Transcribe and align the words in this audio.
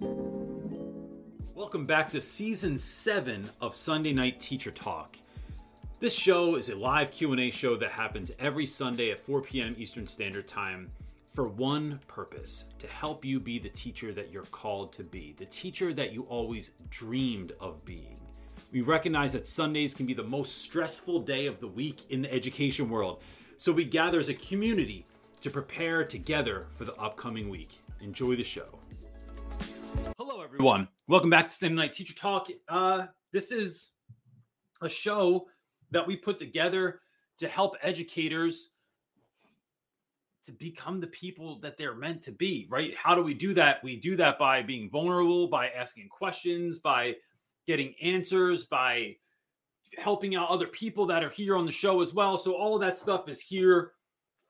Welcome 0.00 1.86
back 1.86 2.12
to 2.12 2.20
season 2.20 2.78
7 2.78 3.50
of 3.60 3.74
Sunday 3.74 4.12
Night 4.12 4.38
Teacher 4.38 4.70
Talk. 4.70 5.16
This 5.98 6.14
show 6.14 6.54
is 6.54 6.68
a 6.68 6.76
live 6.76 7.10
Q&A 7.10 7.50
show 7.50 7.76
that 7.76 7.90
happens 7.90 8.30
every 8.38 8.64
Sunday 8.64 9.10
at 9.10 9.18
4 9.18 9.42
p.m. 9.42 9.74
Eastern 9.76 10.06
Standard 10.06 10.46
Time 10.46 10.90
for 11.34 11.48
one 11.48 11.98
purpose, 12.06 12.64
to 12.78 12.86
help 12.86 13.24
you 13.24 13.40
be 13.40 13.58
the 13.58 13.68
teacher 13.68 14.12
that 14.12 14.30
you're 14.30 14.44
called 14.44 14.92
to 14.92 15.02
be, 15.02 15.34
the 15.36 15.46
teacher 15.46 15.92
that 15.92 16.12
you 16.12 16.22
always 16.24 16.70
dreamed 16.90 17.52
of 17.60 17.84
being. 17.84 18.20
We 18.72 18.82
recognize 18.82 19.32
that 19.32 19.48
Sundays 19.48 19.94
can 19.94 20.06
be 20.06 20.14
the 20.14 20.22
most 20.22 20.58
stressful 20.58 21.20
day 21.20 21.46
of 21.46 21.58
the 21.58 21.68
week 21.68 22.10
in 22.10 22.22
the 22.22 22.32
education 22.32 22.88
world. 22.88 23.20
So 23.56 23.72
we 23.72 23.84
gather 23.84 24.20
as 24.20 24.28
a 24.28 24.34
community 24.34 25.06
to 25.40 25.50
prepare 25.50 26.04
together 26.04 26.66
for 26.76 26.84
the 26.84 26.94
upcoming 26.96 27.48
week. 27.48 27.80
Enjoy 28.00 28.36
the 28.36 28.44
show. 28.44 28.77
Everyone. 30.48 30.88
Welcome 31.08 31.28
back 31.28 31.50
to 31.50 31.54
Sunday 31.54 31.74
Night 31.74 31.92
Teacher 31.92 32.14
Talk. 32.14 32.48
Uh, 32.70 33.04
this 33.34 33.52
is 33.52 33.90
a 34.80 34.88
show 34.88 35.46
that 35.90 36.06
we 36.06 36.16
put 36.16 36.38
together 36.38 37.00
to 37.36 37.46
help 37.46 37.76
educators 37.82 38.70
to 40.46 40.52
become 40.52 41.00
the 41.00 41.06
people 41.08 41.60
that 41.60 41.76
they're 41.76 41.94
meant 41.94 42.22
to 42.22 42.32
be, 42.32 42.66
right? 42.70 42.96
How 42.96 43.14
do 43.14 43.22
we 43.22 43.34
do 43.34 43.52
that? 43.54 43.84
We 43.84 43.96
do 43.96 44.16
that 44.16 44.38
by 44.38 44.62
being 44.62 44.88
vulnerable, 44.88 45.48
by 45.48 45.68
asking 45.68 46.08
questions, 46.08 46.78
by 46.78 47.16
getting 47.66 47.94
answers, 48.02 48.64
by 48.64 49.16
helping 49.98 50.34
out 50.34 50.48
other 50.48 50.68
people 50.68 51.04
that 51.06 51.22
are 51.22 51.30
here 51.30 51.58
on 51.58 51.66
the 51.66 51.72
show 51.72 52.00
as 52.00 52.14
well. 52.14 52.38
So 52.38 52.54
all 52.54 52.78
that 52.78 52.98
stuff 52.98 53.28
is 53.28 53.38
here 53.38 53.92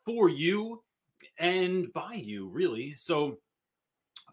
for 0.06 0.28
you 0.28 0.80
and 1.39 1.92
by 1.92 2.15
you, 2.15 2.48
really. 2.48 2.95
So 2.95 3.41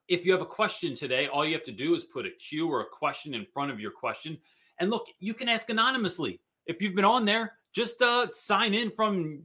if 0.08 0.26
you 0.26 0.32
have 0.32 0.42
a 0.42 0.46
question 0.46 0.96
today, 0.96 1.28
all 1.28 1.46
you 1.46 1.54
have 1.54 1.64
to 1.64 1.72
do 1.72 1.96
is 1.96 2.04
put 2.04 2.26
a 2.26 2.32
Q 2.32 2.68
or 2.68 2.82
a 2.82 2.86
question 2.86 3.34
in 3.34 3.46
front 3.46 3.72
of 3.72 3.80
your 3.80 3.92
question. 3.92 4.38
And 4.80 4.90
look, 4.90 5.08
you 5.20 5.34
can 5.34 5.50
ask 5.50 5.70
anonymously. 5.70 6.40
If 6.68 6.82
you've 6.82 6.96
been 6.96 7.06
on 7.06 7.26
there, 7.26 7.54
just 7.74 8.02
uh, 8.02 8.28
sign 8.32 8.74
in 8.74 8.92
from 8.92 9.44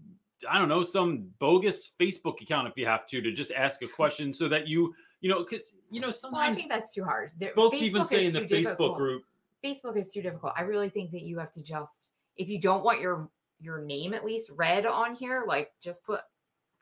I 0.49 0.59
don't 0.59 0.69
know 0.69 0.83
some 0.83 1.29
bogus 1.39 1.91
Facebook 2.01 2.41
account 2.41 2.67
if 2.69 2.77
you 2.77 2.87
have 2.87 3.07
to 3.09 3.21
to 3.21 3.33
just 3.33 3.53
ask 3.53 3.83
a 3.83 3.89
question 3.89 4.33
so 4.33 4.49
that 4.49 4.67
you 4.67 4.95
you 5.21 5.29
know 5.29 5.41
because 5.41 5.75
you 5.91 6.01
know 6.01 6.11
sometimes 6.11 6.33
well, 6.33 6.51
I 6.51 6.55
think 6.55 6.71
that's 6.71 6.95
too 6.95 7.05
hard. 7.05 7.33
There, 7.39 7.53
folks 7.55 7.79
Facebook 7.79 7.83
even 7.83 8.05
say 8.07 8.27
in 8.27 8.33
the 8.33 8.41
Facebook 8.41 8.97
group, 8.97 9.23
Facebook 9.65 9.97
is 9.97 10.13
too 10.13 10.23
difficult. 10.23 10.53
I 10.57 10.63
really 10.63 10.89
think 10.89 11.11
that 11.11 11.23
you 11.23 11.39
have 11.39 11.53
to 11.53 11.63
just 11.63 12.13
if 12.37 12.49
you 12.49 12.59
don't 12.59 12.83
want 12.83 13.01
your 13.01 13.29
your 13.61 13.83
name 13.83 14.15
at 14.15 14.25
least 14.25 14.51
read 14.57 14.87
on 14.87 15.15
here, 15.15 15.45
like 15.47 15.73
just 15.83 16.05
put 16.05 16.21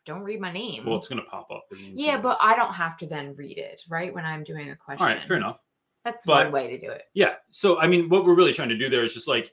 don't 0.06 0.22
read 0.22 0.40
my 0.40 0.52
name. 0.52 0.86
Well, 0.86 0.96
it's 0.96 1.08
going 1.08 1.22
to 1.22 1.28
pop 1.28 1.50
up. 1.50 1.64
Yeah, 1.76 2.20
but 2.20 2.38
I 2.40 2.56
don't 2.56 2.72
have 2.72 2.96
to 2.98 3.06
then 3.06 3.34
read 3.36 3.58
it, 3.58 3.82
right? 3.88 4.14
When 4.14 4.24
I'm 4.24 4.44
doing 4.44 4.70
a 4.70 4.76
question. 4.76 5.06
All 5.06 5.12
right, 5.12 5.22
fair 5.26 5.36
enough. 5.36 5.58
That's 6.04 6.24
but, 6.24 6.46
one 6.46 6.52
way 6.52 6.68
to 6.68 6.78
do 6.78 6.90
it. 6.90 7.02
Yeah. 7.12 7.34
So, 7.50 7.78
I 7.78 7.86
mean, 7.86 8.08
what 8.08 8.24
we're 8.24 8.34
really 8.34 8.52
trying 8.52 8.70
to 8.70 8.78
do 8.78 8.88
there 8.88 9.04
is 9.04 9.12
just 9.12 9.28
like, 9.28 9.52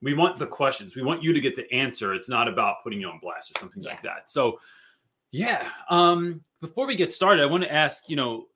we 0.00 0.14
want 0.14 0.38
the 0.38 0.46
questions. 0.46 0.96
We 0.96 1.02
want 1.02 1.22
you 1.22 1.32
to 1.32 1.40
get 1.40 1.54
the 1.54 1.72
answer. 1.72 2.12
It's 2.14 2.28
not 2.28 2.48
about 2.48 2.82
putting 2.82 3.00
you 3.00 3.08
on 3.08 3.20
blast 3.22 3.52
or 3.52 3.60
something 3.60 3.82
yeah. 3.82 3.90
like 3.90 4.02
that. 4.02 4.28
So, 4.28 4.58
yeah. 5.30 5.68
Um, 5.88 6.42
before 6.60 6.86
we 6.86 6.96
get 6.96 7.12
started, 7.12 7.42
I 7.42 7.46
want 7.46 7.62
to 7.62 7.72
ask, 7.72 8.08
you 8.08 8.16
know, 8.16 8.46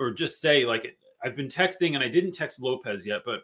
or 0.00 0.10
just 0.10 0.40
say, 0.40 0.64
like, 0.64 0.96
I've 1.22 1.36
been 1.36 1.48
texting 1.48 1.94
and 1.94 2.02
I 2.02 2.08
didn't 2.08 2.32
text 2.32 2.60
Lopez 2.60 3.06
yet, 3.06 3.22
but 3.24 3.42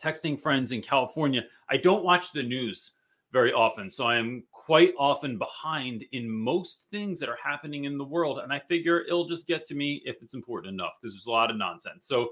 texting 0.00 0.40
friends 0.40 0.70
in 0.72 0.80
California. 0.80 1.44
I 1.68 1.76
don't 1.76 2.04
watch 2.04 2.32
the 2.32 2.42
news 2.42 2.92
very 3.32 3.52
often. 3.52 3.90
So 3.90 4.04
I 4.04 4.16
am 4.16 4.42
quite 4.52 4.94
often 4.98 5.36
behind 5.36 6.04
in 6.12 6.30
most 6.30 6.86
things 6.90 7.20
that 7.20 7.28
are 7.28 7.38
happening 7.42 7.84
in 7.84 7.98
the 7.98 8.04
world. 8.04 8.38
And 8.38 8.52
I 8.52 8.58
figure 8.58 9.02
it'll 9.02 9.26
just 9.26 9.46
get 9.46 9.64
to 9.66 9.74
me 9.74 10.02
if 10.04 10.22
it's 10.22 10.34
important 10.34 10.72
enough 10.72 10.98
because 11.00 11.14
there's 11.14 11.26
a 11.26 11.30
lot 11.30 11.50
of 11.50 11.56
nonsense. 11.56 12.06
So, 12.06 12.30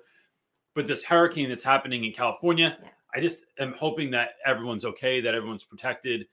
but 0.74 0.86
this 0.86 1.04
hurricane 1.04 1.48
that's 1.48 1.64
happening 1.64 2.04
in 2.04 2.12
California, 2.12 2.78
yes. 2.82 2.92
I 3.14 3.20
just 3.20 3.44
am 3.58 3.74
hoping 3.74 4.10
that 4.12 4.30
everyone's 4.44 4.84
okay, 4.84 5.20
that 5.20 5.34
everyone's 5.34 5.64
protected. 5.64 6.26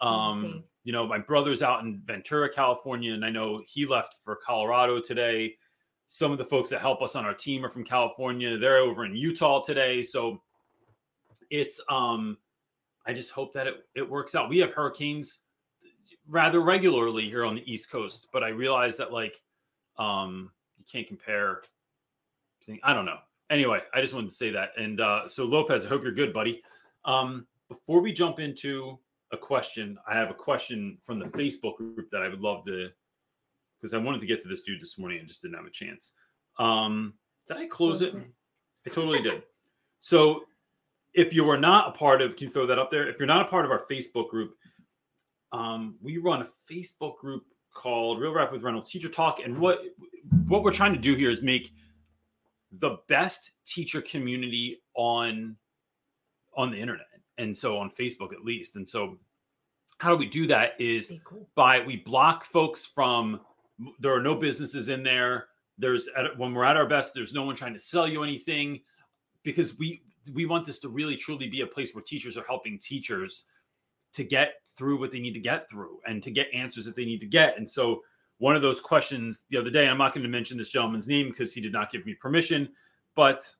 Um, 0.00 0.64
you 0.84 0.92
know, 0.92 1.06
my 1.06 1.18
brother's 1.18 1.62
out 1.62 1.82
in 1.82 2.00
Ventura, 2.04 2.48
California, 2.48 3.12
and 3.12 3.24
I 3.24 3.30
know 3.30 3.62
he 3.66 3.84
left 3.84 4.16
for 4.24 4.36
Colorado 4.36 5.00
today. 5.00 5.56
Some 6.06 6.32
of 6.32 6.38
the 6.38 6.44
folks 6.44 6.70
that 6.70 6.80
help 6.80 7.02
us 7.02 7.14
on 7.16 7.24
our 7.24 7.34
team 7.34 7.64
are 7.64 7.68
from 7.68 7.84
California. 7.84 8.56
They're 8.56 8.78
over 8.78 9.04
in 9.04 9.14
Utah 9.14 9.60
today. 9.60 10.02
So 10.02 10.40
it's 11.50 11.80
um 11.88 12.38
I 13.08 13.14
just 13.14 13.30
hope 13.30 13.54
that 13.54 13.66
it, 13.66 13.74
it 13.96 14.08
works 14.08 14.34
out. 14.34 14.50
We 14.50 14.58
have 14.58 14.72
hurricanes 14.72 15.38
rather 16.28 16.60
regularly 16.60 17.24
here 17.24 17.44
on 17.46 17.54
the 17.54 17.72
East 17.72 17.90
Coast, 17.90 18.28
but 18.34 18.44
I 18.44 18.48
realize 18.48 18.98
that 18.98 19.12
like 19.12 19.42
um 19.98 20.50
you 20.76 20.84
can't 20.90 21.08
compare 21.08 21.62
I 22.84 22.92
don't 22.92 23.06
know. 23.06 23.16
Anyway, 23.48 23.80
I 23.94 24.02
just 24.02 24.12
wanted 24.12 24.28
to 24.28 24.36
say 24.36 24.50
that. 24.50 24.72
And 24.76 25.00
uh 25.00 25.26
so 25.26 25.46
Lopez, 25.46 25.86
I 25.86 25.88
hope 25.88 26.02
you're 26.02 26.12
good, 26.12 26.34
buddy. 26.34 26.62
Um 27.06 27.46
before 27.70 28.02
we 28.02 28.12
jump 28.12 28.38
into 28.40 28.98
a 29.32 29.38
question, 29.38 29.98
I 30.06 30.14
have 30.14 30.30
a 30.30 30.34
question 30.34 30.98
from 31.06 31.18
the 31.18 31.26
Facebook 31.26 31.78
group 31.78 32.10
that 32.12 32.22
I 32.22 32.28
would 32.28 32.40
love 32.40 32.66
to 32.66 32.90
because 33.78 33.94
I 33.94 33.98
wanted 33.98 34.20
to 34.20 34.26
get 34.26 34.42
to 34.42 34.48
this 34.48 34.62
dude 34.62 34.82
this 34.82 34.98
morning 34.98 35.18
and 35.18 35.28
just 35.28 35.40
didn't 35.40 35.56
have 35.56 35.66
a 35.66 35.70
chance. 35.70 36.12
Um 36.58 37.14
did 37.46 37.56
I 37.56 37.64
close, 37.64 38.02
it? 38.02 38.14
I 38.86 38.90
totally 38.90 39.22
did. 39.22 39.42
So 40.00 40.44
if 41.18 41.34
you 41.34 41.50
are 41.50 41.58
not 41.58 41.88
a 41.88 41.98
part 41.98 42.22
of, 42.22 42.36
can 42.36 42.46
you 42.46 42.52
throw 42.52 42.64
that 42.64 42.78
up 42.78 42.92
there? 42.92 43.08
If 43.08 43.18
you're 43.18 43.26
not 43.26 43.42
a 43.42 43.48
part 43.48 43.64
of 43.64 43.72
our 43.72 43.84
Facebook 43.90 44.28
group, 44.28 44.54
um, 45.50 45.96
we 46.00 46.18
run 46.18 46.42
a 46.42 46.72
Facebook 46.72 47.16
group 47.16 47.44
called 47.74 48.20
Real 48.20 48.32
Rap 48.32 48.52
with 48.52 48.62
Reynolds 48.62 48.88
Teacher 48.88 49.08
Talk, 49.08 49.40
and 49.44 49.58
what 49.58 49.80
what 50.46 50.62
we're 50.62 50.72
trying 50.72 50.92
to 50.92 50.98
do 50.98 51.16
here 51.16 51.30
is 51.30 51.42
make 51.42 51.72
the 52.70 52.98
best 53.08 53.50
teacher 53.66 54.00
community 54.00 54.80
on 54.94 55.56
on 56.56 56.70
the 56.70 56.78
internet, 56.78 57.06
and 57.36 57.56
so 57.56 57.76
on 57.78 57.90
Facebook 57.90 58.32
at 58.32 58.44
least. 58.44 58.76
And 58.76 58.88
so, 58.88 59.18
how 59.98 60.10
do 60.10 60.16
we 60.16 60.28
do 60.28 60.46
that? 60.46 60.80
Is 60.80 61.12
cool. 61.24 61.48
by 61.56 61.80
we 61.80 61.96
block 61.96 62.44
folks 62.44 62.86
from. 62.86 63.40
There 63.98 64.14
are 64.14 64.22
no 64.22 64.36
businesses 64.36 64.88
in 64.88 65.02
there. 65.02 65.48
There's 65.78 66.08
when 66.36 66.54
we're 66.54 66.64
at 66.64 66.76
our 66.76 66.86
best. 66.86 67.12
There's 67.12 67.34
no 67.34 67.42
one 67.42 67.56
trying 67.56 67.74
to 67.74 67.80
sell 67.80 68.06
you 68.06 68.22
anything 68.22 68.82
because 69.42 69.76
we 69.78 70.02
we 70.34 70.46
want 70.46 70.64
this 70.64 70.78
to 70.80 70.88
really 70.88 71.16
truly 71.16 71.48
be 71.48 71.62
a 71.62 71.66
place 71.66 71.94
where 71.94 72.02
teachers 72.02 72.36
are 72.36 72.44
helping 72.46 72.78
teachers 72.78 73.44
to 74.12 74.24
get 74.24 74.54
through 74.76 74.98
what 74.98 75.10
they 75.10 75.20
need 75.20 75.34
to 75.34 75.40
get 75.40 75.68
through 75.68 75.98
and 76.06 76.22
to 76.22 76.30
get 76.30 76.48
answers 76.54 76.84
that 76.84 76.94
they 76.94 77.04
need 77.04 77.20
to 77.20 77.26
get. 77.26 77.56
And 77.56 77.68
so 77.68 78.02
one 78.38 78.54
of 78.54 78.62
those 78.62 78.80
questions 78.80 79.44
the 79.50 79.56
other 79.56 79.70
day, 79.70 79.88
I'm 79.88 79.98
not 79.98 80.14
going 80.14 80.22
to 80.22 80.28
mention 80.28 80.56
this 80.56 80.70
gentleman's 80.70 81.08
name 81.08 81.28
because 81.28 81.52
he 81.52 81.60
did 81.60 81.72
not 81.72 81.90
give 81.90 82.06
me 82.06 82.14
permission, 82.14 82.68
but 83.14 83.52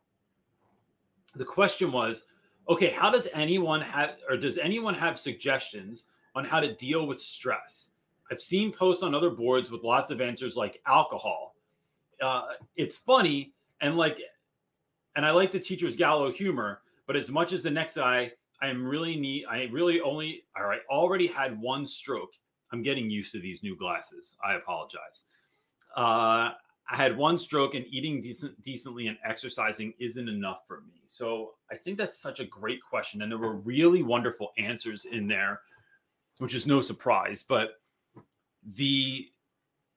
the 1.35 1.45
question 1.45 1.93
was, 1.93 2.25
okay, 2.69 2.91
how 2.91 3.11
does 3.11 3.29
anyone 3.35 3.81
have 3.81 4.17
or 4.29 4.37
does 4.37 4.59
anyone 4.59 4.95
have 4.95 5.19
suggestions 5.19 6.07
on 6.35 6.45
how 6.45 6.61
to 6.61 6.75
deal 6.75 7.07
with 7.07 7.21
stress? 7.21 7.91
I've 8.31 8.43
seen 8.43 8.73
posts 8.73 9.03
on 9.03 9.15
other 9.15 9.31
boards 9.31 9.71
with 9.71 9.83
lots 9.83 10.11
of 10.11 10.21
answers 10.21 10.57
like 10.57 10.81
alcohol. 10.87 11.55
Uh, 12.21 12.43
it's 12.77 12.97
funny 12.97 13.53
and 13.81 13.97
like 13.97 14.19
and 15.19 15.27
I 15.27 15.33
like 15.33 15.51
the 15.51 15.59
teacher's 15.59 15.97
gallow 15.97 16.31
humor, 16.31 16.81
but 17.09 17.17
as 17.17 17.29
much 17.29 17.53
as 17.53 17.61
the 17.61 17.71
next 17.73 17.97
guy, 17.97 18.31
I 18.63 18.69
am 18.69 18.87
really 18.87 19.17
neat. 19.17 19.47
I 19.51 19.65
really 19.73 20.01
only 20.01 20.45
all 20.57 20.65
right, 20.65 20.79
already 20.89 21.27
had 21.27 21.61
one 21.61 21.89
stroke. 21.89 22.31
I'm 22.73 22.85
getting 22.85 23.11
used 23.11 23.33
to 23.33 23.41
these 23.41 23.65
new 23.65 23.77
glasses. 23.77 24.37
I 24.45 24.55
apologize. 24.55 25.25
Uh, 25.97 26.55
I 26.89 26.97
had 26.97 27.17
one 27.17 27.37
stroke, 27.37 27.75
and 27.75 27.85
eating 27.91 28.21
decent, 28.21 28.63
decently 28.63 29.09
and 29.09 29.19
exercising 29.25 29.93
isn't 29.99 30.29
enough 30.29 30.61
for 30.69 30.83
me. 30.83 31.03
So 31.07 31.55
I 31.69 31.75
think 31.75 31.99
that's 31.99 32.21
such 32.21 32.39
a 32.39 32.45
great 32.45 32.79
question, 32.89 33.21
and 33.21 33.33
there 33.33 33.41
were 33.41 33.57
really 33.57 34.05
wonderful 34.05 34.53
answers 34.57 35.05
in 35.05 35.27
there, 35.27 35.63
which 36.39 36.55
is 36.55 36.65
no 36.65 36.81
surprise. 36.81 37.43
But 37.43 37.71
the 38.65 39.27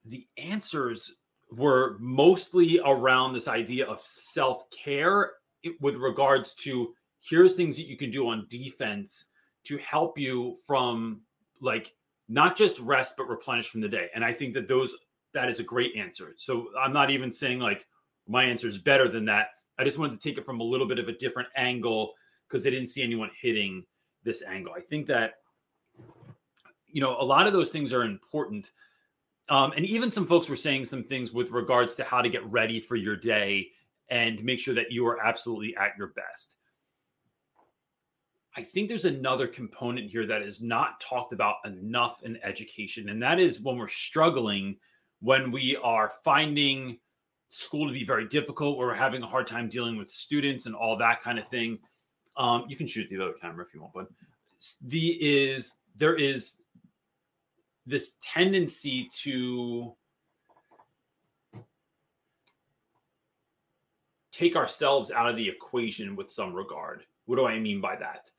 the 0.03 0.25
answers 0.39 1.11
were 1.51 1.97
mostly 1.99 2.79
around 2.85 3.33
this 3.33 3.47
idea 3.47 3.85
of 3.85 4.01
self 4.03 4.69
care 4.71 5.33
with 5.79 5.95
regards 5.95 6.53
to 6.55 6.93
here's 7.21 7.55
things 7.55 7.75
that 7.77 7.87
you 7.87 7.97
can 7.97 8.09
do 8.09 8.27
on 8.27 8.47
defense 8.49 9.25
to 9.63 9.77
help 9.77 10.17
you 10.17 10.57
from 10.65 11.21
like 11.59 11.93
not 12.29 12.55
just 12.57 12.79
rest 12.79 13.15
but 13.17 13.27
replenish 13.27 13.69
from 13.69 13.81
the 13.81 13.89
day. 13.89 14.09
And 14.15 14.23
i 14.23 14.33
think 14.33 14.53
that 14.53 14.67
those 14.67 14.95
that 15.33 15.49
is 15.49 15.59
a 15.59 15.63
great 15.63 15.95
answer. 15.95 16.33
So 16.37 16.67
i'm 16.79 16.93
not 16.93 17.11
even 17.11 17.31
saying 17.31 17.59
like 17.59 17.85
my 18.27 18.43
answer 18.43 18.67
is 18.67 18.77
better 18.77 19.07
than 19.07 19.25
that. 19.25 19.47
I 19.77 19.83
just 19.83 19.97
wanted 19.97 20.19
to 20.19 20.29
take 20.29 20.37
it 20.37 20.45
from 20.45 20.61
a 20.61 20.63
little 20.63 20.87
bit 20.87 20.99
of 20.99 21.09
a 21.09 21.13
different 21.13 21.49
angle 21.55 22.13
because 22.47 22.65
i 22.65 22.69
didn't 22.69 22.87
see 22.87 23.03
anyone 23.03 23.29
hitting 23.39 23.83
this 24.23 24.43
angle. 24.43 24.73
I 24.75 24.81
think 24.81 25.05
that 25.07 25.33
you 26.87 27.01
know 27.01 27.17
a 27.19 27.25
lot 27.25 27.45
of 27.45 27.53
those 27.53 27.71
things 27.71 27.91
are 27.91 28.03
important 28.03 28.71
um, 29.51 29.73
and 29.73 29.85
even 29.85 30.09
some 30.09 30.25
folks 30.25 30.47
were 30.47 30.55
saying 30.55 30.85
some 30.85 31.03
things 31.03 31.33
with 31.33 31.51
regards 31.51 31.95
to 31.95 32.03
how 32.03 32.21
to 32.21 32.29
get 32.29 32.49
ready 32.49 32.79
for 32.79 32.95
your 32.95 33.17
day 33.17 33.67
and 34.09 34.43
make 34.43 34.59
sure 34.59 34.73
that 34.73 34.91
you 34.91 35.05
are 35.05 35.23
absolutely 35.23 35.75
at 35.75 35.91
your 35.97 36.07
best. 36.07 36.55
I 38.55 38.63
think 38.63 38.89
there's 38.89 39.05
another 39.05 39.47
component 39.47 40.09
here 40.09 40.25
that 40.25 40.41
is 40.41 40.61
not 40.61 41.01
talked 41.01 41.33
about 41.33 41.57
enough 41.65 42.23
in 42.23 42.39
education, 42.43 43.09
and 43.09 43.21
that 43.21 43.39
is 43.39 43.61
when 43.61 43.77
we're 43.77 43.87
struggling, 43.89 44.77
when 45.19 45.51
we 45.51 45.77
are 45.83 46.13
finding 46.23 46.97
school 47.49 47.87
to 47.87 47.93
be 47.93 48.05
very 48.05 48.27
difficult 48.29 48.77
or 48.77 48.87
we're 48.87 48.93
having 48.93 49.21
a 49.21 49.27
hard 49.27 49.47
time 49.47 49.67
dealing 49.67 49.97
with 49.97 50.09
students 50.09 50.65
and 50.65 50.73
all 50.73 50.95
that 50.95 51.21
kind 51.21 51.37
of 51.37 51.45
thing 51.49 51.77
um, 52.37 52.63
you 52.69 52.77
can 52.77 52.87
shoot 52.87 53.09
the 53.09 53.21
other 53.21 53.33
camera 53.33 53.65
if 53.65 53.73
you 53.73 53.81
want 53.81 53.93
but 53.93 54.07
the 54.87 55.09
is 55.19 55.77
there 55.97 56.15
is 56.15 56.61
this 57.85 58.17
tendency 58.21 59.09
to 59.21 59.95
take 64.31 64.55
ourselves 64.55 65.11
out 65.11 65.29
of 65.29 65.35
the 65.35 65.47
equation 65.47 66.15
with 66.15 66.31
some 66.31 66.53
regard. 66.53 67.03
What 67.25 67.35
do 67.35 67.45
I 67.45 67.59
mean 67.59 67.81
by 67.81 67.95
that? 67.97 68.29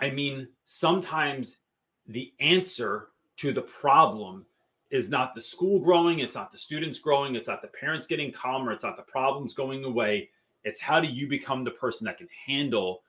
I 0.00 0.10
mean, 0.10 0.48
sometimes 0.64 1.58
the 2.06 2.32
answer 2.40 3.08
to 3.36 3.52
the 3.52 3.62
problem 3.62 4.44
is 4.90 5.10
not 5.10 5.34
the 5.34 5.40
school 5.40 5.78
growing, 5.78 6.18
it's 6.18 6.34
not 6.34 6.52
the 6.52 6.58
students 6.58 6.98
growing, 6.98 7.34
it's 7.34 7.48
not 7.48 7.62
the 7.62 7.68
parents 7.68 8.06
getting 8.06 8.32
calmer, 8.32 8.72
it's 8.72 8.84
not 8.84 8.96
the 8.96 9.02
problems 9.02 9.54
going 9.54 9.84
away. 9.84 10.28
It's 10.64 10.80
how 10.80 11.00
do 11.00 11.08
you 11.08 11.26
become 11.26 11.64
the 11.64 11.70
person 11.70 12.04
that 12.04 12.18
can 12.18 12.28
handle 12.46 13.02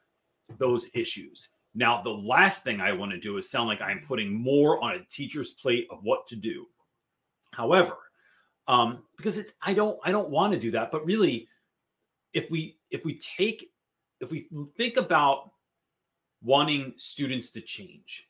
those 0.57 0.89
issues? 0.94 1.49
Now, 1.75 2.01
the 2.01 2.09
last 2.09 2.63
thing 2.63 2.81
I 2.81 2.91
want 2.91 3.11
to 3.11 3.19
do 3.19 3.37
is 3.37 3.49
sound 3.49 3.67
like 3.67 3.81
I'm 3.81 4.01
putting 4.01 4.31
more 4.33 4.83
on 4.83 4.95
a 4.95 5.05
teacher's 5.09 5.51
plate 5.51 5.87
of 5.89 6.03
what 6.03 6.27
to 6.27 6.35
do. 6.35 6.67
However, 7.51 7.97
um, 8.67 9.03
because 9.17 9.37
it's 9.37 9.53
I 9.61 9.73
don't 9.73 9.99
I 10.03 10.11
don't 10.11 10.29
want 10.29 10.53
to 10.53 10.59
do 10.59 10.71
that, 10.71 10.91
but 10.91 11.05
really, 11.05 11.47
if 12.33 12.49
we 12.51 12.77
if 12.91 13.03
we 13.03 13.15
take 13.19 13.71
if 14.19 14.31
we 14.31 14.47
think 14.77 14.97
about 14.97 15.51
wanting 16.41 16.93
students 16.95 17.51
to 17.51 17.61
change, 17.61 18.29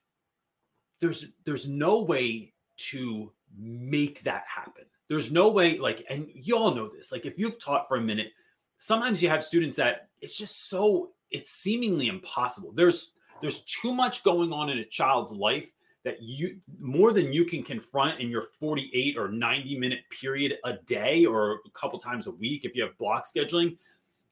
there's 0.99 1.27
there's 1.45 1.67
no 1.67 2.01
way 2.01 2.53
to 2.77 3.31
make 3.57 4.23
that 4.23 4.43
happen. 4.47 4.85
There's 5.09 5.31
no 5.31 5.49
way, 5.49 5.77
like, 5.77 6.05
and 6.09 6.27
you 6.33 6.57
all 6.57 6.73
know 6.73 6.87
this. 6.87 7.11
Like, 7.11 7.25
if 7.25 7.37
you've 7.37 7.61
taught 7.61 7.87
for 7.87 7.97
a 7.97 8.01
minute, 8.01 8.31
sometimes 8.79 9.21
you 9.21 9.29
have 9.29 9.43
students 9.43 9.77
that 9.77 10.09
it's 10.21 10.37
just 10.37 10.69
so 10.69 11.11
it's 11.29 11.49
seemingly 11.49 12.07
impossible. 12.07 12.71
There's 12.71 13.12
there's 13.43 13.63
too 13.65 13.93
much 13.93 14.23
going 14.23 14.53
on 14.53 14.69
in 14.69 14.79
a 14.79 14.85
child's 14.85 15.33
life 15.33 15.73
that 16.05 16.21
you 16.21 16.57
more 16.79 17.11
than 17.11 17.33
you 17.33 17.43
can 17.43 17.61
confront 17.61 18.19
in 18.21 18.29
your 18.29 18.47
48 18.57 19.17
or 19.17 19.27
90 19.27 19.77
minute 19.77 19.99
period 20.09 20.57
a 20.63 20.73
day 20.85 21.25
or 21.25 21.59
a 21.65 21.69
couple 21.73 21.99
times 21.99 22.27
a 22.27 22.31
week 22.31 22.63
if 22.63 22.73
you 22.73 22.81
have 22.83 22.97
block 22.97 23.25
scheduling 23.27 23.77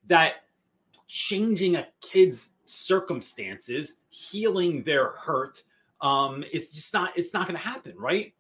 that 0.08 0.44
changing 1.08 1.76
a 1.76 1.88
kid's 2.00 2.52
circumstances 2.66 3.98
healing 4.10 4.82
their 4.84 5.12
hurt 5.12 5.62
um, 6.00 6.44
it's 6.52 6.72
just 6.72 6.94
not 6.94 7.12
it's 7.18 7.34
not 7.34 7.48
going 7.48 7.58
to 7.58 7.64
happen 7.64 7.94
right? 7.98 8.34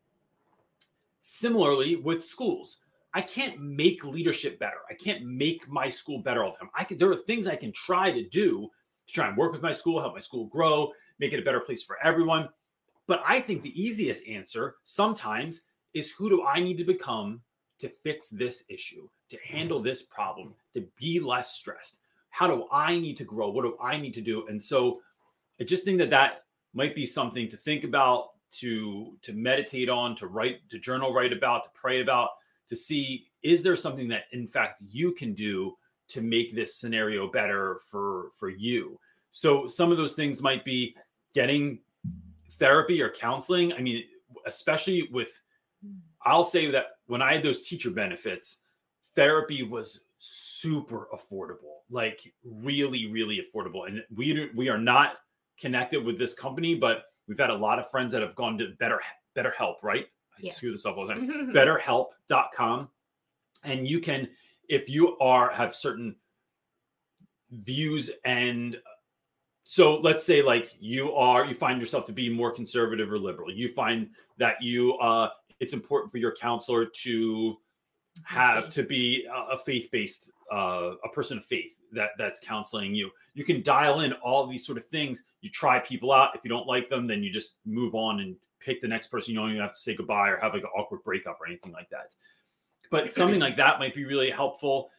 Similarly 1.19 1.97
with 1.97 2.25
schools. 2.25 2.79
I 3.13 3.21
can't 3.21 3.61
make 3.61 4.05
leadership 4.05 4.57
better. 4.57 4.79
I 4.89 4.93
can't 4.93 5.25
make 5.25 5.67
my 5.67 5.89
school 5.89 6.19
better 6.19 6.45
all 6.45 6.53
the 6.53 6.59
time 6.59 6.69
i 6.75 6.85
can 6.85 6.97
there 6.97 7.11
are 7.11 7.15
things 7.15 7.45
i 7.45 7.55
can 7.55 7.73
try 7.73 8.09
to 8.09 8.27
do 8.29 8.69
to 9.11 9.19
try 9.19 9.27
and 9.27 9.37
work 9.37 9.51
with 9.51 9.61
my 9.61 9.73
school, 9.73 9.99
help 9.99 10.13
my 10.13 10.19
school 10.19 10.45
grow, 10.45 10.91
make 11.19 11.33
it 11.33 11.39
a 11.39 11.43
better 11.43 11.59
place 11.59 11.83
for 11.83 11.97
everyone. 12.03 12.47
But 13.07 13.21
I 13.27 13.39
think 13.39 13.61
the 13.61 13.81
easiest 13.81 14.27
answer 14.27 14.75
sometimes 14.83 15.61
is 15.93 16.11
who 16.11 16.29
do 16.29 16.45
I 16.45 16.61
need 16.61 16.77
to 16.77 16.85
become 16.85 17.41
to 17.79 17.89
fix 18.03 18.29
this 18.29 18.63
issue, 18.69 19.09
to 19.29 19.37
handle 19.45 19.81
this 19.81 20.03
problem, 20.03 20.53
to 20.73 20.87
be 20.97 21.19
less 21.19 21.53
stressed? 21.53 21.99
How 22.29 22.47
do 22.47 22.67
I 22.71 22.97
need 22.97 23.17
to 23.17 23.25
grow? 23.25 23.49
What 23.49 23.63
do 23.63 23.77
I 23.81 23.97
need 23.97 24.13
to 24.13 24.21
do? 24.21 24.47
And 24.47 24.61
so 24.61 25.01
I 25.59 25.65
just 25.65 25.83
think 25.83 25.97
that 25.97 26.09
that 26.11 26.43
might 26.73 26.95
be 26.95 27.05
something 27.05 27.49
to 27.49 27.57
think 27.57 27.83
about, 27.83 28.29
to 28.59 29.17
to 29.21 29.33
meditate 29.33 29.89
on, 29.89 30.15
to 30.17 30.27
write, 30.27 30.69
to 30.69 30.79
journal 30.79 31.13
write 31.13 31.33
about, 31.33 31.65
to 31.65 31.69
pray 31.73 32.01
about, 32.01 32.29
to 32.69 32.75
see 32.75 33.25
is 33.43 33.63
there 33.63 33.75
something 33.75 34.07
that 34.07 34.23
in 34.31 34.47
fact 34.47 34.81
you 34.87 35.11
can 35.11 35.33
do 35.33 35.75
to 36.11 36.21
make 36.21 36.53
this 36.53 36.75
scenario 36.75 37.29
better 37.31 37.79
for 37.89 38.31
for 38.37 38.49
you. 38.49 38.99
So 39.31 39.67
some 39.67 39.91
of 39.91 39.97
those 39.97 40.13
things 40.13 40.41
might 40.41 40.65
be 40.65 40.95
getting 41.33 41.79
therapy 42.59 43.01
or 43.01 43.09
counseling. 43.09 43.73
I 43.73 43.79
mean 43.79 44.03
especially 44.45 45.09
with 45.11 45.41
i'll 46.25 46.43
say 46.43 46.71
that 46.71 46.85
when 47.07 47.21
i 47.21 47.33
had 47.33 47.43
those 47.43 47.67
teacher 47.67 47.89
benefits 47.89 48.57
therapy 49.13 49.63
was 49.63 50.05
super 50.19 51.09
affordable 51.13 51.81
like 51.89 52.31
really 52.43 53.07
really 53.07 53.41
affordable. 53.41 53.87
And 53.87 54.03
we 54.15 54.49
we 54.55 54.69
are 54.69 54.77
not 54.77 55.15
connected 55.59 56.03
with 56.03 56.17
this 56.17 56.33
company 56.33 56.75
but 56.75 57.05
we've 57.27 57.39
had 57.39 57.49
a 57.49 57.55
lot 57.55 57.79
of 57.79 57.89
friends 57.91 58.13
that 58.13 58.21
have 58.21 58.35
gone 58.35 58.57
to 58.59 58.69
better 58.79 59.01
better 59.35 59.53
help 59.57 59.83
right? 59.83 60.05
I 60.33 60.39
yes. 60.41 60.55
screw 60.55 60.71
this 60.71 60.85
up 60.85 60.97
all 60.97 61.07
the 61.07 61.13
time. 61.15 61.51
Betterhelp.com 61.53 62.89
and 63.63 63.87
you 63.87 63.99
can 63.99 64.29
if 64.69 64.89
you 64.89 65.17
are 65.19 65.51
have 65.51 65.75
certain 65.75 66.15
views 67.51 68.09
and 68.23 68.77
so 69.63 69.97
let's 69.97 70.25
say 70.25 70.41
like 70.41 70.73
you 70.79 71.13
are 71.13 71.45
you 71.45 71.53
find 71.53 71.79
yourself 71.79 72.05
to 72.05 72.13
be 72.13 72.29
more 72.29 72.51
conservative 72.51 73.11
or 73.11 73.17
liberal. 73.17 73.51
You 73.51 73.69
find 73.69 74.09
that 74.37 74.61
you 74.61 74.95
uh 74.95 75.29
it's 75.59 75.73
important 75.73 76.11
for 76.11 76.17
your 76.17 76.35
counselor 76.35 76.85
to 76.85 77.57
have 78.23 78.69
to 78.71 78.83
be 78.83 79.25
a 79.49 79.57
faith-based 79.57 80.31
uh, 80.51 80.95
a 81.05 81.09
person 81.09 81.37
of 81.37 81.45
faith 81.45 81.77
that 81.93 82.09
that's 82.17 82.41
counseling 82.41 82.93
you. 82.93 83.09
You 83.33 83.45
can 83.45 83.63
dial 83.63 84.01
in 84.01 84.11
all 84.13 84.45
these 84.45 84.65
sort 84.65 84.77
of 84.77 84.85
things. 84.87 85.23
You 85.39 85.49
try 85.49 85.79
people 85.79 86.11
out. 86.11 86.35
If 86.35 86.41
you 86.43 86.49
don't 86.49 86.67
like 86.67 86.89
them 86.89 87.07
then 87.07 87.23
you 87.23 87.31
just 87.31 87.59
move 87.65 87.95
on 87.95 88.19
and 88.19 88.35
pick 88.59 88.81
the 88.81 88.87
next 88.87 89.07
person. 89.07 89.33
You 89.33 89.39
don't 89.39 89.49
even 89.51 89.61
have 89.61 89.71
to 89.71 89.79
say 89.79 89.95
goodbye 89.95 90.29
or 90.29 90.37
have 90.37 90.53
like 90.53 90.63
an 90.63 90.69
awkward 90.75 91.03
breakup 91.03 91.39
or 91.39 91.47
anything 91.47 91.71
like 91.71 91.89
that 91.89 92.13
but 92.91 93.11
something 93.13 93.39
like 93.39 93.57
that 93.57 93.79
might 93.79 93.95
be 93.95 94.05
really 94.05 94.29
helpful. 94.29 94.91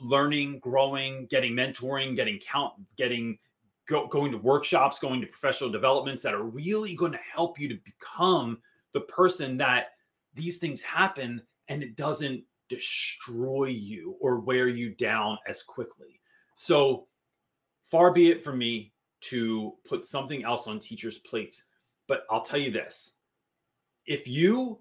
Learning 0.00 0.58
growing 0.60 1.26
getting 1.26 1.52
mentoring 1.52 2.14
getting 2.14 2.38
count 2.38 2.74
getting 2.96 3.38
go, 3.88 4.06
going 4.06 4.30
to 4.30 4.38
workshops 4.38 4.98
going 4.98 5.20
to 5.20 5.26
professional 5.26 5.70
developments 5.70 6.22
that 6.22 6.34
are 6.34 6.44
really 6.44 6.94
going 6.94 7.12
to 7.12 7.20
help 7.32 7.58
you 7.58 7.68
to 7.68 7.78
become 7.84 8.58
the 8.92 9.00
person 9.00 9.56
that 9.56 9.92
these 10.34 10.58
things 10.58 10.82
happen 10.82 11.40
and 11.68 11.82
it 11.82 11.96
doesn't 11.96 12.42
destroy 12.68 13.66
you 13.66 14.16
or 14.20 14.40
wear 14.40 14.68
you 14.68 14.90
down 14.90 15.38
as 15.46 15.62
quickly. 15.62 16.20
So 16.56 17.06
far 17.90 18.12
be 18.12 18.30
it 18.30 18.44
for 18.44 18.54
me 18.54 18.92
to 19.22 19.74
put 19.88 20.06
something 20.06 20.44
else 20.44 20.66
on 20.66 20.78
teachers 20.78 21.18
plates 21.18 21.64
but 22.06 22.24
i'll 22.30 22.42
tell 22.42 22.58
you 22.58 22.70
this. 22.70 23.12
If 24.06 24.28
you 24.28 24.80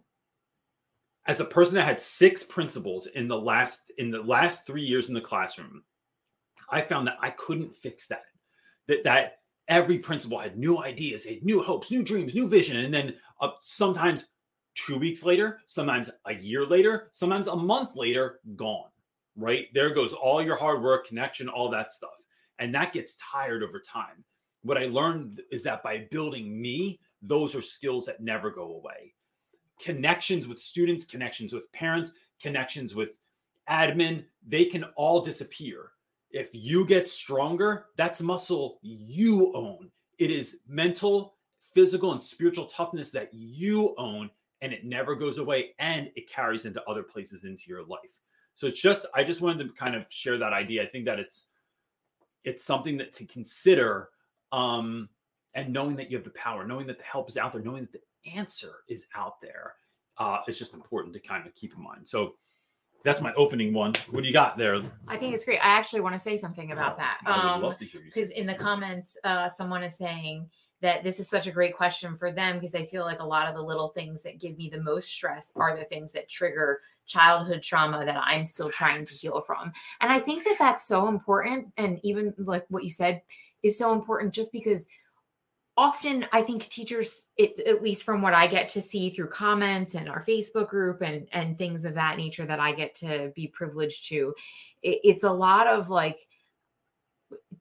as 1.25 1.39
a 1.39 1.45
person 1.45 1.75
that 1.75 1.85
had 1.85 2.01
six 2.01 2.43
principals 2.43 3.07
in 3.07 3.27
the 3.27 3.37
last 3.37 3.91
in 3.97 4.11
the 4.11 4.21
last 4.21 4.65
three 4.65 4.83
years 4.83 5.07
in 5.07 5.13
the 5.13 5.21
classroom 5.21 5.83
i 6.69 6.81
found 6.81 7.07
that 7.07 7.17
i 7.21 7.29
couldn't 7.31 7.75
fix 7.75 8.07
that. 8.07 8.23
That 8.87 9.03
that 9.05 9.37
every 9.69 9.99
principal 9.99 10.37
had 10.37 10.57
new 10.57 10.83
ideas 10.83 11.25
had 11.25 11.43
new 11.43 11.61
hopes 11.61 11.89
new 11.89 12.03
dreams 12.03 12.35
new 12.35 12.47
vision. 12.47 12.77
And 12.77 12.93
then 12.93 13.15
uh, 13.39 13.51
sometimes 13.61 14.25
two 14.75 14.97
weeks 14.97 15.23
later 15.23 15.59
sometimes 15.67 16.09
a 16.25 16.33
year 16.33 16.65
later 16.65 17.09
sometimes 17.13 17.47
a 17.47 17.55
month 17.55 17.95
later 17.95 18.39
gone 18.55 18.89
right? 19.35 19.67
There 19.73 19.93
goes 19.93 20.13
all 20.13 20.43
your 20.43 20.55
hard 20.55 20.81
work 20.81 21.07
connection 21.07 21.49
all 21.49 21.69
that 21.71 21.91
stuff. 21.91 22.11
And 22.59 22.73
that 22.75 22.93
gets 22.93 23.17
tired 23.17 23.63
over 23.63 23.79
time. 23.79 24.23
What 24.61 24.77
i 24.77 24.85
learned 24.85 25.41
is 25.51 25.63
that 25.63 25.83
by 25.83 26.07
building 26.11 26.61
me 26.61 26.99
those 27.21 27.55
are 27.55 27.61
skills 27.61 28.05
that 28.05 28.21
never 28.21 28.49
go 28.49 28.75
away 28.75 29.13
connections 29.81 30.47
with 30.47 30.59
students, 30.59 31.05
connections 31.05 31.53
with 31.53 31.71
parents, 31.71 32.11
connections 32.41 32.95
with 32.95 33.17
admin, 33.69 34.25
they 34.47 34.65
can 34.65 34.83
all 34.95 35.21
disappear. 35.21 35.91
If 36.31 36.49
you 36.53 36.85
get 36.85 37.09
stronger, 37.09 37.85
that's 37.95 38.21
muscle 38.21 38.79
you 38.81 39.51
own. 39.53 39.91
It 40.19 40.31
is 40.31 40.59
mental, 40.67 41.35
physical, 41.73 42.11
and 42.11 42.21
spiritual 42.21 42.65
toughness 42.65 43.11
that 43.11 43.29
you 43.33 43.93
own, 43.97 44.29
and 44.61 44.73
it 44.73 44.85
never 44.85 45.15
goes 45.15 45.37
away 45.37 45.75
and 45.79 46.09
it 46.15 46.29
carries 46.29 46.65
into 46.65 46.83
other 46.83 47.03
places 47.03 47.43
into 47.43 47.63
your 47.67 47.83
life. 47.85 48.19
So 48.55 48.67
it's 48.67 48.79
just, 48.79 49.05
I 49.15 49.23
just 49.23 49.41
wanted 49.41 49.67
to 49.67 49.73
kind 49.73 49.95
of 49.95 50.05
share 50.09 50.37
that 50.37 50.53
idea. 50.53 50.83
I 50.83 50.87
think 50.87 51.05
that 51.05 51.19
it's, 51.19 51.47
it's 52.43 52.63
something 52.63 52.97
that 52.97 53.13
to 53.13 53.25
consider 53.25 54.09
um, 54.51 55.09
and 55.55 55.73
knowing 55.73 55.95
that 55.95 56.09
you 56.09 56.17
have 56.17 56.23
the 56.23 56.31
power, 56.31 56.65
knowing 56.65 56.87
that 56.87 56.97
the 56.97 57.03
help 57.03 57.29
is 57.29 57.37
out 57.37 57.53
there, 57.53 57.61
knowing 57.61 57.83
that 57.83 57.91
the 57.91 57.99
answer 58.35 58.83
is 58.87 59.07
out 59.15 59.41
there. 59.41 59.73
Uh, 60.17 60.39
it's 60.47 60.59
just 60.59 60.73
important 60.73 61.13
to 61.13 61.19
kind 61.19 61.45
of 61.47 61.55
keep 61.55 61.73
in 61.75 61.83
mind. 61.83 62.07
So 62.07 62.35
that's 63.03 63.19
my 63.19 63.33
opening 63.33 63.73
one. 63.73 63.93
What 64.11 64.21
do 64.21 64.27
you 64.27 64.33
got 64.33 64.57
there? 64.57 64.81
I 65.07 65.17
think 65.17 65.33
it's 65.33 65.43
great. 65.43 65.59
I 65.59 65.77
actually 65.77 66.01
want 66.01 66.15
to 66.15 66.19
say 66.19 66.37
something 66.37 66.71
about 66.71 66.97
that. 66.97 67.19
I 67.25 67.55
would 67.55 67.63
love 67.63 67.77
to 67.79 67.85
hear 67.85 68.01
you. 68.01 68.07
Because 68.13 68.29
in 68.29 68.45
the 68.45 68.53
comments, 68.53 69.17
uh, 69.23 69.49
someone 69.49 69.83
is 69.83 69.97
saying 69.97 70.49
that 70.81 71.03
this 71.03 71.19
is 71.19 71.29
such 71.29 71.47
a 71.47 71.51
great 71.51 71.75
question 71.75 72.15
for 72.15 72.31
them 72.31 72.57
because 72.57 72.71
they 72.71 72.85
feel 72.85 73.03
like 73.03 73.19
a 73.19 73.25
lot 73.25 73.47
of 73.47 73.55
the 73.55 73.61
little 73.61 73.89
things 73.89 74.21
that 74.23 74.39
give 74.39 74.57
me 74.57 74.69
the 74.69 74.81
most 74.81 75.09
stress 75.09 75.51
are 75.55 75.77
the 75.77 75.85
things 75.85 76.11
that 76.11 76.29
trigger 76.29 76.81
childhood 77.05 77.61
trauma 77.61 78.05
that 78.05 78.21
I'm 78.23 78.45
still 78.45 78.69
trying 78.69 79.05
to 79.05 79.13
heal 79.13 79.41
from. 79.41 79.71
And 80.01 80.11
I 80.11 80.19
think 80.19 80.43
that 80.43 80.57
that's 80.59 80.85
so 80.85 81.07
important. 81.07 81.67
And 81.77 81.99
even 82.03 82.33
like 82.37 82.65
what 82.69 82.83
you 82.83 82.89
said 82.89 83.21
is 83.63 83.77
so 83.77 83.93
important 83.93 84.33
just 84.33 84.51
because 84.51 84.87
often 85.75 86.25
I 86.31 86.41
think 86.41 86.69
teachers, 86.69 87.25
it, 87.37 87.59
at 87.61 87.81
least 87.81 88.03
from 88.03 88.21
what 88.21 88.33
I 88.33 88.47
get 88.47 88.69
to 88.69 88.81
see 88.81 89.09
through 89.09 89.29
comments 89.29 89.95
and 89.95 90.07
our 90.07 90.23
Facebook 90.23 90.69
group 90.69 91.01
and 91.01 91.27
and 91.31 91.57
things 91.57 91.85
of 91.85 91.95
that 91.95 92.17
nature 92.17 92.45
that 92.45 92.59
I 92.59 92.73
get 92.73 92.95
to 92.95 93.31
be 93.35 93.47
privileged 93.47 94.07
to, 94.09 94.33
it, 94.81 94.99
it's 95.03 95.23
a 95.23 95.31
lot 95.31 95.67
of 95.67 95.89
like 95.89 96.19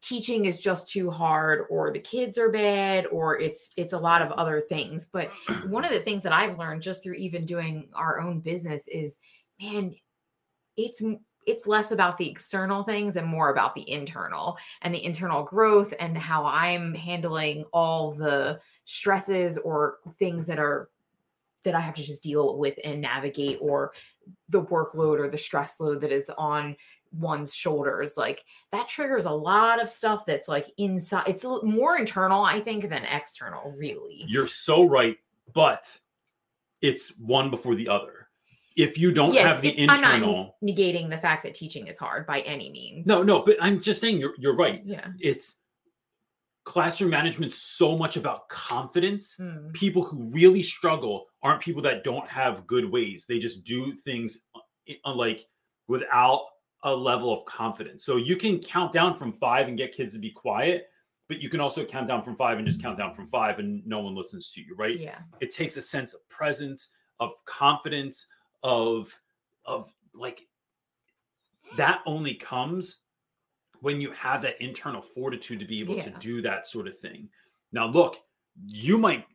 teaching 0.03 0.45
is 0.45 0.61
just 0.61 0.89
too 0.89 1.11
hard 1.11 1.67
or 1.71 1.93
the 1.93 1.99
kids 1.99 2.37
are 2.37 2.51
bad 2.51 3.07
or 3.07 3.39
it's 3.39 3.71
it's 3.77 3.95
a 3.95 3.99
lot 3.99 4.21
of 4.21 4.33
other 4.33 4.61
things. 4.61 5.07
But 5.07 5.31
one 5.67 5.85
of 5.85 5.93
the 5.93 6.01
things 6.01 6.23
that 6.25 6.33
i've 6.33 6.59
learned 6.59 6.83
just 6.83 7.03
through 7.03 7.15
even 7.15 7.47
doing 7.47 7.89
our 7.95 8.21
own 8.21 8.41
business 8.41 8.89
is 8.89 9.19
man 9.61 9.95
it's 10.77 11.03
it's 11.47 11.67
less 11.67 11.91
about 11.91 12.19
the 12.19 12.29
external 12.29 12.85
things 12.85 13.17
and 13.17 13.27
more 13.27 13.51
about 13.51 13.75
the 13.75 13.89
internal 13.91 14.59
and 14.83 14.95
the 14.95 15.05
internal 15.05 15.43
growth 15.43 15.93
and 16.01 16.17
how 16.17 16.45
I'm 16.45 16.95
handling 16.95 17.65
all 17.73 18.13
the 18.13 18.61
stresses 18.85 19.59
or 19.59 19.99
things 20.19 20.47
that 20.47 20.59
are 20.59 20.89
that 21.65 21.75
I 21.75 21.81
have 21.81 21.95
to 21.95 22.03
just 22.03 22.25
deal 22.25 22.59
with 22.59 22.79
and 22.85 23.01
navigate 23.01 23.59
or 23.61 23.93
the 24.49 24.63
workload 24.63 25.21
or 25.21 25.29
the 25.29 25.39
stress 25.39 25.79
load 25.79 26.01
that 26.01 26.11
is 26.11 26.31
on 26.37 26.77
one's 27.13 27.55
shoulders. 27.55 28.17
Like 28.17 28.45
that 28.73 28.89
triggers 28.89 29.27
a 29.27 29.31
lot 29.31 29.81
of 29.81 29.89
stuff 29.89 30.25
that's 30.27 30.49
like 30.49 30.71
inside 30.79 31.29
it's 31.29 31.45
more 31.45 31.97
internal 31.97 32.43
i 32.43 32.61
think 32.61 32.89
than 32.89 33.05
external 33.05 33.73
really. 33.77 34.25
You're 34.27 34.47
so 34.47 34.85
right 34.85 35.17
but 35.53 35.99
it's 36.81 37.17
one 37.19 37.51
before 37.51 37.75
the 37.75 37.89
other 37.89 38.22
if 38.77 38.99
you 38.99 39.13
don't 39.13 39.33
yes, 39.33 39.47
have 39.47 39.61
the 39.61 39.79
internal 39.79 40.05
I'm 40.05 40.21
not 40.21 40.77
negating 40.77 41.11
the 41.11 41.19
fact 41.19 41.45
that 41.45 41.55
teaching 41.55 41.87
is 41.87 41.99
hard 41.99 42.27
by 42.27 42.41
any 42.41 42.71
means. 42.71 43.07
No 43.07 43.23
no 43.23 43.41
but 43.41 43.57
i'm 43.61 43.81
just 43.81 44.01
saying 44.01 44.19
you're 44.19 44.35
you're 44.39 44.57
right. 44.57 44.83
Yeah. 44.85 45.09
It's 45.19 45.59
classroom 46.65 47.11
management 47.11 47.53
so 47.53 47.97
much 47.97 48.17
about 48.17 48.49
confidence. 48.49 49.37
Mm. 49.41 49.73
people 49.73 50.03
who 50.03 50.31
really 50.33 50.63
struggle 50.63 51.27
aren't 51.43 51.61
people 51.61 51.83
that 51.83 52.05
don't 52.05 52.29
have 52.29 52.67
good 52.67 52.91
ways. 52.91 53.27
They 53.27 53.39
just 53.39 53.65
do 53.65 53.95
things 53.97 54.43
uh, 54.55 55.15
like 55.15 55.47
without 55.89 56.45
a 56.85 56.95
level 56.95 57.33
of 57.33 57.45
confidence. 57.45 58.05
So 58.05 58.17
you 58.17 58.37
can 58.37 58.59
count 58.59 58.93
down 58.93 59.17
from 59.17 59.33
five 59.33 59.69
and 59.69 59.77
get 59.77 59.93
kids 59.93 60.15
to 60.15 60.21
be 60.21 60.31
quiet 60.31 60.89
but 61.33 61.41
you 61.41 61.49
can 61.49 61.61
also 61.61 61.83
count 61.83 62.07
down 62.07 62.23
from 62.23 62.37
five 62.37 62.59
and 62.59 62.67
just 62.67 62.83
count 62.83 62.99
down 62.99 63.15
from 63.15 63.27
five 63.29 63.59
and 63.59 63.87
no 63.87 64.01
one 64.01 64.15
listens 64.15 64.53
to 64.53 64.61
you 64.61 64.75
right? 64.77 64.99
Yeah. 64.99 65.19
It 65.41 65.51
takes 65.51 65.79
a 65.79 65.83
sense 65.83 66.13
of 66.13 66.29
presence 66.29 66.89
of 67.21 67.33
confidence 67.47 68.27
of 68.63 69.17
of 69.65 69.93
like 70.15 70.47
that 71.77 72.01
only 72.07 72.35
comes 72.35 72.99
when 73.81 74.01
you 74.01 74.13
have 74.13 74.43
that 74.43 74.61
internal 74.63 75.03
fortitude 75.03 75.59
to 75.59 75.67
be 75.67 75.81
able 75.81 75.97
yeah. 75.97 76.05
to 76.05 76.11
do 76.21 76.41
that 76.43 76.67
sort 76.67 76.87
of 76.87 76.97
thing. 76.97 77.29
Now, 77.73 77.87
look, 77.87 78.21
you 78.65 78.97
might, 78.97 79.27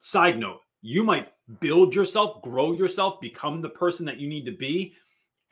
side 0.00 0.38
note, 0.38 0.60
you 0.82 1.04
might 1.04 1.28
build 1.60 1.94
yourself, 1.94 2.42
grow 2.42 2.72
yourself, 2.72 3.20
become 3.20 3.60
the 3.60 3.68
person 3.68 4.04
that 4.06 4.18
you 4.18 4.28
need 4.28 4.44
to 4.46 4.52
be, 4.52 4.94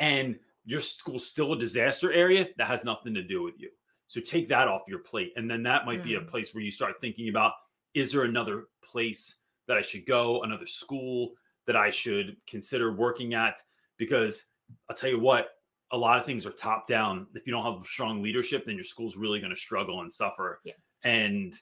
and 0.00 0.36
your 0.64 0.80
school's 0.80 1.26
still 1.26 1.52
a 1.52 1.58
disaster 1.58 2.12
area. 2.12 2.48
That 2.56 2.66
has 2.66 2.84
nothing 2.84 3.14
to 3.14 3.22
do 3.22 3.42
with 3.42 3.54
you. 3.60 3.70
So 4.08 4.20
take 4.20 4.48
that 4.48 4.68
off 4.68 4.82
your 4.88 5.00
plate. 5.00 5.32
And 5.36 5.48
then 5.48 5.62
that 5.64 5.86
might 5.86 6.00
mm. 6.00 6.04
be 6.04 6.14
a 6.14 6.20
mm. 6.20 6.28
place 6.28 6.54
where 6.54 6.64
you 6.64 6.70
start 6.70 7.00
thinking 7.00 7.28
about 7.28 7.52
is 7.94 8.12
there 8.12 8.24
another 8.24 8.68
place 8.82 9.36
that 9.66 9.76
I 9.76 9.82
should 9.82 10.06
go, 10.06 10.42
another 10.42 10.66
school, 10.66 11.34
that 11.68 11.76
I 11.76 11.90
should 11.90 12.36
consider 12.48 12.92
working 12.92 13.34
at 13.34 13.60
because 13.98 14.46
I'll 14.88 14.96
tell 14.96 15.10
you 15.10 15.20
what, 15.20 15.50
a 15.92 15.96
lot 15.96 16.18
of 16.18 16.24
things 16.26 16.46
are 16.46 16.50
top 16.50 16.88
down. 16.88 17.26
If 17.34 17.46
you 17.46 17.52
don't 17.52 17.62
have 17.62 17.86
strong 17.86 18.22
leadership, 18.22 18.64
then 18.64 18.74
your 18.74 18.84
school's 18.84 19.16
really 19.16 19.38
going 19.38 19.54
to 19.54 19.56
struggle 19.56 20.00
and 20.00 20.10
suffer. 20.10 20.60
Yes. 20.64 20.76
And 21.04 21.54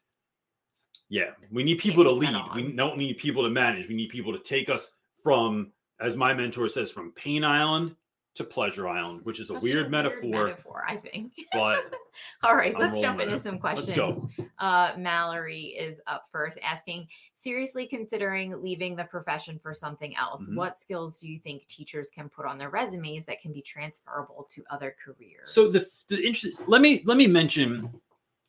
yeah, 1.09 1.31
we 1.51 1.63
need 1.65 1.79
people 1.79 2.05
to 2.05 2.11
lead. 2.11 2.35
We 2.55 2.73
don't 2.73 2.97
need 2.97 3.19
people 3.19 3.43
to 3.43 3.51
manage. 3.51 3.89
We 3.89 3.95
need 3.95 4.09
people 4.09 4.33
to 4.33 4.39
take 4.39 4.71
us 4.71 4.93
from, 5.23 5.73
as 6.01 6.17
my 6.17 6.33
mentor 6.33 6.69
says, 6.69 6.91
from 6.91 7.13
Pain 7.13 7.45
Island 7.45 7.95
to 8.37 8.45
Pleasure 8.45 8.87
Island, 8.87 9.21
which 9.25 9.41
is 9.41 9.49
Such 9.49 9.57
a 9.57 9.61
weird, 9.61 9.87
a 9.87 9.89
metaphor. 9.89 10.31
Weird 10.31 10.49
metaphor, 10.49 10.85
I 10.87 10.97
think. 10.97 11.33
But 11.53 11.95
all 12.43 12.55
right, 12.55 12.75
I'm 12.75 12.81
let's 12.81 13.01
jump 13.01 13.21
into 13.21 13.39
some 13.39 13.59
questions. 13.59 13.89
Let's 13.89 13.99
go. 13.99 14.29
Uh, 14.59 14.93
Mallory 14.99 15.75
is 15.79 16.01
up 16.07 16.27
first, 16.31 16.59
asking: 16.63 17.09
Seriously 17.33 17.87
considering 17.87 18.63
leaving 18.63 18.95
the 18.95 19.05
profession 19.05 19.59
for 19.59 19.73
something 19.73 20.15
else, 20.17 20.45
mm-hmm. 20.45 20.57
what 20.57 20.79
skills 20.79 21.19
do 21.19 21.29
you 21.29 21.39
think 21.39 21.67
teachers 21.69 22.11
can 22.11 22.29
put 22.29 22.47
on 22.47 22.59
their 22.59 22.71
resumes 22.71 23.25
that 23.27 23.41
can 23.41 23.53
be 23.53 23.63
transferable 23.63 24.47
to 24.51 24.63
other 24.71 24.95
careers? 25.03 25.51
So 25.51 25.71
the 25.71 25.87
the 26.09 26.23
interest. 26.23 26.63
Let 26.67 26.83
me 26.83 27.03
let 27.05 27.17
me 27.17 27.27
mention. 27.27 27.91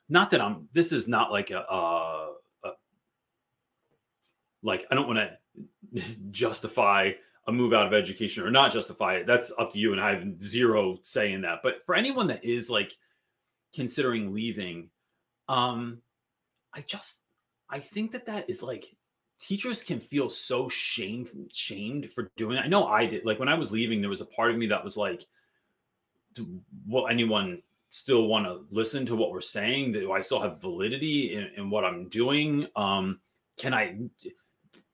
Not 0.09 0.31
that 0.31 0.41
I'm. 0.41 0.69
This 0.73 0.91
is 0.91 1.07
not 1.07 1.31
like 1.31 1.51
a. 1.51 1.59
a 1.59 2.33
like 4.63 4.85
I 4.91 4.95
don't 4.95 5.07
want 5.07 5.19
to 5.19 6.03
justify 6.31 7.11
a 7.47 7.51
move 7.51 7.73
out 7.73 7.87
of 7.87 7.93
education 7.93 8.43
or 8.43 8.51
not 8.51 8.73
justify 8.73 9.15
it. 9.15 9.25
That's 9.25 9.51
up 9.57 9.71
to 9.71 9.79
you 9.79 9.93
and 9.93 10.01
i 10.01 10.13
have 10.13 10.41
zero 10.41 10.99
say 11.01 11.31
in 11.31 11.41
that. 11.41 11.59
But 11.63 11.85
for 11.85 11.95
anyone 11.95 12.27
that 12.27 12.43
is 12.43 12.69
like 12.69 12.95
considering 13.73 14.33
leaving 14.33 14.89
um 15.49 16.01
i 16.73 16.81
just 16.81 17.21
i 17.69 17.79
think 17.79 18.11
that 18.11 18.25
that 18.25 18.49
is 18.49 18.63
like 18.63 18.85
teachers 19.39 19.83
can 19.83 19.99
feel 19.99 20.29
so 20.29 20.67
shamed 20.67 21.29
shamed 21.53 22.09
for 22.11 22.31
doing 22.37 22.57
it. 22.57 22.61
i 22.61 22.67
know 22.67 22.87
i 22.87 23.05
did. 23.05 23.25
Like 23.25 23.39
when 23.39 23.49
i 23.49 23.53
was 23.53 23.71
leaving 23.71 24.01
there 24.01 24.09
was 24.09 24.21
a 24.21 24.25
part 24.25 24.51
of 24.51 24.57
me 24.57 24.67
that 24.67 24.83
was 24.83 24.97
like 24.97 25.25
will 26.87 27.07
anyone 27.07 27.61
still 27.89 28.27
want 28.27 28.45
to 28.45 28.65
listen 28.69 29.05
to 29.05 29.15
what 29.15 29.31
we're 29.31 29.41
saying? 29.41 29.93
Do 29.93 30.11
i 30.11 30.21
still 30.21 30.41
have 30.41 30.61
validity 30.61 31.35
in, 31.35 31.49
in 31.55 31.69
what 31.69 31.85
i'm 31.85 32.09
doing? 32.09 32.67
Um 32.75 33.19
can 33.57 33.73
i 33.73 33.97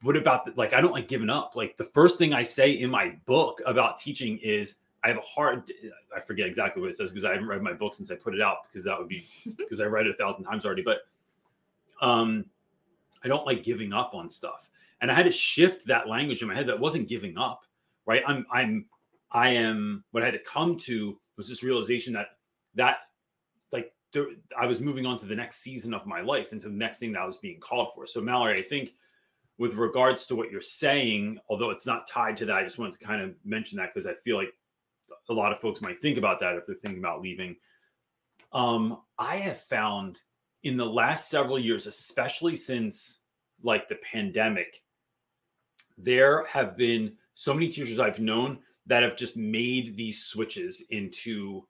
what 0.04 0.18
about 0.18 0.46
the, 0.46 0.54
like 0.56 0.74
I 0.74 0.82
don't 0.82 0.92
like 0.92 1.08
giving 1.08 1.30
up. 1.30 1.54
Like 1.56 1.78
the 1.78 1.86
first 1.86 2.18
thing 2.18 2.34
I 2.34 2.44
say 2.44 2.72
in 2.72 2.92
my 2.92 3.16
book 3.26 3.62
about 3.66 3.98
teaching 3.98 4.38
is 4.40 4.76
I 5.04 5.08
have 5.08 5.18
a 5.18 5.22
hard 5.22 5.72
I 6.16 6.20
forget 6.20 6.46
exactly 6.46 6.82
what 6.82 6.92
it 6.92 6.98
says 6.98 7.10
because 7.10 7.26
I 7.26 7.32
haven't 7.32 7.48
read 7.48 7.62
my 7.62 7.74
book 7.74 7.96
since 7.96 8.12
I 8.12 8.16
put 8.16 8.36
it 8.36 8.42
out 8.42 8.58
because 8.68 8.84
that 8.84 9.00
would 9.00 9.08
be 9.08 9.26
because 9.58 9.80
I 9.80 9.86
read 9.86 10.06
it 10.06 10.12
a 10.12 10.18
thousand 10.18 10.44
times 10.44 10.66
already. 10.66 10.84
But 10.84 11.00
um 12.02 12.46
I 13.24 13.30
don't 13.30 13.46
like 13.46 13.64
giving 13.64 13.94
up 13.94 14.14
on 14.14 14.30
stuff. 14.30 14.70
And 15.00 15.10
I 15.10 15.14
had 15.14 15.24
to 15.24 15.32
shift 15.32 15.86
that 15.88 16.08
language 16.08 16.42
in 16.42 16.50
my 16.50 16.56
head 16.56 16.68
that 16.68 16.80
wasn't 16.80 17.08
giving 17.08 17.38
up, 17.38 17.64
right? 18.06 18.24
I'm 18.28 18.46
I'm 18.52 18.86
I 19.32 19.50
am 19.50 20.04
what 20.12 20.22
I 20.22 20.28
had 20.28 20.34
to 20.34 20.40
come 20.40 20.78
to 20.80 21.18
was 21.38 21.48
this 21.48 21.64
realization 21.64 22.12
that 22.14 22.28
that 22.76 22.98
like 23.72 23.94
there, 24.12 24.28
I 24.60 24.66
was 24.66 24.82
moving 24.82 25.06
on 25.06 25.18
to 25.20 25.26
the 25.26 25.36
next 25.36 25.62
season 25.62 25.94
of 25.94 26.06
my 26.06 26.20
life 26.20 26.52
and 26.52 26.60
to 26.60 26.68
the 26.68 26.76
next 26.76 27.00
thing 27.00 27.14
that 27.14 27.22
I 27.22 27.26
was 27.26 27.38
being 27.38 27.62
called 27.62 27.94
for. 27.96 28.06
So 28.06 28.20
Mallory, 28.20 28.60
I 28.60 28.62
think 28.62 28.96
with 29.58 29.76
regards 29.76 30.26
to 30.28 30.36
what 30.36 30.52
you're 30.52 30.62
saying, 30.62 31.40
although 31.50 31.70
it's 31.70 31.86
not 31.86 32.08
tied 32.08 32.38
to 32.38 32.46
that, 32.46 32.56
I 32.56 32.64
just 32.64 32.80
wanted 32.80 33.00
to 33.00 33.06
kind 33.06 33.22
of 33.22 33.36
mention 33.46 33.78
that 33.78 33.94
because 33.94 34.08
I 34.08 34.14
feel 34.24 34.38
like 34.38 34.54
a 35.30 35.34
lot 35.34 35.52
of 35.52 35.60
folks 35.60 35.82
might 35.82 35.98
think 35.98 36.18
about 36.18 36.40
that 36.40 36.56
if 36.56 36.66
they're 36.66 36.76
thinking 36.76 37.00
about 37.00 37.22
leaving. 37.22 37.56
Um, 38.52 39.02
I 39.18 39.38
have 39.38 39.62
found 39.62 40.22
in 40.64 40.78
the 40.78 40.86
last 40.86 41.30
several 41.30 41.60
years, 41.60 41.88
especially 41.88 42.56
since 42.56 43.20
like 43.64 43.88
the 43.88 43.96
pandemic, 43.96 44.82
there 45.98 46.46
have 46.46 46.76
been 46.76 47.14
so 47.36 47.54
many 47.54 47.70
teachers 47.70 48.00
I've 48.00 48.20
known 48.20 48.60
that 48.86 49.04
have 49.04 49.16
just 49.16 49.38
made 49.38 49.96
these 49.96 50.26
switches 50.26 50.84
into 50.90 51.66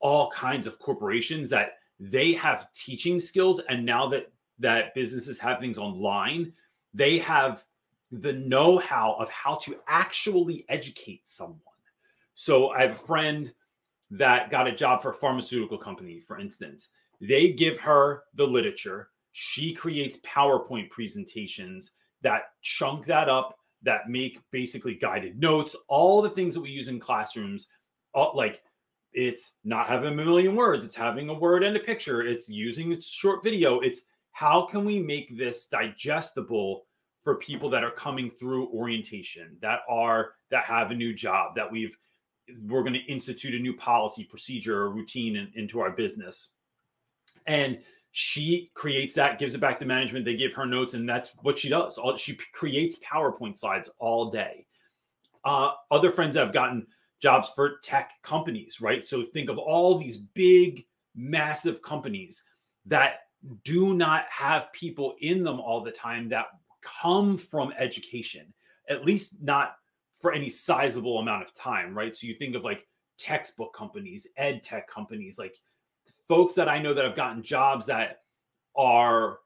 all 0.00 0.30
kinds 0.30 0.66
of 0.66 0.78
corporations 0.78 1.50
that 1.50 1.78
they 1.98 2.32
have 2.32 2.72
teaching 2.74 3.18
skills 3.18 3.60
and 3.68 3.84
now 3.84 4.08
that 4.08 4.30
that 4.58 4.94
businesses 4.94 5.38
have 5.40 5.58
things 5.58 5.78
online 5.78 6.52
they 6.94 7.18
have 7.18 7.64
the 8.10 8.32
know 8.32 8.78
how 8.78 9.16
of 9.18 9.28
how 9.30 9.56
to 9.56 9.76
actually 9.88 10.64
educate 10.68 11.26
someone. 11.26 11.60
So 12.34 12.70
I 12.70 12.82
have 12.82 12.92
a 12.92 13.06
friend 13.06 13.52
that 14.10 14.50
got 14.50 14.68
a 14.68 14.74
job 14.74 15.02
for 15.02 15.10
a 15.10 15.14
pharmaceutical 15.14 15.78
company, 15.78 16.20
for 16.20 16.38
instance. 16.38 16.90
They 17.20 17.52
give 17.52 17.78
her 17.80 18.24
the 18.34 18.46
literature. 18.46 19.10
She 19.32 19.74
creates 19.74 20.18
PowerPoint 20.18 20.90
presentations 20.90 21.92
that 22.22 22.44
chunk 22.62 23.06
that 23.06 23.28
up, 23.28 23.56
that 23.82 24.08
make 24.08 24.40
basically 24.50 24.94
guided 24.94 25.38
notes, 25.38 25.76
all 25.88 26.22
the 26.22 26.30
things 26.30 26.54
that 26.54 26.60
we 26.60 26.70
use 26.70 26.88
in 26.88 27.00
classrooms. 27.00 27.68
All, 28.14 28.32
like 28.34 28.62
it's 29.12 29.54
not 29.64 29.88
having 29.88 30.12
a 30.12 30.24
million 30.24 30.54
words, 30.54 30.84
it's 30.84 30.94
having 30.94 31.28
a 31.28 31.34
word 31.34 31.64
and 31.64 31.76
a 31.76 31.80
picture, 31.80 32.22
it's 32.22 32.48
using 32.48 32.92
a 32.92 33.00
short 33.00 33.42
video. 33.42 33.80
It's 33.80 34.02
how 34.34 34.62
can 34.62 34.84
we 34.84 34.98
make 34.98 35.36
this 35.38 35.66
digestible 35.66 36.86
for 37.22 37.36
people 37.36 37.70
that 37.70 37.84
are 37.84 37.92
coming 37.92 38.28
through 38.28 38.66
orientation 38.68 39.56
that 39.62 39.80
are 39.88 40.32
that 40.50 40.64
have 40.64 40.90
a 40.90 40.94
new 40.94 41.14
job 41.14 41.54
that 41.54 41.70
we've 41.70 41.96
we're 42.66 42.82
going 42.82 42.92
to 42.92 43.10
institute 43.10 43.54
a 43.54 43.58
new 43.58 43.74
policy 43.74 44.24
procedure 44.24 44.82
or 44.82 44.90
routine 44.90 45.36
in, 45.36 45.50
into 45.54 45.80
our 45.80 45.92
business? 45.92 46.50
And 47.46 47.78
she 48.10 48.72
creates 48.74 49.14
that 49.14 49.38
gives 49.38 49.54
it 49.54 49.60
back 49.60 49.78
to 49.78 49.86
management 49.86 50.24
they 50.24 50.36
give 50.36 50.52
her 50.52 50.66
notes 50.66 50.94
and 50.94 51.08
that's 51.08 51.30
what 51.42 51.56
she 51.56 51.68
does. 51.68 51.96
All 51.96 52.16
she 52.16 52.36
creates 52.52 52.98
powerpoint 52.98 53.56
slides 53.56 53.88
all 54.00 54.30
day. 54.32 54.66
Uh, 55.44 55.70
other 55.92 56.10
friends 56.10 56.36
have 56.36 56.52
gotten 56.52 56.88
jobs 57.22 57.50
for 57.54 57.78
tech 57.84 58.10
companies 58.24 58.80
right? 58.80 59.06
So 59.06 59.22
think 59.22 59.48
of 59.48 59.58
all 59.58 59.96
these 59.96 60.16
big 60.16 60.84
massive 61.14 61.82
companies 61.82 62.42
that 62.86 63.20
do 63.64 63.94
not 63.94 64.24
have 64.30 64.72
people 64.72 65.14
in 65.20 65.42
them 65.42 65.60
all 65.60 65.82
the 65.82 65.90
time 65.90 66.28
that 66.30 66.46
come 66.82 67.36
from 67.36 67.72
education, 67.78 68.52
at 68.88 69.04
least 69.04 69.42
not 69.42 69.76
for 70.20 70.32
any 70.32 70.48
sizable 70.48 71.18
amount 71.18 71.42
of 71.42 71.52
time, 71.54 71.94
right? 71.94 72.16
So 72.16 72.26
you 72.26 72.34
think 72.34 72.54
of 72.54 72.64
like 72.64 72.86
textbook 73.18 73.74
companies, 73.74 74.26
ed 74.36 74.62
tech 74.62 74.88
companies, 74.88 75.38
like 75.38 75.54
folks 76.28 76.54
that 76.54 76.68
I 76.68 76.78
know 76.78 76.94
that 76.94 77.04
have 77.04 77.16
gotten 77.16 77.42
jobs 77.42 77.86
that 77.86 78.20
are 78.76 79.40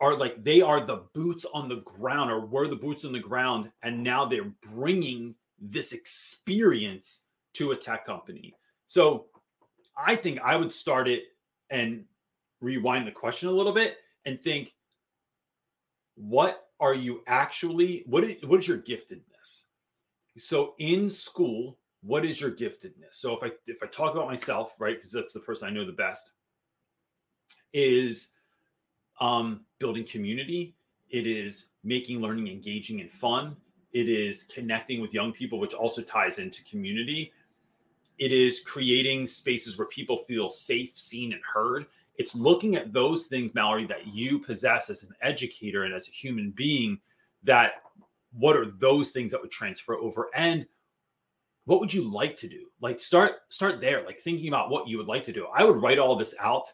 are 0.00 0.16
like 0.16 0.42
they 0.44 0.62
are 0.62 0.80
the 0.80 1.04
boots 1.12 1.44
on 1.52 1.68
the 1.68 1.82
ground 1.82 2.30
or 2.30 2.46
were 2.46 2.68
the 2.68 2.76
boots 2.76 3.04
on 3.04 3.12
the 3.12 3.18
ground 3.18 3.70
and 3.82 4.02
now 4.02 4.24
they're 4.24 4.52
bringing 4.72 5.34
this 5.60 5.92
experience 5.92 7.26
to 7.54 7.72
a 7.72 7.76
tech 7.76 8.06
company. 8.06 8.54
So 8.86 9.26
I 9.96 10.14
think 10.14 10.40
I 10.40 10.56
would 10.56 10.72
start 10.72 11.08
it 11.08 11.24
and 11.70 12.04
rewind 12.60 13.06
the 13.06 13.12
question 13.12 13.48
a 13.48 13.52
little 13.52 13.72
bit 13.72 13.98
and 14.24 14.40
think 14.40 14.74
what 16.14 16.68
are 16.80 16.94
you 16.94 17.22
actually 17.26 18.04
what 18.06 18.24
is, 18.24 18.42
what 18.44 18.60
is 18.60 18.68
your 18.68 18.78
giftedness? 18.78 19.62
So 20.36 20.74
in 20.78 21.10
school 21.10 21.78
what 22.02 22.24
is 22.24 22.40
your 22.40 22.52
giftedness? 22.52 23.12
So 23.12 23.36
if 23.36 23.42
i 23.42 23.50
if 23.66 23.82
i 23.82 23.86
talk 23.86 24.14
about 24.14 24.28
myself 24.28 24.74
right 24.78 24.96
because 24.96 25.12
that's 25.12 25.32
the 25.32 25.40
person 25.40 25.68
i 25.68 25.70
know 25.70 25.84
the 25.84 25.92
best 25.92 26.32
is 27.72 28.30
um 29.20 29.60
building 29.78 30.04
community. 30.06 30.74
It 31.10 31.26
is 31.26 31.68
making 31.84 32.20
learning 32.20 32.48
engaging 32.48 33.00
and 33.00 33.10
fun. 33.10 33.56
It 33.92 34.08
is 34.08 34.44
connecting 34.44 35.00
with 35.00 35.14
young 35.14 35.32
people 35.32 35.58
which 35.58 35.74
also 35.74 36.02
ties 36.02 36.38
into 36.38 36.62
community. 36.64 37.32
It 38.18 38.32
is 38.32 38.60
creating 38.60 39.26
spaces 39.26 39.78
where 39.78 39.86
people 39.86 40.18
feel 40.28 40.50
safe 40.50 40.98
seen 40.98 41.32
and 41.32 41.40
heard 41.42 41.86
it's 42.18 42.34
looking 42.34 42.74
at 42.76 42.92
those 42.92 43.26
things, 43.26 43.54
Mallory, 43.54 43.86
that 43.86 44.08
you 44.08 44.40
possess 44.40 44.90
as 44.90 45.04
an 45.04 45.14
educator 45.22 45.84
and 45.84 45.94
as 45.94 46.08
a 46.08 46.12
human 46.12 46.50
being. 46.50 47.00
That 47.44 47.74
what 48.32 48.56
are 48.56 48.66
those 48.66 49.12
things 49.12 49.32
that 49.32 49.40
would 49.40 49.52
transfer 49.52 49.94
over, 49.94 50.28
and 50.34 50.66
what 51.64 51.80
would 51.80 51.92
you 51.92 52.02
like 52.02 52.36
to 52.38 52.48
do? 52.48 52.66
Like 52.80 52.98
start 52.98 53.36
start 53.48 53.80
there, 53.80 54.04
like 54.04 54.20
thinking 54.20 54.48
about 54.48 54.70
what 54.70 54.88
you 54.88 54.98
would 54.98 55.06
like 55.06 55.22
to 55.24 55.32
do. 55.32 55.46
I 55.54 55.64
would 55.64 55.80
write 55.80 55.98
all 55.98 56.16
this 56.16 56.34
out, 56.40 56.66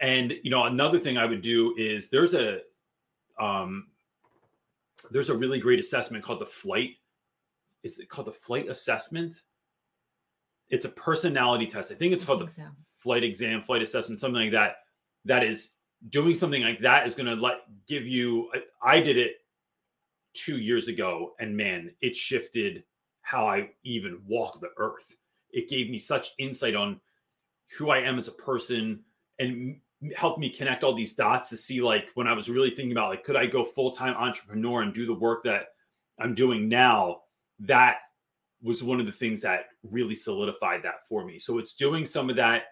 and 0.00 0.32
you 0.42 0.50
know 0.50 0.64
another 0.64 0.98
thing 0.98 1.18
I 1.18 1.26
would 1.26 1.42
do 1.42 1.74
is 1.76 2.08
there's 2.08 2.34
a 2.34 2.60
um 3.38 3.88
there's 5.10 5.28
a 5.28 5.36
really 5.36 5.58
great 5.58 5.78
assessment 5.78 6.24
called 6.24 6.40
the 6.40 6.46
flight. 6.46 6.96
Is 7.82 7.98
it 7.98 8.08
called 8.08 8.28
the 8.28 8.32
flight 8.32 8.68
assessment? 8.68 9.42
It's 10.70 10.84
a 10.86 10.90
personality 10.90 11.66
test. 11.66 11.92
I 11.92 11.94
think 11.94 12.14
it's 12.14 12.24
called 12.24 12.40
the 12.40 12.46
flight 13.00 13.24
exam, 13.24 13.62
flight 13.62 13.82
assessment, 13.82 14.20
something 14.20 14.42
like 14.42 14.52
that, 14.52 14.76
that 15.24 15.42
is 15.42 15.72
doing 16.08 16.34
something 16.34 16.62
like 16.62 16.78
that 16.78 17.06
is 17.06 17.14
going 17.14 17.26
to 17.26 17.34
let 17.34 17.62
give 17.86 18.06
you. 18.06 18.48
I, 18.82 18.96
I 18.96 19.00
did 19.00 19.16
it 19.16 19.36
two 20.34 20.58
years 20.58 20.88
ago, 20.88 21.32
and 21.40 21.56
man, 21.56 21.90
it 22.00 22.16
shifted 22.16 22.84
how 23.22 23.46
I 23.46 23.70
even 23.84 24.20
walk 24.26 24.60
the 24.60 24.70
earth. 24.76 25.14
It 25.50 25.68
gave 25.68 25.90
me 25.90 25.98
such 25.98 26.30
insight 26.38 26.74
on 26.74 27.00
who 27.76 27.90
I 27.90 27.98
am 27.98 28.18
as 28.18 28.28
a 28.28 28.32
person 28.32 29.00
and 29.38 29.80
helped 30.16 30.38
me 30.38 30.48
connect 30.48 30.82
all 30.82 30.94
these 30.94 31.14
dots 31.14 31.50
to 31.50 31.56
see 31.56 31.80
like 31.82 32.06
when 32.14 32.26
I 32.26 32.32
was 32.32 32.48
really 32.48 32.70
thinking 32.70 32.92
about 32.92 33.10
like 33.10 33.22
could 33.22 33.36
I 33.36 33.46
go 33.46 33.64
full-time 33.64 34.14
entrepreneur 34.14 34.82
and 34.82 34.94
do 34.94 35.04
the 35.04 35.14
work 35.14 35.44
that 35.44 35.68
I'm 36.18 36.34
doing 36.34 36.68
now 36.68 37.20
that 37.60 37.98
was 38.62 38.82
one 38.82 39.00
of 39.00 39.06
the 39.06 39.12
things 39.12 39.42
that 39.42 39.66
really 39.82 40.14
solidified 40.14 40.82
that 40.82 41.06
for 41.06 41.24
me. 41.24 41.38
So 41.38 41.58
it's 41.58 41.74
doing 41.74 42.06
some 42.06 42.30
of 42.30 42.36
that 42.36 42.64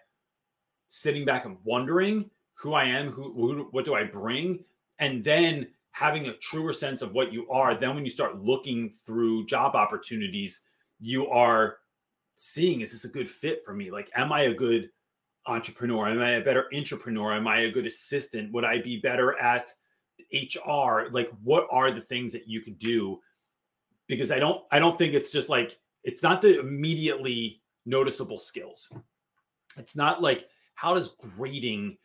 sitting 0.89 1.23
back 1.23 1.45
and 1.45 1.55
wondering 1.63 2.29
who 2.57 2.73
I 2.73 2.83
am, 2.83 3.09
who, 3.11 3.31
who 3.31 3.67
what 3.71 3.85
do 3.85 3.95
I 3.95 4.03
bring, 4.03 4.65
and 4.97 5.23
then 5.23 5.67
having 5.91 6.27
a 6.27 6.33
truer 6.33 6.73
sense 6.73 7.01
of 7.01 7.13
what 7.13 7.31
you 7.31 7.49
are. 7.49 7.75
Then 7.75 7.95
when 7.95 8.03
you 8.03 8.11
start 8.11 8.43
looking 8.43 8.89
through 9.05 9.45
job 9.45 9.75
opportunities, 9.75 10.61
you 10.99 11.27
are 11.27 11.77
seeing 12.35 12.81
is 12.81 12.91
this 12.91 13.05
a 13.05 13.09
good 13.09 13.29
fit 13.29 13.63
for 13.63 13.73
me? 13.73 13.91
Like, 13.91 14.11
am 14.15 14.33
I 14.33 14.41
a 14.41 14.53
good 14.53 14.89
entrepreneur? 15.45 16.07
Am 16.07 16.21
I 16.21 16.31
a 16.31 16.41
better 16.41 16.65
entrepreneur? 16.73 17.33
Am 17.33 17.47
I 17.47 17.61
a 17.61 17.71
good 17.71 17.85
assistant? 17.85 18.51
Would 18.51 18.65
I 18.65 18.81
be 18.81 18.97
better 18.97 19.39
at 19.39 19.71
HR? 20.33 21.07
Like, 21.11 21.31
what 21.43 21.67
are 21.71 21.91
the 21.91 22.01
things 22.01 22.31
that 22.33 22.47
you 22.47 22.61
could 22.61 22.77
do? 22.77 23.19
Because 24.07 24.31
I 24.31 24.39
don't, 24.39 24.63
I 24.71 24.79
don't 24.79 24.97
think 24.97 25.13
it's 25.13 25.31
just 25.31 25.49
like 25.49 25.77
it's 26.03 26.23
not 26.23 26.41
the 26.41 26.59
immediately 26.59 27.61
noticeable 27.85 28.37
skills. 28.37 28.91
It's 29.77 29.95
not 29.95 30.21
like 30.21 30.47
how 30.79 30.93
does 30.93 31.15
grading 31.35 31.97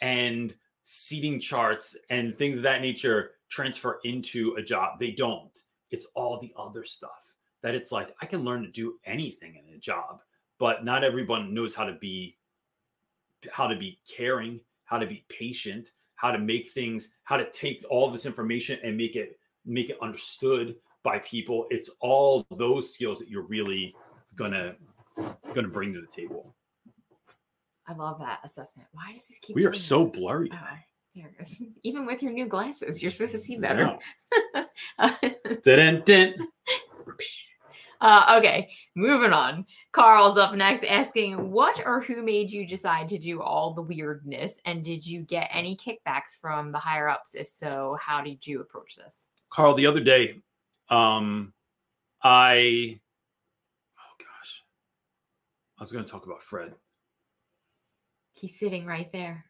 and 0.00 0.54
seating 0.82 1.38
charts 1.38 1.94
and 2.08 2.34
things 2.34 2.56
of 2.56 2.62
that 2.62 2.80
nature 2.80 3.32
transfer 3.50 4.00
into 4.04 4.54
a 4.56 4.62
job? 4.62 4.98
They 4.98 5.10
don't. 5.10 5.62
It's 5.90 6.06
all 6.14 6.38
the 6.38 6.54
other 6.56 6.84
stuff 6.84 7.34
that 7.62 7.74
it's 7.74 7.92
like 7.92 8.14
I 8.22 8.26
can 8.26 8.44
learn 8.44 8.62
to 8.62 8.70
do 8.70 8.98
anything 9.04 9.56
in 9.56 9.74
a 9.74 9.78
job, 9.78 10.20
but 10.58 10.86
not 10.86 11.04
everyone 11.04 11.52
knows 11.52 11.74
how 11.74 11.84
to 11.84 11.92
be 11.92 12.38
how 13.50 13.66
to 13.66 13.76
be 13.76 13.98
caring, 14.08 14.60
how 14.84 14.98
to 14.98 15.06
be 15.06 15.26
patient, 15.28 15.90
how 16.14 16.30
to 16.30 16.38
make 16.38 16.70
things, 16.70 17.16
how 17.24 17.36
to 17.36 17.50
take 17.50 17.84
all 17.90 18.10
this 18.10 18.24
information 18.24 18.78
and 18.82 18.96
make 18.96 19.16
it 19.16 19.38
make 19.66 19.90
it 19.90 19.98
understood 20.00 20.76
by 21.02 21.18
people. 21.18 21.66
It's 21.68 21.90
all 22.00 22.46
those 22.56 22.94
skills 22.94 23.18
that 23.18 23.28
you're 23.28 23.46
really 23.48 23.94
gonna 24.34 24.76
gonna 25.52 25.68
bring 25.68 25.92
to 25.92 26.00
the 26.00 26.06
table. 26.06 26.54
I 27.92 27.96
love 27.96 28.20
that 28.20 28.40
assessment. 28.44 28.88
Why 28.92 29.12
does 29.12 29.26
this 29.26 29.38
keep? 29.40 29.54
We 29.54 29.66
are 29.66 29.72
so 29.72 30.06
blurry. 30.06 30.50
Oh, 30.52 30.76
there 31.14 31.26
it 31.38 31.42
is. 31.42 31.62
Even 31.82 32.06
with 32.06 32.22
your 32.22 32.32
new 32.32 32.46
glasses, 32.46 33.02
you're 33.02 33.10
supposed 33.10 33.32
to 33.32 33.38
see 33.38 33.56
better. 33.56 33.98
dun, 35.64 36.02
dun. 36.04 36.34
Uh, 38.00 38.36
okay, 38.38 38.70
moving 38.96 39.32
on. 39.32 39.66
Carl's 39.92 40.38
up 40.38 40.54
next 40.54 40.84
asking, 40.84 41.50
What 41.50 41.82
or 41.84 42.00
who 42.00 42.22
made 42.22 42.50
you 42.50 42.66
decide 42.66 43.08
to 43.08 43.18
do 43.18 43.42
all 43.42 43.74
the 43.74 43.82
weirdness? 43.82 44.58
And 44.64 44.82
did 44.82 45.06
you 45.06 45.20
get 45.20 45.50
any 45.52 45.76
kickbacks 45.76 46.38
from 46.40 46.72
the 46.72 46.78
higher 46.78 47.08
ups? 47.08 47.34
If 47.34 47.46
so, 47.46 47.96
how 48.00 48.22
did 48.22 48.44
you 48.46 48.60
approach 48.60 48.96
this? 48.96 49.28
Carl, 49.50 49.74
the 49.74 49.86
other 49.86 50.00
day, 50.00 50.40
um, 50.88 51.52
I, 52.22 52.98
oh 53.98 54.14
gosh, 54.18 54.64
I 55.78 55.82
was 55.82 55.92
going 55.92 56.04
to 56.04 56.10
talk 56.10 56.24
about 56.24 56.42
Fred. 56.42 56.72
He's 58.42 58.58
sitting 58.58 58.84
right 58.84 59.10
there. 59.12 59.44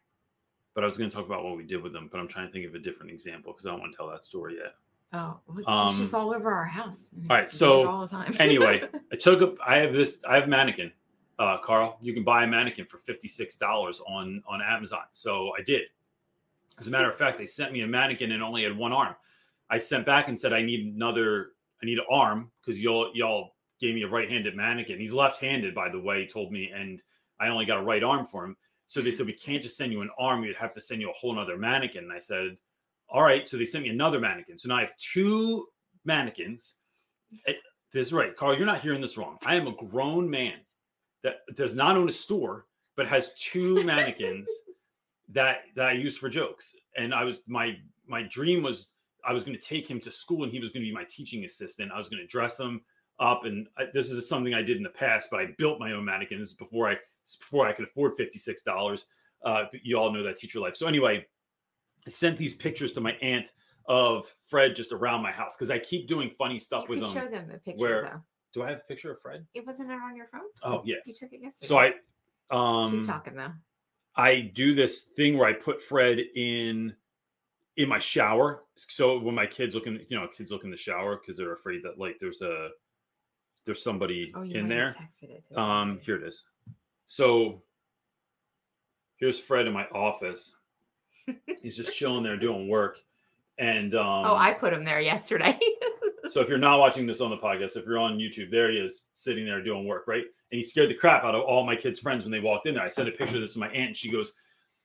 But 0.75 0.85
I 0.85 0.87
was 0.87 0.99
going 0.99 1.09
to 1.09 1.17
talk 1.17 1.25
about 1.25 1.45
what 1.45 1.57
we 1.57 1.65
did 1.65 1.83
with 1.83 1.97
him, 1.97 2.11
but 2.13 2.21
I'm 2.21 2.29
trying 2.29 2.47
to 2.47 2.53
think 2.53 2.67
of 2.67 2.75
a 2.75 2.79
different 2.79 3.11
example 3.11 3.51
because 3.51 3.65
I 3.65 3.71
don't 3.71 3.81
want 3.81 3.93
to 3.93 3.97
tell 3.97 4.11
that 4.11 4.23
story 4.23 4.57
yet. 4.57 4.75
Oh, 5.15 5.41
well, 5.47 5.65
um, 5.67 5.89
it's 5.89 5.99
just 5.99 6.15
all 6.15 6.35
over 6.35 6.53
our 6.53 6.67
house. 6.67 7.09
All 7.31 7.37
right, 7.39 7.51
so 7.51 7.89
all 7.89 8.03
the 8.03 8.07
time. 8.07 8.35
anyway, 8.39 8.83
I 9.11 9.17
took 9.17 9.41
up. 9.41 9.55
I 9.67 9.77
have 9.77 9.95
this. 9.95 10.19
I 10.29 10.37
have 10.37 10.47
mannequin, 10.47 10.93
uh, 11.39 11.57
Carl. 11.57 11.97
You 12.03 12.13
can 12.13 12.23
buy 12.23 12.45
a 12.45 12.47
mannequin 12.47 12.85
for 12.85 12.99
fifty 12.99 13.29
six 13.29 13.57
dollars 13.57 14.03
on 14.07 14.43
on 14.47 14.61
Amazon. 14.61 15.05
So 15.13 15.53
I 15.59 15.63
did. 15.63 15.85
As 16.79 16.87
a 16.87 16.91
matter 16.91 17.11
of 17.11 17.17
fact, 17.17 17.39
they 17.39 17.47
sent 17.47 17.73
me 17.73 17.81
a 17.81 17.87
mannequin 17.87 18.33
and 18.33 18.43
only 18.43 18.63
had 18.63 18.77
one 18.77 18.93
arm. 18.93 19.15
I 19.71 19.79
sent 19.79 20.05
back 20.05 20.29
and 20.29 20.39
said 20.39 20.53
I 20.53 20.61
need 20.61 20.95
another. 20.95 21.53
I 21.83 21.87
need 21.87 21.97
an 21.97 22.05
arm 22.11 22.51
because 22.61 22.83
y'all 22.83 23.11
y'all 23.15 23.55
gave 23.81 23.95
me 23.95 24.03
a 24.03 24.09
right 24.09 24.31
handed 24.31 24.55
mannequin. 24.55 24.99
He's 24.99 25.15
left 25.15 25.41
handed, 25.41 25.75
by 25.75 25.89
the 25.89 25.99
way. 25.99 26.23
He 26.23 26.27
told 26.27 26.53
me, 26.53 26.71
and 26.75 27.01
I 27.41 27.49
only 27.49 27.65
got 27.65 27.79
a 27.79 27.83
right 27.83 28.03
arm 28.03 28.27
for 28.27 28.45
him. 28.45 28.57
So 28.93 29.01
they 29.01 29.11
said, 29.11 29.25
we 29.25 29.33
can't 29.33 29.63
just 29.63 29.79
send 29.79 29.91
you 29.91 30.03
an 30.03 30.11
arm. 30.19 30.43
We'd 30.43 30.55
have 30.55 30.75
to 30.75 30.81
send 30.83 31.01
you 31.01 31.09
a 31.09 31.15
whole 31.15 31.35
nother 31.35 31.57
mannequin. 31.57 32.05
And 32.05 32.13
I 32.13 32.19
said, 32.19 32.59
all 33.09 33.23
right. 33.23 33.49
So 33.49 33.57
they 33.57 33.65
sent 33.65 33.85
me 33.85 33.89
another 33.89 34.21
mannequin. 34.21 34.59
So 34.59 34.69
now 34.69 34.77
I 34.77 34.81
have 34.83 34.95
two 34.99 35.67
mannequins. 36.05 36.75
It, 37.47 37.57
this 37.91 38.09
is 38.09 38.13
right. 38.13 38.37
Carl, 38.37 38.55
you're 38.55 38.67
not 38.67 38.83
hearing 38.83 39.01
this 39.01 39.17
wrong. 39.17 39.39
I 39.47 39.55
am 39.55 39.67
a 39.67 39.73
grown 39.73 40.29
man 40.29 40.57
that 41.23 41.37
does 41.55 41.75
not 41.75 41.97
own 41.97 42.07
a 42.11 42.13
store, 42.13 42.67
but 42.95 43.09
has 43.09 43.33
two 43.33 43.83
mannequins 43.87 44.51
that 45.31 45.61
that 45.75 45.87
I 45.87 45.93
use 45.93 46.19
for 46.19 46.29
jokes. 46.29 46.77
And 46.95 47.15
I 47.15 47.25
was 47.25 47.41
my 47.47 47.79
my 48.07 48.25
dream 48.25 48.63
was 48.63 48.93
I 49.25 49.33
was 49.33 49.43
going 49.43 49.57
to 49.59 49.67
take 49.67 49.91
him 49.91 50.01
to 50.01 50.11
school 50.11 50.43
and 50.43 50.53
he 50.53 50.61
was 50.61 50.69
going 50.69 50.85
to 50.85 50.89
be 50.91 50.95
my 50.95 51.07
teaching 51.09 51.47
assistant. 51.47 51.93
I 51.93 51.97
was 51.97 52.11
going 52.11 52.21
to 52.21 52.27
dress 52.27 52.61
him 52.61 52.83
up, 53.19 53.47
and 53.47 53.69
I, 53.79 53.85
this 53.95 54.11
is 54.11 54.29
something 54.29 54.53
I 54.53 54.61
did 54.61 54.77
in 54.77 54.83
the 54.83 54.91
past, 54.91 55.29
but 55.31 55.41
I 55.41 55.47
built 55.57 55.81
my 55.81 55.93
own 55.93 56.05
mannequins 56.05 56.53
before 56.53 56.91
I 56.91 56.97
before 57.39 57.67
I 57.67 57.73
could 57.73 57.87
afford 57.87 58.17
$56. 58.17 59.05
Uh, 59.45 59.65
you 59.83 59.97
all 59.97 60.13
know 60.13 60.23
that 60.23 60.37
teacher 60.37 60.61
life. 60.61 60.77
So 60.77 60.87
anyway, 60.87 61.27
I 62.07 62.11
sent 62.11 62.37
these 62.37 62.55
pictures 62.55 62.93
to 62.93 63.01
my 63.01 63.13
aunt 63.23 63.53
of 63.87 64.33
Fred 64.47 64.77
just 64.77 64.93
around 64.93 65.23
my 65.23 65.33
house 65.33 65.57
because 65.57 65.71
I 65.71 65.79
keep 65.79 66.09
doing 66.09 66.31
funny 66.31 66.59
stuff 66.59 66.85
you 66.85 66.91
with 66.91 67.01
them. 67.01 67.13
Show 67.13 67.29
them 67.29 67.49
the 67.49 67.59
picture. 67.59 67.81
Where 67.81 68.03
though. 68.03 68.21
do 68.55 68.63
I 68.63 68.71
have 68.71 68.79
a 68.79 68.89
picture 68.89 69.13
of 69.13 69.21
Fred? 69.21 69.45
It 69.55 69.67
wasn't 69.67 69.91
it 69.91 69.95
on 69.95 70.17
your 70.17 70.27
phone. 70.27 70.43
Oh 70.63 70.83
yeah, 70.85 70.97
you 71.05 71.15
took 71.15 71.33
it 71.33 71.41
yesterday. 71.41 71.69
So 71.69 71.79
I 71.79 71.93
um 72.51 72.99
keep 72.99 73.07
talking 73.07 73.35
though. 73.35 73.53
I 74.15 74.53
do 74.55 74.75
this 74.75 75.03
thing 75.17 75.39
where 75.39 75.49
I 75.49 75.53
put 75.53 75.83
Fred 75.83 76.21
in 76.37 76.95
in 77.77 77.89
my 77.89 77.99
shower. 77.99 78.65
So 78.77 79.19
when 79.19 79.35
my 79.35 79.47
kids 79.47 79.75
look 79.75 79.87
in, 79.87 80.05
you 80.09 80.19
know, 80.19 80.29
kids 80.29 80.51
look 80.51 80.65
in 80.65 80.71
the 80.71 80.77
shower 80.77 81.17
because 81.17 81.37
they're 81.37 81.55
afraid 81.55 81.83
that 81.85 81.99
like 81.99 82.19
there's 82.21 82.43
a 82.43 82.69
there's 83.65 83.83
somebody 83.83 84.33
oh, 84.35 84.43
in 84.43 84.69
there. 84.69 84.95
Um, 85.57 86.01
here 86.03 86.17
it 86.17 86.27
is. 86.27 86.47
So 87.07 87.63
here's 89.17 89.39
Fred 89.39 89.67
in 89.67 89.73
my 89.73 89.87
office. 89.89 90.57
he's 91.63 91.77
just 91.77 91.97
chilling 91.97 92.23
there 92.23 92.37
doing 92.37 92.69
work. 92.69 92.99
And 93.59 93.95
um, 93.95 94.25
oh, 94.27 94.35
I 94.35 94.53
put 94.53 94.73
him 94.73 94.85
there 94.85 95.01
yesterday. 95.01 95.59
so 96.29 96.41
if 96.41 96.49
you're 96.49 96.59
not 96.59 96.79
watching 96.79 97.07
this 97.07 97.21
on 97.21 97.31
the 97.31 97.37
podcast, 97.37 97.77
if 97.77 97.85
you're 97.85 97.99
on 97.99 98.19
YouTube, 98.19 98.51
there 98.51 98.71
he 98.71 98.79
is 98.79 99.11
sitting 99.15 99.45
there 99.45 99.63
doing 99.63 99.87
work, 99.87 100.05
right? 100.07 100.25
And 100.51 100.59
he 100.59 100.65
scared 100.65 100.91
the 100.91 100.95
crap 100.95 101.25
out 101.25 101.35
of 101.35 101.43
all 101.43 101.65
my 101.65 101.77
kids' 101.77 102.01
friends 102.01 102.25
when 102.25 102.33
they 102.33 102.41
walked 102.41 102.67
in 102.67 102.75
there. 102.75 102.83
I 102.83 102.89
sent 102.89 103.09
a 103.09 103.13
picture 103.13 103.37
of 103.37 103.43
this 103.43 103.55
to 103.55 103.59
my 103.59 103.69
aunt, 103.69 103.89
and 103.89 103.97
she 103.97 104.11
goes, 104.11 104.35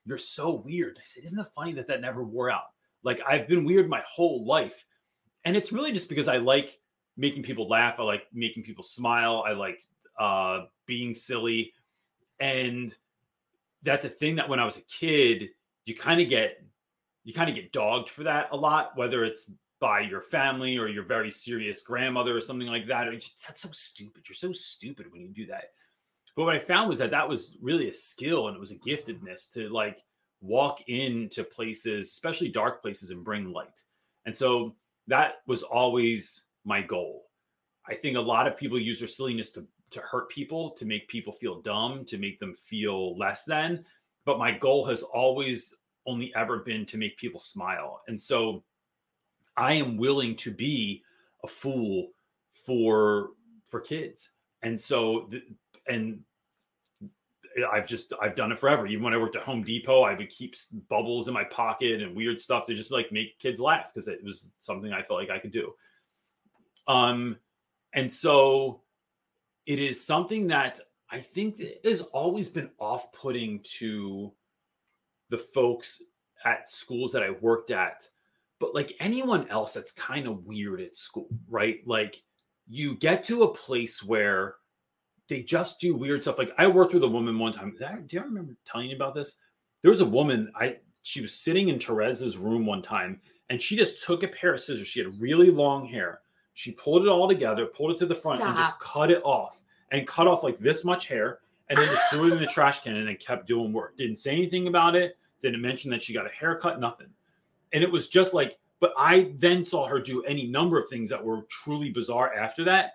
"You're 0.05 0.17
so 0.17 0.61
weird." 0.65 0.97
I 0.99 1.03
said, 1.05 1.23
"Isn't 1.23 1.39
it 1.39 1.47
funny 1.55 1.73
that 1.73 1.87
that 1.87 2.01
never 2.01 2.23
wore 2.23 2.49
out? 2.51 2.65
Like 3.03 3.21
I've 3.27 3.47
been 3.47 3.65
weird 3.65 3.89
my 3.89 4.03
whole 4.05 4.45
life, 4.45 4.85
and 5.45 5.57
it's 5.57 5.71
really 5.71 5.91
just 5.91 6.09
because 6.09 6.27
I 6.27 6.37
like 6.37 6.79
making 7.17 7.43
people 7.43 7.67
laugh. 7.67 7.99
I 7.99 8.03
like 8.03 8.27
making 8.33 8.63
people 8.63 8.83
smile. 8.83 9.43
I 9.45 9.53
like 9.53 9.81
uh, 10.19 10.65
being 10.85 11.15
silly, 11.15 11.73
and 12.39 12.95
that's 13.83 14.05
a 14.05 14.09
thing 14.09 14.35
that 14.35 14.49
when 14.49 14.59
I 14.59 14.65
was 14.65 14.77
a 14.77 14.81
kid, 14.81 15.49
you 15.85 15.95
kind 15.95 16.21
of 16.21 16.29
get 16.29 16.63
you 17.23 17.33
kind 17.33 17.49
of 17.49 17.55
get 17.55 17.73
dogged 17.73 18.09
for 18.09 18.23
that 18.23 18.49
a 18.51 18.55
lot, 18.55 18.95
whether 18.95 19.25
it's 19.25 19.51
by 19.79 19.99
your 19.99 20.21
family 20.21 20.77
or 20.77 20.87
your 20.87 21.03
very 21.03 21.29
serious 21.29 21.81
grandmother 21.81 22.35
or 22.35 22.41
something 22.41 22.67
like 22.67 22.87
that. 22.87 23.07
Or 23.07 23.15
just, 23.15 23.45
that's 23.45 23.61
so 23.61 23.69
stupid. 23.73 24.23
You're 24.27 24.35
so 24.35 24.51
stupid 24.53 25.11
when 25.11 25.21
you 25.21 25.27
do 25.29 25.45
that. 25.47 25.71
But 26.35 26.45
what 26.45 26.55
I 26.55 26.59
found 26.59 26.87
was 26.87 26.99
that 26.99 27.11
that 27.11 27.27
was 27.27 27.57
really 27.61 27.89
a 27.89 27.93
skill 27.93 28.47
and 28.47 28.55
it 28.55 28.59
was 28.59 28.71
a 28.71 28.75
giftedness 28.75 29.51
to 29.53 29.69
like 29.69 30.03
walk 30.39 30.87
into 30.87 31.43
places, 31.43 32.07
especially 32.07 32.49
dark 32.49 32.81
places, 32.81 33.11
and 33.11 33.23
bring 33.23 33.51
light. 33.51 33.83
And 34.25 34.35
so 34.35 34.75
that 35.07 35.35
was 35.47 35.63
always 35.63 36.43
my 36.63 36.81
goal. 36.81 37.25
I 37.87 37.95
think 37.95 38.17
a 38.17 38.21
lot 38.21 38.47
of 38.47 38.57
people 38.57 38.79
use 38.79 38.99
their 38.99 39.07
silliness 39.07 39.51
to 39.51 39.65
to 39.91 40.01
hurt 40.01 40.29
people, 40.29 40.71
to 40.71 40.85
make 40.85 41.07
people 41.07 41.33
feel 41.33 41.61
dumb, 41.61 42.05
to 42.05 42.17
make 42.17 42.39
them 42.39 42.55
feel 42.65 43.17
less 43.17 43.45
than. 43.45 43.85
But 44.25 44.39
my 44.39 44.51
goal 44.51 44.85
has 44.85 45.03
always 45.03 45.73
only 46.05 46.33
ever 46.35 46.59
been 46.59 46.85
to 46.87 46.97
make 46.97 47.17
people 47.17 47.39
smile. 47.39 48.01
And 48.07 48.19
so 48.19 48.63
I 49.55 49.73
am 49.73 49.97
willing 49.97 50.35
to 50.37 50.51
be 50.51 51.03
a 51.43 51.47
fool 51.47 52.09
for 52.65 53.31
for 53.69 53.79
kids. 53.79 54.31
And 54.63 54.79
so 54.79 55.29
and 55.87 56.21
I've 57.71 57.87
just 57.87 58.13
I've 58.21 58.35
done 58.35 58.51
it 58.51 58.59
forever. 58.59 58.87
Even 58.87 59.03
when 59.03 59.13
I 59.13 59.17
worked 59.17 59.35
at 59.35 59.41
Home 59.43 59.63
Depot, 59.63 60.03
I 60.03 60.13
would 60.13 60.29
keep 60.29 60.55
bubbles 60.89 61.27
in 61.27 61.33
my 61.33 61.43
pocket 61.45 62.01
and 62.01 62.15
weird 62.15 62.39
stuff 62.39 62.65
to 62.65 62.75
just 62.75 62.91
like 62.91 63.11
make 63.11 63.39
kids 63.39 63.59
laugh 63.59 63.91
because 63.93 64.07
it 64.07 64.23
was 64.23 64.51
something 64.59 64.93
I 64.93 65.01
felt 65.01 65.19
like 65.19 65.29
I 65.29 65.39
could 65.39 65.51
do. 65.51 65.73
Um, 66.87 67.37
and 67.93 68.11
so 68.11 68.81
it 69.67 69.79
is 69.79 70.03
something 70.03 70.47
that 70.47 70.79
I 71.11 71.19
think 71.19 71.61
has 71.83 72.01
always 72.01 72.49
been 72.49 72.69
off-putting 72.79 73.61
to 73.79 74.33
the 75.29 75.37
folks 75.37 76.01
at 76.45 76.69
schools 76.69 77.11
that 77.11 77.23
I 77.23 77.31
worked 77.31 77.71
at, 77.71 78.07
but 78.59 78.73
like 78.73 78.95
anyone 78.99 79.47
else 79.49 79.73
that's 79.73 79.91
kind 79.91 80.25
of 80.25 80.45
weird 80.45 80.81
at 80.81 80.97
school, 80.97 81.27
right? 81.49 81.79
Like 81.85 82.23
you 82.67 82.95
get 82.95 83.23
to 83.25 83.43
a 83.43 83.53
place 83.53 84.03
where 84.03 84.55
they 85.27 85.43
just 85.43 85.81
do 85.81 85.95
weird 85.95 86.21
stuff. 86.21 86.37
Like 86.37 86.53
I 86.57 86.67
worked 86.67 86.93
with 86.93 87.03
a 87.03 87.07
woman 87.07 87.37
one 87.37 87.51
time. 87.51 87.75
That, 87.79 88.07
do 88.07 88.15
you 88.15 88.23
remember 88.23 88.55
telling 88.65 88.89
you 88.89 88.95
about 88.95 89.13
this? 89.13 89.35
There 89.81 89.91
was 89.91 90.01
a 90.01 90.05
woman. 90.05 90.51
I 90.55 90.77
she 91.03 91.21
was 91.21 91.33
sitting 91.33 91.69
in 91.69 91.79
Teresa's 91.79 92.37
room 92.37 92.65
one 92.65 92.81
time, 92.81 93.21
and 93.49 93.61
she 93.61 93.75
just 93.75 94.05
took 94.05 94.23
a 94.23 94.27
pair 94.27 94.53
of 94.53 94.59
scissors. 94.59 94.87
She 94.87 94.99
had 94.99 95.21
really 95.21 95.51
long 95.51 95.85
hair. 95.85 96.21
She 96.57 96.71
pulled 96.71 97.03
it 97.03 97.07
all 97.07 97.27
together, 97.27 97.65
pulled 97.67 97.91
it 97.91 97.97
to 97.99 98.05
the 98.05 98.15
front, 98.15 98.39
Stop. 98.39 98.49
and 98.49 98.57
just 98.57 98.79
cut 98.79 99.11
it 99.11 99.21
off, 99.23 99.61
and 99.91 100.07
cut 100.07 100.27
off 100.27 100.43
like 100.43 100.57
this 100.57 100.83
much 100.83 101.07
hair, 101.07 101.39
and 101.69 101.77
then 101.77 101.87
just 101.87 102.09
threw 102.09 102.27
it 102.27 102.33
in 102.33 102.39
the 102.39 102.47
trash 102.53 102.81
can, 102.81 102.95
and 102.95 103.07
then 103.07 103.15
kept 103.17 103.47
doing 103.47 103.71
work. 103.71 103.95
Didn't 103.97 104.17
say 104.17 104.31
anything 104.31 104.67
about 104.67 104.95
it. 104.95 105.17
Didn't 105.41 105.61
mention 105.61 105.91
that 105.91 106.01
she 106.01 106.13
got 106.13 106.25
a 106.25 106.29
haircut. 106.29 106.79
Nothing. 106.79 107.09
And 107.73 107.83
it 107.83 107.91
was 107.91 108.07
just 108.07 108.33
like. 108.33 108.57
But 108.79 108.93
I 108.95 109.31
then 109.37 109.63
saw 109.63 109.87
her 109.87 109.99
do 109.99 110.23
any 110.23 110.45
number 110.45 110.79
of 110.79 110.87
things 110.87 111.09
that 111.09 111.23
were 111.23 111.41
truly 111.49 111.89
bizarre 111.89 112.35
after 112.35 112.63
that 112.65 112.93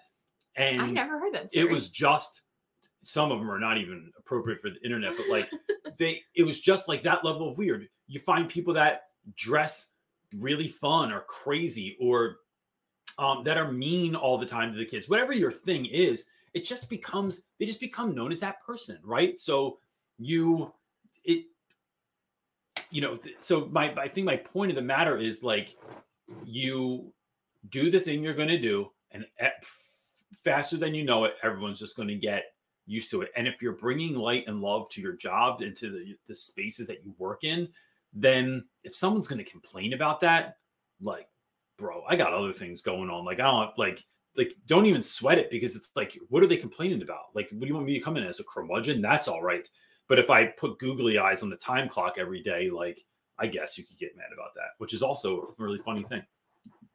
and 0.57 0.83
I 0.83 0.91
never 0.91 1.19
heard 1.19 1.35
that. 1.35 1.51
Story. 1.51 1.67
It 1.67 1.71
was 1.71 1.91
just 1.91 2.43
some 3.03 3.33
of 3.33 3.39
them 3.39 3.51
are 3.51 3.59
not 3.59 3.79
even 3.79 4.13
appropriate 4.19 4.61
for 4.61 4.71
the 4.71 4.81
internet, 4.85 5.17
but 5.17 5.29
like 5.29 5.51
they, 5.99 6.21
it 6.35 6.45
was 6.45 6.61
just 6.61 6.89
like 6.89 7.03
that 7.03 7.25
level 7.25 7.49
of 7.49 7.59
weird. 7.59 7.89
You 8.07 8.21
find 8.21 8.49
people 8.49 8.75
that 8.75 9.09
dress 9.37 9.89
really 10.41 10.69
fun 10.69 11.13
or 11.13 11.21
crazy 11.23 11.97
or 12.01 12.39
um, 13.19 13.45
that 13.45 13.59
are 13.59 13.73
mean 13.73 14.15
all 14.15 14.39
the 14.39 14.47
time 14.47 14.73
to 14.73 14.79
the 14.79 14.85
kids. 14.85 15.09
Whatever 15.09 15.33
your 15.33 15.53
thing 15.53 15.87
is, 15.87 16.27
it 16.55 16.65
just 16.65 16.91
becomes 16.91 17.43
they 17.59 17.67
just 17.67 17.81
become 17.81 18.15
known 18.15 18.33
as 18.33 18.41
that 18.41 18.63
person, 18.65 18.99
right? 19.05 19.39
So 19.39 19.79
you 20.19 20.73
it 21.25 21.45
you 22.91 23.01
know 23.01 23.19
so 23.39 23.69
my 23.71 23.93
i 23.95 24.09
think 24.09 24.27
my 24.27 24.37
point 24.37 24.71
of 24.71 24.77
the 24.77 24.83
matter 24.83 25.17
is 25.17 25.43
like 25.43 25.77
you 26.45 27.13
do 27.71 27.91
the 27.91 28.01
thing 28.01 28.23
you're 28.23 28.35
going 28.35 28.49
to 28.49 28.59
do 28.59 28.91
and 29.13 29.25
faster 30.45 30.77
than 30.77 30.95
you 30.95 31.05
know 31.05 31.25
it, 31.25 31.35
everyone's 31.43 31.79
just 31.79 31.97
going 31.97 32.09
to 32.09 32.15
get 32.15 32.45
used 32.87 33.11
to 33.11 33.23
it. 33.23 33.31
And 33.37 33.47
if 33.47 33.63
you're 33.63 33.73
bringing 33.73 34.15
light 34.15 34.45
and 34.47 34.61
love 34.61 34.89
to 34.91 35.01
your 35.01 35.13
job 35.13 35.63
and 35.63 35.77
to 35.77 35.91
the, 35.91 36.17
the 36.27 36.35
spaces 36.35 36.87
that 36.89 37.05
you 37.05 37.15
work 37.19 37.45
in, 37.45 37.69
then 38.13 38.65
if 38.85 38.95
someone's 38.95 39.29
going 39.29 39.43
to 39.43 39.51
complain 39.51 39.93
about 39.93 40.21
that, 40.21 40.57
like, 41.01 41.29
bro, 41.83 42.03
I 42.09 42.17
got 42.17 42.33
other 42.33 42.53
things 42.53 42.81
going 42.81 43.11
on. 43.11 43.25
Like, 43.25 43.41
I 43.41 43.51
don't 43.51 43.79
like, 43.79 44.03
like, 44.37 44.55
don't 44.67 44.87
even 44.87 45.03
sweat 45.03 45.39
it 45.39 45.51
because 45.51 45.77
it's 45.77 45.91
like, 45.95 46.17
what 46.29 46.43
are 46.43 46.47
they 46.47 46.57
complaining 46.57 47.03
about? 47.03 47.35
Like, 47.35 47.49
what 47.51 47.61
do 47.61 47.67
you 47.67 47.75
want 47.75 47.87
me 47.87 47.95
to 47.95 48.05
come 48.05 48.17
in 48.17 48.25
as 48.25 48.41
a 48.41 48.45
curmudgeon? 48.45 49.03
That's 49.03 49.29
all 49.29 49.43
right. 49.43 49.69
But 50.09 50.19
if 50.19 50.31
I 50.31 50.47
put 50.47 50.79
googly 50.79 51.19
eyes 51.19 51.43
on 51.43 51.51
the 51.51 51.57
time 51.57 51.89
clock 51.89 52.15
every 52.19 52.43
day, 52.43 52.71
like, 52.71 53.01
I 53.39 53.47
guess 53.47 53.77
you 53.77 53.85
could 53.85 53.99
get 53.99 54.17
mad 54.17 54.27
about 54.33 54.55
that, 54.55 54.71
which 54.79 54.95
is 54.95 55.03
also 55.03 55.41
a 55.41 55.63
really 55.63 55.81
funny 55.85 56.05
thing 56.05 56.23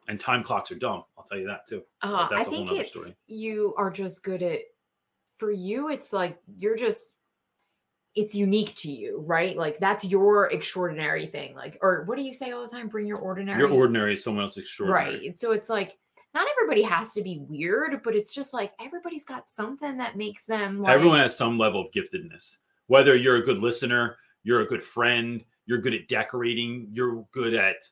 and 0.07 0.19
time 0.19 0.43
clocks 0.43 0.71
are 0.71 0.75
dumb. 0.75 1.03
I'll 1.17 1.23
tell 1.23 1.37
you 1.37 1.47
that 1.47 1.67
too. 1.67 1.83
Uh, 2.01 2.27
I 2.31 2.43
think 2.43 2.71
it's 2.71 2.89
story. 2.89 3.15
you 3.27 3.73
are 3.77 3.91
just 3.91 4.23
good 4.23 4.41
at. 4.41 4.59
For 5.35 5.51
you, 5.51 5.89
it's 5.89 6.13
like 6.13 6.39
you're 6.57 6.75
just. 6.75 7.13
It's 8.15 8.33
unique 8.33 8.75
to 8.77 8.91
you, 8.91 9.23
right? 9.27 9.55
Like 9.55 9.79
that's 9.79 10.03
your 10.03 10.47
extraordinary 10.51 11.27
thing. 11.27 11.53
Like, 11.55 11.77
or 11.81 12.03
what 12.05 12.17
do 12.17 12.23
you 12.23 12.33
say 12.33 12.51
all 12.51 12.63
the 12.63 12.69
time? 12.69 12.87
Bring 12.87 13.05
your 13.05 13.19
ordinary. 13.19 13.59
Your 13.59 13.69
ordinary 13.69 14.13
is 14.13 14.23
someone 14.23 14.43
else 14.43 14.57
extraordinary. 14.57 15.29
Right. 15.29 15.39
So 15.39 15.51
it's 15.51 15.69
like 15.69 15.97
not 16.33 16.47
everybody 16.51 16.81
has 16.81 17.13
to 17.13 17.21
be 17.21 17.43
weird, 17.47 18.01
but 18.03 18.15
it's 18.15 18.33
just 18.33 18.53
like 18.53 18.71
everybody's 18.83 19.23
got 19.23 19.49
something 19.49 19.97
that 19.97 20.17
makes 20.17 20.45
them. 20.45 20.81
Like, 20.81 20.93
Everyone 20.93 21.19
has 21.19 21.37
some 21.37 21.57
level 21.57 21.81
of 21.81 21.91
giftedness. 21.91 22.57
Whether 22.87 23.15
you're 23.15 23.37
a 23.37 23.43
good 23.43 23.59
listener, 23.59 24.17
you're 24.43 24.61
a 24.61 24.67
good 24.67 24.83
friend, 24.83 25.43
you're 25.65 25.79
good 25.79 25.93
at 25.93 26.07
decorating, 26.07 26.89
you're 26.91 27.25
good 27.33 27.53
at 27.53 27.83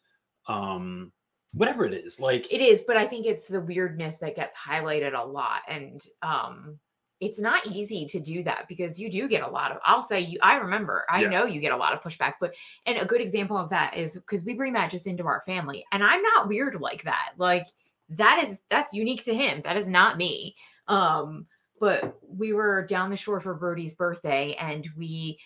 um 0.47 1.11
whatever 1.53 1.85
it 1.85 1.93
is 1.93 2.19
like 2.19 2.51
it 2.51 2.61
is 2.61 2.83
but 2.85 2.97
i 2.97 3.05
think 3.05 3.25
it's 3.25 3.47
the 3.47 3.61
weirdness 3.61 4.17
that 4.17 4.35
gets 4.35 4.55
highlighted 4.55 5.17
a 5.17 5.25
lot 5.25 5.61
and 5.67 6.05
um 6.21 6.77
it's 7.21 7.39
not 7.39 7.65
easy 7.67 8.05
to 8.05 8.19
do 8.19 8.43
that 8.43 8.65
because 8.67 8.99
you 8.99 9.09
do 9.09 9.27
get 9.27 9.41
a 9.41 9.49
lot 9.49 9.71
of 9.71 9.77
i'll 9.83 10.03
say 10.03 10.19
you 10.19 10.37
i 10.41 10.55
remember 10.57 11.05
i 11.09 11.21
yeah. 11.21 11.29
know 11.29 11.45
you 11.45 11.61
get 11.61 11.71
a 11.71 11.77
lot 11.77 11.93
of 11.93 12.01
pushback 12.01 12.33
but 12.39 12.53
and 12.85 12.97
a 12.97 13.05
good 13.05 13.21
example 13.21 13.57
of 13.57 13.69
that 13.69 13.95
is 13.95 14.15
because 14.15 14.43
we 14.43 14.53
bring 14.53 14.73
that 14.73 14.89
just 14.89 15.07
into 15.07 15.25
our 15.25 15.41
family 15.41 15.85
and 15.91 16.03
i'm 16.03 16.21
not 16.21 16.47
weird 16.47 16.79
like 16.81 17.03
that 17.03 17.31
like 17.37 17.65
that 18.09 18.43
is 18.45 18.61
that's 18.69 18.93
unique 18.93 19.23
to 19.23 19.33
him 19.33 19.61
that 19.63 19.77
is 19.77 19.87
not 19.87 20.17
me 20.17 20.55
um 20.87 21.45
but 21.79 22.17
we 22.27 22.53
were 22.53 22.85
down 22.85 23.09
the 23.09 23.17
shore 23.17 23.41
for 23.41 23.53
Brody's 23.53 23.95
birthday 23.95 24.53
and 24.59 24.87
we 24.97 25.37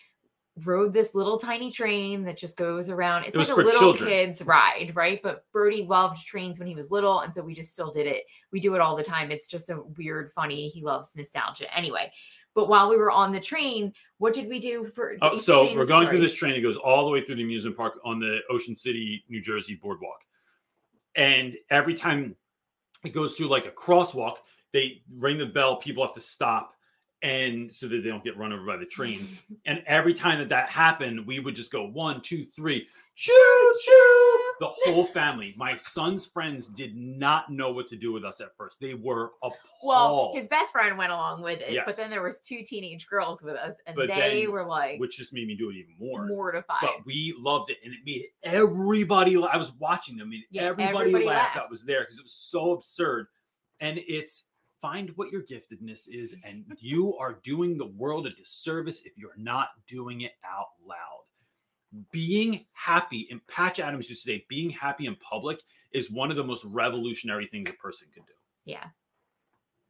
rode 0.65 0.93
this 0.93 1.15
little 1.15 1.37
tiny 1.37 1.71
train 1.71 2.23
that 2.23 2.37
just 2.37 2.57
goes 2.57 2.89
around. 2.89 3.25
It's 3.25 3.35
it 3.35 3.39
like 3.39 3.49
a 3.49 3.55
little 3.55 3.71
children. 3.79 4.09
kid's 4.09 4.41
ride, 4.41 4.91
right? 4.95 5.19
But 5.21 5.45
Brody 5.51 5.83
loved 5.83 6.25
trains 6.25 6.59
when 6.59 6.67
he 6.67 6.75
was 6.75 6.91
little, 6.91 7.21
and 7.21 7.33
so 7.33 7.41
we 7.41 7.53
just 7.53 7.73
still 7.73 7.91
did 7.91 8.07
it. 8.07 8.23
We 8.51 8.59
do 8.59 8.75
it 8.75 8.81
all 8.81 8.95
the 8.95 9.03
time. 9.03 9.31
It's 9.31 9.47
just 9.47 9.69
a 9.69 9.81
weird, 9.97 10.31
funny. 10.31 10.69
He 10.69 10.83
loves 10.83 11.15
nostalgia. 11.15 11.73
Anyway, 11.75 12.11
but 12.55 12.67
while 12.67 12.89
we 12.89 12.97
were 12.97 13.11
on 13.11 13.31
the 13.31 13.39
train, 13.39 13.93
what 14.17 14.33
did 14.33 14.47
we 14.47 14.59
do 14.59 14.85
for? 14.93 15.15
Oh, 15.21 15.37
so 15.37 15.63
we're 15.63 15.85
going 15.85 15.87
story? 15.87 16.07
through 16.07 16.21
this 16.21 16.33
train. 16.33 16.53
It 16.53 16.61
goes 16.61 16.77
all 16.77 17.05
the 17.05 17.11
way 17.11 17.21
through 17.21 17.35
the 17.35 17.43
amusement 17.43 17.77
park 17.77 17.99
on 18.03 18.19
the 18.19 18.39
Ocean 18.49 18.75
City, 18.75 19.23
New 19.29 19.41
Jersey 19.41 19.75
boardwalk, 19.75 20.25
and 21.15 21.55
every 21.69 21.93
time 21.93 22.35
it 23.03 23.13
goes 23.13 23.37
through 23.37 23.47
like 23.47 23.65
a 23.65 23.71
crosswalk, 23.71 24.35
they 24.73 25.03
ring 25.17 25.37
the 25.37 25.45
bell. 25.45 25.77
People 25.77 26.05
have 26.05 26.13
to 26.15 26.21
stop 26.21 26.75
and 27.21 27.71
so 27.71 27.87
that 27.87 28.03
they 28.03 28.09
don't 28.09 28.23
get 28.23 28.37
run 28.37 28.53
over 28.53 28.65
by 28.65 28.77
the 28.77 28.85
train. 28.97 29.27
and 29.65 29.83
every 29.85 30.13
time 30.13 30.39
that 30.39 30.49
that 30.49 30.69
happened, 30.69 31.25
we 31.25 31.39
would 31.39 31.55
just 31.55 31.71
go 31.71 31.87
one, 31.87 32.21
two, 32.21 32.45
three, 32.45 32.87
choo 33.19 33.73
choo. 33.83 34.39
The 34.59 34.67
whole 34.67 35.05
family, 35.05 35.53
my 35.57 35.77
son's 35.77 36.25
friends, 36.25 36.67
did 36.67 36.95
not 36.95 37.49
know 37.49 37.71
what 37.71 37.87
to 37.89 37.95
do 37.95 38.11
with 38.11 38.25
us 38.25 38.41
at 38.41 38.55
first. 38.57 38.79
They 38.79 38.93
were 38.93 39.31
appalled. 39.41 39.53
Well, 39.83 40.31
his 40.33 40.47
best 40.47 40.73
friend 40.73 40.97
went 40.97 41.11
along 41.11 41.41
with 41.41 41.61
it, 41.61 41.71
yes. 41.71 41.83
but 41.85 41.95
then 41.95 42.09
there 42.09 42.21
was 42.21 42.39
two 42.39 42.63
teenage 42.63 43.07
girls 43.07 43.41
with 43.41 43.55
us, 43.55 43.77
and 43.87 43.95
but 43.95 44.07
they 44.07 44.43
then, 44.43 44.51
were 44.51 44.65
like, 44.65 44.99
which 44.99 45.17
just 45.17 45.33
made 45.33 45.47
me 45.47 45.55
do 45.55 45.69
it 45.69 45.75
even 45.75 45.95
more 45.99 46.25
mortified. 46.27 46.77
But 46.81 47.05
we 47.05 47.33
loved 47.37 47.69
it, 47.69 47.77
and 47.83 47.93
it 47.93 47.99
made 48.05 48.25
everybody. 48.43 49.35
I 49.41 49.57
was 49.57 49.71
watching 49.79 50.17
them, 50.17 50.31
and 50.31 50.43
yeah, 50.51 50.63
everybody, 50.63 50.97
everybody 50.97 51.25
laughed. 51.25 51.55
laughed. 51.55 51.55
That 51.55 51.69
was 51.69 51.83
there 51.83 52.01
because 52.01 52.19
it 52.19 52.23
was 52.23 52.33
so 52.33 52.73
absurd, 52.73 53.27
and 53.79 53.99
it's 54.07 54.45
find 54.81 55.11
what 55.15 55.31
your 55.31 55.43
giftedness 55.43 56.07
is 56.09 56.35
and 56.43 56.65
you 56.79 57.15
are 57.17 57.39
doing 57.43 57.77
the 57.77 57.85
world 57.85 58.27
a 58.27 58.31
disservice 58.31 59.01
if 59.05 59.17
you're 59.17 59.31
not 59.37 59.69
doing 59.87 60.21
it 60.21 60.33
out 60.45 60.67
loud 60.85 61.23
being 62.11 62.65
happy, 62.73 63.27
and 63.31 63.45
Patch 63.47 63.79
Adams 63.79 64.09
used 64.09 64.23
to 64.23 64.29
say, 64.31 64.45
being 64.49 64.69
happy 64.69 65.05
in 65.05 65.15
public 65.15 65.61
is 65.91 66.11
one 66.11 66.29
of 66.29 66.37
the 66.37 66.43
most 66.43 66.63
revolutionary 66.65 67.47
things 67.47 67.69
a 67.69 67.73
person 67.73 68.07
can 68.13 68.23
do. 68.23 68.33
Yeah. 68.65 68.85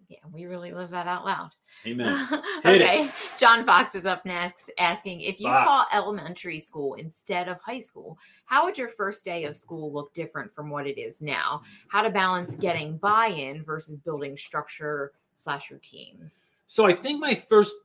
Yeah, 0.10 0.17
we 0.34 0.45
really 0.45 0.72
live 0.72 0.89
that 0.89 1.06
out 1.06 1.24
loud. 1.24 1.52
Amen. 1.86 2.28
okay. 2.65 3.06
It. 3.06 3.12
John 3.38 3.63
Fox 3.63 3.93
is 3.93 4.08
up 4.08 4.26
next 4.26 4.72
asking 4.80 5.22
if 5.22 5.39
you 5.39 5.45
Fox. 5.45 5.62
taught 5.62 5.88
elementary 5.93 6.58
school 6.58 6.95
instead 6.95 7.48
of 7.48 7.62
high 7.62 7.80
school, 7.80 8.17
how 8.45 8.65
would 8.65 8.76
your 8.76 8.89
first 8.89 9.24
day 9.24 9.43
of 9.43 9.56
school 9.56 9.93
look 9.93 10.12
different 10.15 10.52
from 10.52 10.72
what 10.72 10.88
it 10.88 11.00
is 11.00 11.22
now? 11.22 11.62
How 11.89 12.02
to 12.02 12.10
balance 12.10 12.56
getting 12.56 12.98
buy-in 12.98 13.63
versus 13.63 14.00
building 14.00 14.36
structure 14.36 15.12
slash 15.36 15.69
routines. 15.69 16.34
So 16.65 16.88
I 16.88 16.93
think 16.93 17.19
my 17.19 17.36
first 17.48 17.76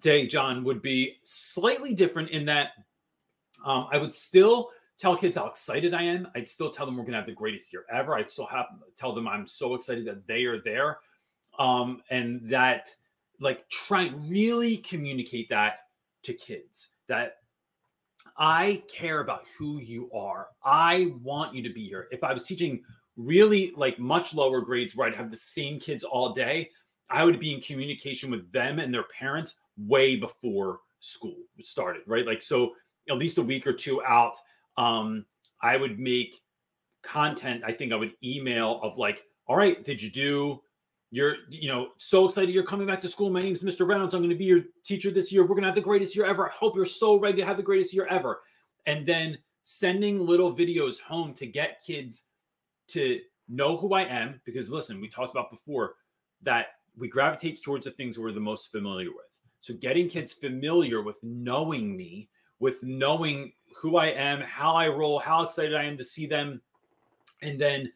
day, 0.00 0.26
John, 0.26 0.64
would 0.64 0.80
be 0.80 1.16
slightly 1.22 1.94
different 1.94 2.30
in 2.30 2.46
that 2.46 2.70
um, 3.64 3.88
I 3.92 3.98
would 3.98 4.14
still 4.14 4.70
tell 4.98 5.16
kids 5.16 5.36
how 5.36 5.46
excited 5.46 5.94
I 5.94 6.02
am. 6.02 6.28
I'd 6.34 6.48
still 6.48 6.70
tell 6.70 6.86
them 6.86 6.96
we're 6.96 7.02
going 7.02 7.12
to 7.12 7.18
have 7.18 7.26
the 7.26 7.32
greatest 7.32 7.72
year 7.72 7.84
ever. 7.92 8.14
I'd 8.14 8.30
still 8.30 8.46
have 8.46 8.66
tell 8.96 9.14
them 9.14 9.28
I'm 9.28 9.46
so 9.46 9.74
excited 9.74 10.06
that 10.06 10.26
they 10.26 10.44
are 10.44 10.60
there, 10.62 10.98
um, 11.58 12.02
and 12.10 12.40
that 12.50 12.90
like 13.40 13.68
try 13.68 14.10
really 14.26 14.78
communicate 14.78 15.48
that 15.50 15.80
to 16.22 16.32
kids 16.34 16.88
that 17.08 17.36
I 18.36 18.82
care 18.92 19.20
about 19.20 19.44
who 19.58 19.78
you 19.78 20.10
are. 20.12 20.48
I 20.64 21.14
want 21.22 21.54
you 21.54 21.62
to 21.62 21.72
be 21.72 21.86
here. 21.86 22.08
If 22.10 22.24
I 22.24 22.32
was 22.32 22.44
teaching 22.44 22.82
really 23.16 23.72
like 23.76 23.98
much 23.98 24.34
lower 24.34 24.60
grades 24.60 24.94
where 24.94 25.08
I'd 25.08 25.14
have 25.14 25.30
the 25.30 25.36
same 25.36 25.78
kids 25.78 26.04
all 26.04 26.34
day, 26.34 26.70
I 27.08 27.24
would 27.24 27.38
be 27.38 27.54
in 27.54 27.60
communication 27.60 28.30
with 28.30 28.50
them 28.52 28.78
and 28.78 28.92
their 28.92 29.04
parents 29.04 29.54
way 29.78 30.16
before 30.16 30.80
school 31.00 31.36
started, 31.62 32.02
right? 32.06 32.26
Like 32.26 32.42
so 32.42 32.72
at 33.08 33.16
least 33.16 33.38
a 33.38 33.42
week 33.42 33.66
or 33.66 33.72
two 33.72 34.02
out, 34.04 34.36
um, 34.76 35.24
I 35.62 35.76
would 35.76 35.98
make 35.98 36.40
content. 37.02 37.62
I 37.64 37.72
think 37.72 37.92
I 37.92 37.96
would 37.96 38.12
email 38.22 38.80
of 38.82 38.98
like, 38.98 39.22
all 39.46 39.56
right, 39.56 39.82
did 39.84 40.02
you 40.02 40.10
do 40.10 40.60
you're, 41.16 41.36
you 41.48 41.68
know, 41.68 41.88
so 41.98 42.26
excited 42.26 42.54
you're 42.54 42.64
coming 42.64 42.86
back 42.86 43.00
to 43.00 43.08
school. 43.08 43.30
My 43.30 43.40
name's 43.40 43.62
Mr. 43.62 43.86
Reynolds. 43.86 44.14
I'm 44.14 44.20
going 44.20 44.30
to 44.30 44.36
be 44.36 44.44
your 44.44 44.64
teacher 44.84 45.10
this 45.10 45.32
year. 45.32 45.42
We're 45.42 45.48
going 45.48 45.62
to 45.62 45.68
have 45.68 45.74
the 45.74 45.80
greatest 45.80 46.14
year 46.14 46.26
ever. 46.26 46.48
I 46.48 46.52
hope 46.52 46.76
you're 46.76 46.84
so 46.84 47.18
ready 47.18 47.38
to 47.38 47.46
have 47.46 47.56
the 47.56 47.62
greatest 47.62 47.94
year 47.94 48.06
ever. 48.10 48.42
And 48.86 49.06
then 49.06 49.38
sending 49.62 50.24
little 50.24 50.54
videos 50.54 51.00
home 51.00 51.32
to 51.34 51.46
get 51.46 51.82
kids 51.84 52.26
to 52.88 53.20
know 53.48 53.76
who 53.76 53.94
I 53.94 54.02
am. 54.02 54.40
Because 54.44 54.70
listen, 54.70 55.00
we 55.00 55.08
talked 55.08 55.32
about 55.32 55.50
before 55.50 55.94
that 56.42 56.66
we 56.98 57.08
gravitate 57.08 57.62
towards 57.62 57.84
the 57.84 57.90
things 57.92 58.18
we're 58.18 58.32
the 58.32 58.40
most 58.40 58.70
familiar 58.70 59.08
with. 59.08 59.34
So 59.62 59.74
getting 59.74 60.08
kids 60.08 60.32
familiar 60.32 61.02
with 61.02 61.16
knowing 61.22 61.96
me 61.96 62.28
with 62.58 62.82
knowing 62.82 63.52
who 63.74 63.96
I 63.96 64.06
am, 64.06 64.40
how 64.40 64.74
I 64.74 64.88
roll, 64.88 65.18
how 65.18 65.42
excited 65.42 65.74
I 65.74 65.84
am 65.84 65.96
to 65.98 66.04
see 66.04 66.26
them, 66.26 66.60
and 67.42 67.58
then 67.58 67.92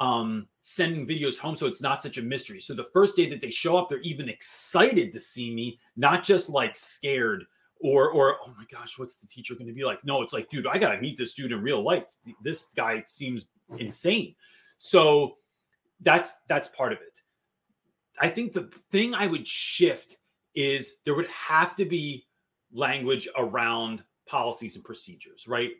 um, 0.00 0.46
sending 0.62 1.06
videos 1.06 1.38
home 1.38 1.56
so 1.56 1.66
it's 1.66 1.82
not 1.82 2.02
such 2.02 2.18
a 2.18 2.22
mystery. 2.22 2.60
So 2.60 2.72
the 2.72 2.88
first 2.92 3.16
day 3.16 3.28
that 3.28 3.40
they 3.40 3.50
show 3.50 3.76
up, 3.76 3.88
they're 3.88 4.00
even 4.00 4.28
excited 4.28 5.12
to 5.12 5.20
see 5.20 5.52
me, 5.52 5.78
not 5.96 6.24
just 6.24 6.48
like 6.48 6.76
scared 6.76 7.44
or 7.80 8.10
or 8.10 8.36
oh 8.44 8.54
my 8.56 8.64
gosh, 8.70 8.98
what's 8.98 9.16
the 9.16 9.26
teacher 9.26 9.54
going 9.54 9.66
to 9.66 9.72
be 9.72 9.84
like? 9.84 10.04
No, 10.04 10.22
it's 10.22 10.32
like, 10.32 10.48
dude, 10.48 10.66
I 10.66 10.78
got 10.78 10.92
to 10.92 11.00
meet 11.00 11.18
this 11.18 11.34
dude 11.34 11.52
in 11.52 11.62
real 11.62 11.82
life. 11.82 12.04
This 12.42 12.66
guy 12.76 13.02
seems 13.06 13.46
insane. 13.78 14.34
So 14.78 15.36
that's 16.00 16.40
that's 16.48 16.68
part 16.68 16.92
of 16.92 16.98
it. 17.00 17.20
I 18.20 18.28
think 18.28 18.52
the 18.52 18.70
thing 18.90 19.14
I 19.14 19.26
would 19.26 19.46
shift 19.46 20.18
is 20.54 20.96
there 21.04 21.14
would 21.14 21.28
have 21.28 21.74
to 21.76 21.84
be 21.84 22.26
language 22.72 23.28
around 23.36 24.04
policies 24.26 24.76
and 24.76 24.84
procedures, 24.84 25.48
right? 25.48 25.72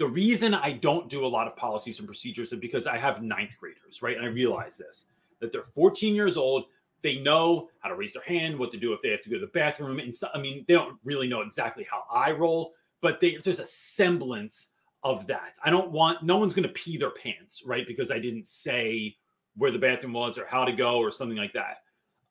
The 0.00 0.08
reason 0.08 0.54
I 0.54 0.72
don't 0.72 1.10
do 1.10 1.26
a 1.26 1.28
lot 1.28 1.46
of 1.46 1.54
policies 1.56 1.98
and 1.98 2.08
procedures 2.08 2.54
is 2.54 2.58
because 2.58 2.86
I 2.86 2.96
have 2.96 3.22
ninth 3.22 3.54
graders, 3.60 4.00
right? 4.00 4.16
And 4.16 4.24
I 4.24 4.30
realize 4.30 4.78
this 4.78 5.04
that 5.40 5.52
they're 5.52 5.66
14 5.74 6.14
years 6.14 6.38
old. 6.38 6.64
They 7.02 7.16
know 7.16 7.68
how 7.80 7.90
to 7.90 7.94
raise 7.94 8.14
their 8.14 8.22
hand, 8.22 8.58
what 8.58 8.72
to 8.72 8.78
do 8.78 8.94
if 8.94 9.02
they 9.02 9.10
have 9.10 9.20
to 9.20 9.28
go 9.28 9.34
to 9.34 9.42
the 9.42 9.52
bathroom. 9.52 9.98
And 9.98 10.16
so, 10.16 10.28
I 10.32 10.38
mean, 10.38 10.64
they 10.66 10.72
don't 10.72 10.98
really 11.04 11.28
know 11.28 11.42
exactly 11.42 11.86
how 11.90 12.04
I 12.10 12.30
roll, 12.30 12.72
but 13.02 13.20
they, 13.20 13.36
there's 13.44 13.58
a 13.58 13.66
semblance 13.66 14.68
of 15.04 15.26
that. 15.26 15.56
I 15.62 15.68
don't 15.68 15.90
want, 15.90 16.22
no 16.22 16.38
one's 16.38 16.54
going 16.54 16.66
to 16.66 16.72
pee 16.72 16.96
their 16.96 17.10
pants, 17.10 17.62
right? 17.66 17.86
Because 17.86 18.10
I 18.10 18.18
didn't 18.18 18.48
say 18.48 19.18
where 19.58 19.70
the 19.70 19.78
bathroom 19.78 20.14
was 20.14 20.38
or 20.38 20.46
how 20.46 20.64
to 20.64 20.72
go 20.72 20.96
or 20.96 21.10
something 21.10 21.36
like 21.36 21.52
that. 21.52 21.82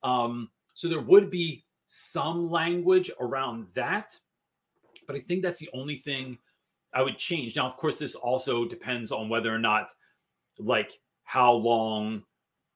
Um, 0.01 0.49
so 0.73 0.87
there 0.87 1.01
would 1.01 1.29
be 1.29 1.65
some 1.85 2.49
language 2.49 3.11
around 3.19 3.67
that. 3.75 4.17
But 5.05 5.17
I 5.17 5.19
think 5.19 5.43
that's 5.43 5.59
the 5.59 5.69
only 5.71 5.97
thing 5.97 6.39
I 6.93 7.01
would 7.01 7.17
change. 7.17 7.55
Now, 7.55 7.67
of 7.67 7.77
course, 7.77 7.99
this 7.99 8.15
also 8.15 8.65
depends 8.65 9.11
on 9.11 9.29
whether 9.29 9.53
or 9.53 9.59
not, 9.59 9.89
like, 10.57 10.99
how 11.23 11.53
long 11.53 12.23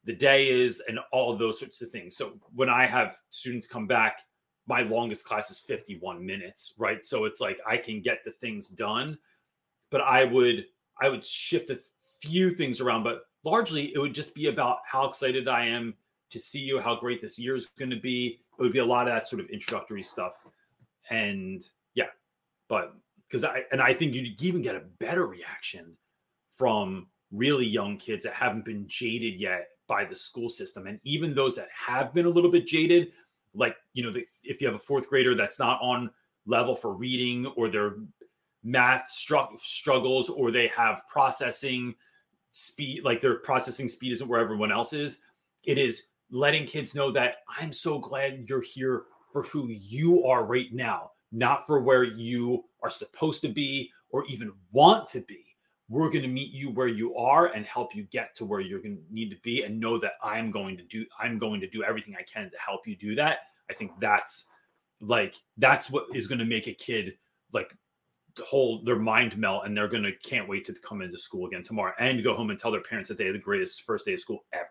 the 0.03 0.13
day 0.13 0.49
is 0.49 0.81
and 0.87 0.99
all 1.11 1.35
those 1.35 1.59
sorts 1.59 1.81
of 1.81 1.89
things. 1.89 2.15
So 2.15 2.33
when 2.53 2.69
I 2.69 2.85
have 2.85 3.17
students 3.29 3.67
come 3.67 3.87
back, 3.87 4.19
my 4.67 4.81
longest 4.81 5.25
class 5.25 5.49
is 5.49 5.59
51 5.59 6.25
minutes, 6.25 6.73
right? 6.77 7.03
So 7.05 7.25
it's 7.25 7.41
like 7.41 7.59
I 7.67 7.77
can 7.77 8.01
get 8.01 8.19
the 8.23 8.31
things 8.31 8.69
done, 8.69 9.17
but 9.89 10.01
I 10.01 10.23
would 10.23 10.65
I 11.01 11.09
would 11.09 11.25
shift 11.25 11.69
a 11.69 11.79
few 12.21 12.53
things 12.53 12.79
around, 12.79 13.03
but 13.03 13.23
largely 13.43 13.93
it 13.93 13.99
would 13.99 14.13
just 14.13 14.35
be 14.35 14.47
about 14.47 14.77
how 14.85 15.05
excited 15.05 15.47
I 15.47 15.65
am 15.65 15.95
to 16.29 16.39
see 16.39 16.59
you, 16.59 16.79
how 16.79 16.95
great 16.95 17.21
this 17.21 17.39
year 17.39 17.55
is 17.55 17.67
going 17.77 17.91
to 17.91 17.99
be, 17.99 18.39
it 18.57 18.61
would 18.61 18.73
be 18.73 18.79
a 18.79 18.85
lot 18.85 19.07
of 19.07 19.13
that 19.13 19.27
sort 19.27 19.41
of 19.41 19.49
introductory 19.49 20.03
stuff. 20.03 20.33
And 21.09 21.61
yeah, 21.95 22.07
but 22.69 22.95
because 23.33 23.43
I 23.43 23.63
and 23.71 23.81
I 23.81 23.95
think 23.95 24.13
you'd 24.13 24.39
even 24.43 24.61
get 24.61 24.75
a 24.75 24.83
better 24.99 25.25
reaction 25.25 25.97
from 26.55 27.07
really 27.31 27.65
young 27.65 27.97
kids 27.97 28.23
that 28.23 28.33
haven't 28.33 28.63
been 28.63 28.85
jaded 28.87 29.39
yet 29.39 29.69
by 29.87 30.05
the 30.05 30.15
school 30.15 30.49
system. 30.49 30.85
And 30.85 30.99
even 31.03 31.33
those 31.33 31.55
that 31.55 31.67
have 31.75 32.13
been 32.13 32.27
a 32.27 32.29
little 32.29 32.51
bit 32.51 32.67
jaded, 32.67 33.11
like, 33.55 33.75
you 33.93 34.03
know, 34.03 34.11
the, 34.11 34.23
if 34.43 34.61
you 34.61 34.67
have 34.67 34.75
a 34.75 34.79
fourth 34.79 35.09
grader 35.09 35.33
that's 35.33 35.57
not 35.57 35.81
on 35.81 36.11
level 36.45 36.75
for 36.75 36.93
reading 36.93 37.47
or 37.57 37.69
their 37.69 37.95
math 38.63 39.09
str- 39.09 39.57
struggles 39.57 40.29
or 40.29 40.51
they 40.51 40.67
have 40.67 41.01
processing 41.11 41.95
speed, 42.51 43.03
like 43.03 43.19
their 43.19 43.39
processing 43.39 43.89
speed 43.89 44.13
isn't 44.13 44.27
where 44.27 44.41
everyone 44.41 44.71
else 44.71 44.93
is, 44.93 45.21
it 45.63 45.79
is 45.79 46.03
letting 46.29 46.67
kids 46.67 46.93
know 46.93 47.11
that 47.11 47.37
I'm 47.49 47.73
so 47.73 47.97
glad 47.97 48.45
you're 48.47 48.61
here 48.61 49.05
for 49.31 49.41
who 49.41 49.69
you 49.69 50.23
are 50.25 50.45
right 50.45 50.71
now, 50.71 51.12
not 51.33 51.65
for 51.65 51.81
where 51.81 52.03
you 52.03 52.63
are 52.83 52.89
supposed 52.89 53.41
to 53.41 53.49
be 53.49 53.91
or 54.09 54.23
even 54.25 54.53
want 54.71 55.07
to 55.09 55.21
be. 55.21 55.43
We're 55.89 56.09
going 56.09 56.21
to 56.21 56.29
meet 56.29 56.53
you 56.53 56.69
where 56.69 56.87
you 56.87 57.15
are 57.17 57.47
and 57.47 57.65
help 57.65 57.93
you 57.93 58.03
get 58.03 58.35
to 58.37 58.45
where 58.45 58.61
you're 58.61 58.79
going 58.79 58.97
to 58.97 59.13
need 59.13 59.29
to 59.31 59.37
be 59.43 59.63
and 59.63 59.79
know 59.79 59.97
that 59.97 60.13
I'm 60.23 60.49
going 60.49 60.77
to 60.77 60.83
do 60.83 61.05
I'm 61.19 61.37
going 61.37 61.59
to 61.59 61.67
do 61.67 61.83
everything 61.83 62.15
I 62.15 62.23
can 62.23 62.49
to 62.49 62.57
help 62.57 62.87
you 62.87 62.95
do 62.95 63.15
that. 63.15 63.39
I 63.69 63.73
think 63.73 63.91
that's 63.99 64.45
like 65.01 65.35
that's 65.57 65.89
what 65.89 66.05
is 66.13 66.27
going 66.27 66.39
to 66.39 66.45
make 66.45 66.67
a 66.67 66.73
kid 66.73 67.17
like 67.51 67.75
hold 68.39 68.85
their 68.85 68.97
mind 68.97 69.37
melt 69.37 69.65
and 69.65 69.75
they're 69.75 69.87
going 69.87 70.03
to 70.03 70.13
can't 70.23 70.47
wait 70.47 70.65
to 70.65 70.73
come 70.73 71.01
into 71.01 71.17
school 71.17 71.47
again 71.47 71.63
tomorrow 71.63 71.93
and 71.99 72.23
go 72.23 72.33
home 72.33 72.49
and 72.49 72.59
tell 72.59 72.71
their 72.71 72.81
parents 72.81 73.09
that 73.09 73.17
they 73.17 73.25
had 73.25 73.35
the 73.35 73.39
greatest 73.39 73.83
first 73.83 74.05
day 74.05 74.13
of 74.13 74.19
school 74.19 74.45
ever. 74.53 74.67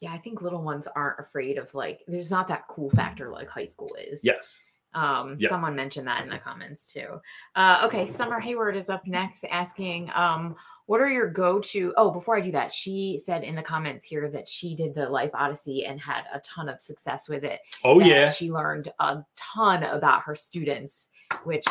Yeah, 0.00 0.12
I 0.12 0.18
think 0.18 0.40
little 0.40 0.62
ones 0.62 0.88
aren't 0.96 1.20
afraid 1.20 1.58
of 1.58 1.74
like 1.74 2.00
there's 2.06 2.30
not 2.30 2.48
that 2.48 2.68
cool 2.68 2.88
factor 2.90 3.30
like 3.30 3.48
high 3.48 3.66
school 3.66 3.94
is. 4.00 4.20
Yes. 4.22 4.58
Um, 4.92 5.36
yeah. 5.38 5.48
someone 5.48 5.76
mentioned 5.76 6.06
that 6.08 6.24
in 6.24 6.30
the 6.30 6.38
comments 6.38 6.92
too. 6.92 7.20
Uh, 7.54 7.82
okay, 7.84 8.06
Summer 8.06 8.40
Hayward 8.40 8.76
is 8.76 8.88
up 8.88 9.06
next 9.06 9.44
asking, 9.44 10.10
um, 10.14 10.56
what 10.86 11.00
are 11.00 11.08
your 11.08 11.28
go-to? 11.28 11.94
Oh, 11.96 12.10
before 12.10 12.36
I 12.36 12.40
do 12.40 12.50
that, 12.52 12.72
she 12.72 13.20
said 13.22 13.44
in 13.44 13.54
the 13.54 13.62
comments 13.62 14.04
here 14.04 14.28
that 14.30 14.48
she 14.48 14.74
did 14.74 14.94
the 14.94 15.08
Life 15.08 15.30
Odyssey 15.34 15.86
and 15.86 16.00
had 16.00 16.24
a 16.34 16.40
ton 16.40 16.68
of 16.68 16.80
success 16.80 17.28
with 17.28 17.44
it. 17.44 17.60
Oh 17.84 18.00
yeah, 18.00 18.30
she 18.30 18.50
learned 18.50 18.92
a 18.98 19.24
ton 19.36 19.84
about 19.84 20.24
her 20.24 20.34
students, 20.34 21.10
which 21.44 21.64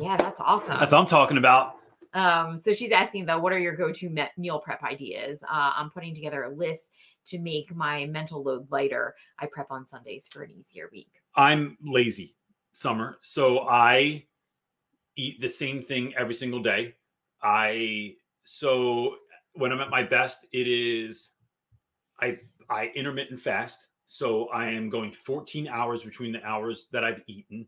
yeah, 0.00 0.16
that's 0.16 0.40
awesome. 0.40 0.78
That's 0.80 0.92
what 0.92 0.98
I'm 0.98 1.06
talking 1.06 1.38
about. 1.38 1.76
Um, 2.14 2.56
so 2.56 2.72
she's 2.72 2.90
asking 2.90 3.26
though, 3.26 3.38
what 3.38 3.52
are 3.52 3.58
your 3.58 3.74
go-to 3.76 4.08
me- 4.08 4.30
meal 4.36 4.58
prep 4.60 4.82
ideas? 4.82 5.42
Uh, 5.42 5.72
I'm 5.76 5.90
putting 5.90 6.14
together 6.14 6.44
a 6.44 6.50
list 6.50 6.92
to 7.26 7.38
make 7.38 7.74
my 7.74 8.06
mental 8.06 8.42
load 8.42 8.66
lighter. 8.70 9.14
I 9.38 9.46
prep 9.46 9.70
on 9.70 9.86
Sundays 9.86 10.28
for 10.30 10.42
an 10.42 10.50
easier 10.50 10.88
week. 10.92 11.10
I'm 11.36 11.76
lazy, 11.84 12.34
summer, 12.74 13.18
so 13.22 13.60
I 13.60 14.26
eat 15.16 15.40
the 15.40 15.48
same 15.48 15.80
thing 15.80 16.12
every 16.16 16.34
single 16.34 16.62
day. 16.62 16.94
I 17.42 18.16
so 18.42 19.16
when 19.54 19.72
I'm 19.72 19.80
at 19.80 19.90
my 19.90 20.02
best, 20.02 20.44
it 20.52 20.68
is 20.68 21.32
I 22.20 22.38
I 22.68 22.90
intermittent 22.94 23.40
fast. 23.40 23.86
So 24.06 24.48
I 24.48 24.66
am 24.66 24.90
going 24.90 25.12
14 25.12 25.66
hours 25.68 26.02
between 26.02 26.32
the 26.32 26.44
hours 26.44 26.88
that 26.92 27.04
I've 27.04 27.22
eaten, 27.26 27.66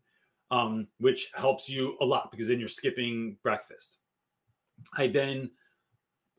um, 0.51 0.87
which 0.99 1.31
helps 1.35 1.69
you 1.69 1.97
a 2.03 2.05
lot 2.05 2.31
because 2.31 2.49
then 2.49 2.59
you're 2.59 2.69
skipping 2.69 3.39
breakfast. 3.43 3.99
I 4.97 5.07
then 5.07 5.51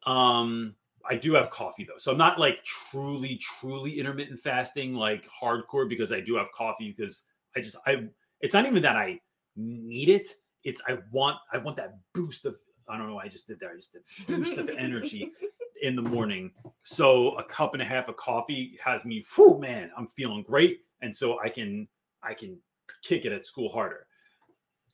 um 0.06 0.76
I 1.10 1.16
do 1.16 1.34
have 1.34 1.50
coffee 1.50 1.86
though. 1.86 1.98
So 1.98 2.12
I'm 2.12 2.18
not 2.18 2.38
like 2.38 2.64
truly, 2.66 3.38
truly 3.38 3.98
intermittent 3.98 4.42
fasting, 4.42 4.94
like 4.94 5.26
hardcore, 5.30 5.88
because 5.88 6.12
I 6.12 6.20
do 6.20 6.36
have 6.36 6.52
coffee 6.52 6.94
because 6.96 7.24
I 7.56 7.62
just 7.62 7.78
I 7.88 8.08
it's 8.42 8.54
not 8.54 8.66
even 8.66 8.82
that 8.84 8.96
I 8.96 9.20
need 9.56 10.10
it. 10.10 10.30
it's 10.64 10.82
I 10.88 11.00
want 11.12 11.38
I 11.52 11.58
want 11.58 11.78
that 11.78 11.98
boost 12.14 12.46
of 12.46 12.56
I 12.90 12.98
don't 12.98 13.08
know 13.08 13.18
I 13.18 13.28
just 13.28 13.48
did 13.48 13.60
that 13.60 13.70
I 13.74 13.76
just 13.76 13.94
did 13.94 14.04
boost 14.28 14.58
of 14.58 14.70
energy 14.70 15.32
in 15.82 15.96
the 15.96 16.02
morning. 16.02 16.52
So 16.84 17.32
a 17.38 17.44
cup 17.44 17.74
and 17.74 17.82
a 17.82 17.86
half 17.86 18.10
of 18.10 18.18
coffee 18.18 18.78
has 18.84 19.06
me, 19.06 19.24
whew, 19.36 19.60
man, 19.60 19.92
I'm 19.98 20.08
feeling 20.08 20.44
great, 20.44 20.82
and 21.02 21.16
so 21.16 21.40
I 21.40 21.50
can 21.50 21.88
I 22.24 22.34
can 22.34 22.58
kick 23.04 23.26
it 23.26 23.32
at 23.32 23.46
school 23.46 23.70
harder. 23.70 24.08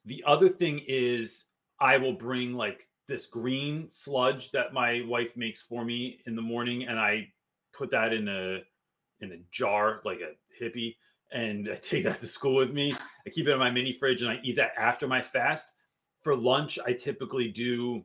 The 0.06 0.24
other 0.26 0.50
thing 0.50 0.82
is 0.88 1.46
I 1.80 1.98
will 1.98 2.14
bring 2.14 2.54
like 2.54 2.84
this 3.08 3.26
green 3.28 3.90
sludge 3.90 4.52
that 4.52 4.74
my 4.74 5.04
wife 5.08 5.36
makes 5.36 5.62
for 5.62 5.84
me 5.84 6.20
in 6.26 6.36
the 6.36 6.42
morning, 6.42 6.88
and 6.88 7.00
I 7.00 7.28
put 7.74 7.92
that 7.92 8.14
in 8.14 8.28
a 8.28 8.60
in 9.22 9.32
a 9.32 9.38
jar 9.52 10.02
like 10.04 10.20
a 10.20 10.64
hippie, 10.64 10.96
and 11.34 11.70
I 11.72 11.76
take 11.76 12.04
that 12.04 12.22
to 12.22 12.28
school 12.28 12.56
with 12.56 12.72
me. 12.72 12.96
I 13.26 13.30
keep 13.30 13.48
it 13.48 13.52
in 13.52 13.60
my 13.60 13.72
mini 13.72 13.94
fridge, 13.94 14.22
and 14.22 14.32
I 14.32 14.40
eat 14.44 14.56
that 14.56 14.72
after 14.78 15.08
my 15.08 15.22
fast. 15.22 15.72
For 16.22 16.36
lunch, 16.36 16.80
I 16.86 16.94
typically 16.94 17.50
do 17.50 18.04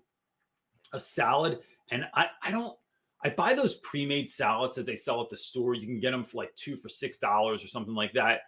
a 0.93 0.99
salad, 0.99 1.61
and 1.91 2.07
I 2.15 2.27
I 2.43 2.51
don't 2.51 2.77
I 3.23 3.31
buy 3.31 3.55
those 3.55 3.77
pre-made 3.77 4.31
salads 4.31 4.77
that 4.77 4.87
they 4.87 4.97
sell 4.97 5.21
at 5.21 5.29
the 5.29 5.37
store. 5.37 5.75
You 5.75 5.87
can 5.87 6.01
get 6.01 6.13
them 6.13 6.25
for 6.25 6.39
like 6.39 6.55
two 6.57 6.77
for 6.77 6.89
six 6.89 7.19
dollars 7.19 7.65
or 7.65 7.69
something 7.69 7.95
like 7.95 8.13
that, 8.15 8.41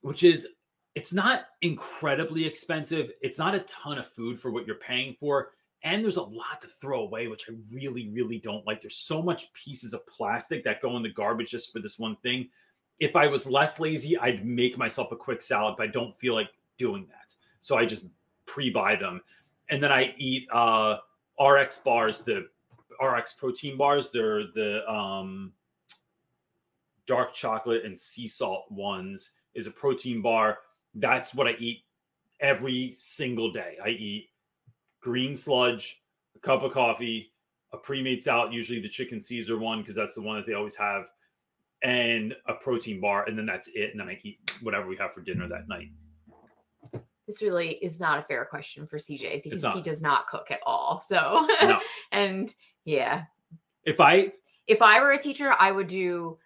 which 0.00 0.22
is 0.22 0.48
it's 0.94 1.12
not 1.12 1.46
incredibly 1.62 2.46
expensive. 2.46 3.10
It's 3.22 3.38
not 3.38 3.54
a 3.54 3.60
ton 3.60 3.98
of 3.98 4.06
food 4.06 4.40
for 4.40 4.50
what 4.50 4.66
you're 4.66 4.76
paying 4.76 5.14
for. 5.14 5.50
And 5.84 6.02
there's 6.02 6.16
a 6.16 6.22
lot 6.22 6.60
to 6.62 6.66
throw 6.66 7.02
away, 7.02 7.28
which 7.28 7.48
I 7.48 7.54
really, 7.72 8.08
really 8.08 8.38
don't 8.38 8.66
like. 8.66 8.80
There's 8.80 8.96
so 8.96 9.22
much 9.22 9.52
pieces 9.52 9.94
of 9.94 10.04
plastic 10.08 10.64
that 10.64 10.82
go 10.82 10.96
in 10.96 11.04
the 11.04 11.08
garbage 11.08 11.50
just 11.50 11.72
for 11.72 11.78
this 11.78 12.00
one 12.00 12.16
thing. 12.16 12.48
If 13.00 13.16
I 13.16 13.26
was 13.26 13.50
less 13.50 13.78
lazy, 13.78 14.18
I'd 14.18 14.44
make 14.44 14.76
myself 14.76 15.12
a 15.12 15.16
quick 15.16 15.40
salad, 15.40 15.74
but 15.76 15.88
I 15.88 15.90
don't 15.90 16.18
feel 16.18 16.34
like 16.34 16.50
doing 16.78 17.06
that. 17.08 17.34
So 17.60 17.76
I 17.76 17.84
just 17.84 18.04
pre-buy 18.46 18.96
them. 18.96 19.20
And 19.70 19.82
then 19.82 19.92
I 19.92 20.14
eat 20.16 20.48
uh 20.52 20.98
RX 21.40 21.78
bars, 21.78 22.22
the 22.22 22.48
RX 23.00 23.34
protein 23.34 23.76
bars. 23.76 24.10
They're 24.10 24.44
the 24.54 24.88
um 24.90 25.52
dark 27.06 27.32
chocolate 27.34 27.84
and 27.84 27.98
sea 27.98 28.28
salt 28.28 28.70
ones 28.70 29.32
is 29.54 29.66
a 29.66 29.70
protein 29.70 30.20
bar 30.20 30.58
that's 30.94 31.34
what 31.34 31.46
I 31.46 31.54
eat 31.58 31.84
every 32.40 32.94
single 32.98 33.52
day. 33.52 33.76
I 33.84 33.88
eat 33.88 34.30
green 35.00 35.36
sludge, 35.36 36.02
a 36.36 36.38
cup 36.40 36.62
of 36.62 36.72
coffee, 36.72 37.32
a 37.72 37.76
pre-made 37.76 38.22
salad, 38.22 38.52
usually 38.52 38.80
the 38.80 38.88
chicken 38.88 39.20
Caesar 39.20 39.58
one 39.58 39.80
because 39.80 39.96
that's 39.96 40.14
the 40.14 40.22
one 40.22 40.36
that 40.36 40.46
they 40.46 40.54
always 40.54 40.76
have, 40.76 41.04
and 41.82 42.34
a 42.46 42.54
protein 42.54 43.00
bar, 43.00 43.24
and 43.26 43.38
then 43.38 43.46
that's 43.46 43.68
it. 43.74 43.90
And 43.90 44.00
then 44.00 44.08
I 44.08 44.18
eat 44.22 44.38
whatever 44.62 44.86
we 44.86 44.96
have 44.96 45.12
for 45.12 45.20
dinner 45.20 45.48
that 45.48 45.68
night. 45.68 45.88
This 47.26 47.42
really 47.42 47.72
is 47.82 48.00
not 48.00 48.18
a 48.18 48.22
fair 48.22 48.44
question 48.46 48.86
for 48.86 48.96
CJ 48.96 49.42
because 49.42 49.62
he 49.74 49.82
does 49.82 50.00
not 50.00 50.26
cook 50.28 50.50
at 50.50 50.60
all. 50.64 51.02
So, 51.06 51.46
no. 51.62 51.78
and 52.12 52.52
yeah, 52.84 53.24
if 53.84 54.00
I 54.00 54.32
if 54.66 54.80
I 54.80 55.00
were 55.00 55.10
a 55.10 55.18
teacher, 55.18 55.54
I 55.58 55.70
would 55.70 55.88
do 55.88 56.38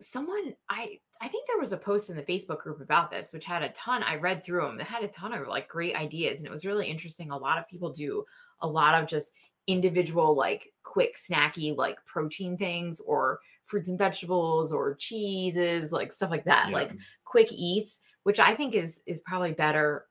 someone 0.00 0.54
I 0.68 0.98
I 1.20 1.28
think 1.28 1.46
there 1.46 1.58
was 1.58 1.72
a 1.72 1.76
post 1.76 2.08
in 2.08 2.16
the 2.16 2.22
Facebook 2.22 2.60
group 2.60 2.80
about 2.80 3.10
this, 3.10 3.32
which 3.32 3.44
had 3.44 3.62
a 3.62 3.68
ton. 3.70 4.02
I 4.02 4.16
read 4.16 4.42
through 4.42 4.62
them. 4.62 4.80
It 4.80 4.86
had 4.86 5.04
a 5.04 5.08
ton 5.08 5.34
of 5.34 5.46
like 5.46 5.68
great 5.68 5.94
ideas, 5.94 6.38
and 6.38 6.46
it 6.46 6.50
was 6.50 6.64
really 6.64 6.86
interesting. 6.86 7.30
A 7.30 7.36
lot 7.36 7.58
of 7.58 7.68
people 7.68 7.90
do 7.92 8.24
a 8.62 8.66
lot 8.66 8.94
of 8.94 9.06
just 9.06 9.32
individual, 9.66 10.34
like 10.34 10.72
quick, 10.82 11.16
snacky, 11.16 11.76
like 11.76 11.98
protein 12.06 12.56
things, 12.56 13.00
or 13.00 13.40
fruits 13.70 13.88
and 13.88 13.98
vegetables, 13.98 14.72
or 14.72 14.94
cheeses, 14.94 15.92
like 15.92 16.12
stuff 16.12 16.30
like 16.30 16.44
that, 16.44 16.68
yeah. 16.68 16.74
like 16.74 16.92
quick 17.24 17.48
eats, 17.52 18.00
which 18.24 18.40
I 18.40 18.54
think 18.54 18.74
is 18.74 19.00
is 19.06 19.20
probably 19.20 19.52
better 19.52 20.06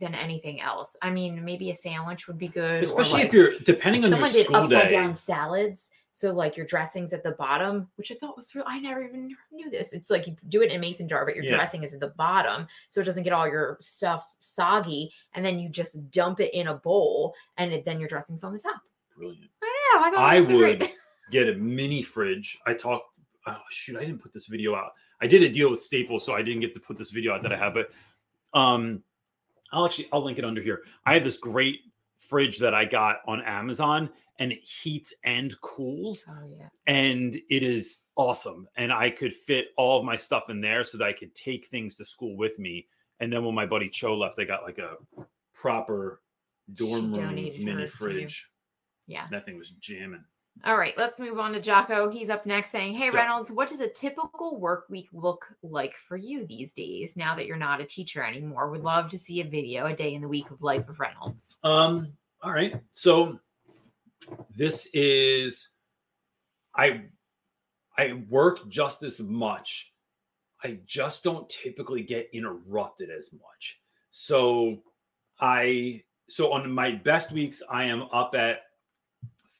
than 0.00 0.14
anything 0.14 0.60
else. 0.60 0.96
I 1.02 1.10
mean, 1.10 1.44
maybe 1.44 1.70
a 1.70 1.74
sandwich 1.74 2.26
would 2.26 2.38
be 2.38 2.48
good, 2.48 2.82
especially 2.82 3.20
like, 3.20 3.26
if 3.28 3.34
you're 3.34 3.58
depending 3.60 4.04
on 4.04 4.10
someone 4.10 4.32
your 4.32 4.44
school 4.44 4.64
did 4.64 4.74
upside 4.74 4.88
day. 4.88 4.96
down 4.96 5.14
salads 5.14 5.90
so 6.12 6.32
like 6.32 6.56
your 6.56 6.66
dressings 6.66 7.12
at 7.12 7.22
the 7.22 7.32
bottom, 7.32 7.88
which 7.96 8.12
I 8.12 8.14
thought 8.14 8.36
was 8.36 8.54
real. 8.54 8.64
I 8.66 8.78
never 8.78 9.02
even 9.02 9.34
knew 9.50 9.70
this. 9.70 9.92
It's 9.92 10.10
like 10.10 10.26
you 10.26 10.36
do 10.48 10.62
it 10.62 10.70
in 10.70 10.76
a 10.76 10.78
mason 10.78 11.08
jar, 11.08 11.24
but 11.24 11.34
your 11.34 11.44
yeah. 11.44 11.56
dressing 11.56 11.82
is 11.82 11.94
at 11.94 12.00
the 12.00 12.08
bottom, 12.08 12.66
so 12.88 13.00
it 13.00 13.04
doesn't 13.04 13.22
get 13.22 13.32
all 13.32 13.48
your 13.48 13.78
stuff 13.80 14.28
soggy, 14.38 15.10
and 15.34 15.44
then 15.44 15.58
you 15.58 15.68
just 15.68 16.10
dump 16.10 16.40
it 16.40 16.52
in 16.54 16.68
a 16.68 16.74
bowl, 16.74 17.34
and 17.56 17.72
it, 17.72 17.84
then 17.84 17.98
your 17.98 18.08
dressing's 18.08 18.44
on 18.44 18.52
the 18.52 18.58
top. 18.58 18.82
Brilliant. 19.16 19.50
I 19.62 19.90
know. 19.94 20.04
I, 20.04 20.10
thought 20.10 20.20
I 20.20 20.40
would 20.40 20.90
get 21.32 21.48
a 21.48 21.54
mini 21.54 22.02
fridge. 22.02 22.58
I 22.66 22.74
talked. 22.74 23.06
Oh 23.46 23.60
shoot! 23.70 23.96
I 23.96 24.04
didn't 24.04 24.22
put 24.22 24.32
this 24.32 24.46
video 24.46 24.76
out. 24.76 24.92
I 25.20 25.26
did 25.26 25.42
a 25.42 25.48
deal 25.48 25.70
with 25.70 25.82
Staples, 25.82 26.24
so 26.24 26.34
I 26.34 26.42
didn't 26.42 26.60
get 26.60 26.74
to 26.74 26.80
put 26.80 26.96
this 26.96 27.10
video 27.10 27.34
out 27.34 27.42
that 27.42 27.52
I 27.52 27.56
have. 27.56 27.74
But 27.74 27.90
um, 28.54 29.02
I'll 29.72 29.84
actually 29.84 30.08
I'll 30.12 30.22
link 30.22 30.38
it 30.38 30.44
under 30.44 30.60
here. 30.60 30.82
I 31.04 31.14
have 31.14 31.24
this 31.24 31.38
great 31.38 31.80
fridge 32.18 32.58
that 32.58 32.74
I 32.74 32.84
got 32.84 33.16
on 33.26 33.42
Amazon 33.42 34.08
and 34.38 34.52
it 34.52 34.64
heats 34.64 35.12
and 35.24 35.58
cools. 35.60 36.24
Oh, 36.28 36.48
yeah. 36.48 36.68
And 36.86 37.36
it 37.50 37.62
is 37.62 38.02
awesome. 38.16 38.66
And 38.76 38.92
I 38.92 39.10
could 39.10 39.32
fit 39.32 39.68
all 39.76 39.98
of 39.98 40.04
my 40.04 40.16
stuff 40.16 40.50
in 40.50 40.60
there 40.60 40.84
so 40.84 40.98
that 40.98 41.04
I 41.04 41.12
could 41.12 41.34
take 41.34 41.66
things 41.66 41.94
to 41.96 42.04
school 42.04 42.36
with 42.36 42.58
me. 42.58 42.86
And 43.20 43.32
then 43.32 43.44
when 43.44 43.54
my 43.54 43.66
buddy 43.66 43.88
Cho 43.88 44.16
left, 44.16 44.38
I 44.40 44.44
got 44.44 44.64
like 44.64 44.78
a 44.78 44.96
proper 45.54 46.22
dorm 46.74 47.12
room 47.14 47.34
mini 47.34 47.88
fridge. 47.88 48.48
Yeah. 49.06 49.26
That 49.30 49.44
thing 49.44 49.58
was 49.58 49.70
jamming. 49.70 50.24
All 50.64 50.76
right, 50.76 50.94
let's 50.96 51.18
move 51.18 51.38
on 51.40 51.52
to 51.52 51.60
Jocko. 51.60 52.08
He's 52.08 52.30
up 52.30 52.46
next 52.46 52.70
saying, 52.70 52.94
Hey, 52.94 53.10
so, 53.10 53.16
Reynolds, 53.16 53.50
what 53.50 53.68
does 53.68 53.80
a 53.80 53.88
typical 53.88 54.60
work 54.60 54.84
week 54.88 55.08
look 55.12 55.46
like 55.62 55.94
for 56.06 56.16
you 56.16 56.46
these 56.46 56.72
days 56.72 57.16
now 57.16 57.34
that 57.34 57.46
you're 57.46 57.56
not 57.56 57.80
a 57.80 57.84
teacher 57.84 58.22
anymore? 58.22 58.70
Would 58.70 58.82
love 58.82 59.10
to 59.10 59.18
see 59.18 59.40
a 59.40 59.44
video, 59.44 59.86
a 59.86 59.96
day 59.96 60.14
in 60.14 60.22
the 60.22 60.28
week 60.28 60.50
of 60.50 60.62
life 60.62 60.88
of 60.88 61.00
Reynolds. 61.00 61.58
Um, 61.64 62.12
all 62.42 62.52
right. 62.52 62.80
So 62.92 63.40
this 64.56 64.88
is 64.94 65.70
I 66.76 67.02
I 67.98 68.22
work 68.28 68.68
just 68.68 69.02
as 69.02 69.20
much. 69.20 69.92
I 70.62 70.78
just 70.86 71.24
don't 71.24 71.48
typically 71.48 72.02
get 72.02 72.28
interrupted 72.32 73.10
as 73.10 73.32
much. 73.32 73.80
So 74.12 74.82
I 75.40 76.02
so 76.28 76.52
on 76.52 76.70
my 76.70 76.92
best 76.92 77.32
weeks 77.32 77.62
I 77.68 77.84
am 77.84 78.02
up 78.12 78.34
at 78.34 78.60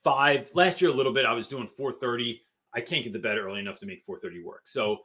5. 0.04 0.50
Last 0.54 0.80
year 0.80 0.90
a 0.90 0.94
little 0.94 1.12
bit 1.12 1.26
I 1.26 1.32
was 1.32 1.48
doing 1.48 1.68
4:30. 1.68 2.40
I 2.74 2.80
can't 2.80 3.04
get 3.04 3.12
the 3.12 3.18
bed 3.18 3.38
early 3.38 3.60
enough 3.60 3.78
to 3.80 3.86
make 3.86 4.04
4:30 4.04 4.42
work. 4.42 4.62
So 4.66 5.04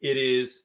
it 0.00 0.16
is 0.16 0.64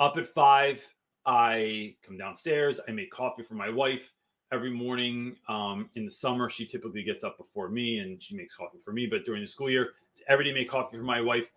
up 0.00 0.16
at 0.16 0.26
5. 0.26 0.86
I 1.26 1.96
come 2.02 2.18
downstairs, 2.18 2.80
I 2.86 2.92
make 2.92 3.10
coffee 3.10 3.42
for 3.42 3.54
my 3.54 3.70
wife 3.70 4.12
every 4.52 4.70
morning. 4.70 5.36
Um, 5.48 5.90
in 5.94 6.04
the 6.04 6.10
summer, 6.10 6.50
she 6.50 6.66
typically 6.66 7.02
gets 7.02 7.24
up 7.24 7.38
before 7.38 7.70
me 7.70 8.00
and 8.00 8.22
she 8.22 8.36
makes 8.36 8.54
coffee 8.54 8.78
for 8.84 8.92
me. 8.92 9.06
But 9.06 9.24
during 9.24 9.40
the 9.40 9.48
school 9.48 9.70
year, 9.70 9.94
it's 10.12 10.22
every 10.28 10.44
day 10.44 10.52
make 10.52 10.68
coffee 10.68 10.98
for 10.98 11.02
my 11.02 11.20
wife. 11.20 11.50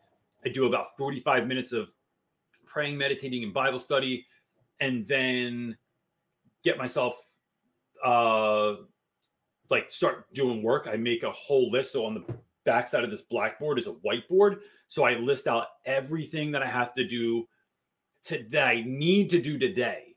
I 0.46 0.50
do 0.50 0.66
about 0.68 0.96
45 0.98 1.48
minutes 1.48 1.74
of 1.74 1.92
praying, 2.66 2.98
meditating, 2.98 3.44
and 3.44 3.54
Bible 3.54 3.80
study, 3.80 4.26
and 4.80 5.06
then 5.08 5.78
get 6.64 6.78
myself 6.78 7.16
uh 8.06 8.76
like 9.70 9.92
start 9.92 10.32
doing 10.34 10.64
work. 10.64 10.88
I 10.92 10.96
make 10.96 11.24
a 11.24 11.32
whole 11.32 11.70
list. 11.70 11.94
So 11.94 12.06
on 12.06 12.14
the 12.14 12.36
backside 12.66 13.04
of 13.04 13.10
this 13.10 13.22
blackboard 13.22 13.80
is 13.80 13.88
a 13.88 13.94
whiteboard. 13.94 14.60
So 14.88 15.04
I 15.04 15.16
list 15.16 15.48
out 15.48 15.68
everything 15.86 16.52
that 16.52 16.64
I 16.64 16.68
have 16.68 16.94
to 16.96 17.08
do 17.08 17.48
to, 18.26 18.46
that 18.50 18.68
I 18.68 18.84
need 18.86 19.30
to 19.32 19.42
do 19.42 19.58
today. 19.58 20.16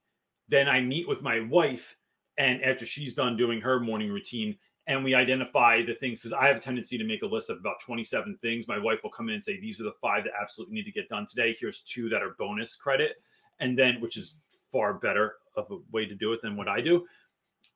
Then 0.48 0.68
I 0.68 0.80
meet 0.80 1.08
with 1.08 1.22
my 1.22 1.40
wife 1.40 1.96
and 2.38 2.62
after 2.64 2.86
she's 2.86 3.14
done 3.14 3.36
doing 3.36 3.60
her 3.60 3.78
morning 3.78 4.10
routine 4.10 4.56
and 4.86 5.04
we 5.04 5.14
identify 5.14 5.82
the 5.84 5.94
things 5.94 6.20
because 6.20 6.32
i 6.32 6.46
have 6.46 6.56
a 6.56 6.60
tendency 6.60 6.96
to 6.96 7.04
make 7.04 7.22
a 7.22 7.26
list 7.26 7.50
of 7.50 7.58
about 7.58 7.80
27 7.80 8.36
things 8.40 8.66
my 8.66 8.78
wife 8.78 8.98
will 9.02 9.10
come 9.10 9.28
in 9.28 9.34
and 9.34 9.44
say 9.44 9.60
these 9.60 9.80
are 9.80 9.84
the 9.84 9.94
five 10.00 10.24
that 10.24 10.32
absolutely 10.40 10.74
need 10.74 10.84
to 10.84 10.92
get 10.92 11.08
done 11.08 11.26
today 11.26 11.54
here's 11.58 11.82
two 11.82 12.08
that 12.08 12.22
are 12.22 12.34
bonus 12.38 12.74
credit 12.74 13.22
and 13.60 13.78
then 13.78 14.00
which 14.00 14.16
is 14.16 14.44
far 14.72 14.94
better 14.94 15.34
of 15.56 15.70
a 15.70 15.76
way 15.92 16.06
to 16.06 16.14
do 16.14 16.32
it 16.32 16.40
than 16.42 16.56
what 16.56 16.68
i 16.68 16.80
do 16.80 17.06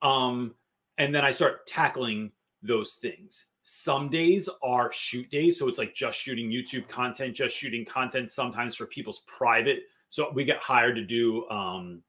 um 0.02 0.54
and 0.98 1.14
then 1.14 1.24
i 1.24 1.30
start 1.30 1.66
tackling 1.66 2.30
those 2.62 2.94
things 2.94 3.46
some 3.62 4.08
days 4.08 4.48
are 4.62 4.92
shoot 4.92 5.30
days 5.30 5.58
so 5.58 5.68
it's 5.68 5.78
like 5.78 5.94
just 5.94 6.18
shooting 6.18 6.50
youtube 6.50 6.86
content 6.88 7.34
just 7.34 7.56
shooting 7.56 7.84
content 7.84 8.30
sometimes 8.30 8.74
for 8.74 8.86
people's 8.86 9.22
private 9.26 9.84
so 10.10 10.30
we 10.32 10.44
get 10.44 10.58
hired 10.58 10.94
to 10.94 11.04
do 11.04 11.48
um 11.50 12.02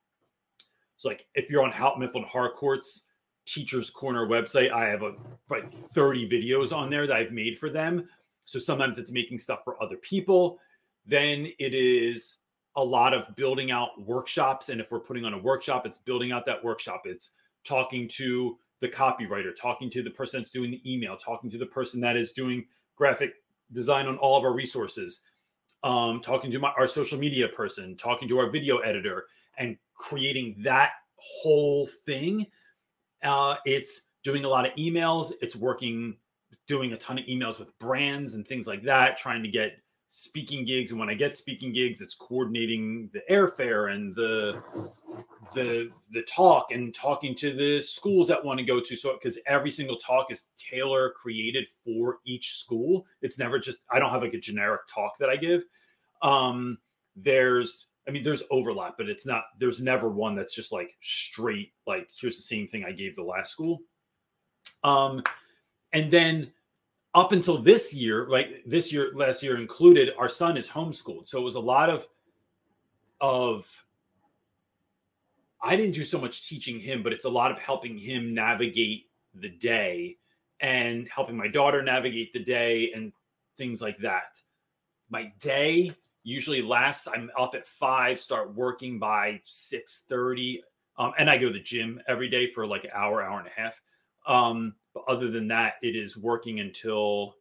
so 0.98 1.10
like 1.10 1.26
if 1.36 1.50
you're 1.50 1.64
on 1.64 1.72
Houghton 1.72 2.02
Mifflin 2.02 2.24
Harcourt's 2.24 3.04
Teachers 3.46 3.90
Corner 3.90 4.26
website, 4.26 4.72
I 4.72 4.88
have 4.88 5.04
a 5.04 5.14
like 5.50 5.72
30 5.74 6.30
videos 6.30 6.76
on 6.76 6.90
there 6.90 7.06
that 7.08 7.16
I've 7.16 7.32
made 7.32 7.60
for 7.60 7.70
them. 7.70 8.08
So 8.46 8.60
sometimes 8.60 8.98
it's 8.98 9.12
making 9.12 9.40
stuff 9.40 9.60
for 9.64 9.82
other 9.82 9.98
people. 9.98 10.60
Then 11.06 11.48
it 11.60 11.74
is 11.74 12.38
a 12.76 12.84
lot 12.84 13.14
of 13.14 13.36
building 13.36 13.72
out 13.72 14.02
workshops. 14.02 14.70
And 14.70 14.82
if 14.82 14.92
we're 14.92 15.00
putting 15.00 15.26
on 15.26 15.34
a 15.34 15.38
workshop, 15.38 15.86
it's 15.86 16.00
building 16.00 16.32
out 16.32 16.46
that 16.46 16.64
workshop. 16.64 17.04
It's 17.06 17.32
talking 17.64 18.08
to 18.10 18.58
the 18.86 18.96
copywriter, 18.96 19.52
talking 19.56 19.90
to 19.90 20.04
the 20.04 20.12
person 20.12 20.42
that's 20.42 20.52
doing 20.52 20.72
the 20.72 20.94
email, 20.94 21.18
talking 21.18 21.50
to 21.50 21.58
the 21.58 21.66
person 21.66 22.00
that 22.02 22.16
is 22.16 22.32
doing 22.32 22.66
graphic 22.96 23.32
design 23.72 24.06
on 24.08 24.18
all 24.18 24.38
of 24.38 24.44
our 24.44 24.54
resources, 24.54 25.22
um, 25.84 26.22
talking 26.22 26.52
to 26.52 26.60
my, 26.60 26.72
our 26.78 26.88
social 26.88 27.18
media 27.18 27.48
person, 27.48 27.98
talking 27.98 28.28
to 28.28 28.38
our 28.38 28.50
video 28.50 28.78
editor, 28.78 29.26
and 29.58 29.78
creating 29.96 30.56
that 30.60 30.92
whole 31.16 31.88
thing. 32.06 32.46
Uh, 33.24 33.56
it's 33.66 34.08
doing 34.24 34.46
a 34.46 34.50
lot 34.50 34.68
of 34.68 34.76
emails. 34.76 35.34
It's 35.42 35.56
working, 35.56 36.16
doing 36.68 36.94
a 36.94 36.98
ton 36.98 37.18
of 37.18 37.26
emails 37.26 37.60
with 37.60 37.78
brands 37.80 38.36
and 38.36 38.48
things 38.48 38.68
like 38.68 38.84
that, 38.84 39.18
trying 39.18 39.42
to 39.42 39.50
get 39.50 39.78
speaking 40.08 40.64
gigs 40.66 40.92
and 40.92 41.00
when 41.00 41.10
i 41.10 41.14
get 41.14 41.36
speaking 41.36 41.74
gigs 41.74 42.00
it's 42.00 42.16
coordinating 42.16 43.10
the 43.14 43.22
airfare 43.30 43.94
and 43.94 44.16
the 44.16 44.62
the 45.54 45.90
the 46.12 46.22
talk 46.24 46.72
and 46.72 46.94
talking 46.94 47.36
to 47.36 47.54
the 47.54 47.82
schools 47.82 48.28
that 48.28 48.44
want 48.44 48.60
to 48.60 48.66
go 48.66 48.80
to. 48.80 48.96
So 48.96 49.14
because 49.14 49.38
every 49.46 49.72
single 49.72 49.98
talk 49.98 50.32
is 50.32 50.48
tailor 50.58 51.12
created 51.12 51.66
for 51.84 52.20
each 52.26 52.58
school. 52.58 53.06
It's 53.22 53.38
never 53.38 53.60
just 53.60 53.80
i 53.92 54.00
don't 54.00 54.10
have 54.10 54.22
like 54.22 54.34
a 54.34 54.40
generic 54.40 54.82
talk 54.88 55.18
that 55.20 55.30
i 55.30 55.36
give. 55.36 55.64
Um 56.22 56.78
there's 57.16 57.88
i 58.08 58.12
mean 58.12 58.24
there's 58.24 58.44
overlap 58.52 58.96
but 58.98 59.10
it's 59.10 59.26
not 59.26 59.44
there's 59.60 59.82
never 59.82 60.10
one 60.10 60.36
that's 60.36 60.54
just 60.54 60.72
like 60.72 60.96
straight 61.02 61.72
like 61.88 62.10
here's 62.20 62.36
the 62.36 62.44
same 62.44 62.68
thing 62.68 62.84
i 62.84 62.92
gave 62.92 63.16
the 63.16 63.24
last 63.24 63.52
school. 63.52 63.80
Um 64.84 65.24
and 65.94 66.12
then 66.12 66.52
up 67.16 67.32
until 67.32 67.58
this 67.58 67.94
year, 67.94 68.28
like 68.30 68.62
this 68.66 68.92
year, 68.92 69.12
last 69.16 69.42
year 69.42 69.58
included, 69.58 70.12
our 70.20 70.28
son 70.28 70.58
is 70.58 70.68
homeschooled. 70.68 71.30
So 71.30 71.40
it 71.40 71.44
was 71.44 71.56
a 71.56 71.60
lot 71.60 71.90
of 71.90 72.08
of 73.22 73.68
I 75.62 75.78
didn't 75.78 75.94
do 75.94 76.04
so 76.04 76.20
much 76.20 76.48
teaching 76.48 76.80
him, 76.80 77.02
but 77.02 77.14
it's 77.14 77.24
a 77.24 77.30
lot 77.30 77.52
of 77.52 77.58
helping 77.58 77.98
him 77.98 78.36
navigate 78.36 79.06
the 79.34 79.50
day 79.50 80.18
and 80.60 81.08
helping 81.08 81.38
my 81.38 81.48
daughter 81.48 81.82
navigate 81.82 82.34
the 82.34 82.44
day 82.44 82.92
and 82.94 83.14
things 83.58 83.82
like 83.82 83.98
that. 84.00 84.42
My 85.10 85.32
day 85.40 85.92
usually 86.24 86.62
lasts. 86.62 87.08
I'm 87.08 87.32
up 87.40 87.56
at 87.56 87.66
five, 87.66 88.20
start 88.20 88.54
working 88.54 89.00
by 89.00 89.40
six 89.46 90.04
thirty, 90.10 90.62
um, 90.98 91.14
and 91.18 91.30
I 91.30 91.38
go 91.38 91.48
to 91.48 91.54
the 91.54 91.60
gym 91.62 92.02
every 92.10 92.28
day 92.28 92.48
for 92.48 92.68
like 92.68 92.84
an 92.84 92.92
hour, 92.94 93.24
hour 93.24 93.40
and 93.40 93.48
a 93.48 93.62
half. 93.62 93.82
Um, 94.28 94.76
but 94.96 95.04
other 95.08 95.30
than 95.30 95.48
that, 95.50 95.74
it 95.84 95.96
is 95.96 96.18
working 96.18 96.62
until 96.62 97.36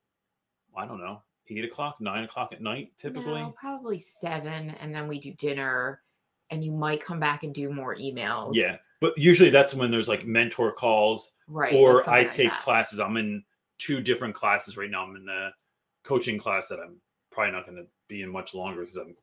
I 0.76 0.86
don't 0.86 0.98
know, 0.98 1.22
eight 1.48 1.64
o'clock, 1.64 2.00
nine 2.00 2.24
o'clock 2.24 2.52
at 2.52 2.60
night, 2.60 2.92
typically. 2.98 3.40
No, 3.40 3.54
probably 3.58 3.98
seven, 3.98 4.70
and 4.80 4.92
then 4.94 5.06
we 5.06 5.20
do 5.20 5.32
dinner, 5.34 6.02
and 6.50 6.62
you 6.64 6.72
might 6.72 7.02
come 7.02 7.20
back 7.20 7.44
and 7.44 7.54
do 7.54 7.72
more 7.72 7.94
emails. 7.94 8.54
Yeah, 8.54 8.76
but 9.00 9.16
usually 9.16 9.50
that's 9.50 9.72
when 9.72 9.90
there's 9.90 10.08
like 10.08 10.26
mentor 10.26 10.72
calls, 10.72 11.32
right? 11.46 11.74
Or 11.74 12.08
I 12.10 12.24
take 12.24 12.50
like 12.50 12.60
classes. 12.60 12.98
I'm 12.98 13.16
in 13.16 13.44
two 13.78 14.02
different 14.02 14.34
classes 14.34 14.76
right 14.76 14.90
now. 14.90 15.04
I'm 15.04 15.14
in 15.14 15.24
the 15.24 15.50
coaching 16.02 16.38
class 16.38 16.66
that 16.68 16.80
I'm 16.80 16.96
probably 17.30 17.52
not 17.52 17.66
going 17.66 17.78
to 17.78 17.86
be 18.08 18.22
in 18.22 18.30
much 18.30 18.52
longer 18.52 18.80
because 18.80 18.96
I'm 18.96 19.14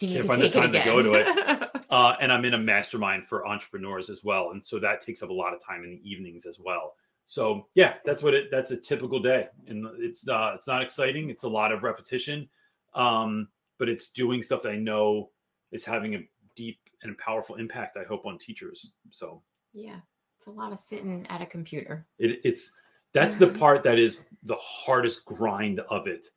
can't 0.00 0.26
find 0.26 0.42
the 0.42 0.50
time 0.50 0.72
to 0.72 0.84
go 0.84 1.02
to 1.02 1.14
it. 1.14 1.70
uh, 1.90 2.16
and 2.20 2.32
I'm 2.32 2.44
in 2.44 2.54
a 2.54 2.58
mastermind 2.58 3.26
for 3.28 3.46
entrepreneurs 3.46 4.10
as 4.10 4.24
well, 4.24 4.50
and 4.52 4.64
so 4.64 4.78
that 4.78 5.02
takes 5.02 5.22
up 5.22 5.28
a 5.28 5.34
lot 5.34 5.52
of 5.52 5.64
time 5.64 5.84
in 5.84 5.90
the 5.90 6.10
evenings 6.10 6.46
as 6.46 6.58
well. 6.58 6.94
So 7.26 7.66
yeah, 7.74 7.94
that's 8.04 8.22
what 8.22 8.34
it. 8.34 8.50
That's 8.50 8.70
a 8.70 8.76
typical 8.76 9.20
day, 9.20 9.48
and 9.66 9.86
it's 9.98 10.26
uh, 10.28 10.52
it's 10.54 10.68
not 10.68 10.82
exciting. 10.82 11.28
It's 11.28 11.42
a 11.42 11.48
lot 11.48 11.72
of 11.72 11.82
repetition, 11.82 12.48
um, 12.94 13.48
but 13.78 13.88
it's 13.88 14.10
doing 14.12 14.42
stuff 14.42 14.62
that 14.62 14.72
I 14.72 14.76
know 14.76 15.30
is 15.72 15.84
having 15.84 16.14
a 16.14 16.20
deep 16.54 16.78
and 17.02 17.18
powerful 17.18 17.56
impact. 17.56 17.96
I 17.96 18.04
hope 18.04 18.26
on 18.26 18.38
teachers. 18.38 18.94
So 19.10 19.42
yeah, 19.72 19.98
it's 20.38 20.46
a 20.46 20.50
lot 20.50 20.72
of 20.72 20.78
sitting 20.78 21.26
at 21.28 21.42
a 21.42 21.46
computer. 21.46 22.06
It, 22.18 22.40
it's 22.44 22.72
that's 23.12 23.36
the 23.36 23.48
part 23.48 23.82
that 23.82 23.98
is 23.98 24.24
the 24.44 24.56
hardest 24.60 25.24
grind 25.24 25.80
of 25.80 26.06
it. 26.06 26.28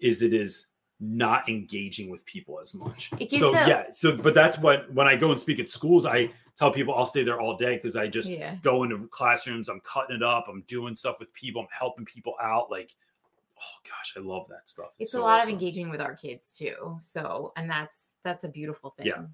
Is 0.00 0.22
it 0.22 0.32
is 0.32 0.68
not 1.00 1.48
engaging 1.48 2.10
with 2.10 2.24
people 2.24 2.58
as 2.60 2.74
much. 2.74 3.10
So 3.28 3.50
a- 3.54 3.68
yeah, 3.68 3.84
so 3.90 4.16
but 4.16 4.34
that's 4.34 4.58
what 4.58 4.92
when 4.92 5.06
I 5.06 5.14
go 5.14 5.30
and 5.30 5.38
speak 5.38 5.60
at 5.60 5.70
schools, 5.70 6.06
I 6.06 6.30
tell 6.58 6.72
people 6.72 6.94
I'll 6.94 7.06
stay 7.06 7.22
there 7.22 7.40
all 7.40 7.56
day 7.56 7.76
because 7.76 7.96
I 7.96 8.08
just 8.08 8.30
yeah. 8.30 8.56
go 8.62 8.82
into 8.82 9.06
classrooms, 9.08 9.68
I'm 9.68 9.80
cutting 9.80 10.16
it 10.16 10.22
up, 10.22 10.46
I'm 10.48 10.62
doing 10.66 10.94
stuff 10.94 11.20
with 11.20 11.32
people, 11.32 11.62
I'm 11.62 11.68
helping 11.70 12.04
people 12.04 12.34
out. 12.42 12.70
Like, 12.70 12.94
oh 13.58 13.78
gosh, 13.88 14.14
I 14.16 14.20
love 14.20 14.48
that 14.48 14.68
stuff. 14.68 14.88
It's, 14.98 15.08
it's 15.08 15.12
so 15.12 15.20
a 15.20 15.22
lot 15.22 15.40
awesome. 15.40 15.50
of 15.50 15.52
engaging 15.52 15.90
with 15.90 16.00
our 16.00 16.14
kids 16.14 16.52
too. 16.52 16.98
So 17.00 17.52
and 17.56 17.70
that's 17.70 18.14
that's 18.24 18.44
a 18.44 18.48
beautiful 18.48 18.90
thing. 18.90 19.06
Yeah. 19.06 19.24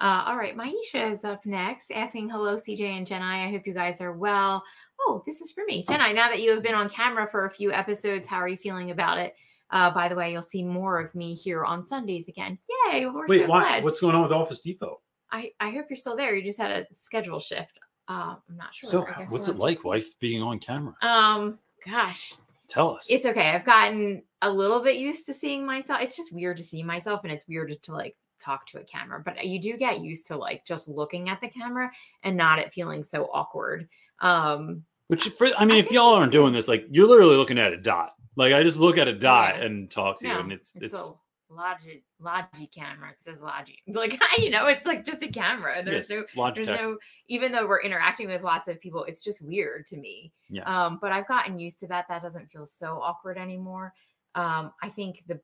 Uh, 0.00 0.24
all 0.26 0.36
right, 0.36 0.56
Maisha 0.56 1.12
is 1.12 1.22
up 1.22 1.46
next, 1.46 1.92
asking 1.92 2.28
hello, 2.28 2.56
CJ 2.56 2.80
and 2.80 3.06
Jenai. 3.06 3.46
I 3.46 3.50
hope 3.50 3.64
you 3.64 3.72
guys 3.72 4.00
are 4.00 4.12
well. 4.12 4.64
Oh, 5.00 5.22
this 5.24 5.40
is 5.40 5.52
for 5.52 5.64
me, 5.66 5.84
Jenai. 5.84 6.14
Now 6.14 6.28
that 6.28 6.40
you 6.40 6.50
have 6.50 6.64
been 6.64 6.74
on 6.74 6.88
camera 6.88 7.28
for 7.28 7.46
a 7.46 7.50
few 7.50 7.72
episodes, 7.72 8.26
how 8.26 8.38
are 8.38 8.48
you 8.48 8.56
feeling 8.56 8.90
about 8.90 9.18
it? 9.18 9.36
Uh, 9.70 9.90
by 9.90 10.08
the 10.08 10.16
way, 10.16 10.32
you'll 10.32 10.42
see 10.42 10.64
more 10.64 11.00
of 11.00 11.14
me 11.14 11.34
here 11.34 11.64
on 11.64 11.86
Sundays 11.86 12.26
again. 12.26 12.58
Yay! 12.92 13.06
We're 13.06 13.26
Wait, 13.28 13.42
so 13.42 13.46
why? 13.46 13.80
What's 13.80 14.00
going 14.00 14.16
on 14.16 14.22
with 14.22 14.32
Office 14.32 14.60
Depot? 14.60 15.00
I, 15.34 15.50
I 15.58 15.70
hope 15.70 15.86
you're 15.90 15.96
still 15.96 16.16
there. 16.16 16.36
You 16.36 16.44
just 16.44 16.60
had 16.60 16.70
a 16.70 16.86
schedule 16.94 17.40
shift. 17.40 17.80
Uh, 18.06 18.36
I'm 18.48 18.56
not 18.56 18.72
sure. 18.72 18.88
So, 18.88 19.24
what's 19.28 19.48
it 19.48 19.56
like, 19.56 19.82
wife, 19.82 20.16
being 20.20 20.40
on 20.40 20.60
camera? 20.60 20.94
Um, 21.02 21.58
gosh, 21.84 22.34
tell 22.68 22.94
us. 22.94 23.08
It's 23.10 23.26
okay. 23.26 23.48
I've 23.48 23.64
gotten 23.64 24.22
a 24.42 24.50
little 24.50 24.80
bit 24.80 24.96
used 24.96 25.26
to 25.26 25.34
seeing 25.34 25.66
myself. 25.66 26.02
It's 26.02 26.16
just 26.16 26.32
weird 26.32 26.58
to 26.58 26.62
see 26.62 26.84
myself, 26.84 27.24
and 27.24 27.32
it's 27.32 27.48
weird 27.48 27.76
to 27.82 27.92
like 27.92 28.16
talk 28.40 28.66
to 28.68 28.78
a 28.78 28.84
camera. 28.84 29.20
But 29.24 29.44
you 29.44 29.60
do 29.60 29.76
get 29.76 30.00
used 30.00 30.28
to 30.28 30.36
like 30.36 30.64
just 30.64 30.86
looking 30.86 31.28
at 31.28 31.40
the 31.40 31.48
camera 31.48 31.90
and 32.22 32.36
not 32.36 32.60
it 32.60 32.72
feeling 32.72 33.02
so 33.02 33.28
awkward. 33.32 33.88
Um, 34.20 34.84
which 35.08 35.24
for 35.30 35.48
I 35.58 35.64
mean, 35.64 35.78
I 35.78 35.80
if 35.80 35.90
y'all 35.90 36.14
aren't 36.14 36.30
doing 36.30 36.52
this, 36.52 36.68
like 36.68 36.86
you're 36.90 37.08
literally 37.08 37.36
looking 37.36 37.58
at 37.58 37.72
a 37.72 37.76
dot. 37.76 38.14
Like 38.36 38.52
I 38.52 38.62
just 38.62 38.78
look 38.78 38.98
at 38.98 39.08
a 39.08 39.18
dot 39.18 39.56
yeah. 39.56 39.64
and 39.64 39.90
talk 39.90 40.20
to 40.20 40.28
no, 40.28 40.34
you, 40.34 40.40
and 40.40 40.52
it's 40.52 40.74
it's, 40.76 40.94
it's 40.94 41.12
Logi 41.50 42.04
Logi 42.20 42.66
camera. 42.66 43.10
It 43.10 43.22
says 43.22 43.40
Logi. 43.40 43.78
Like 43.86 44.20
you 44.38 44.50
know, 44.50 44.66
it's 44.66 44.86
like 44.86 45.04
just 45.04 45.22
a 45.22 45.28
camera. 45.28 45.82
There's 45.84 46.10
yes, 46.10 46.34
no 46.36 46.50
there's 46.50 46.68
no 46.68 46.98
even 47.28 47.52
though 47.52 47.66
we're 47.66 47.82
interacting 47.82 48.28
with 48.28 48.42
lots 48.42 48.68
of 48.68 48.80
people, 48.80 49.04
it's 49.04 49.22
just 49.22 49.42
weird 49.42 49.86
to 49.88 49.96
me. 49.96 50.32
Yeah. 50.48 50.62
Um, 50.64 50.98
but 51.00 51.12
I've 51.12 51.28
gotten 51.28 51.58
used 51.58 51.80
to 51.80 51.88
that. 51.88 52.06
That 52.08 52.22
doesn't 52.22 52.50
feel 52.50 52.66
so 52.66 53.00
awkward 53.02 53.38
anymore. 53.38 53.94
Um, 54.34 54.72
I 54.82 54.88
think 54.88 55.22
the 55.26 55.40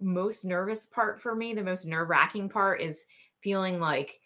most 0.00 0.44
nervous 0.44 0.86
part 0.86 1.20
for 1.20 1.34
me, 1.34 1.54
the 1.54 1.62
most 1.62 1.86
nerve 1.86 2.08
wracking 2.08 2.48
part 2.48 2.80
is 2.80 3.04
feeling 3.40 3.80
like 3.80 4.20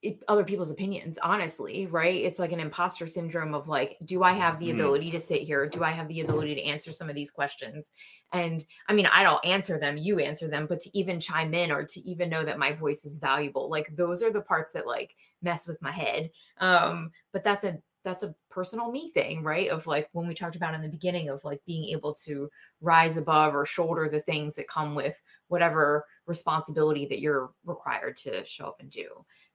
it, 0.00 0.22
other 0.28 0.44
people's 0.44 0.70
opinions 0.70 1.18
honestly 1.22 1.86
right? 1.86 2.24
It's 2.24 2.38
like 2.38 2.52
an 2.52 2.60
imposter 2.60 3.06
syndrome 3.06 3.54
of 3.54 3.68
like 3.68 3.96
do 4.04 4.22
i 4.22 4.32
have 4.32 4.58
the 4.58 4.68
mm-hmm. 4.68 4.80
ability 4.80 5.10
to 5.12 5.20
sit 5.20 5.42
here? 5.42 5.66
Do 5.66 5.82
i 5.82 5.90
have 5.90 6.08
the 6.08 6.20
ability 6.20 6.54
to 6.54 6.64
answer 6.64 6.92
some 6.92 7.08
of 7.08 7.16
these 7.16 7.30
questions? 7.30 7.90
And 8.32 8.64
i 8.88 8.92
mean 8.92 9.06
i 9.06 9.22
don't 9.22 9.44
answer 9.44 9.78
them 9.78 9.96
you 9.96 10.18
answer 10.20 10.48
them 10.48 10.66
but 10.68 10.80
to 10.80 10.98
even 10.98 11.18
chime 11.18 11.54
in 11.54 11.72
or 11.72 11.84
to 11.84 12.00
even 12.00 12.28
know 12.28 12.44
that 12.44 12.58
my 12.58 12.72
voice 12.72 13.04
is 13.04 13.18
valuable 13.18 13.68
like 13.68 13.94
those 13.96 14.22
are 14.22 14.30
the 14.30 14.40
parts 14.40 14.72
that 14.72 14.86
like 14.86 15.14
mess 15.42 15.66
with 15.66 15.80
my 15.82 15.92
head. 15.92 16.30
Um 16.58 17.10
but 17.32 17.42
that's 17.42 17.64
a 17.64 17.78
that's 18.04 18.22
a 18.22 18.34
personal 18.48 18.90
me 18.92 19.10
thing 19.10 19.42
right? 19.42 19.68
Of 19.68 19.86
like 19.86 20.08
when 20.12 20.28
we 20.28 20.34
talked 20.34 20.56
about 20.56 20.74
in 20.74 20.82
the 20.82 20.88
beginning 20.88 21.28
of 21.28 21.44
like 21.44 21.60
being 21.66 21.90
able 21.90 22.14
to 22.26 22.48
rise 22.80 23.16
above 23.16 23.54
or 23.54 23.66
shoulder 23.66 24.08
the 24.08 24.20
things 24.20 24.54
that 24.54 24.68
come 24.68 24.94
with 24.94 25.20
whatever 25.48 26.04
responsibility 26.26 27.06
that 27.06 27.20
you're 27.20 27.50
required 27.64 28.16
to 28.18 28.44
show 28.44 28.66
up 28.66 28.76
and 28.80 28.90
do 28.90 29.08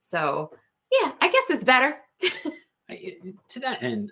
so 0.04 0.52
yeah, 0.92 1.14
I 1.22 1.30
guess 1.30 1.50
it's 1.50 1.64
better. 1.64 1.96
I, 2.90 3.16
to 3.50 3.60
that 3.62 3.82
end, 3.82 4.12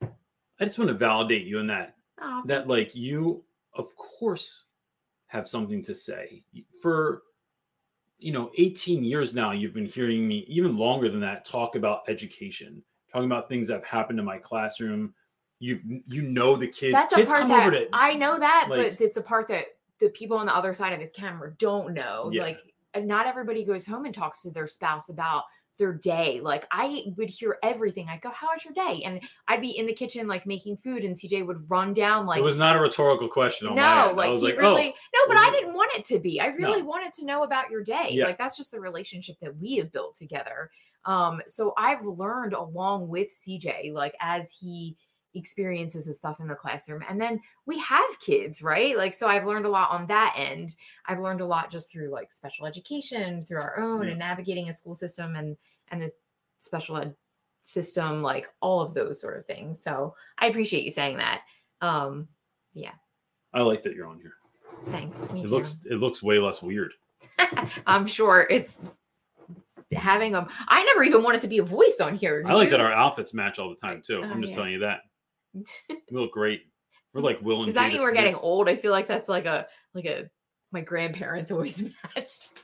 I 0.00 0.64
just 0.64 0.78
want 0.78 0.88
to 0.88 0.94
validate 0.94 1.46
you 1.46 1.58
in 1.58 1.66
that 1.66 1.96
oh. 2.22 2.42
that 2.46 2.68
like 2.68 2.94
you, 2.94 3.42
of 3.74 3.94
course, 3.96 4.64
have 5.26 5.48
something 5.48 5.82
to 5.82 5.94
say 5.94 6.44
for 6.80 7.22
you 8.18 8.32
know 8.32 8.50
18 8.56 9.04
years 9.04 9.34
now 9.34 9.50
you've 9.50 9.74
been 9.74 9.86
hearing 9.86 10.26
me 10.26 10.44
even 10.48 10.76
longer 10.76 11.08
than 11.08 11.20
that 11.20 11.44
talk 11.44 11.76
about 11.76 12.02
education 12.08 12.82
talking 13.12 13.26
about 13.26 13.48
things 13.48 13.68
that 13.68 13.74
have 13.74 13.84
happened 13.84 14.18
in 14.18 14.24
my 14.24 14.38
classroom 14.38 15.14
you've 15.60 15.84
you 16.08 16.22
know 16.22 16.56
the 16.56 16.66
kids 16.66 16.94
That's 16.94 17.14
kids 17.14 17.32
come 17.32 17.50
that, 17.50 17.68
over 17.68 17.70
to 17.70 17.88
i 17.92 18.14
know 18.14 18.36
that 18.36 18.66
like, 18.68 18.98
but 18.98 19.04
it's 19.04 19.18
a 19.18 19.22
part 19.22 19.46
that 19.48 19.66
the 20.00 20.08
people 20.08 20.36
on 20.36 20.46
the 20.46 20.56
other 20.56 20.74
side 20.74 20.92
of 20.92 20.98
this 20.98 21.12
camera 21.12 21.52
don't 21.58 21.94
know 21.94 22.30
yeah. 22.32 22.42
like 22.42 22.74
not 23.06 23.26
everybody 23.26 23.64
goes 23.64 23.84
home 23.84 24.04
and 24.04 24.14
talks 24.14 24.42
to 24.42 24.50
their 24.50 24.66
spouse 24.66 25.08
about 25.08 25.44
their 25.78 25.94
day. 25.94 26.40
Like 26.42 26.66
I 26.70 27.04
would 27.16 27.30
hear 27.30 27.58
everything. 27.62 28.08
I'd 28.08 28.20
go, 28.20 28.30
"How 28.30 28.48
was 28.48 28.64
your 28.64 28.74
day?" 28.74 29.02
And 29.04 29.20
I'd 29.46 29.62
be 29.62 29.78
in 29.78 29.86
the 29.86 29.92
kitchen 29.92 30.26
like 30.26 30.44
making 30.44 30.76
food, 30.76 31.04
and 31.04 31.16
CJ 31.16 31.46
would 31.46 31.70
run 31.70 31.94
down 31.94 32.26
like. 32.26 32.40
It 32.40 32.44
was 32.44 32.58
not 32.58 32.76
a 32.76 32.80
rhetorical 32.80 33.28
question. 33.28 33.74
no, 33.74 34.12
like 34.16 34.32
he 34.32 34.38
like, 34.38 34.58
really. 34.58 34.94
Oh. 34.94 35.26
No, 35.26 35.34
but 35.34 35.36
I 35.36 35.50
didn't 35.50 35.74
want 35.74 35.92
it 35.94 36.04
to 36.06 36.18
be. 36.18 36.40
I 36.40 36.46
really 36.46 36.82
no. 36.82 36.88
wanted 36.88 37.14
to 37.14 37.24
know 37.24 37.44
about 37.44 37.70
your 37.70 37.82
day. 37.82 38.08
Yeah. 38.10 38.24
Like 38.26 38.38
that's 38.38 38.56
just 38.56 38.72
the 38.72 38.80
relationship 38.80 39.36
that 39.40 39.56
we 39.56 39.76
have 39.76 39.92
built 39.92 40.14
together. 40.16 40.70
Um, 41.04 41.40
so 41.46 41.72
I've 41.78 42.04
learned 42.04 42.52
along 42.52 43.08
with 43.08 43.28
CJ, 43.28 43.92
like 43.92 44.14
as 44.20 44.52
he 44.60 44.96
experiences 45.38 46.06
and 46.06 46.14
stuff 46.14 46.40
in 46.40 46.48
the 46.48 46.54
classroom. 46.54 47.02
And 47.08 47.20
then 47.20 47.40
we 47.66 47.78
have 47.78 48.20
kids, 48.20 48.62
right? 48.62 48.96
Like, 48.96 49.14
so 49.14 49.28
I've 49.28 49.46
learned 49.46 49.66
a 49.66 49.70
lot 49.70 49.90
on 49.90 50.06
that 50.08 50.34
end. 50.36 50.74
I've 51.06 51.20
learned 51.20 51.40
a 51.40 51.46
lot 51.46 51.70
just 51.70 51.90
through 51.90 52.10
like 52.10 52.32
special 52.32 52.66
education, 52.66 53.42
through 53.42 53.60
our 53.60 53.78
own 53.78 54.04
yeah. 54.04 54.10
and 54.10 54.18
navigating 54.18 54.68
a 54.68 54.72
school 54.72 54.94
system 54.94 55.36
and 55.36 55.56
and 55.90 56.02
the 56.02 56.10
special 56.58 56.98
ed 56.98 57.14
system, 57.62 58.22
like 58.22 58.48
all 58.60 58.80
of 58.80 58.94
those 58.94 59.20
sort 59.20 59.38
of 59.38 59.46
things. 59.46 59.82
So 59.82 60.14
I 60.38 60.46
appreciate 60.48 60.84
you 60.84 60.90
saying 60.90 61.18
that. 61.18 61.42
Um, 61.80 62.28
yeah. 62.72 62.92
I 63.54 63.62
like 63.62 63.82
that 63.82 63.94
you're 63.94 64.06
on 64.06 64.20
here. 64.20 64.34
Thanks. 64.86 65.30
Me 65.30 65.40
it 65.40 65.46
too. 65.46 65.52
looks 65.52 65.80
it 65.90 65.96
looks 65.96 66.22
way 66.22 66.38
less 66.38 66.62
weird. 66.62 66.92
I'm 67.86 68.06
sure 68.06 68.46
it's 68.50 68.78
having 69.92 70.32
them. 70.32 70.46
I 70.68 70.84
never 70.84 71.02
even 71.02 71.22
wanted 71.22 71.40
to 71.42 71.48
be 71.48 71.58
a 71.58 71.64
voice 71.64 71.98
on 72.00 72.14
here. 72.14 72.44
I 72.46 72.54
like 72.54 72.70
that 72.70 72.80
our 72.80 72.92
outfits 72.92 73.34
match 73.34 73.58
all 73.58 73.70
the 73.70 73.76
time 73.76 74.02
too. 74.04 74.20
Oh, 74.22 74.28
I'm 74.28 74.40
just 74.40 74.52
yeah. 74.52 74.56
telling 74.56 74.72
you 74.72 74.78
that. 74.80 75.00
We 76.10 76.18
look 76.18 76.32
great. 76.32 76.62
We're 77.12 77.20
like 77.22 77.40
Will 77.42 77.58
and. 77.58 77.66
Does 77.66 77.74
that 77.74 77.88
mean 77.88 78.00
we're 78.00 78.10
Smith. 78.10 78.22
getting 78.24 78.34
old? 78.36 78.68
I 78.68 78.76
feel 78.76 78.92
like 78.92 79.08
that's 79.08 79.28
like 79.28 79.46
a 79.46 79.66
like 79.94 80.04
a 80.04 80.30
my 80.72 80.80
grandparents 80.80 81.50
always 81.52 81.90
matched. 82.14 82.62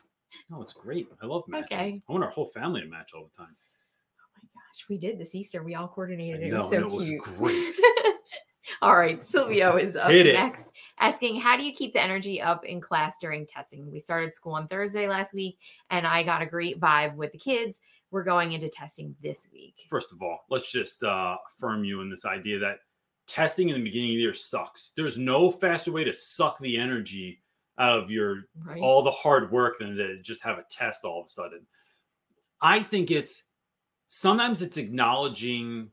No, 0.50 0.62
it's 0.62 0.72
great. 0.72 1.08
I 1.22 1.26
love 1.26 1.44
matching. 1.48 1.78
Okay. 1.78 2.02
I 2.08 2.12
want 2.12 2.24
our 2.24 2.30
whole 2.30 2.46
family 2.46 2.80
to 2.80 2.86
match 2.86 3.12
all 3.14 3.24
the 3.24 3.36
time. 3.36 3.54
Oh 3.54 4.36
my 4.36 4.48
gosh, 4.54 4.84
we 4.88 4.98
did 4.98 5.18
this 5.18 5.34
Easter. 5.34 5.62
We 5.62 5.74
all 5.74 5.88
coordinated. 5.88 6.42
It 6.42 6.52
was 6.52 6.70
so. 6.70 6.76
It 6.76 6.90
was 6.90 7.12
great. 7.18 7.74
all 8.82 8.96
right, 8.96 9.22
Silvio 9.24 9.76
is 9.76 9.96
up 9.96 10.10
Hit 10.10 10.32
next, 10.34 10.66
it. 10.66 10.72
asking, 11.00 11.40
"How 11.40 11.56
do 11.56 11.64
you 11.64 11.72
keep 11.72 11.92
the 11.92 12.02
energy 12.02 12.40
up 12.40 12.64
in 12.64 12.80
class 12.80 13.18
during 13.18 13.46
testing?" 13.46 13.90
We 13.90 13.98
started 13.98 14.34
school 14.34 14.54
on 14.54 14.68
Thursday 14.68 15.08
last 15.08 15.34
week, 15.34 15.58
and 15.90 16.06
I 16.06 16.22
got 16.22 16.42
a 16.42 16.46
great 16.46 16.80
vibe 16.80 17.14
with 17.14 17.32
the 17.32 17.38
kids. 17.38 17.80
We're 18.14 18.22
going 18.22 18.52
into 18.52 18.68
testing 18.68 19.16
this 19.20 19.48
week. 19.52 19.74
First 19.90 20.12
of 20.12 20.22
all, 20.22 20.44
let's 20.48 20.70
just 20.70 21.02
uh, 21.02 21.34
affirm 21.48 21.82
you 21.82 22.00
in 22.00 22.08
this 22.08 22.24
idea 22.24 22.60
that 22.60 22.76
testing 23.26 23.70
in 23.70 23.74
the 23.74 23.82
beginning 23.82 24.10
of 24.10 24.14
the 24.14 24.20
year 24.20 24.32
sucks. 24.32 24.92
There's 24.96 25.18
no 25.18 25.50
faster 25.50 25.90
way 25.90 26.04
to 26.04 26.12
suck 26.12 26.56
the 26.60 26.76
energy 26.76 27.42
out 27.76 27.98
of 27.98 28.12
your 28.12 28.42
right. 28.64 28.80
all 28.80 29.02
the 29.02 29.10
hard 29.10 29.50
work 29.50 29.80
than 29.80 29.96
to 29.96 30.22
just 30.22 30.44
have 30.44 30.58
a 30.58 30.64
test 30.70 31.04
all 31.04 31.18
of 31.18 31.26
a 31.26 31.28
sudden. 31.28 31.66
I 32.60 32.84
think 32.84 33.10
it's 33.10 33.46
sometimes 34.06 34.62
it's 34.62 34.76
acknowledging 34.76 35.90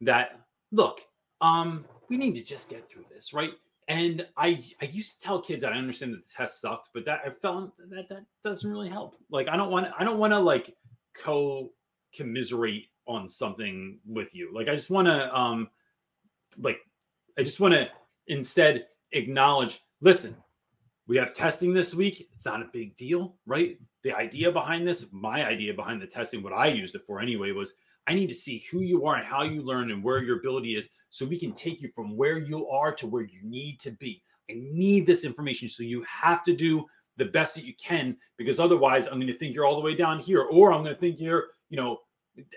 that 0.00 0.40
look, 0.72 1.02
um, 1.42 1.84
we 2.08 2.16
need 2.16 2.36
to 2.36 2.42
just 2.42 2.70
get 2.70 2.88
through 2.88 3.04
this, 3.12 3.34
right? 3.34 3.52
And 3.88 4.26
I 4.38 4.64
I 4.80 4.86
used 4.86 5.20
to 5.20 5.26
tell 5.26 5.42
kids 5.42 5.60
that 5.62 5.74
I 5.74 5.76
understand 5.76 6.14
that 6.14 6.26
the 6.26 6.32
test 6.34 6.62
sucked, 6.62 6.88
but 6.94 7.04
that 7.04 7.20
I 7.26 7.28
felt 7.28 7.76
that 7.90 8.08
that 8.08 8.24
doesn't 8.42 8.70
really 8.70 8.88
help. 8.88 9.16
Like 9.28 9.46
I 9.48 9.58
don't 9.58 9.70
want 9.70 9.88
I 9.98 10.04
don't 10.04 10.18
want 10.18 10.32
to 10.32 10.38
like 10.38 10.74
co 11.14 11.72
commiserate 12.14 12.86
on 13.06 13.28
something 13.28 13.98
with 14.06 14.34
you. 14.34 14.50
Like 14.54 14.68
I 14.68 14.74
just 14.74 14.90
want 14.90 15.06
to 15.08 15.36
um 15.36 15.68
like 16.58 16.78
I 17.38 17.42
just 17.42 17.60
want 17.60 17.74
to 17.74 17.88
instead 18.28 18.86
acknowledge, 19.12 19.82
listen, 20.00 20.36
we 21.06 21.16
have 21.16 21.34
testing 21.34 21.74
this 21.74 21.94
week. 21.94 22.28
It's 22.32 22.46
not 22.46 22.62
a 22.62 22.68
big 22.72 22.96
deal, 22.96 23.36
right? 23.46 23.78
The 24.02 24.12
idea 24.12 24.50
behind 24.50 24.86
this, 24.86 25.06
my 25.12 25.46
idea 25.46 25.74
behind 25.74 26.00
the 26.00 26.06
testing, 26.06 26.42
what 26.42 26.52
I 26.52 26.66
used 26.66 26.94
it 26.94 27.02
for 27.06 27.20
anyway, 27.20 27.52
was 27.52 27.74
I 28.06 28.14
need 28.14 28.28
to 28.28 28.34
see 28.34 28.64
who 28.70 28.80
you 28.80 29.06
are 29.06 29.16
and 29.16 29.26
how 29.26 29.42
you 29.42 29.62
learn 29.62 29.90
and 29.90 30.02
where 30.02 30.22
your 30.22 30.38
ability 30.38 30.76
is 30.76 30.90
so 31.08 31.26
we 31.26 31.38
can 31.38 31.52
take 31.54 31.80
you 31.80 31.90
from 31.94 32.16
where 32.16 32.38
you 32.38 32.68
are 32.68 32.92
to 32.94 33.06
where 33.06 33.22
you 33.22 33.40
need 33.42 33.80
to 33.80 33.90
be. 33.92 34.22
I 34.50 34.54
need 34.56 35.06
this 35.06 35.24
information. 35.24 35.68
So 35.68 35.82
you 35.82 36.02
have 36.02 36.44
to 36.44 36.54
do 36.54 36.84
the 37.16 37.26
best 37.26 37.54
that 37.54 37.64
you 37.64 37.74
can 37.74 38.16
because 38.36 38.58
otherwise 38.58 39.06
I'm 39.06 39.14
going 39.14 39.26
to 39.28 39.38
think 39.38 39.54
you're 39.54 39.66
all 39.66 39.76
the 39.76 39.82
way 39.82 39.94
down 39.94 40.18
here 40.18 40.42
or 40.42 40.72
I'm 40.72 40.82
going 40.82 40.94
to 40.94 41.00
think 41.00 41.20
you're, 41.20 41.46
you 41.68 41.76
know, 41.76 42.00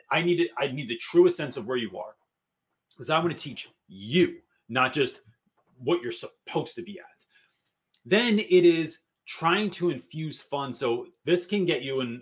I 0.10 0.22
need 0.22 0.40
it. 0.40 0.52
I 0.58 0.68
need 0.68 0.90
the 0.90 0.98
truest 0.98 1.38
sense 1.38 1.58
of 1.58 1.68
where 1.68 1.78
you 1.78 1.98
are 1.98 2.16
because 2.90 3.10
I 3.10 3.20
want 3.20 3.32
to 3.32 3.38
teach 3.38 3.70
you, 3.88 4.38
not 4.70 4.94
just 4.94 5.22
what 5.78 6.02
you're 6.02 6.12
supposed 6.12 6.76
to 6.76 6.82
be 6.82 7.00
at. 7.00 7.06
Then 8.06 8.40
it 8.40 8.66
is 8.66 9.00
trying 9.28 9.70
to 9.72 9.90
infuse 9.90 10.42
fun. 10.42 10.74
So 10.74 11.08
this 11.26 11.46
can 11.46 11.66
get 11.66 11.84
you 11.84 12.00
and 12.02 12.22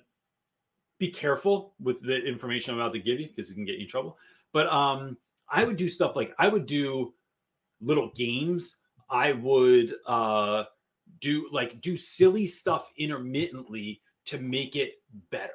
be 1.00 1.10
careful 1.10 1.74
with 1.80 2.02
the 2.02 2.24
information 2.26 2.74
I'm 2.74 2.80
about 2.80 2.94
to 2.94 3.00
give 3.00 3.20
you 3.20 3.28
because 3.28 3.52
it 3.52 3.56
can 3.56 3.66
get 3.66 3.76
you 3.76 3.84
in 3.84 3.90
trouble. 3.90 4.18
But 4.52 4.68
um, 4.72 5.18
I 5.50 5.64
would 5.64 5.78
do 5.78 5.90
stuff 5.90 6.16
like 6.16 6.34
I 6.40 6.48
would 6.48 6.66
do 6.66 7.14
little 7.82 8.12
games. 8.16 8.80
I 9.10 9.34
would 9.34 9.96
uh, 10.08 10.64
do 11.26 11.50
like 11.52 11.82
do 11.82 11.98
silly 11.98 12.46
stuff 12.46 12.92
intermittently 13.00 14.00
to 14.26 14.38
make 14.38 14.76
it 14.76 15.02
better. 15.32 15.54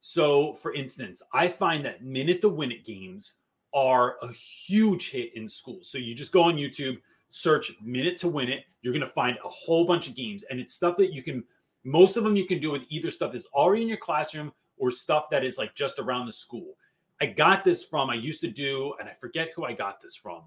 So, 0.00 0.54
for 0.54 0.72
instance, 0.72 1.22
I 1.34 1.48
find 1.48 1.84
that 1.84 2.04
minute 2.04 2.40
to 2.42 2.48
win 2.48 2.70
it 2.70 2.86
games 2.86 3.34
are 3.74 4.16
a 4.22 4.32
huge 4.32 5.10
hit 5.10 5.34
in 5.34 5.48
schools. 5.48 5.90
So 5.90 5.98
you 5.98 6.14
just 6.14 6.32
go 6.32 6.42
on 6.42 6.54
YouTube, 6.54 6.98
search 7.30 7.72
minute 7.82 8.16
to 8.18 8.28
win 8.28 8.48
it. 8.48 8.64
You're 8.80 8.92
going 8.92 9.06
to 9.06 9.12
find 9.12 9.36
a 9.44 9.48
whole 9.48 9.84
bunch 9.84 10.08
of 10.08 10.14
games, 10.14 10.44
and 10.44 10.60
it's 10.60 10.74
stuff 10.74 10.96
that 10.98 11.12
you 11.12 11.22
can. 11.22 11.42
Most 11.84 12.16
of 12.16 12.22
them 12.22 12.36
you 12.36 12.46
can 12.46 12.60
do 12.60 12.70
with 12.70 12.84
either 12.88 13.10
stuff 13.10 13.32
that's 13.32 13.46
already 13.46 13.82
in 13.82 13.88
your 13.88 13.98
classroom 13.98 14.52
or 14.76 14.90
stuff 14.90 15.24
that 15.30 15.44
is 15.44 15.58
like 15.58 15.74
just 15.74 15.98
around 15.98 16.26
the 16.26 16.32
school. 16.32 16.74
I 17.20 17.26
got 17.26 17.64
this 17.64 17.84
from 17.84 18.08
I 18.08 18.14
used 18.14 18.40
to 18.42 18.50
do, 18.50 18.94
and 19.00 19.08
I 19.08 19.14
forget 19.20 19.48
who 19.56 19.64
I 19.64 19.72
got 19.72 20.00
this 20.00 20.14
from, 20.14 20.42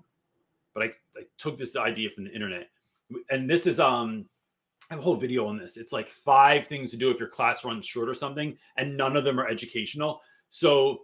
but 0.74 0.84
I, 0.84 0.86
I 1.18 1.24
took 1.38 1.58
this 1.58 1.76
idea 1.76 2.10
from 2.10 2.24
the 2.24 2.32
internet. 2.32 2.70
And 3.30 3.50
this 3.50 3.68
is 3.68 3.82
um 3.82 4.26
I 4.92 4.96
have 4.96 5.00
a 5.00 5.04
whole 5.04 5.16
video 5.16 5.48
on 5.48 5.58
this. 5.58 5.78
It's 5.78 5.94
like 5.94 6.10
five 6.10 6.68
things 6.68 6.92
to 6.92 6.98
do 6.98 7.10
if 7.10 7.18
your 7.18 7.30
class 7.30 7.66
runs 7.66 7.86
short 7.86 8.10
or 8.10 8.14
something, 8.14 8.58
and 8.78 8.96
none 8.96 9.16
of 9.16 9.24
them 9.24 9.40
are 9.40 9.48
educational. 9.48 10.22
So 10.50 11.00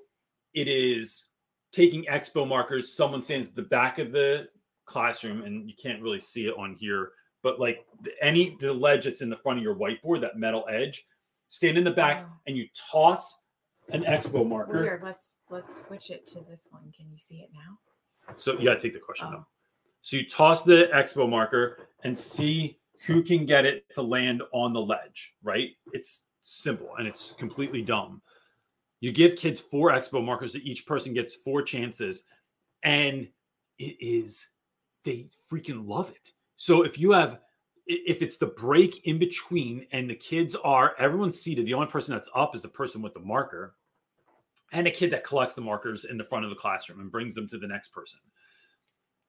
it 0.54 0.68
is 0.68 1.28
taking 1.72 2.04
expo 2.04 2.48
markers. 2.48 2.94
Someone 2.94 3.22
stands 3.22 3.48
at 3.48 3.56
the 3.56 3.64
back 3.64 3.98
of 3.98 4.12
the 4.12 4.50
classroom 4.88 5.44
and 5.44 5.70
you 5.70 5.76
can't 5.82 6.02
really 6.02 6.20
see 6.20 6.48
it 6.48 6.56
on 6.58 6.74
here 6.74 7.12
but 7.44 7.60
like 7.60 7.86
any 8.22 8.58
the 8.60 8.74
ledge 8.74 9.04
that's 9.04 9.22
in 9.22 9.30
the 9.30 9.36
front 9.36 9.60
of 9.60 9.64
your 9.64 9.76
whiteboard 9.76 10.22
that 10.22 10.38
metal 10.38 10.66
edge 10.72 11.06
stand 11.50 11.78
in 11.78 11.84
the 11.84 11.92
back 11.92 12.26
oh. 12.26 12.34
and 12.48 12.58
you 12.58 12.66
toss 12.90 13.42
an 13.90 14.04
expo 14.04 14.48
marker 14.48 14.82
Weird. 14.82 15.04
let's 15.04 15.36
let's 15.50 15.86
switch 15.86 16.10
it 16.10 16.26
to 16.28 16.40
this 16.50 16.68
one 16.72 16.84
can 16.96 17.06
you 17.12 17.18
see 17.20 17.36
it 17.36 17.50
now 17.54 18.34
so 18.38 18.54
you 18.54 18.64
gotta 18.64 18.80
take 18.80 18.94
the 18.94 19.00
question 19.00 19.28
oh. 19.30 19.46
so 20.02 20.18
you 20.18 20.26
toss 20.26 20.64
the 20.64 20.90
expo 20.94 21.30
marker 21.30 21.90
and 22.04 22.18
see 22.18 22.80
who 23.06 23.22
can 23.22 23.46
get 23.46 23.66
it 23.66 23.86
to 23.94 24.02
land 24.02 24.42
on 24.52 24.74
the 24.74 24.82
ledge 24.82 25.34
right 25.44 25.72
it's 25.94 26.26
simple 26.42 26.90
and 26.98 27.08
it's 27.08 27.34
completely 27.34 27.82
dumb 27.82 28.22
you 29.00 29.12
give 29.12 29.36
kids 29.36 29.60
four 29.60 29.92
expo 29.92 30.24
markers 30.24 30.54
that 30.54 30.64
each 30.64 30.86
person 30.86 31.14
gets 31.14 31.36
four 31.36 31.62
chances 31.62 32.24
and 32.84 33.28
it 33.78 33.96
is 34.00 34.48
they 35.04 35.28
freaking 35.52 35.88
love 35.88 36.10
it. 36.10 36.32
So 36.58 36.84
if 36.84 37.00
you 37.00 37.12
have 37.12 37.40
if 37.86 38.22
it's 38.22 38.38
the 38.38 38.48
break 38.48 39.06
in 39.08 39.18
between 39.18 39.88
and 39.94 40.10
the 40.10 40.16
kids 40.16 40.56
are 40.56 40.94
everyone's 41.00 41.40
seated, 41.40 41.66
the 41.66 41.74
only 41.74 41.88
person 41.88 42.14
that's 42.14 42.30
up 42.36 42.54
is 42.54 42.62
the 42.62 42.68
person 42.68 43.02
with 43.02 43.14
the 43.14 43.22
marker 43.22 43.76
and 44.74 44.86
a 44.88 44.92
kid 44.92 45.12
that 45.12 45.24
collects 45.24 45.56
the 45.56 45.62
markers 45.62 46.04
in 46.04 46.18
the 46.18 46.26
front 46.26 46.44
of 46.44 46.50
the 46.50 46.56
classroom 46.56 47.00
and 47.00 47.12
brings 47.12 47.34
them 47.34 47.48
to 47.48 47.58
the 47.58 47.68
next 47.68 47.90
person. 47.90 48.20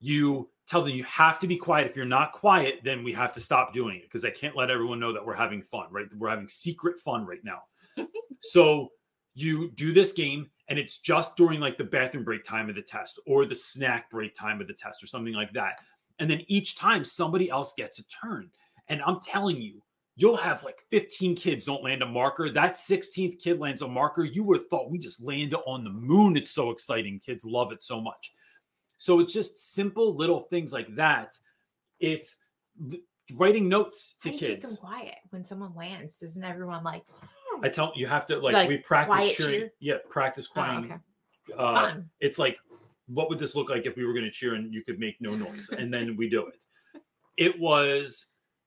You 0.00 0.50
tell 0.68 0.82
them 0.82 0.94
you 0.94 1.04
have 1.04 1.38
to 1.38 1.46
be 1.46 1.56
quiet. 1.56 1.88
If 1.88 1.96
you're 1.96 2.04
not 2.04 2.32
quiet, 2.32 2.80
then 2.84 3.02
we 3.02 3.12
have 3.14 3.32
to 3.32 3.40
stop 3.40 3.72
doing 3.72 3.96
it 3.96 4.02
because 4.02 4.24
I 4.24 4.30
can't 4.30 4.56
let 4.56 4.70
everyone 4.70 5.00
know 5.00 5.12
that 5.12 5.24
we're 5.24 5.34
having 5.34 5.62
fun, 5.62 5.86
right? 5.90 6.06
We're 6.16 6.28
having 6.28 6.48
secret 6.48 7.00
fun 7.00 7.26
right 7.26 7.42
now. 7.42 7.62
so 8.40 8.90
you 9.34 9.70
do 9.72 9.92
this 9.92 10.12
game 10.12 10.50
and 10.68 10.78
it's 10.78 10.98
just 10.98 11.36
during 11.36 11.60
like 11.60 11.78
the 11.78 11.84
bathroom 11.84 12.24
break 12.24 12.44
time 12.44 12.68
of 12.68 12.74
the 12.74 12.82
test 12.82 13.18
or 13.26 13.46
the 13.46 13.54
snack 13.54 14.10
break 14.10 14.34
time 14.34 14.60
of 14.60 14.66
the 14.66 14.74
test 14.74 15.02
or 15.02 15.06
something 15.06 15.32
like 15.32 15.52
that. 15.54 15.80
And 16.18 16.30
then 16.30 16.42
each 16.48 16.76
time 16.76 17.04
somebody 17.04 17.48
else 17.48 17.72
gets 17.74 17.98
a 17.98 18.04
turn. 18.08 18.50
And 18.88 19.00
I'm 19.06 19.20
telling 19.20 19.60
you, 19.62 19.82
you'll 20.16 20.36
have 20.36 20.64
like 20.64 20.80
15 20.90 21.36
kids 21.36 21.64
don't 21.66 21.84
land 21.84 22.02
a 22.02 22.06
marker. 22.06 22.50
That 22.50 22.74
16th 22.74 23.38
kid 23.38 23.60
lands 23.60 23.82
a 23.82 23.88
marker. 23.88 24.24
You 24.24 24.42
would 24.44 24.58
have 24.58 24.68
thought 24.68 24.90
we 24.90 24.98
just 24.98 25.22
landed 25.22 25.58
on 25.66 25.84
the 25.84 25.90
moon. 25.90 26.36
It's 26.36 26.50
so 26.50 26.70
exciting. 26.70 27.20
Kids 27.20 27.44
love 27.44 27.72
it 27.72 27.82
so 27.82 28.00
much. 28.00 28.32
So 28.98 29.20
it's 29.20 29.32
just 29.32 29.74
simple 29.74 30.14
little 30.14 30.40
things 30.40 30.72
like 30.72 30.94
that. 30.96 31.38
It's 32.00 32.36
writing 33.36 33.68
notes 33.68 34.16
to 34.22 34.30
kids. 34.30 34.40
Keep 34.40 34.62
them 34.62 34.76
quiet 34.76 35.14
when 35.30 35.44
someone 35.44 35.74
lands. 35.74 36.18
Doesn't 36.18 36.44
everyone 36.44 36.84
like? 36.84 37.04
I 37.62 37.68
tell 37.68 37.92
you 37.96 38.06
have 38.06 38.26
to 38.26 38.38
like, 38.38 38.54
like 38.54 38.68
we 38.68 38.78
practice 38.78 39.36
cheering. 39.36 39.60
Cheer? 39.60 39.72
Yeah, 39.80 39.94
practice 40.08 40.48
oh, 40.50 40.52
crying. 40.52 41.00
Oh, 41.56 41.64
okay. 41.64 41.88
uh, 41.88 42.00
it's 42.20 42.38
like, 42.38 42.58
what 43.06 43.28
would 43.30 43.38
this 43.38 43.54
look 43.54 43.70
like 43.70 43.86
if 43.86 43.96
we 43.96 44.04
were 44.04 44.12
going 44.12 44.24
to 44.24 44.30
cheer 44.30 44.54
and 44.54 44.72
you 44.72 44.84
could 44.84 44.98
make 44.98 45.16
no 45.20 45.34
noise? 45.34 45.70
and 45.76 45.92
then 45.92 46.16
we 46.16 46.28
do 46.28 46.46
it. 46.46 46.64
It 47.36 47.58
was 47.58 48.26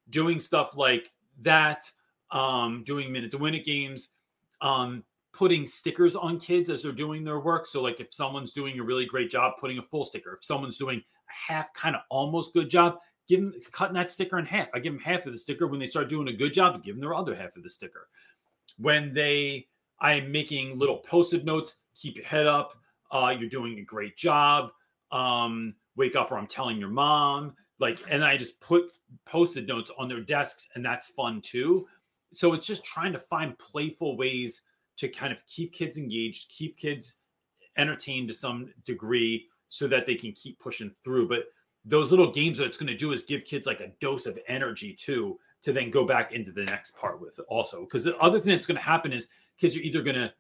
doing 0.10 0.40
stuff 0.40 0.76
like 0.76 1.12
that, 1.42 1.90
um, 2.32 2.84
doing 2.86 3.12
minute 3.12 3.32
to 3.32 3.38
win 3.38 3.54
it 3.54 3.66
games, 3.66 4.10
um, 4.62 5.04
putting 5.34 5.66
stickers 5.66 6.16
on 6.16 6.40
kids 6.40 6.70
as 6.70 6.84
they're 6.84 6.92
doing 6.92 7.24
their 7.24 7.40
work. 7.40 7.66
So, 7.66 7.82
like 7.82 8.00
if 8.00 8.14
someone's 8.14 8.52
doing 8.52 8.80
a 8.80 8.84
really 8.84 9.06
great 9.06 9.32
job, 9.32 9.54
putting 9.60 9.78
a 9.78 9.84
full 9.84 10.04
sticker. 10.04 10.34
If 10.34 10.44
someone's 10.44 10.78
doing 10.78 11.00
a 11.00 11.54
half 11.54 11.74
kind 11.74 11.96
of 11.96 12.02
almost 12.10 12.54
good 12.54 12.70
job, 12.70 12.98
give 13.28 13.42
them 13.42 13.54
cutting 13.72 13.96
that 13.96 14.12
sticker 14.12 14.40
in 14.40 14.46
half. 14.46 14.68
I 14.74 14.80
give 14.80 14.94
them 14.94 15.02
half 15.02 15.26
of 15.26 15.32
the 15.32 15.38
sticker 15.38 15.68
when 15.68 15.80
they 15.80 15.88
start 15.88 16.10
doing 16.10 16.28
a 16.28 16.34
good 16.34 16.54
job. 16.54 16.76
I 16.76 16.80
give 16.80 16.96
them 16.96 17.02
their 17.02 17.16
other 17.16 17.36
half 17.36 17.56
of 17.56 17.64
the 17.64 17.70
sticker 17.70 18.08
when 18.78 19.14
they 19.14 19.68
I'm 20.00 20.32
making 20.32 20.80
little 20.80 20.98
post-it 20.98 21.46
notes, 21.46 21.78
keep 21.96 22.18
your 22.18 22.26
head 22.26 22.48
up. 22.48 22.74
Uh, 23.12 23.36
you're 23.38 23.50
doing 23.50 23.78
a 23.78 23.84
great 23.84 24.18
job. 24.18 24.72
Um, 25.12 25.76
wake 25.96 26.16
up 26.16 26.32
or 26.32 26.38
I'm 26.38 26.48
telling 26.48 26.80
your 26.80 26.90
mom. 26.90 27.54
Like, 27.80 28.00
and 28.10 28.24
I 28.24 28.38
just 28.38 28.60
put 28.60 28.92
post-it 29.26 29.68
notes 29.68 29.92
on 29.98 30.08
their 30.08 30.22
desks, 30.22 30.70
and 30.76 30.84
that's 30.84 31.10
fun 31.10 31.42
too. 31.42 31.88
So 32.34 32.54
it's 32.54 32.66
just 32.66 32.84
trying 32.84 33.14
to 33.14 33.20
find 33.20 33.58
playful 33.60 34.18
ways 34.18 34.62
to 35.02 35.10
kind 35.10 35.34
of 35.34 35.44
keep 35.48 35.74
kids 35.74 35.98
engaged, 35.98 36.50
keep 36.50 36.78
kids 36.78 37.16
entertained 37.76 38.28
to 38.28 38.36
some 38.36 38.72
degree 38.86 39.48
so 39.68 39.88
that 39.88 40.06
they 40.06 40.14
can 40.14 40.32
keep 40.34 40.60
pushing 40.60 40.92
through. 41.04 41.28
But 41.28 41.46
those 41.84 42.12
little 42.12 42.32
games, 42.32 42.60
what 42.60 42.68
it's 42.68 42.78
going 42.78 42.86
to 42.86 42.96
do 42.96 43.12
is 43.12 43.24
give 43.24 43.44
kids 43.44 43.66
like 43.66 43.80
a 43.80 43.92
dose 44.00 44.28
of 44.28 44.38
energy 44.48 44.94
too 44.94 45.40
to 45.64 45.74
then 45.74 45.90
go 45.90 46.06
back 46.06 46.34
into 46.34 46.52
the 46.52 46.66
next 46.66 46.96
part 46.96 47.20
with 47.20 47.40
also. 47.50 47.82
Because 47.82 48.04
the 48.04 48.16
other 48.18 48.40
thing 48.40 48.52
that's 48.52 48.68
going 48.68 48.78
to 48.78 48.84
happen 48.84 49.12
is 49.12 49.28
kids 49.58 49.76
are 49.76 49.80
either 49.80 50.04
gonna 50.04 50.32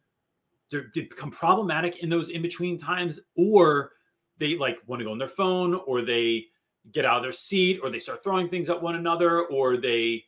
they 0.70 1.01
become 1.01 1.32
problematic 1.32 1.97
in 1.97 2.09
those 2.09 2.30
in 2.30 2.43
between 2.43 2.78
times, 2.78 3.20
or 3.36 3.93
they 4.38 4.57
like 4.57 4.78
want 4.86 4.99
to 4.99 5.05
go 5.05 5.12
on 5.12 5.18
their 5.18 5.28
phone, 5.28 5.74
or 5.88 6.03
they 6.03 6.45
get 6.91 7.03
out 7.03 7.18
of 7.18 7.24
their 7.24 7.32
seat, 7.32 7.80
or 7.84 7.89
they 7.89 7.99
start 7.99 8.24
throwing 8.24 8.47
things 8.47 8.70
at 8.70 8.82
one 8.82 8.95
another, 8.95 9.47
or 9.47 9.76
they 9.76 10.24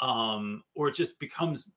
um, 0.00 0.64
or 0.74 0.88
it 0.88 0.94
just 0.94 1.18
becomes 1.20 1.72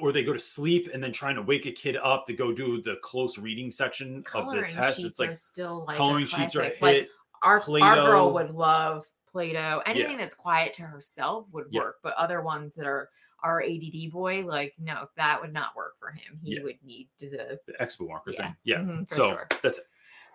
or 0.00 0.12
they 0.12 0.22
go 0.22 0.32
to 0.32 0.38
sleep 0.38 0.88
and 0.92 1.02
then 1.02 1.12
trying 1.12 1.36
to 1.36 1.42
wake 1.42 1.66
a 1.66 1.72
kid 1.72 1.96
up 2.02 2.26
to 2.26 2.32
go 2.32 2.52
do 2.52 2.80
the 2.82 2.96
close 3.02 3.38
reading 3.38 3.70
section 3.70 4.22
coloring 4.22 4.64
of 4.64 4.70
the 4.70 4.74
test. 4.74 5.00
It's 5.00 5.18
like 5.18 5.36
still 5.36 5.84
like 5.86 5.96
coloring 5.96 6.26
sheets 6.26 6.56
are 6.56 6.62
hit. 6.62 6.80
Like 6.80 7.08
our, 7.42 7.60
our 7.82 7.94
girl 7.94 8.32
would 8.34 8.50
love 8.50 9.06
Play-Doh. 9.30 9.82
Anything 9.84 10.12
yeah. 10.12 10.18
that's 10.18 10.34
quiet 10.34 10.74
to 10.74 10.82
herself 10.82 11.46
would 11.52 11.66
yeah. 11.70 11.80
work, 11.80 11.96
but 12.02 12.14
other 12.14 12.40
ones 12.40 12.74
that 12.76 12.86
are 12.86 13.10
our 13.42 13.62
ADD 13.62 14.10
boy, 14.10 14.44
like 14.46 14.74
no, 14.78 15.06
that 15.16 15.40
would 15.40 15.52
not 15.52 15.76
work 15.76 15.98
for 15.98 16.10
him. 16.10 16.40
He 16.42 16.56
yeah. 16.56 16.62
would 16.62 16.78
need 16.82 17.08
the, 17.20 17.60
the 17.66 17.72
expo 17.80 18.08
marker 18.08 18.32
thing. 18.32 18.56
Yeah. 18.64 18.78
Mm-hmm, 18.78 19.02
so 19.10 19.28
sure. 19.30 19.48
that's 19.62 19.78
it. 19.78 19.84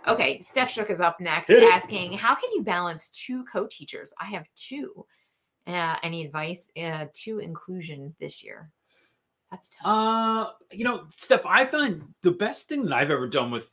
Okay, 0.07 0.39
Steph 0.41 0.71
Shook 0.71 0.89
is 0.89 1.01
up 1.01 1.19
next, 1.19 1.49
asking, 1.49 2.13
"How 2.13 2.33
can 2.33 2.51
you 2.53 2.61
balance 2.63 3.09
two 3.09 3.43
co-teachers? 3.45 4.13
I 4.19 4.25
have 4.25 4.47
two. 4.55 5.05
Uh, 5.67 5.97
any 6.03 6.25
advice 6.25 6.69
uh, 6.81 7.05
to 7.13 7.39
inclusion 7.39 8.15
this 8.19 8.43
year?" 8.43 8.71
That's 9.51 9.69
tough. 9.69 9.85
Uh, 9.85 10.51
you 10.71 10.83
know, 10.83 11.05
Steph, 11.15 11.45
I 11.45 11.65
find 11.65 12.03
the 12.21 12.31
best 12.31 12.69
thing 12.69 12.85
that 12.85 12.93
I've 12.93 13.11
ever 13.11 13.27
done 13.27 13.51
with 13.51 13.69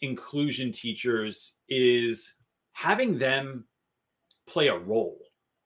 inclusion 0.00 0.72
teachers 0.72 1.54
is 1.68 2.34
having 2.72 3.18
them 3.18 3.64
play 4.46 4.68
a 4.68 4.78
role. 4.78 5.18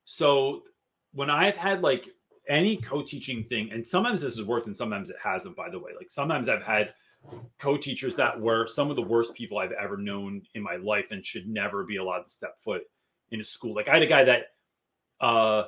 So 0.05 0.63
when 1.13 1.29
I've 1.29 1.55
had 1.55 1.81
like 1.81 2.09
any 2.49 2.77
co-teaching 2.77 3.43
thing, 3.43 3.71
and 3.71 3.87
sometimes 3.87 4.21
this 4.21 4.37
has 4.37 4.45
worked 4.45 4.65
and 4.65 4.75
sometimes 4.75 5.09
it 5.09 5.15
hasn't, 5.23 5.55
by 5.55 5.69
the 5.69 5.79
way. 5.79 5.91
Like 5.95 6.09
sometimes 6.09 6.49
I've 6.49 6.63
had 6.63 6.93
co-teachers 7.59 8.15
that 8.15 8.39
were 8.39 8.67
some 8.67 8.89
of 8.89 8.95
the 8.95 9.01
worst 9.01 9.33
people 9.35 9.59
I've 9.59 9.71
ever 9.71 9.97
known 9.97 10.41
in 10.55 10.63
my 10.63 10.75
life 10.75 11.11
and 11.11 11.25
should 11.25 11.47
never 11.47 11.83
be 11.85 11.97
allowed 11.97 12.23
to 12.23 12.29
step 12.29 12.57
foot 12.59 12.83
in 13.31 13.39
a 13.39 13.43
school. 13.43 13.75
Like 13.75 13.87
I 13.87 13.93
had 13.93 14.03
a 14.03 14.07
guy 14.07 14.23
that 14.23 14.47
uh 15.21 15.65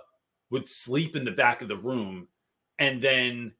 would 0.50 0.68
sleep 0.68 1.16
in 1.16 1.24
the 1.24 1.32
back 1.32 1.62
of 1.62 1.68
the 1.68 1.78
room 1.78 2.28
and 2.80 3.02
then 3.02 3.54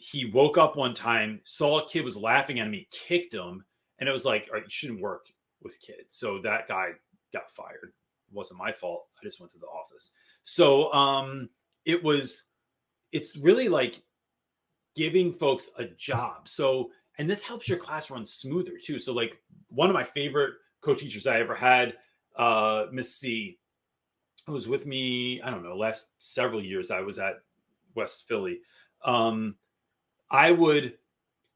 he 0.00 0.24
woke 0.24 0.56
up 0.56 0.76
one 0.76 0.94
time, 0.94 1.40
saw 1.44 1.80
a 1.80 1.88
kid 1.88 2.04
was 2.04 2.16
laughing 2.16 2.58
at 2.58 2.70
me, 2.70 2.88
kicked 2.90 3.34
him, 3.34 3.62
and 3.98 4.08
it 4.08 4.12
was 4.12 4.24
like, 4.24 4.48
all 4.48 4.54
right, 4.54 4.64
you 4.64 4.70
shouldn't 4.70 5.02
work 5.02 5.26
with 5.62 5.78
kids. 5.78 6.16
So 6.16 6.40
that 6.42 6.66
guy 6.66 6.92
got 7.34 7.50
fired. 7.50 7.92
It 8.28 8.34
wasn't 8.34 8.58
my 8.58 8.72
fault. 8.72 9.08
I 9.20 9.24
just 9.24 9.40
went 9.40 9.52
to 9.52 9.58
the 9.58 9.66
office. 9.66 10.12
So 10.42 10.90
um 10.94 11.50
it 11.84 12.02
was 12.02 12.44
it's 13.12 13.36
really 13.36 13.68
like 13.68 14.02
giving 14.96 15.32
folks 15.32 15.70
a 15.76 15.84
job. 15.84 16.48
So 16.48 16.90
and 17.18 17.28
this 17.28 17.42
helps 17.42 17.68
your 17.68 17.78
class 17.78 18.10
run 18.10 18.24
smoother 18.24 18.78
too. 18.82 18.98
So 18.98 19.12
like 19.12 19.36
one 19.68 19.90
of 19.90 19.94
my 19.94 20.04
favorite 20.04 20.54
co-teachers 20.80 21.26
I 21.26 21.40
ever 21.40 21.54
had, 21.54 21.94
uh 22.36 22.86
Miss 22.90 23.16
C, 23.16 23.58
who 24.46 24.54
was 24.54 24.66
with 24.66 24.86
me, 24.86 25.42
I 25.42 25.50
don't 25.50 25.62
know, 25.62 25.76
last 25.76 26.12
several 26.20 26.64
years 26.64 26.90
I 26.90 27.00
was 27.00 27.18
at 27.18 27.34
West 27.94 28.26
Philly. 28.26 28.60
Um 29.04 29.56
I 30.30 30.52
would 30.52 30.94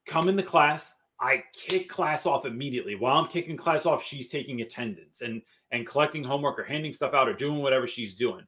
come 0.07 0.29
in 0.29 0.37
the 0.37 0.43
class. 0.43 0.95
I 1.21 1.45
kick 1.55 1.89
class 1.89 2.27
off 2.27 2.45
immediately. 2.45 2.97
While 2.97 3.17
I'm 3.17 3.29
kicking 3.29 3.57
class 3.57 3.87
off, 3.87 4.03
she's 4.03 4.29
taking 4.29 4.61
attendance 4.61 5.23
and 5.23 5.43
and 5.71 5.87
collecting 5.87 6.23
homework 6.23 6.59
or 6.59 6.65
handing 6.65 6.93
stuff 6.93 7.15
out 7.15 7.29
or 7.29 7.35
doing 7.35 7.61
whatever 7.61 7.87
she's 7.87 8.15
doing. 8.15 8.47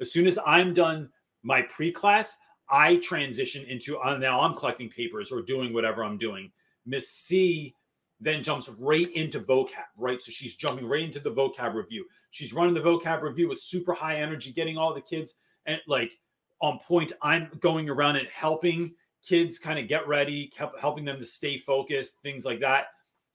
As 0.00 0.12
soon 0.12 0.26
as 0.26 0.38
I'm 0.46 0.74
done 0.74 1.08
my 1.42 1.62
pre-class, 1.62 2.36
I 2.70 2.96
transition 2.96 3.64
into 3.64 3.98
uh, 3.98 4.18
now 4.18 4.40
I'm 4.40 4.54
collecting 4.54 4.90
papers 4.90 5.32
or 5.32 5.42
doing 5.42 5.72
whatever 5.72 6.04
I'm 6.04 6.18
doing. 6.18 6.52
Miss 6.86 7.10
C 7.10 7.74
then 8.20 8.42
jumps 8.42 8.68
right 8.78 9.10
into 9.12 9.40
vocab, 9.40 9.86
right? 9.96 10.22
So 10.22 10.32
she's 10.32 10.56
jumping 10.56 10.86
right 10.88 11.04
into 11.04 11.20
the 11.20 11.30
vocab 11.30 11.74
review. 11.74 12.04
She's 12.30 12.52
running 12.52 12.74
the 12.74 12.80
vocab 12.80 13.22
review 13.22 13.48
with 13.48 13.60
super 13.60 13.94
high 13.94 14.16
energy, 14.16 14.52
getting 14.52 14.76
all 14.76 14.92
the 14.92 15.00
kids 15.00 15.34
and 15.66 15.80
like 15.86 16.12
on 16.60 16.78
point. 16.80 17.12
I'm 17.22 17.50
going 17.60 17.88
around 17.88 18.16
and 18.16 18.28
helping 18.28 18.92
kids 19.26 19.58
kind 19.58 19.78
of 19.78 19.88
get 19.88 20.06
ready, 20.08 20.52
helping 20.80 21.04
them 21.04 21.18
to 21.18 21.26
stay 21.26 21.58
focused, 21.58 22.20
things 22.22 22.44
like 22.44 22.60
that. 22.60 22.86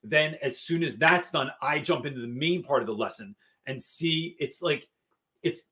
Then, 0.04 0.36
as 0.42 0.60
soon 0.60 0.84
as 0.84 0.98
that's 0.98 1.32
done, 1.32 1.52
I 1.62 1.80
jump 1.80 2.06
into 2.06 2.22
the 2.22 2.28
main 2.28 2.64
part 2.64 2.82
of 2.82 2.88
the 2.88 2.94
lesson 2.94 3.36
and 3.68 3.82
see 3.82 4.36
it's 4.40 4.62
like 4.62 4.88
it's 5.44 5.70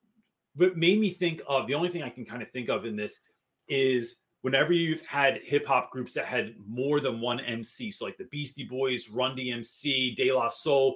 what 0.55 0.78
made 0.78 0.99
me 0.99 1.09
think 1.09 1.41
of 1.47 1.68
the 1.68 1.74
only 1.74 1.89
thing 1.89 2.03
I 2.03 2.09
can 2.09 2.26
kind 2.26 2.41
of 2.41 2.49
think 2.51 2.70
of 2.70 2.86
in 2.86 2.95
this 2.95 3.22
is 3.68 4.18
whenever 4.41 4.74
you've 4.74 5.01
had 5.01 5.41
hip 5.43 5.66
hop 5.66 5.91
groups 5.91 6.14
that 6.14 6.26
had 6.26 6.55
more 6.66 6.99
than 6.99 7.22
one 7.22 7.39
MC, 7.39 7.91
so 7.91 8.05
like 8.05 8.18
the 8.18 8.26
Beastie 8.26 8.66
Boys, 8.66 9.09
Run 9.09 9.36
DMC, 9.36 10.16
De 10.16 10.32
La 10.32 10.49
Soul, 10.49 10.95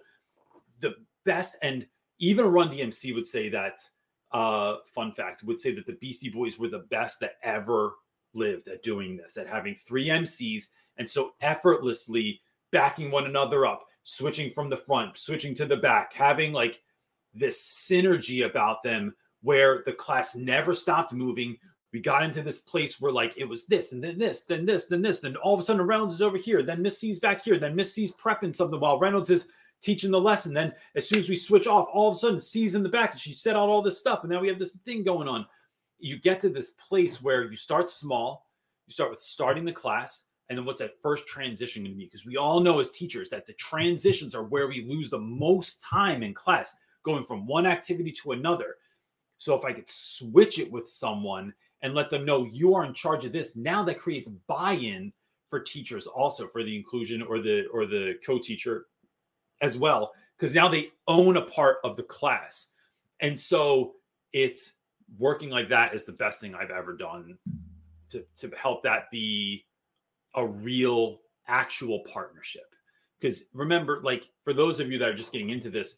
the 0.79 0.95
best, 1.25 1.57
and 1.61 1.85
even 2.19 2.45
Run 2.45 2.69
DMC 2.69 3.13
would 3.13 3.27
say 3.27 3.49
that. 3.49 3.79
Uh, 4.31 4.77
fun 4.93 5.13
fact 5.13 5.43
would 5.43 5.61
say 5.61 5.73
that 5.73 5.85
the 5.85 5.93
Beastie 5.93 6.27
Boys 6.27 6.59
were 6.59 6.67
the 6.67 6.85
best 6.89 7.21
that 7.21 7.35
ever 7.41 7.93
lived 8.35 8.67
at 8.67 8.83
doing 8.83 9.17
this, 9.17 9.37
at 9.37 9.47
having 9.47 9.75
three 9.75 10.07
MCs 10.07 10.67
and 10.97 11.09
so 11.09 11.33
effortlessly 11.41 12.41
backing 12.71 13.11
one 13.11 13.25
another 13.25 13.65
up, 13.65 13.85
switching 14.03 14.51
from 14.51 14.69
the 14.69 14.77
front, 14.77 15.17
switching 15.17 15.55
to 15.55 15.65
the 15.65 15.77
back, 15.77 16.13
having 16.13 16.53
like 16.53 16.81
this 17.33 17.87
synergy 17.89 18.45
about 18.45 18.83
them 18.83 19.13
where 19.41 19.83
the 19.85 19.93
class 19.93 20.35
never 20.35 20.73
stopped 20.73 21.13
moving. 21.13 21.57
We 21.93 21.99
got 22.01 22.23
into 22.23 22.41
this 22.41 22.59
place 22.59 22.99
where 22.99 23.11
like 23.11 23.33
it 23.37 23.47
was 23.47 23.65
this 23.67 23.91
and 23.91 24.03
then 24.03 24.17
this, 24.17 24.43
then 24.43 24.65
this, 24.65 24.87
then 24.87 25.01
this, 25.01 25.19
then 25.19 25.35
all 25.37 25.53
of 25.53 25.59
a 25.59 25.63
sudden 25.63 25.85
Reynolds 25.85 26.15
is 26.15 26.21
over 26.21 26.37
here, 26.37 26.63
then 26.63 26.81
Miss 26.81 26.99
C's 26.99 27.19
back 27.19 27.43
here, 27.43 27.57
then 27.57 27.75
Miss 27.75 27.93
C's 27.93 28.13
prepping 28.13 28.55
something 28.55 28.79
while 28.79 28.99
Reynolds 28.99 29.29
is 29.29 29.47
teaching 29.81 30.11
the 30.11 30.19
lesson. 30.19 30.53
Then 30.53 30.73
as 30.95 31.07
soon 31.07 31.19
as 31.19 31.29
we 31.29 31.35
switch 31.35 31.67
off, 31.67 31.87
all 31.93 32.09
of 32.09 32.15
a 32.15 32.19
sudden 32.19 32.41
C's 32.41 32.75
in 32.75 32.83
the 32.83 32.89
back 32.89 33.11
and 33.11 33.19
she 33.19 33.33
set 33.33 33.55
out 33.55 33.69
all 33.69 33.81
this 33.81 33.99
stuff, 33.99 34.23
and 34.23 34.31
now 34.31 34.41
we 34.41 34.47
have 34.47 34.59
this 34.59 34.75
thing 34.77 35.03
going 35.03 35.27
on 35.27 35.45
you 35.99 36.19
get 36.19 36.41
to 36.41 36.49
this 36.49 36.71
place 36.71 37.21
where 37.21 37.49
you 37.49 37.55
start 37.55 37.91
small, 37.91 38.47
you 38.87 38.93
start 38.93 39.09
with 39.09 39.21
starting 39.21 39.65
the 39.65 39.71
class, 39.71 40.25
and 40.49 40.57
then 40.57 40.65
what's 40.65 40.81
that 40.81 41.01
first 41.01 41.25
transition 41.27 41.83
going 41.83 41.93
to 41.93 41.97
be? 41.97 42.05
Because 42.05 42.25
we 42.25 42.37
all 42.37 42.59
know 42.59 42.79
as 42.79 42.91
teachers 42.91 43.29
that 43.29 43.47
the 43.47 43.53
transitions 43.53 44.35
are 44.35 44.43
where 44.43 44.67
we 44.67 44.85
lose 44.85 45.09
the 45.09 45.19
most 45.19 45.83
time 45.83 46.21
in 46.21 46.33
class, 46.33 46.75
going 47.03 47.23
from 47.23 47.47
one 47.47 47.65
activity 47.65 48.11
to 48.11 48.33
another. 48.33 48.75
So 49.37 49.55
if 49.55 49.65
I 49.65 49.73
could 49.73 49.89
switch 49.89 50.59
it 50.59 50.71
with 50.71 50.87
someone 50.87 51.53
and 51.81 51.93
let 51.93 52.09
them 52.09 52.25
know 52.25 52.45
you 52.45 52.75
are 52.75 52.85
in 52.85 52.93
charge 52.93 53.25
of 53.25 53.31
this, 53.31 53.55
now 53.55 53.83
that 53.83 53.99
creates 53.99 54.29
buy-in 54.29 55.11
for 55.49 55.59
teachers 55.59 56.07
also 56.07 56.47
for 56.47 56.63
the 56.63 56.75
inclusion 56.75 57.21
or 57.21 57.39
the 57.39 57.65
or 57.67 57.85
the 57.85 58.15
co-teacher 58.25 58.87
as 59.61 59.77
well 59.77 60.11
because 60.37 60.53
now 60.53 60.67
they 60.67 60.91
own 61.07 61.37
a 61.37 61.41
part 61.41 61.77
of 61.83 61.95
the 61.95 62.03
class. 62.03 62.71
And 63.21 63.39
so 63.39 63.93
it's 64.33 64.73
working 65.17 65.49
like 65.49 65.69
that 65.69 65.93
is 65.93 66.05
the 66.05 66.11
best 66.11 66.39
thing 66.41 66.55
I've 66.55 66.71
ever 66.71 66.93
done 66.93 67.37
to 68.11 68.23
to 68.37 68.49
help 68.55 68.83
that 68.83 69.09
be 69.11 69.65
a 70.35 70.45
real 70.45 71.21
actual 71.47 72.03
partnership. 72.11 72.75
Because 73.19 73.45
remember, 73.53 74.01
like 74.03 74.29
for 74.43 74.53
those 74.53 74.79
of 74.79 74.91
you 74.91 74.97
that 74.99 75.09
are 75.09 75.13
just 75.13 75.31
getting 75.31 75.49
into 75.49 75.69
this, 75.69 75.97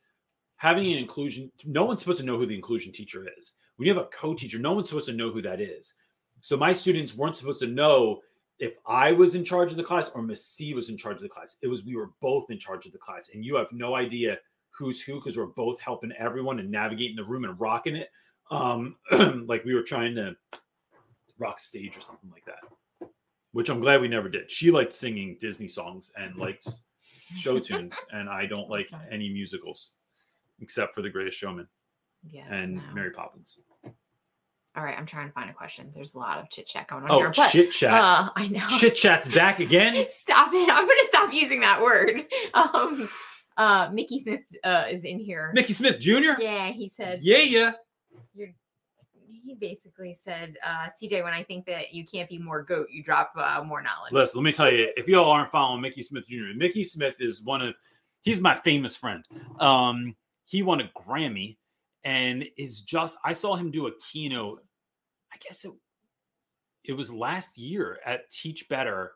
having 0.58 0.92
an 0.92 0.98
inclusion, 0.98 1.52
no 1.66 1.86
one's 1.86 2.02
supposed 2.02 2.20
to 2.20 2.26
know 2.26 2.38
who 2.38 2.46
the 2.46 2.56
inclusion 2.56 2.92
teacher 2.92 3.28
is. 3.38 3.54
When 3.76 3.88
you 3.88 3.94
have 3.94 4.04
a 4.04 4.10
co-teacher, 4.10 4.60
no 4.60 4.74
one's 4.74 4.90
supposed 4.90 5.08
to 5.08 5.14
know 5.14 5.32
who 5.32 5.42
that 5.42 5.62
is. 5.62 5.96
So 6.42 6.58
my 6.58 6.74
students 6.74 7.16
weren't 7.16 7.38
supposed 7.38 7.60
to 7.60 7.68
know 7.68 8.22
if 8.60 8.76
I 8.88 9.12
was 9.12 9.36
in 9.36 9.46
charge 9.46 9.72
of 9.72 9.78
the 9.78 9.84
class 9.84 10.10
or 10.10 10.22
Miss 10.22 10.46
C 10.46 10.74
was 10.74 10.90
in 10.90 10.98
charge 10.98 11.18
of 11.18 11.24
the 11.24 11.30
class. 11.30 11.58
It 11.62 11.68
was 11.68 11.86
we 11.86 11.96
were 11.96 12.12
both 12.22 12.50
in 12.50 12.60
charge 12.60 12.86
of 12.86 12.92
the 12.92 12.98
class, 12.98 13.32
and 13.34 13.46
you 13.46 13.56
have 13.56 13.72
no 13.72 13.96
idea 13.96 14.38
who's 14.70 15.02
who 15.02 15.16
because 15.16 15.38
we're 15.38 15.48
both 15.48 15.80
helping 15.80 16.12
everyone 16.14 16.60
and 16.60 16.70
navigating 16.70 17.16
the 17.16 17.24
room 17.24 17.44
and 17.44 17.60
rocking 17.60 17.96
it 17.96 18.10
um, 18.52 18.96
like 19.48 19.66
we 19.66 19.74
were 19.74 19.84
trying 19.84 20.16
to 20.16 20.36
rock 21.40 21.60
stage 21.60 21.98
or 21.98 22.02
something 22.02 22.30
like 22.32 22.46
that, 22.46 23.10
which 23.52 23.70
I'm 23.70 23.80
glad 23.80 24.02
we 24.02 24.08
never 24.08 24.30
did. 24.30 24.50
She 24.52 24.72
liked 24.72 24.94
singing 24.94 25.38
Disney 25.40 25.68
songs 25.68 26.12
and 26.18 26.36
likes 26.36 26.84
show 27.36 27.60
tunes, 27.60 27.96
and 28.12 28.30
I 28.30 28.46
don't 28.46 28.70
like 28.70 28.90
any 29.12 29.30
musicals 29.30 29.92
except 30.60 30.94
for 30.96 31.02
The 31.02 31.10
Greatest 31.10 31.38
Showman 31.38 31.68
yes, 32.30 32.48
and 32.50 32.76
no. 32.76 32.82
Mary 32.94 33.12
Poppins. 33.12 33.60
All 34.76 34.84
right, 34.84 34.96
I'm 34.96 35.08
trying 35.08 35.28
to 35.28 35.34
find 35.34 35.50
a 35.50 35.54
question. 35.54 35.92
There's 35.94 36.14
a 36.14 36.20
lot 36.20 36.38
of 36.38 36.52
chit 36.52 36.68
chat 36.68 36.88
going 36.88 37.04
on 37.04 37.12
oh, 37.12 37.18
here. 37.18 37.34
Oh, 37.36 37.50
chit 37.50 37.72
chat. 37.72 37.94
Uh, 37.94 38.30
I 38.36 38.48
know. 38.48 38.68
Chit 38.80 38.94
chat's 38.94 39.28
back 39.28 39.60
again. 39.60 40.06
stop 40.10 40.54
it. 40.54 40.70
I'm 40.70 40.86
going 40.86 40.98
to 41.00 41.08
stop 41.10 41.34
using 41.34 41.62
that 41.62 41.82
word. 41.82 42.26
Um, 42.54 43.10
uh, 43.58 43.90
Mickey 43.92 44.20
Smith 44.20 44.42
uh, 44.64 44.86
is 44.90 45.04
in 45.04 45.20
here. 45.20 45.52
Mickey 45.54 45.74
Smith 45.74 46.00
Jr. 46.00 46.40
Yeah, 46.40 46.72
he 46.72 46.90
said. 46.90 47.22
Yeah, 47.24 47.40
yeah 47.40 47.72
you're 48.34 48.54
he 49.30 49.56
basically 49.56 50.14
said, 50.14 50.58
uh, 50.66 50.88
CJ, 51.02 51.24
when 51.24 51.34
I 51.34 51.44
think 51.44 51.66
that 51.66 51.94
you 51.94 52.06
can't 52.06 52.30
be 52.30 52.38
more 52.38 52.64
goat, 52.64 52.88
you 52.92 53.04
drop 53.04 53.32
uh, 53.38 53.64
more 53.64 53.82
knowledge. 53.82 54.12
Listen, 54.12 54.40
let 54.40 54.46
me 54.46 54.54
tell 54.54 54.72
you, 54.72 54.92
if 54.96 55.08
y'all 55.08 55.30
aren't 55.30 55.52
following 55.52 55.82
Mickey 55.82 56.02
Smith 56.02 56.28
Jr., 56.28 56.56
Mickey 56.56 56.84
Smith 56.84 57.18
is 57.20 57.42
one 57.42 57.62
of, 57.62 57.76
he's 58.24 58.42
my 58.42 58.56
famous 58.56 58.96
friend. 58.96 59.26
Um, 59.60 60.16
he 60.46 60.64
won 60.64 60.82
a 60.82 60.90
Grammy 60.98 61.58
and 62.04 62.46
is 62.58 62.82
just, 62.82 63.18
I 63.24 63.34
saw 63.34 63.56
him 63.56 63.72
do 63.72 63.88
a 63.88 63.92
keynote. 64.00 64.64
I 65.34 65.38
guess 65.46 65.66
it, 65.66 65.72
it 66.84 66.94
was 66.94 67.12
last 67.12 67.58
year 67.58 68.00
at 68.06 68.30
Teach 68.32 68.68
Better, 68.70 69.14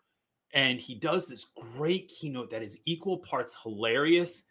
and 0.53 0.79
he 0.79 0.95
does 0.95 1.27
this 1.27 1.47
great 1.75 2.09
keynote 2.09 2.49
that 2.51 2.63
is 2.63 2.79
equal 2.85 3.17
parts 3.19 3.55
hilarious, 3.63 4.43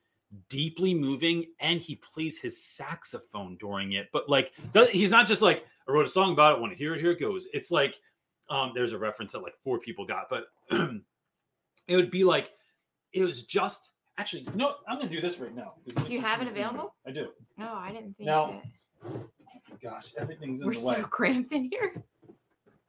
deeply 0.48 0.94
moving, 0.94 1.46
and 1.60 1.80
he 1.80 1.96
plays 1.96 2.38
his 2.38 2.62
saxophone 2.62 3.56
during 3.58 3.92
it. 3.92 4.08
But 4.12 4.28
like, 4.28 4.52
he's 4.90 5.10
not 5.10 5.26
just 5.26 5.42
like, 5.42 5.64
I 5.88 5.92
wrote 5.92 6.06
a 6.06 6.10
song 6.10 6.32
about 6.32 6.54
it, 6.54 6.60
want 6.60 6.72
to 6.72 6.78
hear 6.78 6.94
it, 6.94 7.00
here 7.00 7.12
it 7.12 7.20
goes. 7.20 7.48
It's 7.52 7.70
like, 7.70 7.98
um, 8.48 8.72
there's 8.74 8.92
a 8.92 8.98
reference 8.98 9.32
that 9.32 9.40
like 9.42 9.54
four 9.60 9.78
people 9.78 10.04
got, 10.06 10.28
but 10.28 10.46
it 10.70 11.96
would 11.96 12.10
be 12.10 12.24
like, 12.24 12.52
it 13.12 13.24
was 13.24 13.42
just 13.44 13.92
actually, 14.18 14.46
no, 14.54 14.74
I'm 14.88 14.98
gonna 14.98 15.10
do 15.10 15.20
this 15.20 15.38
right 15.38 15.54
now. 15.54 15.74
Do 16.04 16.12
you 16.12 16.20
have 16.20 16.42
it 16.42 16.48
available? 16.48 16.94
I 17.06 17.10
do. 17.10 17.28
No, 17.56 17.72
I 17.74 17.90
didn't 17.92 18.16
think 18.16 18.26
now. 18.26 18.62
Oh 19.04 19.30
my 19.70 19.76
gosh, 19.82 20.12
everything's 20.18 20.60
in 20.60 20.66
We're 20.66 20.74
the 20.74 20.84
way. 20.84 20.94
So 20.96 21.02
cramped 21.04 21.52
in 21.52 21.70
here. 21.70 22.02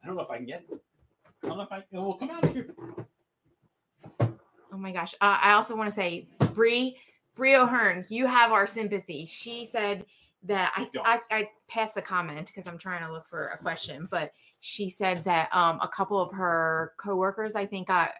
I 0.02 0.06
don't 0.06 0.16
know 0.16 0.22
if 0.22 0.30
I 0.30 0.36
can 0.36 0.46
get 0.46 0.64
it. 0.70 0.80
I 1.42 1.48
don't 1.48 1.56
know 1.56 1.64
if 1.64 1.72
I. 1.72 1.82
Well, 1.90 2.14
come 2.14 2.30
out 2.30 2.44
of 2.44 2.52
here. 2.52 2.74
Oh 4.20 4.78
my 4.78 4.92
gosh! 4.92 5.14
Uh, 5.20 5.38
I 5.40 5.52
also 5.52 5.76
want 5.76 5.88
to 5.88 5.94
say, 5.94 6.28
Bree, 6.54 6.96
Bree 7.34 7.56
O'Hearn, 7.56 8.04
you 8.08 8.26
have 8.26 8.52
our 8.52 8.66
sympathy. 8.66 9.24
She 9.24 9.64
said 9.64 10.04
that 10.44 10.72
I, 10.76 10.88
I, 11.04 11.20
I 11.30 11.48
passed 11.68 11.94
the 11.94 12.02
comment 12.02 12.48
because 12.48 12.66
I'm 12.66 12.78
trying 12.78 13.06
to 13.06 13.12
look 13.12 13.26
for 13.26 13.48
a 13.48 13.58
question, 13.58 14.08
but 14.10 14.32
she 14.60 14.88
said 14.88 15.24
that 15.24 15.54
um, 15.54 15.78
a 15.80 15.88
couple 15.88 16.20
of 16.20 16.32
her 16.32 16.92
coworkers, 16.98 17.54
I 17.54 17.66
think, 17.66 17.88
got 17.88 18.10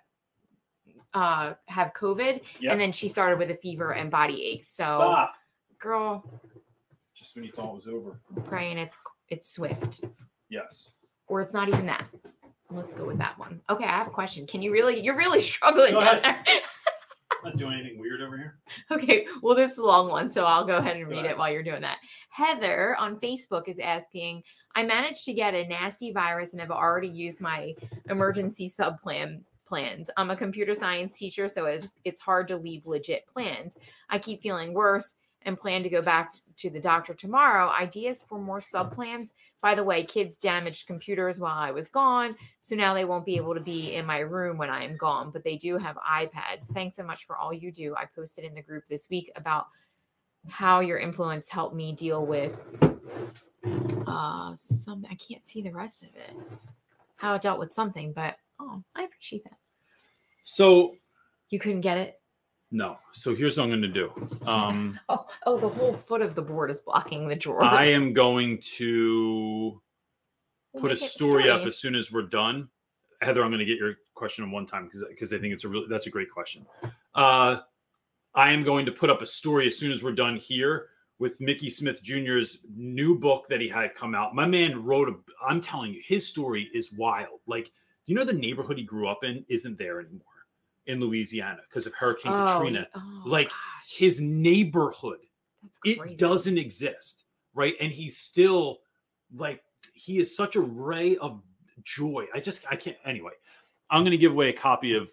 uh, 1.15 1.55
have 1.67 1.93
COVID, 1.93 2.41
yep. 2.61 2.73
and 2.73 2.81
then 2.81 2.93
she 2.93 3.09
started 3.09 3.39
with 3.39 3.51
a 3.51 3.55
fever 3.55 3.93
and 3.93 4.11
body 4.11 4.43
aches. 4.45 4.69
So, 4.69 4.85
Stop. 4.85 5.35
girl, 5.79 6.25
just 7.15 7.35
when 7.35 7.45
you 7.45 7.53
thought 7.53 7.71
it 7.71 7.75
was 7.75 7.87
over, 7.87 8.19
praying 8.47 8.79
it's 8.79 8.97
it's 9.29 9.51
swift. 9.51 10.05
Yes. 10.49 10.91
Or 11.27 11.41
it's 11.41 11.53
not 11.53 11.69
even 11.69 11.87
that. 11.87 12.07
Let's 12.71 12.95
go 12.95 13.05
with 13.05 13.19
that 13.19 13.39
one. 13.39 13.61
Okay, 13.69 13.85
I 13.85 13.99
have 13.99 14.07
a 14.07 14.11
question. 14.11 14.47
Can 14.47 14.63
you 14.63 14.73
really? 14.73 15.01
You're 15.01 15.17
really 15.17 15.41
struggling. 15.53 15.95
Not 17.45 17.57
doing 17.57 17.75
anything 17.75 17.99
weird 17.99 18.23
over 18.23 18.37
here. 18.37 18.59
Okay, 18.91 19.27
well, 19.43 19.55
this 19.55 19.73
is 19.73 19.79
a 19.79 19.85
long 19.85 20.09
one, 20.09 20.31
so 20.31 20.45
I'll 20.45 20.67
go 20.67 20.77
ahead 20.77 20.97
and 20.97 21.09
read 21.09 21.25
it 21.25 21.37
while 21.37 21.51
you're 21.51 21.63
doing 21.63 21.83
that. 21.83 21.99
Heather 22.31 22.97
on 22.99 23.17
Facebook 23.21 23.69
is 23.69 23.79
asking 23.83 24.43
I 24.75 24.83
managed 24.83 25.25
to 25.27 25.35
get 25.35 25.55
a 25.55 25.67
nasty 25.67 26.13
virus 26.13 26.53
and 26.53 26.61
have 26.61 26.71
already 26.71 27.09
used 27.09 27.41
my 27.41 27.75
emergency 28.09 28.69
sub 28.69 29.01
plan 29.01 29.45
plans. 29.67 30.11
I'm 30.17 30.31
a 30.31 30.37
computer 30.37 30.75
science 30.75 31.19
teacher, 31.19 31.49
so 31.49 31.67
it's, 31.67 31.89
it's 32.05 32.21
hard 32.21 32.49
to 32.49 32.57
leave 32.57 32.87
legit 32.87 33.27
plans. 33.27 33.77
I 34.09 34.19
keep 34.19 34.43
feeling 34.43 34.73
worse 34.75 35.15
and 35.43 35.59
plan 35.59 35.83
to 35.83 35.89
go 35.89 36.03
back 36.03 36.35
to 36.59 36.71
the 36.71 36.81
doctor 36.81 37.15
tomorrow. 37.15 37.71
Ideas 37.71 38.25
for 38.29 38.39
more 38.39 38.61
sub 38.61 38.95
plans. 38.95 39.33
By 39.61 39.75
the 39.75 39.85
way, 39.85 40.05
kids 40.05 40.37
damaged 40.37 40.87
computers 40.87 41.39
while 41.39 41.57
I 41.57 41.71
was 41.71 41.89
gone, 41.89 42.35
so 42.61 42.75
now 42.75 42.95
they 42.95 43.05
won't 43.05 43.25
be 43.25 43.37
able 43.37 43.55
to 43.55 43.61
be 43.61 43.95
in 43.95 44.05
my 44.07 44.19
room 44.19 44.59
when 44.59 44.71
I 44.71 44.85
am 44.85 44.97
gone, 44.97 45.31
but 45.31 45.45
they 45.45 45.57
do 45.57 45.79
have 45.79 45.97
iPads. 45.97 46.65
Thanks 46.73 46.97
so 46.97 47.05
much 47.05 47.27
for 47.27 47.37
all 47.37 47.53
you 47.53 47.71
do. 47.71 47.95
I 47.97 48.07
posted 48.07 48.45
in 48.45 48.55
the 48.55 48.63
group 48.63 48.85
this 48.89 49.09
week 49.09 49.31
about 49.37 49.67
how 50.49 50.81
your 50.81 50.99
influence 50.99 51.49
helped 51.49 51.75
me 51.75 51.93
deal 51.93 52.27
with 52.27 52.61
uh 54.07 54.55
some 54.57 55.07
I 55.09 55.15
can't 55.15 55.47
see 55.47 55.63
the 55.63 55.71
rest 55.71 56.03
of 56.03 56.09
it. 56.17 56.37
How 57.17 57.35
it 57.35 57.43
dealt 57.43 57.61
with 57.61 57.73
something, 57.73 58.13
but 58.13 58.37
oh, 58.59 58.83
I 58.97 59.05
appreciate 59.05 59.45
that. 59.45 59.59
So 60.45 60.97
you 61.51 61.61
couldn't 61.61 61.83
get 61.83 61.99
it? 61.99 62.21
No. 62.73 62.97
So 63.13 63.35
here's 63.35 63.59
what 63.59 63.65
I'm 63.65 63.69
going 63.69 63.83
to 63.83 63.89
do. 63.89 64.11
Um, 64.49 64.99
oh, 65.09 65.27
oh, 65.47 65.59
the 65.59 65.69
whole 65.69 65.95
foot 65.95 66.21
of 66.21 66.35
the 66.35 66.43
board 66.43 66.71
is 66.71 66.81
blocking 66.81 67.29
the 67.29 67.37
drawer. 67.37 67.63
I 67.63 67.85
am 67.85 68.13
going 68.13 68.59
to 68.77 69.81
we'll 70.73 70.83
put 70.83 70.91
a 70.91 70.97
story, 70.97 71.45
story, 71.45 71.51
up 71.51 71.67
as 71.67 71.79
soon 71.79 71.95
as 71.95 72.11
we're 72.11 72.23
done. 72.23 72.69
Heather, 73.21 73.45
I'm 73.45 73.51
going 73.51 73.61
to 73.61 73.65
get 73.65 73.79
your 73.79 73.95
question 74.15 74.45
in 74.45 74.51
one 74.51 74.67
time 74.67 74.87
because 74.87 75.05
because 75.09 75.33
I 75.33 75.39
think 75.39 75.55
it's 75.55 75.65
a 75.65 75.69
really 75.69 75.87
that's 75.89 76.07
a 76.07 76.11
great 76.11 76.31
question. 76.31 76.67
Uh, 77.15 77.59
I 78.35 78.51
am 78.51 78.65
going 78.65 78.85
to 78.87 78.93
put 78.93 79.11
up 79.11 79.23
a 79.23 79.27
story 79.27 79.67
as 79.67 79.79
soon 79.79 79.93
as 79.93 80.03
we're 80.03 80.13
done 80.13 80.37
here 80.37 80.89
with 81.19 81.41
Mickey 81.41 81.71
Smith 81.71 82.03
Jr.'s 82.03 82.59
new 82.75 83.17
book 83.19 83.47
that 83.49 83.61
he 83.61 83.69
had 83.69 83.95
come 83.95 84.15
out. 84.15 84.35
My 84.35 84.47
man 84.47 84.85
wrote 84.85 85.09
a. 85.09 85.15
I'm 85.47 85.61
telling 85.61 85.93
you, 85.93 86.03
his 86.05 86.27
story 86.27 86.69
is 86.75 86.93
wild. 86.93 87.41
Like 87.47 87.71
you 88.07 88.17
know, 88.17 88.25
the 88.25 88.33
neighborhood 88.33 88.79
he 88.79 88.85
grew 88.85 89.09
up 89.09 89.25
in 89.25 89.45
isn't 89.49 89.79
there 89.79 90.01
anymore 90.01 90.32
in 90.87 91.01
Louisiana 91.01 91.61
because 91.69 91.87
of 91.87 91.95
Hurricane 91.95 92.33
oh, 92.33 92.59
Katrina. 92.59 92.89
Oh, 92.95 93.23
like 93.27 93.49
gosh. 93.49 93.57
his 93.89 94.21
neighborhood, 94.21 95.19
it 95.85 96.19
doesn't 96.19 96.59
exist, 96.59 97.25
right? 97.55 97.75
And 97.81 97.93
he's 97.93 98.19
still 98.19 98.81
like 99.35 99.63
he 99.95 100.19
is 100.19 100.37
such 100.37 100.57
a 100.57 100.61
ray 100.61 101.17
of 101.19 101.43
joy. 101.85 102.27
I 102.35 102.41
just 102.41 102.65
I 102.71 102.77
can't 102.77 102.97
anyway. 103.05 103.33
I'm 103.91 104.03
going 104.03 104.13
to 104.13 104.19
give 104.19 104.33
away 104.33 104.49
a 104.49 104.55
copy 104.55 104.95
of 104.95 105.11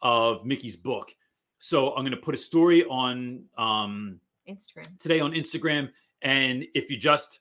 of 0.00 0.44
Mickey's 0.44 0.76
book. 0.76 1.14
So 1.58 1.90
I'm 1.90 2.02
going 2.02 2.10
to 2.10 2.16
put 2.16 2.34
a 2.34 2.38
story 2.38 2.84
on 2.84 3.44
um 3.56 4.20
Instagram 4.48 4.98
today 4.98 5.20
on 5.20 5.32
Instagram 5.32 5.90
and 6.22 6.64
if 6.74 6.90
you 6.90 6.96
just 6.96 7.40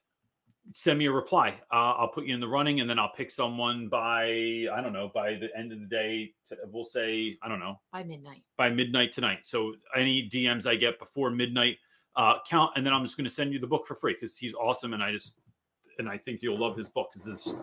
send 0.73 0.99
me 0.99 1.05
a 1.05 1.11
reply. 1.11 1.59
Uh, 1.71 1.93
I'll 1.97 2.07
put 2.07 2.25
you 2.25 2.33
in 2.33 2.39
the 2.39 2.47
running, 2.47 2.79
and 2.79 2.89
then 2.89 2.99
I'll 2.99 3.11
pick 3.15 3.31
someone 3.31 3.87
by 3.87 4.23
I 4.71 4.81
don't 4.81 4.93
know 4.93 5.11
by 5.13 5.35
the 5.35 5.49
end 5.57 5.71
of 5.71 5.79
the 5.79 5.85
day. 5.85 6.33
To, 6.49 6.57
we'll 6.71 6.83
say 6.83 7.37
I 7.41 7.47
don't 7.47 7.59
know 7.59 7.79
by 7.91 8.03
midnight. 8.03 8.43
By 8.57 8.69
midnight 8.69 9.11
tonight. 9.11 9.39
So 9.43 9.73
any 9.95 10.29
DMs 10.29 10.65
I 10.65 10.75
get 10.75 10.99
before 10.99 11.29
midnight 11.29 11.77
uh, 12.15 12.35
count, 12.49 12.71
and 12.75 12.85
then 12.85 12.93
I'm 12.93 13.03
just 13.03 13.17
going 13.17 13.25
to 13.25 13.31
send 13.31 13.53
you 13.53 13.59
the 13.59 13.67
book 13.67 13.87
for 13.87 13.95
free 13.95 14.13
because 14.13 14.37
he's 14.37 14.53
awesome, 14.53 14.93
and 14.93 15.03
I 15.03 15.11
just 15.11 15.39
and 15.99 16.07
I 16.07 16.17
think 16.17 16.41
you'll 16.41 16.59
love 16.59 16.77
his 16.77 16.89
book 16.89 17.09
because 17.11 17.25
his 17.25 17.55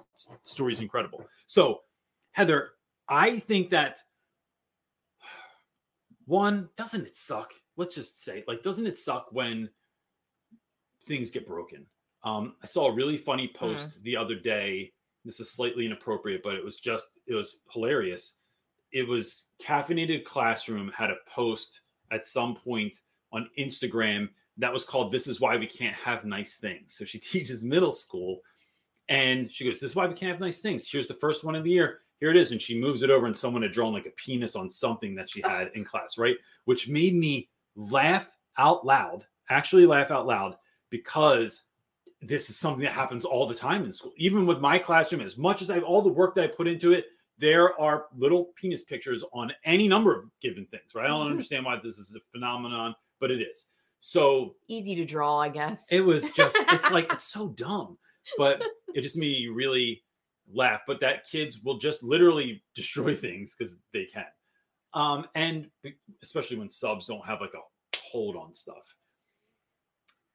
story 0.42 0.72
is 0.72 0.80
incredible. 0.80 1.24
So 1.46 1.80
Heather, 2.32 2.70
I 3.08 3.38
think 3.38 3.70
that 3.70 3.98
one 6.26 6.68
doesn't 6.76 7.06
it 7.06 7.16
suck? 7.16 7.52
Let's 7.76 7.94
just 7.94 8.22
say 8.22 8.44
like 8.46 8.62
doesn't 8.62 8.86
it 8.86 8.98
suck 8.98 9.28
when 9.32 9.70
things 11.06 11.30
get 11.30 11.46
broken? 11.46 11.86
Um, 12.24 12.54
I 12.62 12.66
saw 12.66 12.88
a 12.88 12.94
really 12.94 13.16
funny 13.16 13.46
hmm. 13.46 13.58
post 13.58 14.00
mm. 14.00 14.02
the 14.02 14.16
other 14.16 14.34
day. 14.34 14.92
This 15.24 15.40
is 15.40 15.50
slightly 15.50 15.86
inappropriate, 15.86 16.42
but 16.42 16.54
it 16.54 16.64
was 16.64 16.78
just 16.78 17.08
it 17.26 17.34
was 17.34 17.58
hilarious. 17.72 18.36
It 18.92 19.06
was 19.06 19.48
caffeinated 19.62 20.24
classroom 20.24 20.90
had 20.96 21.10
a 21.10 21.16
post 21.28 21.80
at 22.10 22.26
some 22.26 22.54
point 22.54 23.00
on 23.32 23.50
Instagram 23.58 24.28
that 24.56 24.72
was 24.72 24.84
called 24.84 25.12
"This 25.12 25.26
is 25.26 25.40
why 25.40 25.56
we 25.56 25.66
can't 25.66 25.94
have 25.94 26.24
nice 26.24 26.56
things." 26.56 26.94
So 26.94 27.04
she 27.04 27.18
teaches 27.18 27.64
middle 27.64 27.92
school, 27.92 28.40
and 29.08 29.52
she 29.52 29.64
goes, 29.64 29.80
"This 29.80 29.90
is 29.90 29.96
why 29.96 30.06
we 30.06 30.14
can't 30.14 30.32
have 30.32 30.40
nice 30.40 30.60
things." 30.60 30.88
Here's 30.88 31.08
the 31.08 31.14
first 31.14 31.44
one 31.44 31.54
of 31.54 31.64
the 31.64 31.70
year. 31.70 32.00
Here 32.20 32.30
it 32.30 32.36
is, 32.36 32.50
and 32.50 32.60
she 32.60 32.80
moves 32.80 33.02
it 33.02 33.10
over, 33.10 33.26
and 33.26 33.38
someone 33.38 33.62
had 33.62 33.72
drawn 33.72 33.92
like 33.92 34.06
a 34.06 34.10
penis 34.10 34.56
on 34.56 34.68
something 34.68 35.14
that 35.14 35.30
she 35.30 35.40
had 35.40 35.70
in 35.74 35.84
class, 35.84 36.18
right? 36.18 36.36
Which 36.64 36.88
made 36.88 37.14
me 37.14 37.48
laugh 37.76 38.28
out 38.56 38.84
loud, 38.84 39.24
actually 39.50 39.86
laugh 39.86 40.10
out 40.10 40.26
loud, 40.26 40.56
because 40.90 41.67
this 42.20 42.50
is 42.50 42.56
something 42.56 42.82
that 42.82 42.92
happens 42.92 43.24
all 43.24 43.46
the 43.46 43.54
time 43.54 43.84
in 43.84 43.92
school. 43.92 44.12
Even 44.16 44.46
with 44.46 44.60
my 44.60 44.78
classroom, 44.78 45.20
as 45.20 45.38
much 45.38 45.62
as 45.62 45.70
I 45.70 45.74
have 45.74 45.84
all 45.84 46.02
the 46.02 46.08
work 46.08 46.34
that 46.34 46.44
I 46.44 46.46
put 46.48 46.66
into 46.66 46.92
it, 46.92 47.06
there 47.38 47.80
are 47.80 48.06
little 48.16 48.50
penis 48.60 48.82
pictures 48.82 49.24
on 49.32 49.52
any 49.64 49.86
number 49.86 50.14
of 50.16 50.24
given 50.40 50.66
things, 50.66 50.94
right? 50.94 51.04
I 51.04 51.08
don't 51.08 51.20
mm-hmm. 51.20 51.30
understand 51.30 51.64
why 51.64 51.78
this 51.82 51.98
is 51.98 52.16
a 52.16 52.20
phenomenon, 52.32 52.94
but 53.20 53.30
it 53.30 53.40
is. 53.40 53.66
So 54.00 54.56
easy 54.68 54.94
to 54.96 55.04
draw, 55.04 55.38
I 55.38 55.48
guess. 55.48 55.86
It 55.90 56.00
was 56.00 56.28
just, 56.30 56.56
it's 56.58 56.90
like, 56.90 57.06
it's 57.12 57.24
so 57.24 57.48
dumb, 57.48 57.98
but 58.36 58.62
it 58.94 59.02
just 59.02 59.16
made 59.16 59.36
you 59.36 59.54
really 59.54 60.02
laugh. 60.52 60.80
But 60.86 61.00
that 61.00 61.28
kids 61.28 61.62
will 61.62 61.78
just 61.78 62.02
literally 62.02 62.62
destroy 62.74 63.14
things 63.14 63.54
because 63.56 63.76
they 63.92 64.06
can. 64.06 64.24
Um, 64.94 65.26
and 65.34 65.68
especially 66.22 66.58
when 66.58 66.70
subs 66.70 67.06
don't 67.06 67.24
have 67.24 67.40
like 67.40 67.54
a 67.54 67.96
hold 67.96 68.36
on 68.36 68.54
stuff. 68.54 68.94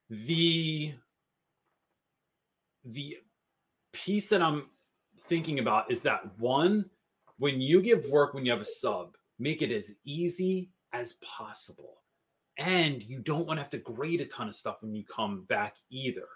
The 0.10 0.94
the 2.86 3.18
piece 3.92 4.30
that 4.30 4.42
I'm 4.42 4.68
thinking 5.28 5.60
about 5.60 5.92
is 5.92 6.02
that 6.04 6.38
one, 6.40 6.90
when 7.38 7.62
you 7.62 7.82
give 7.82 8.06
work, 8.06 8.34
when 8.34 8.46
you 8.46 8.52
have 8.52 8.62
a 8.62 8.66
sub, 8.66 9.16
make 9.40 9.62
it 9.62 9.72
as 9.72 9.96
easy 10.06 10.72
as 10.92 11.14
possible. 11.14 12.02
And 12.58 13.02
you 13.02 13.20
don't 13.20 13.48
want 13.48 13.58
to 13.58 13.64
have 13.64 13.72
to 13.72 13.80
grade 13.80 14.22
a 14.22 14.26
ton 14.26 14.48
of 14.48 14.56
stuff 14.56 14.78
when 14.82 14.94
you 14.94 15.04
come 15.04 15.44
back 15.46 15.78
either. 15.90 16.28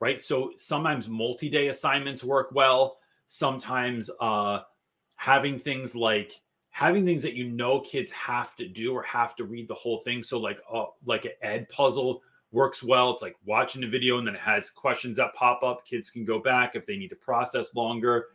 Right. 0.00 0.20
So 0.20 0.52
sometimes 0.56 1.08
multi 1.08 1.48
day 1.48 1.68
assignments 1.68 2.24
work 2.24 2.50
well. 2.52 2.98
Sometimes 3.26 4.10
uh, 4.20 4.60
having 5.16 5.58
things 5.58 5.94
like 5.94 6.40
having 6.70 7.04
things 7.04 7.22
that 7.22 7.34
you 7.34 7.44
know 7.48 7.80
kids 7.80 8.10
have 8.10 8.56
to 8.56 8.66
do 8.66 8.92
or 8.94 9.02
have 9.02 9.36
to 9.36 9.44
read 9.44 9.68
the 9.68 9.74
whole 9.74 10.00
thing. 10.00 10.22
So 10.22 10.38
like 10.38 10.58
uh, 10.72 10.86
like 11.04 11.26
an 11.26 11.32
Edpuzzle 11.44 12.20
works 12.52 12.82
well. 12.82 13.10
It's 13.10 13.22
like 13.22 13.36
watching 13.44 13.84
a 13.84 13.88
video 13.88 14.18
and 14.18 14.26
then 14.26 14.34
it 14.34 14.40
has 14.40 14.70
questions 14.70 15.16
that 15.16 15.34
pop 15.34 15.62
up. 15.62 15.86
Kids 15.86 16.10
can 16.10 16.24
go 16.24 16.38
back 16.38 16.74
if 16.74 16.86
they 16.86 16.96
need 16.96 17.08
to 17.08 17.16
process 17.16 17.74
longer, 17.74 18.26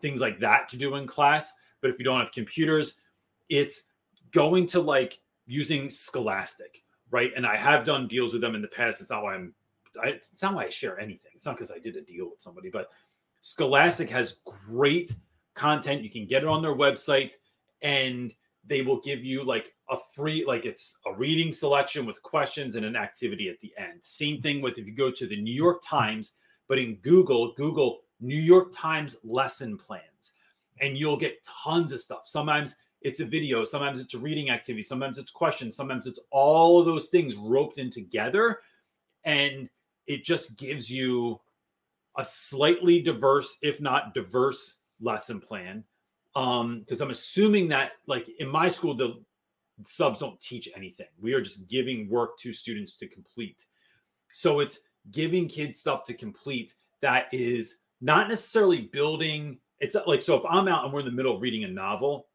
things 0.00 0.20
like 0.20 0.38
that 0.40 0.68
to 0.70 0.76
do 0.76 0.94
in 0.96 1.06
class. 1.06 1.52
But 1.80 1.90
if 1.90 1.98
you 1.98 2.04
don't 2.04 2.20
have 2.20 2.32
computers, 2.32 2.96
it's 3.48 3.84
going 4.30 4.66
to 4.68 4.80
like 4.80 5.20
using 5.46 5.90
Scholastic, 5.90 6.82
right? 7.10 7.32
And 7.36 7.46
I 7.46 7.56
have 7.56 7.84
done 7.84 8.06
deals 8.06 8.32
with 8.32 8.42
them 8.42 8.54
in 8.54 8.62
the 8.62 8.68
past. 8.68 9.00
It's 9.00 9.10
not 9.10 9.22
why 9.22 9.34
I'm, 9.34 9.54
I, 10.02 10.08
it's 10.08 10.42
not 10.42 10.54
why 10.54 10.64
I 10.64 10.68
share 10.68 10.98
anything. 10.98 11.32
It's 11.34 11.46
not 11.46 11.56
because 11.56 11.72
I 11.72 11.78
did 11.78 11.96
a 11.96 12.02
deal 12.02 12.30
with 12.30 12.40
somebody, 12.40 12.70
but 12.70 12.90
Scholastic 13.40 14.10
has 14.10 14.36
great 14.68 15.12
content. 15.54 16.02
You 16.02 16.10
can 16.10 16.26
get 16.26 16.42
it 16.42 16.48
on 16.48 16.62
their 16.62 16.74
website 16.74 17.34
and 17.82 18.32
they 18.68 18.82
will 18.82 19.00
give 19.00 19.24
you 19.24 19.42
like 19.44 19.74
a 19.90 19.96
free 20.12 20.44
like 20.44 20.66
it's 20.66 20.98
a 21.06 21.14
reading 21.14 21.52
selection 21.52 22.04
with 22.06 22.22
questions 22.22 22.76
and 22.76 22.84
an 22.84 22.96
activity 22.96 23.48
at 23.48 23.60
the 23.60 23.72
end. 23.78 24.00
Same 24.02 24.40
thing 24.40 24.60
with 24.60 24.78
if 24.78 24.86
you 24.86 24.94
go 24.94 25.10
to 25.10 25.26
the 25.26 25.40
New 25.40 25.54
York 25.54 25.82
Times, 25.82 26.34
but 26.68 26.78
in 26.78 26.96
Google, 26.96 27.54
Google 27.54 28.00
New 28.20 28.38
York 28.38 28.72
Times 28.74 29.16
lesson 29.24 29.78
plans 29.78 30.34
and 30.80 30.96
you'll 30.96 31.16
get 31.16 31.42
tons 31.44 31.92
of 31.92 32.00
stuff. 32.00 32.22
Sometimes 32.24 32.76
it's 33.00 33.20
a 33.20 33.24
video, 33.24 33.64
sometimes 33.64 34.00
it's 34.00 34.14
a 34.14 34.18
reading 34.18 34.50
activity, 34.50 34.82
sometimes 34.82 35.18
it's 35.18 35.30
questions, 35.30 35.76
sometimes 35.76 36.06
it's 36.06 36.20
all 36.30 36.80
of 36.80 36.86
those 36.86 37.08
things 37.08 37.36
roped 37.36 37.78
in 37.78 37.90
together. 37.90 38.60
And 39.24 39.68
it 40.06 40.24
just 40.24 40.58
gives 40.58 40.90
you 40.90 41.40
a 42.16 42.24
slightly 42.24 43.00
diverse, 43.00 43.58
if 43.62 43.80
not 43.80 44.14
diverse, 44.14 44.76
lesson 45.00 45.40
plan. 45.40 45.84
Um, 46.38 46.80
because 46.80 47.00
I'm 47.00 47.10
assuming 47.10 47.68
that, 47.68 47.92
like 48.06 48.28
in 48.38 48.48
my 48.48 48.68
school, 48.68 48.94
the 48.94 49.20
subs 49.84 50.20
don't 50.20 50.40
teach 50.40 50.68
anything. 50.76 51.08
We 51.20 51.34
are 51.34 51.40
just 51.40 51.68
giving 51.68 52.08
work 52.08 52.38
to 52.40 52.52
students 52.52 52.96
to 52.98 53.08
complete. 53.08 53.66
So 54.32 54.60
it's 54.60 54.80
giving 55.10 55.48
kids 55.48 55.80
stuff 55.80 56.04
to 56.04 56.14
complete 56.14 56.74
that 57.00 57.26
is 57.32 57.78
not 58.00 58.28
necessarily 58.28 58.82
building 58.82 59.58
it's 59.80 59.96
like 60.06 60.22
so 60.22 60.36
if 60.36 60.42
I'm 60.48 60.68
out 60.68 60.84
and 60.84 60.92
we're 60.92 61.00
in 61.00 61.06
the 61.06 61.12
middle 61.12 61.36
of 61.36 61.42
reading 61.42 61.64
a 61.64 61.68
novel, 61.68 62.26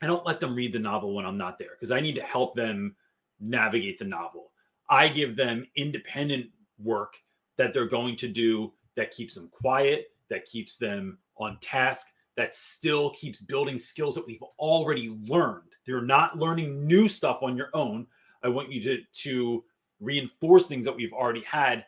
I 0.00 0.06
don't 0.06 0.26
let 0.26 0.40
them 0.40 0.54
read 0.54 0.72
the 0.72 0.78
novel 0.78 1.14
when 1.14 1.26
I'm 1.26 1.38
not 1.38 1.58
there 1.58 1.70
because 1.78 1.90
I 1.90 2.00
need 2.00 2.14
to 2.16 2.22
help 2.22 2.54
them 2.54 2.96
navigate 3.40 3.98
the 3.98 4.04
novel. 4.04 4.52
I 4.88 5.08
give 5.08 5.36
them 5.36 5.66
independent 5.76 6.46
work 6.78 7.14
that 7.56 7.72
they're 7.72 7.86
going 7.86 8.16
to 8.16 8.28
do 8.28 8.72
that 8.96 9.10
keeps 9.10 9.34
them 9.34 9.48
quiet, 9.52 10.08
that 10.28 10.44
keeps 10.46 10.76
them 10.76 11.18
on 11.36 11.58
task, 11.60 12.11
that 12.36 12.54
still 12.54 13.10
keeps 13.10 13.40
building 13.40 13.78
skills 13.78 14.14
that 14.14 14.26
we've 14.26 14.42
already 14.58 15.16
learned. 15.26 15.62
You're 15.84 16.02
not 16.02 16.38
learning 16.38 16.86
new 16.86 17.08
stuff 17.08 17.42
on 17.42 17.56
your 17.56 17.70
own. 17.74 18.06
I 18.42 18.48
want 18.48 18.72
you 18.72 18.82
to 18.84 19.02
to 19.22 19.64
reinforce 20.00 20.66
things 20.66 20.84
that 20.84 20.96
we've 20.96 21.12
already 21.12 21.42
had. 21.42 21.84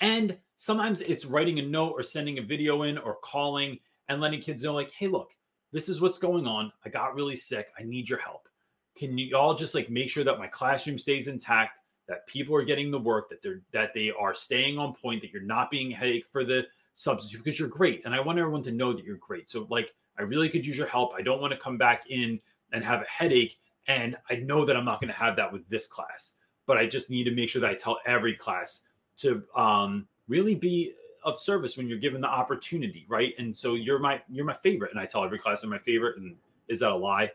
And 0.00 0.38
sometimes 0.56 1.00
it's 1.02 1.26
writing 1.26 1.58
a 1.58 1.62
note 1.62 1.92
or 1.92 2.02
sending 2.02 2.38
a 2.38 2.42
video 2.42 2.82
in 2.82 2.98
or 2.98 3.18
calling 3.22 3.78
and 4.08 4.20
letting 4.20 4.40
kids 4.40 4.62
know, 4.62 4.74
like, 4.74 4.92
hey, 4.92 5.06
look, 5.06 5.30
this 5.72 5.88
is 5.88 6.00
what's 6.00 6.18
going 6.18 6.46
on. 6.46 6.72
I 6.84 6.88
got 6.88 7.14
really 7.14 7.36
sick. 7.36 7.68
I 7.78 7.82
need 7.82 8.08
your 8.08 8.18
help. 8.18 8.48
Can 8.96 9.16
you 9.16 9.36
all 9.36 9.54
just 9.54 9.74
like 9.74 9.88
make 9.88 10.10
sure 10.10 10.24
that 10.24 10.38
my 10.38 10.48
classroom 10.48 10.98
stays 10.98 11.28
intact, 11.28 11.80
that 12.08 12.26
people 12.26 12.56
are 12.56 12.64
getting 12.64 12.90
the 12.90 12.98
work, 12.98 13.28
that 13.28 13.42
they're 13.42 13.62
that 13.72 13.94
they 13.94 14.10
are 14.10 14.34
staying 14.34 14.78
on 14.78 14.94
point, 14.94 15.22
that 15.22 15.32
you're 15.32 15.42
not 15.42 15.70
being 15.70 15.90
headache 15.90 16.26
for 16.32 16.44
the 16.44 16.66
substitute 17.00 17.42
because 17.42 17.58
you're 17.58 17.68
great. 17.68 18.02
And 18.04 18.14
I 18.14 18.20
want 18.20 18.38
everyone 18.38 18.62
to 18.64 18.70
know 18.70 18.92
that 18.92 19.04
you're 19.04 19.16
great. 19.16 19.50
So 19.50 19.66
like 19.70 19.94
I 20.18 20.22
really 20.22 20.50
could 20.50 20.66
use 20.66 20.76
your 20.76 20.86
help. 20.86 21.12
I 21.16 21.22
don't 21.22 21.40
want 21.40 21.52
to 21.52 21.58
come 21.58 21.78
back 21.78 22.04
in 22.10 22.38
and 22.72 22.84
have 22.84 23.00
a 23.00 23.06
headache. 23.06 23.58
And 23.88 24.16
I 24.28 24.36
know 24.36 24.64
that 24.66 24.76
I'm 24.76 24.84
not 24.84 25.00
going 25.00 25.12
to 25.12 25.18
have 25.18 25.34
that 25.36 25.50
with 25.50 25.66
this 25.68 25.86
class, 25.86 26.34
but 26.66 26.76
I 26.76 26.86
just 26.86 27.08
need 27.08 27.24
to 27.24 27.30
make 27.30 27.48
sure 27.48 27.60
that 27.60 27.70
I 27.70 27.74
tell 27.74 27.98
every 28.04 28.34
class 28.34 28.84
to 29.18 29.42
um, 29.56 30.06
really 30.28 30.54
be 30.54 30.92
of 31.24 31.38
service 31.40 31.76
when 31.76 31.88
you're 31.88 31.98
given 31.98 32.20
the 32.20 32.28
opportunity, 32.28 33.06
right? 33.08 33.34
And 33.38 33.54
so 33.54 33.74
you're 33.74 33.98
my 33.98 34.20
you're 34.30 34.44
my 34.44 34.54
favorite, 34.54 34.90
and 34.90 35.00
I 35.00 35.06
tell 35.06 35.24
every 35.24 35.38
class 35.38 35.62
I'm 35.62 35.70
my 35.70 35.78
favorite. 35.78 36.18
And 36.18 36.36
is 36.68 36.80
that 36.80 36.90
a 36.90 36.96
lie? 36.96 37.30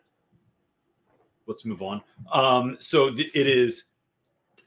Let's 1.47 1.65
move 1.65 1.81
on. 1.81 2.01
Um, 2.31 2.77
so 2.79 3.11
th- 3.11 3.35
it 3.35 3.47
is 3.47 3.85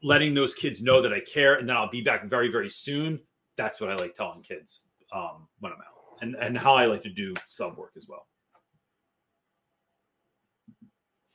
letting 0.02 0.34
those 0.34 0.54
kids 0.54 0.82
know 0.82 1.00
that 1.02 1.12
I 1.12 1.20
care, 1.20 1.54
and 1.54 1.68
then 1.68 1.76
I'll 1.76 1.90
be 1.90 2.00
back 2.00 2.26
very 2.26 2.50
very 2.50 2.70
soon. 2.70 3.20
That's 3.56 3.80
what 3.80 3.90
I 3.90 3.96
like 3.96 4.14
telling 4.14 4.42
kids 4.42 4.87
um, 5.12 5.48
when 5.60 5.72
I'm 5.72 5.78
out, 5.78 6.22
and 6.22 6.34
and 6.36 6.56
how 6.56 6.74
I 6.74 6.86
like 6.86 7.02
to 7.02 7.10
do 7.10 7.34
sub 7.46 7.76
work 7.76 7.92
as 7.96 8.06
well. 8.08 8.26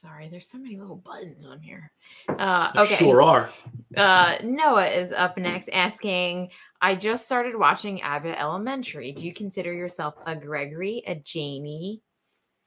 Sorry, 0.04 0.28
there's 0.28 0.50
so 0.50 0.58
many 0.58 0.78
little 0.78 0.98
buttons 0.98 1.46
on 1.46 1.62
here. 1.62 1.90
Uh, 2.28 2.72
okay. 2.76 2.96
Sure 2.96 3.22
are. 3.22 3.50
Uh, 3.96 4.36
Noah 4.44 4.88
is 4.88 5.14
up 5.14 5.38
next 5.38 5.70
asking 5.72 6.50
I 6.82 6.96
just 6.96 7.24
started 7.24 7.56
watching 7.56 8.02
Abbott 8.02 8.36
Elementary. 8.38 9.14
Do 9.14 9.26
you 9.26 9.34
consider 9.34 9.72
yourself 9.72 10.16
a 10.26 10.36
Gregory, 10.36 11.02
a 11.08 11.16
Jamie? 11.16 12.02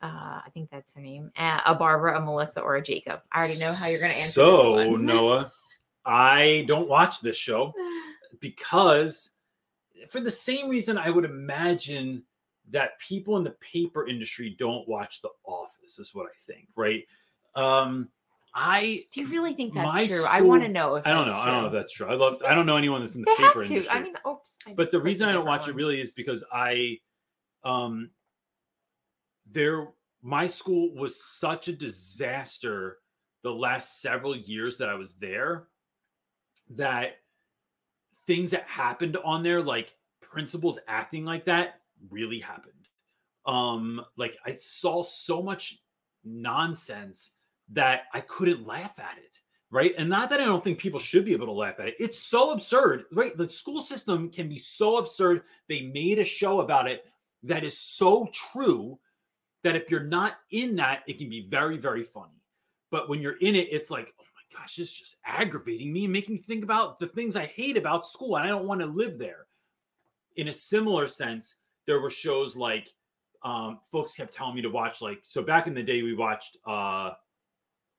Uh, 0.02 0.40
I 0.46 0.48
think 0.54 0.70
that's 0.70 0.94
her 0.94 1.02
name. 1.02 1.30
A 1.36 1.74
Barbara, 1.74 2.16
a 2.16 2.24
Melissa, 2.24 2.62
or 2.62 2.76
a 2.76 2.82
Jacob? 2.82 3.20
I 3.30 3.38
already 3.40 3.58
know 3.58 3.74
how 3.78 3.88
you're 3.88 4.00
going 4.00 4.12
to 4.12 4.16
answer. 4.16 4.30
So, 4.30 4.96
Noah, 4.96 5.52
I 6.06 6.64
don't 6.66 6.88
watch 6.88 7.20
this 7.20 7.36
show 7.36 7.74
because, 8.40 9.32
for 10.08 10.20
the 10.20 10.30
same 10.30 10.68
reason, 10.68 10.98
I 10.98 11.10
would 11.10 11.24
imagine 11.24 12.22
that 12.70 12.98
people 12.98 13.36
in 13.36 13.44
the 13.44 13.56
paper 13.60 14.06
industry 14.06 14.54
don't 14.58 14.86
watch 14.88 15.22
The 15.22 15.30
Office, 15.46 15.98
is 15.98 16.14
what 16.14 16.26
I 16.26 16.36
think, 16.38 16.68
right? 16.76 17.04
Um, 17.54 18.08
I 18.54 19.04
do 19.12 19.20
you 19.20 19.26
really 19.26 19.52
think 19.52 19.74
that's 19.74 20.08
true? 20.08 20.08
School, 20.08 20.28
I 20.30 20.40
want 20.40 20.62
to 20.62 20.68
know. 20.68 20.96
I 21.04 21.10
don't 21.10 21.26
know. 21.26 21.34
True. 21.34 21.42
I 21.42 21.46
don't 21.46 21.60
know 21.60 21.66
if 21.66 21.72
that's 21.74 21.92
true. 21.92 22.06
I 22.06 22.14
love. 22.14 22.42
I 22.46 22.54
don't 22.54 22.64
know 22.64 22.76
anyone 22.76 23.02
that's 23.02 23.14
in 23.14 23.20
the 23.20 23.26
they 23.26 23.44
paper 23.44 23.58
have 23.60 23.68
to. 23.68 23.74
industry. 23.74 23.98
I 23.98 24.02
mean, 24.02 24.14
oops. 24.26 24.56
I 24.66 24.72
but 24.72 24.90
the 24.90 25.00
reason 25.00 25.28
I 25.28 25.32
don't 25.32 25.44
watch 25.44 25.62
one. 25.62 25.70
it 25.70 25.76
really 25.76 26.00
is 26.00 26.10
because 26.10 26.42
I, 26.50 26.98
um, 27.64 28.10
there. 29.50 29.88
My 30.22 30.46
school 30.46 30.92
was 30.94 31.22
such 31.22 31.68
a 31.68 31.72
disaster 31.72 32.98
the 33.42 33.52
last 33.52 34.00
several 34.00 34.34
years 34.34 34.78
that 34.78 34.88
I 34.88 34.94
was 34.94 35.14
there 35.16 35.68
that 36.70 37.18
things 38.26 38.50
that 38.50 38.64
happened 38.64 39.16
on 39.24 39.42
there, 39.42 39.62
like 39.62 39.94
principals 40.20 40.78
acting 40.88 41.24
like 41.24 41.44
that, 41.46 41.80
really 42.10 42.40
happened. 42.40 42.72
Um, 43.44 44.04
like 44.16 44.36
I 44.44 44.52
saw 44.52 45.02
so 45.02 45.42
much 45.42 45.78
nonsense 46.24 47.30
that 47.70 48.04
I 48.12 48.20
couldn't 48.20 48.66
laugh 48.66 48.98
at 48.98 49.18
it. 49.18 49.40
Right. 49.68 49.94
And 49.98 50.08
not 50.08 50.30
that 50.30 50.40
I 50.40 50.44
don't 50.44 50.62
think 50.62 50.78
people 50.78 51.00
should 51.00 51.24
be 51.24 51.32
able 51.32 51.46
to 51.46 51.52
laugh 51.52 51.80
at 51.80 51.88
it. 51.88 51.96
It's 51.98 52.20
so 52.20 52.52
absurd, 52.52 53.04
right? 53.12 53.36
The 53.36 53.48
school 53.48 53.82
system 53.82 54.30
can 54.30 54.48
be 54.48 54.58
so 54.58 54.98
absurd. 54.98 55.42
They 55.68 55.82
made 55.82 56.20
a 56.20 56.24
show 56.24 56.60
about 56.60 56.88
it 56.88 57.04
that 57.42 57.64
is 57.64 57.76
so 57.76 58.28
true 58.32 58.98
that 59.64 59.74
if 59.74 59.90
you're 59.90 60.04
not 60.04 60.38
in 60.52 60.76
that, 60.76 61.02
it 61.08 61.18
can 61.18 61.28
be 61.28 61.48
very, 61.48 61.76
very 61.76 62.04
funny. 62.04 62.40
But 62.92 63.08
when 63.08 63.20
you're 63.20 63.38
in 63.38 63.56
it, 63.56 63.68
it's 63.72 63.90
like, 63.90 64.14
oh 64.20 64.24
gosh, 64.58 64.78
it's 64.78 64.92
just 64.92 65.16
aggravating 65.24 65.92
me 65.92 66.04
and 66.04 66.12
making 66.12 66.34
me 66.34 66.40
think 66.40 66.64
about 66.64 66.98
the 66.98 67.06
things 67.08 67.36
I 67.36 67.46
hate 67.46 67.76
about 67.76 68.06
school. 68.06 68.36
And 68.36 68.44
I 68.44 68.48
don't 68.48 68.66
want 68.66 68.80
to 68.80 68.86
live 68.86 69.18
there. 69.18 69.46
In 70.36 70.48
a 70.48 70.52
similar 70.52 71.08
sense, 71.08 71.56
there 71.86 72.00
were 72.00 72.10
shows 72.10 72.56
like 72.56 72.92
um, 73.42 73.80
folks 73.92 74.14
kept 74.16 74.32
telling 74.32 74.54
me 74.54 74.62
to 74.62 74.68
watch, 74.70 75.00
like, 75.00 75.20
so 75.22 75.42
back 75.42 75.66
in 75.66 75.74
the 75.74 75.82
day, 75.82 76.02
we 76.02 76.14
watched 76.14 76.56
uh 76.66 77.12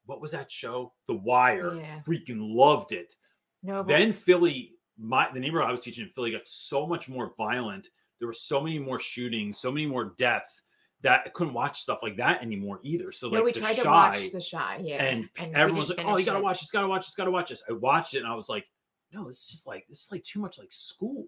what 0.05 0.22
was 0.22 0.32
that 0.32 0.49
show? 0.49 0.93
The 1.08 1.16
Wire. 1.16 1.76
Yeah. 1.76 1.99
Freaking 1.99 2.55
loved 2.55 2.93
it. 2.93 3.14
No. 3.62 3.84
But- 3.84 3.89
then 3.89 4.14
Philly, 4.14 4.74
my 4.97 5.28
the 5.34 5.39
neighborhood 5.39 5.70
I 5.70 5.72
was 5.72 5.82
teaching 5.82 6.05
in 6.05 6.12
Philly 6.12 6.32
got 6.32 6.47
so 6.47 6.88
much 6.88 7.10
more 7.10 7.34
violent. 7.38 7.89
There 8.20 8.28
were 8.28 8.34
so 8.34 8.62
many 8.62 8.80
more 8.80 8.99
shootings, 8.99 9.60
so 9.60 9.72
many 9.72 9.86
more 9.86 10.14
deaths 10.18 10.64
that 11.01 11.21
I 11.25 11.29
couldn't 11.29 11.53
watch 11.53 11.81
stuff 11.81 11.99
like 12.01 12.17
that 12.17 12.41
anymore 12.41 12.79
either. 12.83 13.11
So 13.11 13.29
like 13.29 13.43
we 13.43 13.51
the 13.51 13.59
tried 13.59 13.75
Chi, 13.75 13.83
to 13.83 13.89
watch 13.89 14.31
the 14.31 14.49
Chi, 14.51 14.81
yeah. 14.83 15.03
And, 15.03 15.29
and 15.37 15.55
everyone 15.55 15.79
was 15.79 15.89
like, 15.89 16.01
"Oh, 16.03 16.17
you 16.17 16.25
gotta 16.25 16.39
it. 16.39 16.43
watch 16.43 16.59
this, 16.59 16.71
gotta 16.71 16.87
watch 16.87 17.05
this, 17.05 17.15
gotta 17.15 17.31
watch 17.31 17.49
this." 17.49 17.63
I 17.69 17.73
watched 17.73 18.13
it 18.13 18.19
and 18.19 18.27
I 18.27 18.35
was 18.35 18.49
like, 18.49 18.65
"No, 19.13 19.25
this 19.25 19.43
is 19.43 19.49
just 19.49 19.67
like 19.67 19.85
this 19.87 20.05
is 20.05 20.11
like 20.11 20.23
too 20.23 20.39
much 20.39 20.57
like 20.57 20.71
school." 20.71 21.27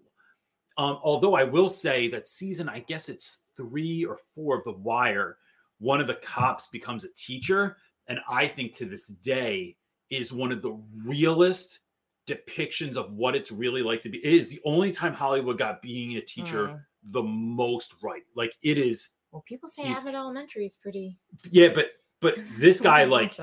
Um, 0.76 0.98
although 1.02 1.34
I 1.34 1.44
will 1.44 1.68
say 1.68 2.08
that 2.08 2.26
season, 2.26 2.68
I 2.68 2.80
guess 2.80 3.08
it's 3.08 3.42
three 3.56 4.04
or 4.04 4.18
four 4.34 4.58
of 4.58 4.64
The 4.64 4.72
Wire. 4.72 5.36
One 5.78 6.00
of 6.00 6.06
the 6.06 6.14
cops 6.14 6.68
becomes 6.68 7.04
a 7.04 7.12
teacher, 7.14 7.76
and 8.08 8.18
I 8.28 8.48
think 8.48 8.74
to 8.76 8.86
this 8.86 9.06
day 9.06 9.76
is 10.10 10.32
one 10.32 10.52
of 10.52 10.62
the 10.62 10.78
realest 11.06 11.80
depictions 12.26 12.96
of 12.96 13.12
what 13.14 13.34
it's 13.34 13.52
really 13.52 13.82
like 13.82 14.02
to 14.02 14.08
be. 14.08 14.18
It 14.18 14.32
is 14.32 14.50
the 14.50 14.60
only 14.64 14.90
time 14.90 15.12
Hollywood 15.12 15.58
got 15.58 15.82
being 15.82 16.16
a 16.16 16.20
teacher 16.20 16.68
mm. 16.68 16.80
the 17.10 17.22
most 17.22 17.94
right. 18.02 18.22
Like 18.34 18.56
it 18.62 18.78
is. 18.78 19.10
Well, 19.32 19.44
people 19.46 19.68
say 19.68 19.84
Abbott 19.84 20.14
Elementary 20.14 20.66
is 20.66 20.76
pretty. 20.76 21.16
Yeah, 21.50 21.68
but 21.74 21.92
but 22.20 22.36
this 22.58 22.80
guy 22.80 23.04
like 23.04 23.38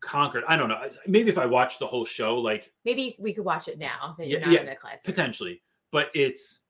conquered. 0.00 0.44
I 0.46 0.56
don't 0.56 0.68
know. 0.68 0.80
Maybe 1.06 1.30
if 1.30 1.38
I 1.38 1.46
watched 1.46 1.78
the 1.78 1.86
whole 1.86 2.04
show, 2.04 2.36
like 2.38 2.72
maybe 2.84 3.16
we 3.18 3.32
could 3.32 3.44
watch 3.44 3.68
it 3.68 3.78
now 3.78 4.14
that 4.18 4.28
you're 4.28 4.40
yeah, 4.40 4.46
not 4.46 4.54
yeah, 4.54 4.60
in 4.60 4.66
the 4.66 4.76
class. 4.76 5.02
Potentially, 5.04 5.62
but 5.90 6.10
it's 6.14 6.60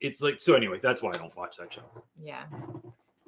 it's 0.00 0.20
like 0.20 0.40
so. 0.40 0.54
Anyway, 0.54 0.78
that's 0.82 1.02
why 1.02 1.10
I 1.10 1.16
don't 1.16 1.34
watch 1.36 1.56
that 1.56 1.72
show. 1.72 1.82
Yeah. 2.20 2.44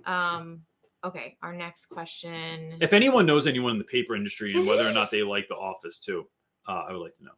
Um. 0.05 0.63
Okay, 1.05 1.37
our 1.43 1.55
next 1.55 1.87
question. 1.87 2.79
If 2.81 2.93
anyone 2.93 3.27
knows 3.27 3.47
anyone 3.47 3.73
in 3.73 3.79
the 3.79 3.85
paper 3.85 4.17
industry 4.17 4.55
and 4.55 4.67
whether 4.67 4.87
or 4.87 4.93
not 4.93 5.11
they 5.13 5.23
like 5.23 5.49
The 5.49 5.55
Office 5.55 5.99
too, 5.99 6.27
uh, 6.67 6.85
I 6.89 6.93
would 6.93 7.01
like 7.01 7.17
to 7.19 7.25
know. 7.25 7.33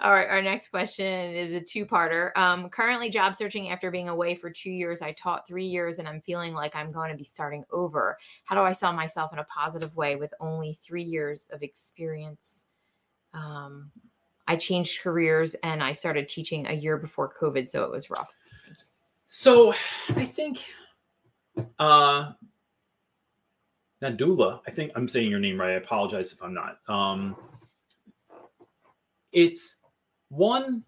All 0.00 0.12
right, 0.12 0.28
our 0.28 0.40
next 0.40 0.68
question 0.68 1.34
is 1.34 1.52
a 1.52 1.60
two-parter. 1.60 2.36
Um, 2.36 2.68
currently 2.68 3.10
job 3.10 3.34
searching 3.34 3.70
after 3.70 3.90
being 3.90 4.08
away 4.08 4.36
for 4.36 4.48
two 4.48 4.70
years. 4.70 5.02
I 5.02 5.10
taught 5.12 5.46
three 5.46 5.66
years, 5.66 5.98
and 5.98 6.06
I'm 6.06 6.20
feeling 6.20 6.54
like 6.54 6.76
I'm 6.76 6.92
going 6.92 7.10
to 7.10 7.16
be 7.16 7.24
starting 7.24 7.64
over. 7.72 8.16
How 8.44 8.54
do 8.54 8.62
I 8.62 8.70
sell 8.70 8.92
myself 8.92 9.32
in 9.32 9.40
a 9.40 9.44
positive 9.44 9.96
way 9.96 10.14
with 10.14 10.32
only 10.38 10.78
three 10.84 11.02
years 11.02 11.48
of 11.52 11.64
experience? 11.64 12.66
Um, 13.34 13.90
I 14.48 14.56
changed 14.56 15.02
careers 15.02 15.54
and 15.62 15.82
I 15.82 15.92
started 15.92 16.26
teaching 16.26 16.66
a 16.66 16.72
year 16.72 16.96
before 16.96 17.32
COVID, 17.38 17.68
so 17.68 17.84
it 17.84 17.90
was 17.90 18.08
rough. 18.08 18.34
So 19.28 19.74
I 20.08 20.24
think 20.24 20.64
uh 21.78 22.32
Nadula, 24.02 24.60
I 24.66 24.70
think 24.70 24.92
I'm 24.96 25.06
saying 25.06 25.30
your 25.30 25.38
name 25.38 25.60
right. 25.60 25.72
I 25.72 25.74
apologize 25.74 26.32
if 26.32 26.42
I'm 26.42 26.54
not. 26.54 26.78
Um 26.88 27.36
it's 29.32 29.76
one 30.28 30.84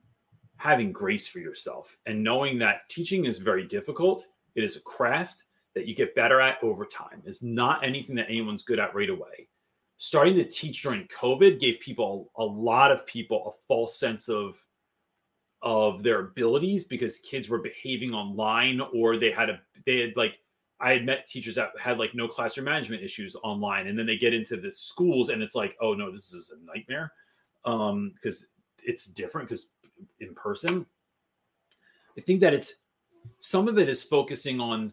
having 0.56 0.92
grace 0.92 1.26
for 1.26 1.38
yourself 1.38 1.96
and 2.06 2.22
knowing 2.22 2.58
that 2.58 2.88
teaching 2.88 3.24
is 3.24 3.38
very 3.38 3.66
difficult. 3.66 4.26
It 4.54 4.64
is 4.64 4.76
a 4.76 4.80
craft 4.80 5.44
that 5.74 5.86
you 5.86 5.94
get 5.94 6.14
better 6.14 6.40
at 6.40 6.62
over 6.62 6.84
time. 6.84 7.22
It's 7.24 7.42
not 7.42 7.84
anything 7.84 8.16
that 8.16 8.28
anyone's 8.28 8.64
good 8.64 8.78
at 8.78 8.94
right 8.94 9.08
away. 9.08 9.48
Starting 9.96 10.34
to 10.36 10.44
teach 10.44 10.82
during 10.82 11.06
COVID 11.08 11.60
gave 11.60 11.80
people 11.80 12.30
a 12.36 12.44
lot 12.44 12.90
of 12.90 13.06
people 13.06 13.42
a 13.46 13.66
false 13.68 13.98
sense 13.98 14.28
of 14.28 14.56
of 15.62 16.02
their 16.02 16.20
abilities 16.20 16.84
because 16.84 17.18
kids 17.20 17.50
were 17.50 17.58
behaving 17.58 18.14
online 18.14 18.80
or 18.94 19.18
they 19.18 19.30
had 19.30 19.50
a 19.50 19.60
they 19.84 20.00
had 20.00 20.16
like 20.16 20.34
I 20.80 20.92
had 20.92 21.04
met 21.04 21.26
teachers 21.26 21.54
that 21.56 21.70
had 21.78 21.98
like 21.98 22.14
no 22.14 22.28
classroom 22.28 22.64
management 22.64 23.02
issues 23.02 23.36
online 23.44 23.86
and 23.86 23.98
then 23.98 24.06
they 24.06 24.16
get 24.16 24.32
into 24.32 24.56
the 24.56 24.72
schools 24.72 25.28
and 25.28 25.42
it's 25.42 25.54
like 25.54 25.76
oh 25.82 25.92
no 25.92 26.10
this 26.10 26.32
is 26.32 26.50
a 26.50 26.64
nightmare 26.64 27.12
um 27.66 28.12
because 28.14 28.46
it's 28.84 29.06
different 29.06 29.48
because 29.48 29.68
in 30.20 30.34
person 30.34 30.86
I 32.16 32.20
think 32.20 32.40
that 32.40 32.54
it's 32.54 32.76
some 33.40 33.68
of 33.68 33.78
it 33.78 33.88
is 33.88 34.02
focusing 34.02 34.60
on 34.60 34.92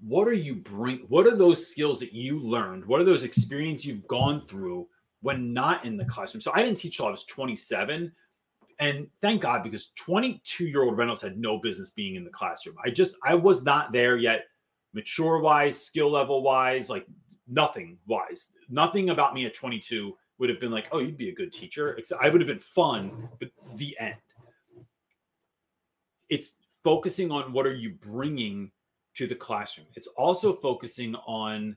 what 0.00 0.28
are 0.28 0.32
you 0.32 0.54
bring 0.54 0.98
what 1.08 1.26
are 1.26 1.36
those 1.36 1.66
skills 1.66 1.98
that 2.00 2.12
you 2.12 2.38
learned 2.38 2.84
what 2.84 3.00
are 3.00 3.04
those 3.04 3.24
experiences 3.24 3.86
you've 3.86 4.06
gone 4.06 4.40
through 4.40 4.88
when 5.20 5.52
not 5.52 5.84
in 5.84 5.96
the 5.96 6.04
classroom. 6.04 6.40
So 6.40 6.52
I 6.54 6.62
didn't 6.62 6.78
teach 6.78 6.96
till 6.96 7.06
I 7.06 7.10
was 7.10 7.24
27. 7.24 8.12
And 8.80 9.08
thank 9.20 9.42
God, 9.42 9.64
because 9.64 9.90
22 9.96 10.66
year 10.66 10.84
old 10.84 10.96
Reynolds 10.96 11.22
had 11.22 11.38
no 11.38 11.58
business 11.58 11.90
being 11.90 12.14
in 12.14 12.24
the 12.24 12.30
classroom. 12.30 12.76
I 12.84 12.90
just, 12.90 13.16
I 13.24 13.34
was 13.34 13.64
not 13.64 13.92
there 13.92 14.16
yet, 14.16 14.44
mature 14.92 15.40
wise, 15.40 15.84
skill 15.84 16.10
level 16.10 16.42
wise, 16.42 16.88
like 16.88 17.06
nothing 17.48 17.98
wise. 18.06 18.52
Nothing 18.68 19.10
about 19.10 19.34
me 19.34 19.46
at 19.46 19.54
22 19.54 20.16
would 20.38 20.48
have 20.48 20.60
been 20.60 20.70
like, 20.70 20.86
oh, 20.92 20.98
you'd 21.00 21.16
be 21.16 21.30
a 21.30 21.34
good 21.34 21.52
teacher. 21.52 21.98
I 22.20 22.28
would 22.28 22.40
have 22.40 22.48
been 22.48 22.58
fun, 22.58 23.28
but 23.40 23.50
the 23.76 23.96
end. 23.98 24.14
It's 26.28 26.56
focusing 26.84 27.30
on 27.30 27.52
what 27.52 27.66
are 27.66 27.74
you 27.74 27.94
bringing 28.00 28.70
to 29.14 29.26
the 29.26 29.34
classroom. 29.34 29.88
It's 29.94 30.08
also 30.08 30.52
focusing 30.52 31.14
on 31.26 31.76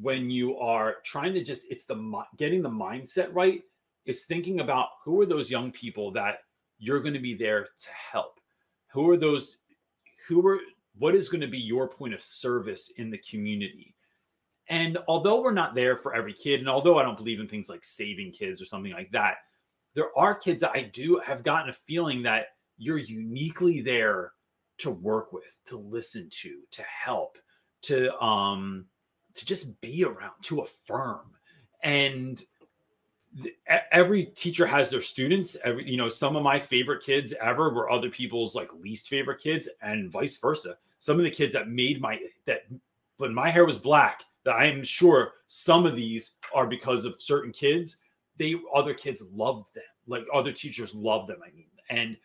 when 0.00 0.30
you 0.30 0.56
are 0.58 0.96
trying 1.04 1.34
to 1.34 1.42
just 1.42 1.64
it's 1.70 1.84
the 1.84 2.22
getting 2.36 2.62
the 2.62 2.68
mindset 2.68 3.28
right 3.34 3.62
is 4.06 4.24
thinking 4.24 4.60
about 4.60 4.88
who 5.04 5.20
are 5.20 5.26
those 5.26 5.50
young 5.50 5.72
people 5.72 6.10
that 6.12 6.38
you're 6.78 7.00
going 7.00 7.14
to 7.14 7.20
be 7.20 7.34
there 7.34 7.64
to 7.64 7.88
help 7.90 8.38
who 8.92 9.10
are 9.10 9.16
those 9.16 9.58
who 10.28 10.46
are 10.46 10.60
what 10.98 11.14
is 11.14 11.28
going 11.28 11.40
to 11.40 11.48
be 11.48 11.58
your 11.58 11.88
point 11.88 12.14
of 12.14 12.22
service 12.22 12.92
in 12.98 13.10
the 13.10 13.18
community 13.18 13.94
and 14.68 14.98
although 15.08 15.40
we're 15.40 15.52
not 15.52 15.74
there 15.74 15.96
for 15.96 16.14
every 16.14 16.32
kid 16.32 16.60
and 16.60 16.68
although 16.68 16.98
i 16.98 17.02
don't 17.02 17.18
believe 17.18 17.40
in 17.40 17.48
things 17.48 17.68
like 17.68 17.84
saving 17.84 18.30
kids 18.32 18.60
or 18.60 18.64
something 18.64 18.92
like 18.92 19.10
that 19.10 19.36
there 19.94 20.16
are 20.16 20.34
kids 20.34 20.60
that 20.60 20.72
i 20.74 20.82
do 20.82 21.20
have 21.24 21.42
gotten 21.42 21.70
a 21.70 21.72
feeling 21.72 22.22
that 22.22 22.48
you're 22.76 22.98
uniquely 22.98 23.80
there 23.80 24.32
to 24.76 24.90
work 24.90 25.32
with 25.32 25.56
to 25.66 25.76
listen 25.76 26.28
to 26.30 26.60
to 26.70 26.82
help 26.82 27.38
to 27.82 28.16
um 28.22 28.86
to 29.38 29.44
just 29.44 29.80
be 29.80 30.04
around, 30.04 30.32
to 30.42 30.60
affirm. 30.60 31.30
And 31.82 32.42
th- 33.40 33.54
every 33.92 34.24
teacher 34.24 34.66
has 34.66 34.90
their 34.90 35.00
students. 35.00 35.56
Every, 35.64 35.88
you 35.88 35.96
know, 35.96 36.08
some 36.08 36.34
of 36.36 36.42
my 36.42 36.58
favorite 36.58 37.04
kids 37.04 37.32
ever 37.40 37.70
were 37.70 37.90
other 37.90 38.10
people's 38.10 38.54
like 38.54 38.72
least 38.74 39.08
favorite 39.08 39.40
kids, 39.40 39.68
and 39.80 40.10
vice 40.10 40.36
versa. 40.36 40.76
Some 40.98 41.18
of 41.18 41.24
the 41.24 41.30
kids 41.30 41.54
that 41.54 41.68
made 41.68 42.00
my 42.00 42.18
that 42.46 42.62
when 43.18 43.32
my 43.32 43.50
hair 43.50 43.64
was 43.64 43.78
black, 43.78 44.24
that 44.44 44.54
I 44.54 44.66
am 44.66 44.84
sure 44.84 45.32
some 45.46 45.86
of 45.86 45.96
these 45.96 46.34
are 46.54 46.66
because 46.66 47.04
of 47.04 47.20
certain 47.20 47.52
kids. 47.52 47.98
They 48.36 48.54
other 48.74 48.94
kids 48.94 49.24
loved 49.32 49.74
them, 49.74 49.84
like 50.06 50.24
other 50.32 50.52
teachers 50.52 50.94
loved 50.94 51.28
them. 51.28 51.40
I 51.44 51.50
mean, 51.54 51.66
and 51.90 52.16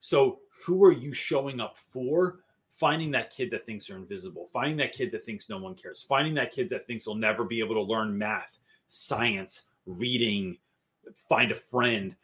so 0.00 0.38
who 0.64 0.84
are 0.84 0.92
you 0.92 1.12
showing 1.12 1.60
up 1.60 1.76
for? 1.90 2.40
finding 2.78 3.10
that 3.10 3.30
kid 3.30 3.50
that 3.50 3.66
thinks 3.66 3.86
they're 3.86 3.96
invisible, 3.96 4.48
finding 4.52 4.76
that 4.76 4.92
kid 4.92 5.10
that 5.10 5.24
thinks 5.24 5.48
no 5.48 5.58
one 5.58 5.74
cares, 5.74 6.02
finding 6.02 6.34
that 6.34 6.52
kid 6.52 6.70
that 6.70 6.86
thinks 6.86 7.04
they'll 7.04 7.14
never 7.14 7.44
be 7.44 7.58
able 7.58 7.74
to 7.74 7.82
learn 7.82 8.16
math, 8.16 8.58
science, 8.86 9.64
reading, 9.86 10.56
find 11.28 11.50
a 11.50 11.56
friend, 11.56 12.14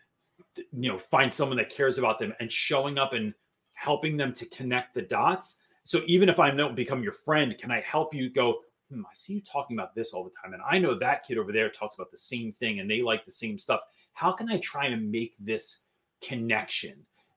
you 0.73 0.89
know, 0.91 0.99
find 0.99 1.35
someone 1.35 1.57
that 1.57 1.71
cares 1.71 1.99
about 1.99 2.19
them 2.19 2.33
and 2.39 2.51
showing 2.51 2.99
up 2.99 3.13
and 3.13 3.35
helping 3.73 4.17
them 4.17 4.33
to 4.33 4.47
connect 4.47 4.95
the 4.95 5.03
dots. 5.03 5.57
So 5.83 6.03
even 6.07 6.29
if 6.29 6.39
I 6.39 6.51
don't 6.53 6.77
become 6.77 7.03
your 7.03 7.13
friend, 7.13 7.57
can 7.59 7.73
I 7.73 7.81
help 7.81 8.15
you 8.15 8.31
go, 8.31 8.61
hmm, 8.91 9.01
I 9.01 9.15
see 9.15 9.35
you 9.35 9.41
talking 9.41 9.77
about 9.77 9.95
this 9.95 10.13
all 10.13 10.25
the 10.25 10.31
time. 10.31 10.53
And 10.53 10.63
I 10.69 10.79
know 10.79 10.95
that 10.95 11.27
kid 11.27 11.39
over 11.39 11.53
there 11.53 11.69
talks 11.69 11.97
about 11.97 12.11
the 12.11 12.17
same 12.17 12.53
thing 12.53 12.81
and 12.81 12.91
they 12.91 13.03
like 13.03 13.25
the 13.25 13.31
same 13.31 13.59
stuff. 13.59 13.81
How 14.13 14.33
can 14.33 14.49
I 14.51 14.59
try 14.59 14.87
and 14.87 15.11
make 15.11 15.35
this 15.39 15.79
connection? 16.23 16.95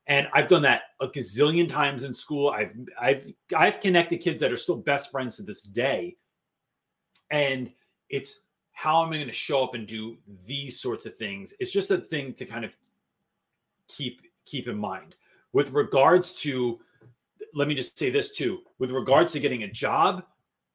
And 0.07 0.27
I've 0.33 0.47
done 0.47 0.61
that 0.61 0.83
a 1.01 1.07
gazillion 1.07 1.67
times 1.67 2.03
in 2.03 2.13
school. 2.13 2.49
I've 2.49 2.73
I've 2.99 3.31
I've 3.55 3.81
connected 3.81 4.17
kids 4.21 4.39
that 4.41 4.53
are 4.53 4.57
still 4.57 4.77
best 4.77 5.11
friends 5.11 5.35
to 5.37 5.43
this 5.43 5.63
day. 5.63 6.15
And 7.29 7.71
it's 8.09 8.41
how 8.71 9.03
am 9.03 9.11
I 9.11 9.15
going 9.15 9.27
to 9.27 9.33
show 9.33 9.63
up 9.63 9.73
and 9.73 9.85
do 9.85 10.17
these 10.45 10.79
sorts 10.79 11.05
of 11.05 11.17
things? 11.17 11.53
It's 11.59 11.71
just 11.71 11.91
a 11.91 11.97
thing 11.97 12.33
to 12.35 12.45
kind 12.45 12.63
of 12.63 12.77
keep 13.89 14.21
keep 14.45 14.67
in 14.69 14.77
mind. 14.77 15.15
With 15.51 15.71
regards 15.71 16.33
to 16.41 16.79
let 17.53 17.67
me 17.67 17.75
just 17.75 17.97
say 17.97 18.09
this 18.09 18.31
too. 18.31 18.59
With 18.79 18.91
regards 18.91 19.33
to 19.33 19.39
getting 19.39 19.63
a 19.63 19.71
job, 19.71 20.23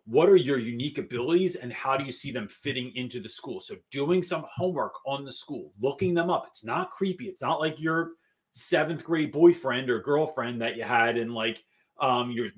what 0.06 0.28
are 0.28 0.36
your 0.36 0.58
unique 0.58 0.98
abilities 0.98 1.56
and 1.56 1.72
how 1.72 1.96
do 1.96 2.04
you 2.04 2.12
see 2.12 2.32
them 2.32 2.48
fitting 2.48 2.92
into 2.96 3.20
the 3.20 3.28
school? 3.28 3.60
So 3.60 3.76
doing 3.90 4.22
some 4.22 4.44
homework 4.52 4.94
on 5.06 5.24
the 5.24 5.32
school, 5.32 5.72
looking 5.80 6.12
them 6.12 6.28
up. 6.28 6.46
It's 6.48 6.64
not 6.64 6.90
creepy. 6.90 7.26
It's 7.26 7.42
not 7.42 7.60
like 7.60 7.76
you're 7.78 8.12
seventh 8.52 9.02
grade 9.02 9.32
boyfriend 9.32 9.88
or 9.88 10.00
girlfriend 10.00 10.60
that 10.60 10.76
you 10.76 10.82
had 10.82 11.16
and 11.16 11.34
like 11.34 11.64
um 12.00 12.30
you're 12.30 12.50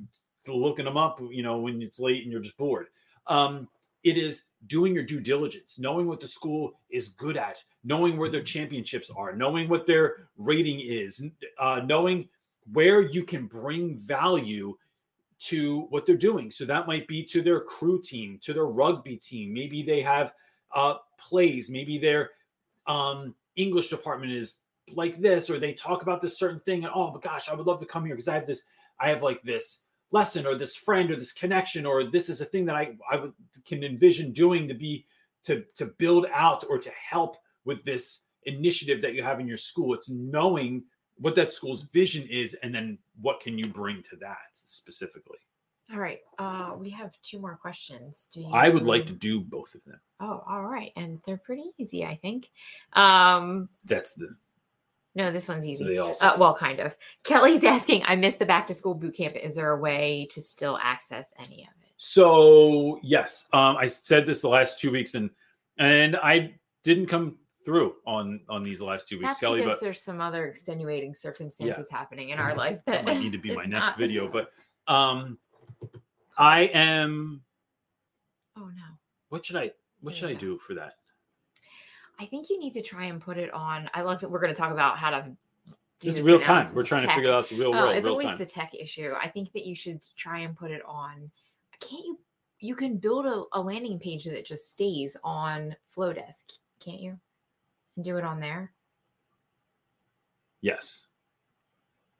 looking 0.48 0.84
them 0.84 0.96
up 0.96 1.20
you 1.30 1.42
know 1.42 1.58
when 1.58 1.80
it's 1.80 2.00
late 2.00 2.24
and 2.24 2.32
you're 2.32 2.40
just 2.40 2.56
bored 2.56 2.86
um 3.28 3.68
it 4.02 4.18
is 4.18 4.44
doing 4.66 4.92
your 4.92 5.04
due 5.04 5.20
diligence 5.20 5.78
knowing 5.78 6.06
what 6.06 6.20
the 6.20 6.26
school 6.26 6.72
is 6.90 7.10
good 7.10 7.36
at 7.36 7.62
knowing 7.84 8.16
where 8.16 8.28
their 8.28 8.42
championships 8.42 9.08
are 9.16 9.34
knowing 9.36 9.68
what 9.68 9.86
their 9.86 10.28
rating 10.36 10.80
is 10.80 11.24
uh, 11.60 11.80
knowing 11.86 12.28
where 12.72 13.00
you 13.00 13.22
can 13.22 13.46
bring 13.46 13.98
value 13.98 14.76
to 15.48 15.82
what 15.90 16.06
they're 16.06 16.16
doing. 16.16 16.50
So 16.50 16.64
that 16.64 16.86
might 16.86 17.06
be 17.06 17.24
to 17.24 17.42
their 17.42 17.60
crew 17.60 18.00
team 18.00 18.38
to 18.42 18.52
their 18.52 18.66
rugby 18.66 19.16
team. 19.16 19.52
Maybe 19.52 19.82
they 19.82 20.00
have 20.02 20.32
uh, 20.74 20.94
plays. 21.18 21.70
Maybe 21.70 21.98
their 21.98 22.30
um, 22.86 23.34
english 23.56 23.88
department 23.88 24.32
is 24.32 24.60
like 24.92 25.16
this 25.16 25.48
or 25.48 25.58
they 25.58 25.72
talk 25.72 26.02
about 26.02 26.20
this 26.20 26.38
certain 26.38 26.60
thing 26.60 26.84
and 26.84 26.92
oh 26.94 27.10
my 27.10 27.20
gosh 27.20 27.48
i 27.48 27.54
would 27.54 27.66
love 27.66 27.78
to 27.78 27.86
come 27.86 28.04
here 28.04 28.14
because 28.14 28.28
i 28.28 28.34
have 28.34 28.46
this 28.46 28.64
i 29.00 29.08
have 29.08 29.22
like 29.22 29.40
this 29.42 29.84
lesson 30.10 30.44
or 30.44 30.56
this 30.56 30.76
friend 30.76 31.10
or 31.10 31.16
this 31.16 31.32
connection 31.32 31.86
or 31.86 32.10
this 32.10 32.28
is 32.28 32.40
a 32.40 32.44
thing 32.44 32.66
that 32.66 32.74
i 32.74 32.94
i 33.10 33.16
would, 33.16 33.32
can 33.64 33.82
envision 33.82 34.32
doing 34.32 34.68
to 34.68 34.74
be 34.74 35.06
to 35.44 35.64
to 35.76 35.86
build 35.98 36.26
out 36.32 36.64
or 36.68 36.78
to 36.78 36.90
help 36.90 37.36
with 37.64 37.84
this 37.84 38.24
initiative 38.46 39.00
that 39.02 39.14
you 39.14 39.22
have 39.22 39.40
in 39.40 39.48
your 39.48 39.56
school. 39.56 39.94
It's 39.94 40.10
knowing 40.10 40.84
what 41.16 41.34
that 41.36 41.52
school's 41.52 41.84
vision 41.84 42.26
is 42.28 42.54
and 42.54 42.74
then 42.74 42.98
what 43.20 43.40
can 43.40 43.56
you 43.56 43.66
bring 43.66 44.02
to 44.10 44.16
that 44.16 44.36
specifically 44.64 45.38
all 45.92 45.98
right 45.98 46.20
uh 46.38 46.72
we 46.78 46.88
have 46.90 47.14
two 47.22 47.38
more 47.38 47.56
questions 47.56 48.28
do 48.32 48.40
you... 48.40 48.50
i 48.52 48.68
would 48.68 48.86
like 48.86 49.06
to 49.06 49.12
do 49.12 49.40
both 49.40 49.74
of 49.74 49.84
them 49.84 50.00
oh 50.20 50.42
all 50.48 50.64
right 50.64 50.92
and 50.96 51.20
they're 51.26 51.36
pretty 51.36 51.70
easy 51.78 52.04
i 52.04 52.16
think 52.16 52.48
um 52.94 53.68
that's 53.84 54.14
the 54.14 54.28
no, 55.16 55.30
this 55.30 55.46
one's 55.46 55.66
easy. 55.66 55.96
Uh, 55.98 56.36
well, 56.38 56.54
kind 56.54 56.80
of. 56.80 56.94
Kelly's 57.22 57.62
asking, 57.64 58.02
I 58.06 58.16
missed 58.16 58.40
the 58.40 58.46
back 58.46 58.66
to 58.66 58.74
school 58.74 58.94
boot 58.94 59.16
camp. 59.16 59.36
Is 59.36 59.54
there 59.54 59.70
a 59.70 59.78
way 59.78 60.26
to 60.30 60.42
still 60.42 60.78
access 60.82 61.32
any 61.38 61.62
of 61.62 61.82
it? 61.82 61.92
So 61.96 62.98
yes, 63.02 63.46
um, 63.52 63.76
I 63.76 63.86
said 63.86 64.26
this 64.26 64.42
the 64.42 64.48
last 64.48 64.80
two 64.80 64.90
weeks, 64.90 65.14
and 65.14 65.30
and 65.78 66.16
I 66.16 66.54
didn't 66.82 67.06
come 67.06 67.38
through 67.64 67.94
on 68.06 68.40
on 68.48 68.62
these 68.62 68.80
last 68.80 69.08
two 69.08 69.16
weeks, 69.18 69.30
That's 69.30 69.40
Kelly. 69.40 69.60
Because 69.60 69.74
but 69.74 69.80
there's 69.80 70.02
some 70.02 70.20
other 70.20 70.46
extenuating 70.46 71.14
circumstances 71.14 71.88
yeah. 71.90 71.96
happening 71.96 72.30
in 72.30 72.38
our 72.38 72.54
life 72.56 72.80
that, 72.86 73.04
might 73.04 73.20
need 73.20 73.32
to 73.32 73.38
be 73.38 73.52
my 73.54 73.64
next 73.64 73.92
not... 73.92 73.98
video. 73.98 74.28
But 74.28 74.52
um, 74.86 75.38
I 76.36 76.62
am. 76.74 77.42
Oh 78.56 78.66
no! 78.66 78.98
What 79.30 79.44
should 79.44 79.56
I 79.56 79.72
What 80.00 80.14
should 80.14 80.30
I 80.30 80.34
do 80.34 80.58
for 80.58 80.74
that? 80.74 80.94
I 82.18 82.26
think 82.26 82.48
you 82.48 82.58
need 82.58 82.72
to 82.74 82.82
try 82.82 83.06
and 83.06 83.20
put 83.20 83.38
it 83.38 83.52
on. 83.52 83.90
I 83.92 84.02
love 84.02 84.20
that 84.20 84.30
we're 84.30 84.40
going 84.40 84.54
to 84.54 84.60
talk 84.60 84.70
about 84.70 84.98
how 84.98 85.10
to. 85.10 85.36
this 86.00 86.18
is 86.18 86.22
real 86.22 86.38
time. 86.38 86.68
We're 86.74 86.84
trying 86.84 87.00
tech. 87.00 87.10
to 87.10 87.14
figure 87.16 87.32
out 87.32 87.48
the 87.48 87.56
real 87.56 87.74
oh, 87.74 87.78
world. 87.78 87.96
it's 87.96 88.04
real 88.04 88.12
always 88.12 88.28
time. 88.28 88.38
the 88.38 88.46
tech 88.46 88.72
issue. 88.78 89.12
I 89.20 89.28
think 89.28 89.52
that 89.52 89.66
you 89.66 89.74
should 89.74 90.04
try 90.16 90.40
and 90.40 90.56
put 90.56 90.70
it 90.70 90.82
on. 90.86 91.30
Can't 91.80 92.04
you? 92.04 92.18
You 92.60 92.76
can 92.76 92.96
build 92.98 93.26
a, 93.26 93.44
a 93.52 93.60
landing 93.60 93.98
page 93.98 94.24
that 94.24 94.46
just 94.46 94.70
stays 94.70 95.16
on 95.24 95.74
Flodesk, 95.94 96.44
can't 96.80 97.00
you? 97.00 97.18
And 97.96 98.04
do 98.04 98.16
it 98.16 98.24
on 98.24 98.40
there. 98.40 98.72
Yes. 100.60 101.06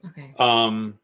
Okay. 0.07 0.35
Um, 0.39 0.99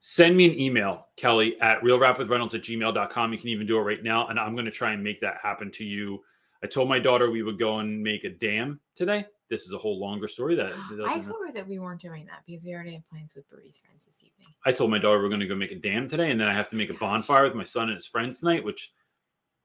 send 0.00 0.36
me 0.36 0.46
an 0.46 0.58
email, 0.58 1.08
Kelly, 1.16 1.60
at 1.60 1.80
realrapwithreynolds 1.82 2.54
at 2.54 2.62
gmail.com. 2.62 3.32
You 3.32 3.38
can 3.38 3.48
even 3.48 3.66
do 3.66 3.78
it 3.78 3.82
right 3.82 4.02
now. 4.02 4.28
And 4.28 4.38
I'm 4.38 4.54
going 4.54 4.66
to 4.66 4.70
try 4.70 4.92
and 4.92 5.02
make 5.02 5.20
that 5.20 5.38
happen 5.42 5.70
to 5.72 5.84
you. 5.84 6.22
I 6.62 6.66
told 6.66 6.88
my 6.88 6.98
daughter 6.98 7.30
we 7.30 7.42
would 7.42 7.58
go 7.58 7.80
and 7.80 8.02
make 8.02 8.24
a 8.24 8.30
dam 8.30 8.80
today. 8.94 9.26
This 9.50 9.66
is 9.66 9.72
a 9.72 9.78
whole 9.78 10.00
longer 10.00 10.26
story 10.26 10.54
that 10.54 10.72
I 11.06 11.18
told 11.18 11.36
her 11.46 11.52
that 11.52 11.68
we 11.68 11.78
weren't 11.78 12.00
doing 12.00 12.24
that 12.26 12.42
because 12.46 12.64
we 12.64 12.72
already 12.72 12.94
have 12.94 13.08
plans 13.10 13.34
with 13.34 13.48
Birdie's 13.50 13.78
friends 13.78 14.06
this 14.06 14.22
evening. 14.22 14.54
I 14.64 14.72
told 14.72 14.90
my 14.90 14.98
daughter 14.98 15.20
we're 15.20 15.28
going 15.28 15.40
to 15.40 15.46
go 15.46 15.54
make 15.54 15.72
a 15.72 15.78
dam 15.78 16.08
today, 16.08 16.30
and 16.30 16.40
then 16.40 16.48
I 16.48 16.54
have 16.54 16.68
to 16.68 16.76
make 16.76 16.90
a 16.90 16.94
bonfire 16.94 17.44
with 17.44 17.54
my 17.54 17.64
son 17.64 17.88
and 17.88 17.94
his 17.96 18.06
friends 18.06 18.40
tonight, 18.40 18.64
which 18.64 18.92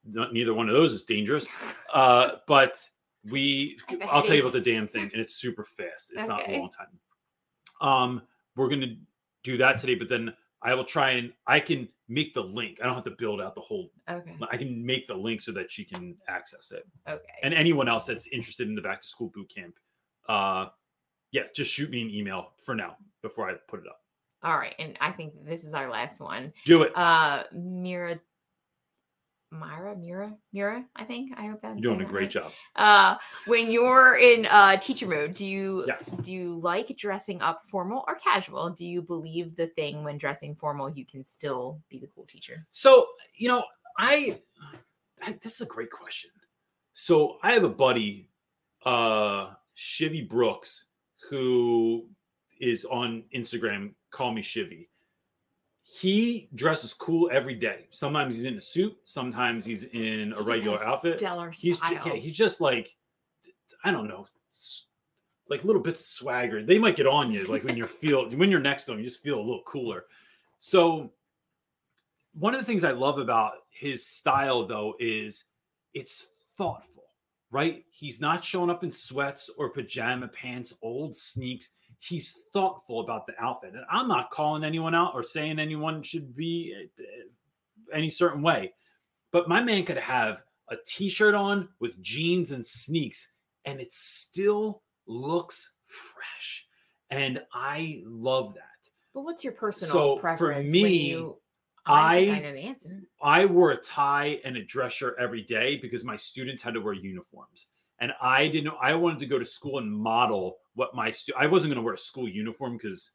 neither 0.04 0.54
one 0.54 0.68
of 0.68 0.76
those 0.76 0.94
is 0.94 1.04
dangerous. 1.06 1.48
Uh, 1.94 2.32
but 2.48 2.88
we, 3.30 3.78
I'll 4.10 4.22
tell 4.22 4.36
you 4.36 4.42
about 4.42 4.54
the 4.54 4.62
damn 4.62 4.88
thing, 4.88 5.10
and 5.14 5.22
it's 5.22 5.36
super 5.36 5.64
fast. 5.64 6.12
It's 6.16 6.28
okay. 6.28 6.28
not 6.28 6.50
a 6.50 6.58
long 6.58 6.70
time. 6.70 6.88
Um, 7.82 8.22
we're 8.56 8.70
to 8.70 8.96
do 9.44 9.58
that 9.58 9.78
today, 9.78 9.96
but 9.96 10.10
then 10.10 10.34
I 10.62 10.74
will 10.74 10.84
try 10.84 11.12
and 11.12 11.32
I 11.48 11.60
can 11.60 11.88
make 12.08 12.34
the 12.34 12.44
link. 12.44 12.80
I 12.82 12.86
don't 12.86 12.96
have 12.96 13.04
to 13.06 13.12
build 13.12 13.40
out 13.40 13.56
the 13.56 13.62
whole. 13.62 13.92
Okay. 14.10 14.36
I 14.52 14.58
can 14.58 14.86
make 14.86 15.08
the 15.08 15.16
link 15.16 15.42
so 15.42 15.52
that 15.54 15.72
she 15.72 15.86
can 15.86 16.18
access 16.28 16.72
it. 16.72 16.86
Okay. 17.08 17.24
And 17.44 17.54
anyone 17.54 17.88
else 17.88 18.06
that's 18.06 18.28
interested 18.28 18.68
in 18.68 18.76
the 18.76 18.82
back 18.82 19.02
to 19.02 19.08
school 19.08 19.32
boot 19.34 19.52
camp, 19.54 19.76
uh, 20.28 20.68
yeah, 21.32 21.44
just 21.56 21.72
shoot 21.72 21.90
me 21.90 22.02
an 22.02 22.10
email 22.10 22.52
for 22.64 22.76
now 22.76 22.98
before 23.22 23.50
I 23.50 23.54
put 23.68 23.80
it 23.82 23.88
up. 23.88 24.02
All 24.42 24.58
right, 24.58 24.74
and 24.80 24.98
I 25.02 25.12
think 25.12 25.34
this 25.46 25.66
is 25.66 25.74
our 25.74 25.90
last 25.90 26.22
one. 26.22 26.54
Do 26.66 26.84
it. 26.84 26.94
Uh, 26.96 27.44
Mira 27.52 28.20
Myra, 29.52 29.96
Mira, 29.96 30.34
Mira, 30.54 30.86
I 30.96 31.04
think. 31.06 31.32
I 31.38 31.48
hope 31.48 31.62
that's 31.62 31.80
you're 31.80 31.94
doing 31.94 32.06
a 32.06 32.10
great 32.10 32.24
right. 32.24 32.30
job. 32.30 32.52
Uh, 32.76 33.16
when 33.48 33.72
you're 33.72 34.18
in 34.18 34.46
uh, 34.46 34.78
teacher 34.78 35.08
mode, 35.08 35.34
do 35.34 35.48
you 35.48 35.86
yes. 35.88 36.12
do 36.12 36.32
you 36.32 36.60
like 36.62 36.96
dressing 36.98 37.42
up 37.42 37.64
formal 37.68 38.04
or 38.08 38.16
casual? 38.16 38.70
Do 38.70 38.86
you 38.86 39.02
believe 39.02 39.56
the 39.56 39.68
thing 39.68 40.04
when 40.04 40.18
dressing 40.18 40.56
formal 40.56 40.90
you 40.90 41.06
can 41.06 41.26
still 41.26 41.82
be 41.90 41.98
the 41.98 42.08
cool 42.14 42.26
teacher? 42.26 42.66
So 42.72 43.08
you 43.36 43.48
know, 43.48 43.64
I, 43.98 44.40
I 45.24 45.38
this 45.42 45.56
is 45.56 45.62
a 45.62 45.66
great 45.66 45.90
question. 45.90 46.32
So 46.94 47.38
I 47.42 47.54
have 47.54 47.64
a 47.64 47.70
buddy, 47.70 48.30
uh, 48.86 49.52
Shivy 49.76 50.28
Brooks, 50.28 50.86
who 51.30 52.06
is 52.60 52.86
on 52.86 53.24
Instagram. 53.36 53.94
Call 54.12 54.32
me 54.32 54.42
Shivy 54.42 54.89
he 55.90 56.50
dresses 56.54 56.94
cool 56.94 57.30
every 57.34 57.56
day. 57.56 57.88
Sometimes 57.90 58.36
he's 58.36 58.44
in 58.44 58.58
a 58.58 58.62
suit, 58.62 58.96
sometimes 59.06 59.66
he's 59.66 59.86
in 59.86 60.34
a 60.34 60.44
he 60.44 60.50
regular 60.50 60.84
outfit. 60.84 61.20
Stellar 61.20 61.50
he's 61.50 61.78
style. 61.78 62.02
yeah, 62.06 62.14
he's 62.14 62.38
just 62.38 62.62
like 62.62 62.96
I 63.84 63.92
don't 63.92 64.08
know, 64.08 64.28
like 65.50 65.64
little 65.64 65.82
bits 65.82 66.02
of 66.02 66.08
swagger. 66.08 66.64
They 66.64 66.78
might 66.78 66.96
get 66.96 67.08
on 67.08 67.32
you, 67.32 67.46
like 67.46 67.64
when 67.64 67.76
you're 67.76 67.88
feel 68.02 68.30
when 68.30 68.52
you're 68.52 68.60
next 68.60 68.86
to 68.86 68.94
him, 68.94 69.00
you 69.00 69.06
just 69.06 69.24
feel 69.24 69.40
a 69.40 69.42
little 69.42 69.64
cooler. 69.66 70.06
So 70.60 71.12
one 72.34 72.54
of 72.54 72.60
the 72.60 72.66
things 72.66 72.84
I 72.84 72.92
love 72.92 73.18
about 73.18 73.54
his 73.72 74.06
style 74.06 74.66
though 74.66 74.94
is 75.00 75.46
it's 75.96 76.28
thoughtful, 76.56 77.06
right? 77.52 77.84
He's 77.90 78.22
not 78.22 78.44
showing 78.44 78.70
up 78.70 78.84
in 78.84 78.92
sweats 78.92 79.50
or 79.58 79.70
pajama 79.70 80.28
pants, 80.28 80.74
old 80.84 81.16
sneaks 81.16 81.70
he's 82.00 82.40
thoughtful 82.54 83.02
about 83.02 83.28
the 83.28 83.34
outfit. 83.40 83.74
And 83.74 83.84
I'm 83.92 84.08
not 84.08 84.32
calling 84.32 84.64
anyone 84.64 84.96
out 84.96 85.14
or 85.14 85.24
saying 85.24 85.60
anyone 85.60 86.02
should 86.02 86.36
be 86.36 86.74
eh, 87.00 87.04
any 87.94 88.10
certain 88.10 88.42
way. 88.42 88.74
But 89.32 89.48
my 89.48 89.62
man 89.62 89.86
could 89.86 89.98
have 89.98 90.44
a 90.70 90.76
t-shirt 90.88 91.36
on 91.36 91.70
with 91.80 92.02
jeans 92.02 92.52
and 92.52 92.66
sneaks 92.66 93.34
and 93.66 93.80
it 93.80 93.92
still 93.92 94.82
looks 95.08 95.74
fresh. 95.86 96.66
And 97.12 97.42
I 97.54 98.02
love 98.06 98.54
that. 98.54 98.64
But 99.14 99.22
what's 99.22 99.44
your 99.44 99.54
personal 99.54 99.92
so 99.92 100.18
preference? 100.18 100.68
For 100.68 100.72
me, 100.72 101.10
you, 101.10 101.38
I 101.86 102.56
I, 103.22 103.42
I 103.42 103.46
wore 103.46 103.72
a 103.72 103.78
tie 103.78 104.40
and 104.46 104.56
a 104.56 104.64
dress 104.64 104.94
shirt 104.94 105.16
every 105.20 105.42
day 105.42 105.78
because 105.78 106.06
my 106.06 106.16
students 106.16 106.62
had 106.62 106.76
to 106.76 106.80
wear 106.80 106.94
uniforms 106.94 107.66
and 108.00 108.14
I 108.22 108.48
didn't. 108.48 108.74
I 108.82 108.96
wanted 108.96 109.20
to 109.20 109.26
go 109.26 109.38
to 109.40 109.46
school 109.46 109.78
and 109.78 109.92
model 109.92 110.58
what 110.80 110.96
my 110.96 111.12
stu- 111.12 111.34
I 111.38 111.46
wasn't 111.46 111.72
going 111.74 111.82
to 111.82 111.86
wear 111.86 111.94
a 111.94 111.98
school 111.98 112.28
uniform 112.28 112.78
because 112.78 113.12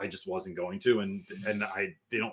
I 0.00 0.06
just 0.06 0.26
wasn't 0.26 0.56
going 0.56 0.78
to, 0.80 1.00
and 1.00 1.22
and 1.46 1.62
I 1.62 1.94
they 2.10 2.16
don't 2.16 2.32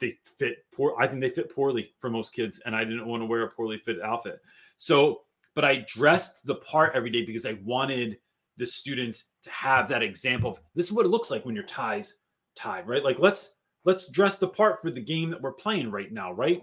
they 0.00 0.18
fit 0.36 0.64
poor. 0.74 0.96
I 0.98 1.06
think 1.06 1.20
they 1.20 1.30
fit 1.30 1.54
poorly 1.54 1.94
for 2.00 2.10
most 2.10 2.34
kids, 2.34 2.60
and 2.66 2.74
I 2.74 2.82
didn't 2.82 3.06
want 3.06 3.22
to 3.22 3.26
wear 3.26 3.44
a 3.44 3.50
poorly 3.50 3.78
fit 3.78 4.02
outfit. 4.02 4.40
So, 4.78 5.22
but 5.54 5.64
I 5.64 5.86
dressed 5.86 6.44
the 6.44 6.56
part 6.56 6.96
every 6.96 7.10
day 7.10 7.24
because 7.24 7.46
I 7.46 7.56
wanted 7.64 8.18
the 8.56 8.66
students 8.66 9.30
to 9.44 9.50
have 9.50 9.88
that 9.88 10.02
example 10.02 10.50
of 10.50 10.60
this 10.74 10.86
is 10.86 10.92
what 10.92 11.06
it 11.06 11.10
looks 11.10 11.30
like 11.30 11.46
when 11.46 11.54
your 11.54 11.64
ties 11.64 12.16
tied, 12.56 12.88
right? 12.88 13.04
Like 13.04 13.20
let's 13.20 13.54
let's 13.84 14.08
dress 14.08 14.38
the 14.38 14.48
part 14.48 14.82
for 14.82 14.90
the 14.90 15.00
game 15.00 15.30
that 15.30 15.40
we're 15.40 15.52
playing 15.52 15.92
right 15.92 16.10
now, 16.10 16.32
right? 16.32 16.62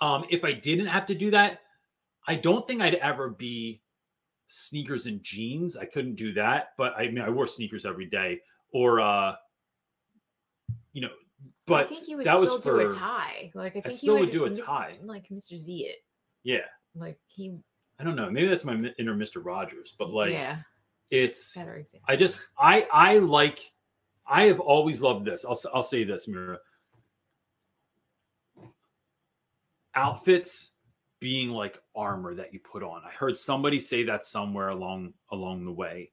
Um, 0.00 0.24
if 0.30 0.44
I 0.44 0.52
didn't 0.52 0.86
have 0.86 1.04
to 1.06 1.14
do 1.14 1.30
that, 1.32 1.60
I 2.26 2.36
don't 2.36 2.66
think 2.66 2.80
I'd 2.80 2.94
ever 2.94 3.28
be 3.28 3.81
sneakers 4.52 5.06
and 5.06 5.22
jeans. 5.22 5.76
I 5.76 5.86
couldn't 5.86 6.14
do 6.16 6.32
that, 6.34 6.72
but 6.76 6.94
I 6.96 7.08
mean, 7.08 7.20
I 7.20 7.30
wore 7.30 7.46
sneakers 7.46 7.86
every 7.86 8.06
day, 8.06 8.40
or 8.72 9.00
uh, 9.00 9.34
you 10.92 11.02
know, 11.02 11.08
but 11.66 11.86
I 11.86 11.88
think 11.88 12.08
you 12.08 12.18
would 12.18 12.26
that 12.26 12.36
still 12.36 12.54
was 12.56 12.62
for, 12.62 12.80
do 12.80 12.86
a 12.86 12.94
tie. 12.94 13.50
Like 13.54 13.72
I 13.72 13.80
think 13.80 13.86
I 13.86 13.90
still 13.90 14.14
would, 14.14 14.20
would 14.24 14.32
do 14.32 14.44
a 14.44 14.54
tie, 14.54 14.98
like 15.02 15.28
Mr. 15.30 15.56
Z 15.56 15.86
it. 15.86 15.98
Yeah, 16.44 16.66
like 16.94 17.18
he. 17.26 17.56
I 17.98 18.04
don't 18.04 18.16
know. 18.16 18.30
Maybe 18.30 18.46
that's 18.46 18.64
my 18.64 18.74
inner 18.98 19.14
Mr. 19.14 19.44
Rogers, 19.44 19.94
but 19.98 20.10
like, 20.10 20.32
yeah, 20.32 20.58
it's 21.10 21.54
better 21.54 21.76
example. 21.76 22.06
I 22.08 22.16
just 22.16 22.36
I 22.58 22.86
I 22.92 23.18
like. 23.18 23.72
I 24.26 24.44
have 24.44 24.60
always 24.60 25.00
loved 25.00 25.24
this. 25.24 25.44
I'll 25.44 25.58
I'll 25.72 25.82
say 25.82 26.04
this, 26.04 26.28
Mira. 26.28 26.58
Outfits 29.94 30.71
being 31.22 31.50
like 31.50 31.80
armor 31.94 32.34
that 32.34 32.52
you 32.52 32.58
put 32.58 32.82
on. 32.82 33.00
I 33.06 33.10
heard 33.10 33.38
somebody 33.38 33.78
say 33.78 34.02
that 34.02 34.26
somewhere 34.26 34.70
along 34.70 35.14
along 35.30 35.64
the 35.64 35.72
way. 35.72 36.10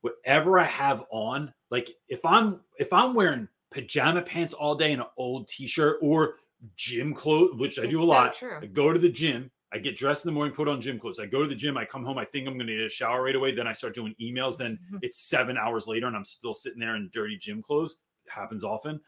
Whatever 0.00 0.58
I 0.58 0.64
have 0.64 1.04
on, 1.10 1.52
like 1.70 1.90
if 2.08 2.24
I'm 2.24 2.60
if 2.78 2.90
I'm 2.90 3.12
wearing 3.12 3.48
pajama 3.70 4.22
pants 4.22 4.54
all 4.54 4.74
day 4.74 4.92
and 4.92 5.02
an 5.02 5.08
old 5.18 5.46
t-shirt 5.46 5.98
or 6.00 6.36
gym 6.74 7.12
clothes, 7.12 7.54
which 7.56 7.78
I 7.78 7.84
do 7.84 7.98
a 7.98 8.02
so 8.02 8.08
lot. 8.08 8.32
True. 8.32 8.58
I 8.62 8.64
go 8.64 8.94
to 8.94 8.98
the 8.98 9.10
gym, 9.10 9.50
I 9.74 9.78
get 9.78 9.94
dressed 9.94 10.24
in 10.24 10.30
the 10.30 10.34
morning, 10.34 10.54
put 10.54 10.68
on 10.68 10.80
gym 10.80 10.98
clothes. 10.98 11.20
I 11.20 11.26
go 11.26 11.42
to 11.42 11.48
the 11.48 11.54
gym, 11.54 11.76
I 11.76 11.84
come 11.84 12.02
home, 12.02 12.16
I 12.16 12.24
think 12.24 12.48
I'm 12.48 12.54
going 12.54 12.66
to 12.66 12.76
get 12.76 12.86
a 12.86 12.88
shower 12.88 13.24
right 13.24 13.36
away. 13.36 13.52
Then 13.52 13.66
I 13.66 13.74
start 13.74 13.94
doing 13.94 14.14
emails. 14.18 14.56
Then 14.56 14.78
it's 15.02 15.28
seven 15.28 15.58
hours 15.58 15.86
later, 15.86 16.06
and 16.06 16.16
I'm 16.16 16.24
still 16.24 16.54
sitting 16.54 16.80
there 16.80 16.96
in 16.96 17.10
dirty 17.12 17.36
gym 17.36 17.60
clothes. 17.60 17.98
It 18.24 18.32
happens 18.32 18.64
often. 18.64 19.00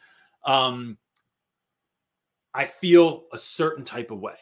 Um, 0.45 0.99
I 2.53 2.67
feel 2.67 3.25
a 3.33 3.39
certain 3.39 3.85
type 3.85 4.11
of 4.11 4.19
way 4.19 4.37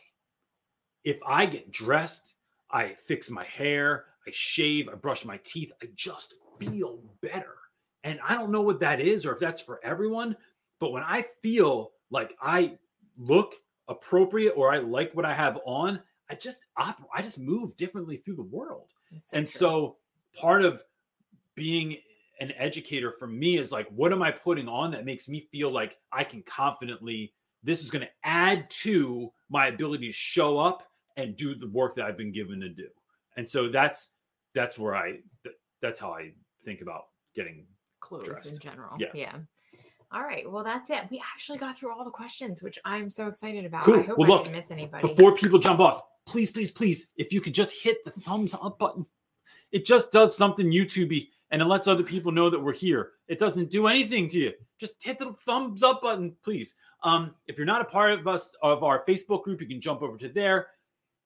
if 1.06 1.18
I 1.24 1.46
get 1.46 1.70
dressed, 1.70 2.34
I 2.68 2.88
fix 2.88 3.30
my 3.30 3.44
hair, 3.44 4.06
I 4.26 4.30
shave, 4.32 4.88
I 4.88 4.96
brush 4.96 5.24
my 5.24 5.38
teeth, 5.44 5.70
I 5.80 5.86
just 5.94 6.34
feel 6.58 6.98
better. 7.22 7.54
And 8.02 8.18
I 8.26 8.34
don't 8.34 8.50
know 8.50 8.60
what 8.60 8.80
that 8.80 9.00
is 9.00 9.24
or 9.24 9.32
if 9.32 9.38
that's 9.38 9.60
for 9.60 9.80
everyone, 9.84 10.36
but 10.80 10.90
when 10.90 11.04
I 11.04 11.24
feel 11.42 11.92
like 12.10 12.36
I 12.42 12.76
look 13.16 13.54
appropriate 13.86 14.54
or 14.56 14.72
I 14.72 14.78
like 14.78 15.14
what 15.14 15.24
I 15.24 15.32
have 15.32 15.60
on, 15.64 16.00
I 16.28 16.34
just 16.34 16.66
op- 16.76 17.08
I 17.14 17.22
just 17.22 17.38
move 17.38 17.76
differently 17.76 18.16
through 18.16 18.36
the 18.36 18.42
world. 18.42 18.88
So 19.22 19.36
and 19.36 19.46
true. 19.46 19.58
so 19.58 19.96
part 20.36 20.64
of 20.64 20.82
being 21.54 21.98
an 22.40 22.52
educator 22.56 23.12
for 23.12 23.28
me 23.28 23.58
is 23.58 23.70
like 23.70 23.86
what 23.90 24.12
am 24.12 24.22
I 24.24 24.32
putting 24.32 24.68
on 24.68 24.90
that 24.90 25.04
makes 25.04 25.28
me 25.28 25.48
feel 25.52 25.70
like 25.70 25.98
I 26.10 26.24
can 26.24 26.42
confidently 26.42 27.32
this 27.62 27.82
is 27.82 27.90
going 27.90 28.04
to 28.04 28.10
add 28.24 28.68
to 28.70 29.32
my 29.48 29.68
ability 29.68 30.08
to 30.08 30.12
show 30.12 30.58
up 30.58 30.82
and 31.16 31.36
do 31.36 31.55
the 31.55 31.68
work 31.68 31.94
that 31.94 32.05
I've 32.05 32.16
been 32.16 32.32
given 32.32 32.60
to 32.60 32.68
do. 32.68 32.88
And 33.36 33.48
so 33.48 33.68
that's 33.68 34.12
that's 34.55 34.78
where 34.78 34.97
I 34.97 35.18
that's 35.82 36.01
how 36.01 36.12
I 36.12 36.32
think 36.64 36.80
about 36.80 37.06
getting 37.34 37.66
clothes 38.01 38.26
dressed. 38.26 38.52
in 38.52 38.59
general. 38.59 38.97
Yeah. 38.98 39.09
Yeah. 39.14 39.36
All 40.12 40.22
right. 40.22 40.51
Well, 40.51 40.64
that's 40.64 40.88
it. 40.90 41.01
We 41.10 41.22
actually 41.34 41.59
got 41.59 41.76
through 41.76 41.93
all 41.93 42.05
the 42.05 42.10
questions, 42.10 42.62
which 42.62 42.78
I'm 42.84 43.10
so 43.10 43.26
excited 43.26 43.64
about. 43.64 43.84
Cool. 43.84 44.01
I 44.01 44.02
hope 44.02 44.18
well, 44.18 44.26
I 44.26 44.34
look, 44.34 44.44
didn't 44.44 44.56
miss 44.56 44.70
anybody. 44.70 45.06
Before 45.06 45.34
people 45.34 45.59
jump 45.59 45.80
off, 45.80 46.01
please, 46.26 46.51
please, 46.51 46.70
please, 46.70 47.12
if 47.16 47.32
you 47.32 47.40
could 47.40 47.55
just 47.55 47.82
hit 47.82 48.05
the 48.05 48.10
thumbs 48.10 48.55
up 48.55 48.78
button. 48.78 49.06
It 49.72 49.84
just 49.84 50.12
does 50.12 50.36
something 50.36 50.70
YouTubey 50.70 51.28
and 51.51 51.60
it 51.60 51.66
lets 51.66 51.88
other 51.88 52.05
people 52.05 52.32
know 52.32 52.48
that 52.51 52.59
we're 52.59 52.72
here. 52.72 53.12
It 53.28 53.38
doesn't 53.38 53.70
do 53.70 53.88
anything 53.88 54.28
to 54.30 54.38
you. 54.38 54.52
Just 54.78 55.02
hit 55.02 55.18
the 55.18 55.32
thumbs 55.44 55.82
up 55.82 56.02
button, 56.02 56.36
please. 56.43 56.76
Um, 57.02 57.34
if 57.47 57.56
you're 57.56 57.66
not 57.66 57.82
a 57.82 57.86
part 57.86 58.12
of 58.12 58.26
us 58.26 58.55
of 58.62 58.82
our 58.82 59.05
Facebook 59.06 59.43
group, 59.43 59.60
you 59.60 59.66
can 59.66 59.80
jump 59.80 60.02
over 60.02 60.16
to 60.18 60.28
there. 60.28 60.68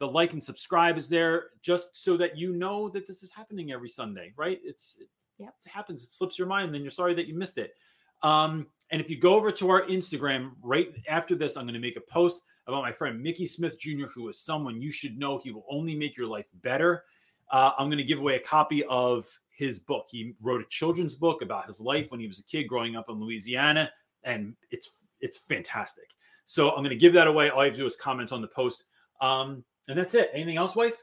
The 0.01 0.07
like 0.07 0.33
and 0.33 0.43
subscribe 0.43 0.97
is 0.97 1.09
there 1.09 1.51
just 1.63 1.97
so 2.03 2.17
that 2.17 2.37
you 2.37 2.55
know 2.55 2.89
that 2.89 3.07
this 3.07 3.23
is 3.23 3.31
happening 3.31 3.71
every 3.71 3.89
Sunday, 3.89 4.33
right? 4.37 4.59
It's 4.65 4.99
it, 5.01 5.09
yeah, 5.39 5.49
it 5.65 5.71
happens. 5.71 6.03
It 6.03 6.11
slips 6.11 6.39
your 6.39 6.49
mind, 6.49 6.67
and 6.67 6.75
then 6.75 6.83
you're 6.83 6.91
sorry 6.91 7.15
that 7.15 7.27
you 7.27 7.35
missed 7.35 7.59
it. 7.59 7.75
Um, 8.23 8.67
and 8.91 9.01
if 9.01 9.09
you 9.09 9.19
go 9.19 9.35
over 9.35 9.53
to 9.53 9.71
our 9.71 9.83
Instagram 9.83 10.53
right 10.63 10.93
after 11.09 11.35
this, 11.35 11.57
I'm 11.57 11.65
going 11.65 11.75
to 11.75 11.81
make 11.81 11.97
a 11.97 12.13
post 12.13 12.43
about 12.67 12.83
my 12.83 12.93
friend 12.93 13.23
Mickey 13.23 13.47
Smith 13.47 13.79
Jr., 13.79 14.07
who 14.07 14.29
is 14.29 14.41
someone 14.41 14.81
you 14.81 14.91
should 14.91 15.19
know. 15.19 15.39
He 15.39 15.51
will 15.51 15.65
only 15.71 15.95
make 15.95 16.17
your 16.17 16.27
life 16.27 16.47
better. 16.63 17.05
Uh, 17.51 17.73
I'm 17.79 17.89
going 17.89 17.99
to 17.99 18.05
give 18.05 18.19
away 18.19 18.37
a 18.37 18.41
copy 18.41 18.85
of 18.85 19.27
his 19.51 19.79
book. 19.79 20.07
He 20.11 20.35
wrote 20.43 20.61
a 20.61 20.69
children's 20.69 21.17
book 21.17 21.43
about 21.43 21.67
his 21.67 21.81
life 21.81 22.11
when 22.11 22.21
he 22.21 22.27
was 22.27 22.39
a 22.39 22.45
kid 22.45 22.65
growing 22.65 22.97
up 22.97 23.07
in 23.09 23.17
Louisiana, 23.17 23.91
and 24.25 24.55
it's 24.71 24.93
it's 25.21 25.39
fantastic. 25.39 26.07
So 26.45 26.71
I'm 26.71 26.79
going 26.79 26.91
to 26.91 26.97
give 26.97 27.13
that 27.13 27.27
away. 27.27 27.51
All 27.51 27.63
you 27.63 27.67
have 27.67 27.75
to 27.75 27.81
do 27.81 27.87
is 27.87 27.97
comment 27.97 28.33
on 28.33 28.41
the 28.41 28.49
post, 28.49 28.85
um, 29.21 29.65
and 29.91 29.99
that's 29.99 30.15
it. 30.15 30.31
Anything 30.33 30.57
else, 30.57 30.77
wife? 30.77 30.95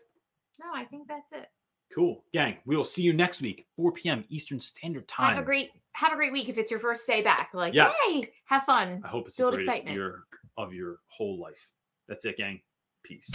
No, 0.59 0.67
I 0.73 0.85
think 0.85 1.07
that's 1.07 1.31
it. 1.33 1.47
Cool, 1.93 2.23
gang. 2.33 2.57
We 2.65 2.75
will 2.75 2.83
see 2.83 3.03
you 3.03 3.13
next 3.13 3.41
week, 3.41 3.67
4 3.75 3.91
p.m. 3.91 4.23
Eastern 4.29 4.59
Standard 4.59 5.07
Time. 5.07 5.35
Have 5.35 5.43
a 5.43 5.45
great 5.45 5.71
have 5.93 6.13
a 6.13 6.15
great 6.15 6.31
week 6.31 6.47
if 6.47 6.57
it's 6.57 6.71
your 6.71 6.79
first 6.79 7.05
day 7.07 7.21
back. 7.21 7.49
Like, 7.53 7.73
yes. 7.73 7.95
yay, 8.07 8.31
have 8.45 8.63
fun. 8.63 9.01
I 9.03 9.07
hope 9.07 9.27
it's 9.27 9.37
Build 9.37 9.53
the 9.53 9.57
greatest 9.57 9.77
excitement. 9.77 9.95
year 9.95 10.23
of 10.57 10.73
your 10.73 10.97
whole 11.09 11.39
life. 11.39 11.71
That's 12.07 12.25
it, 12.25 12.37
gang. 12.37 12.61
Peace. 13.03 13.31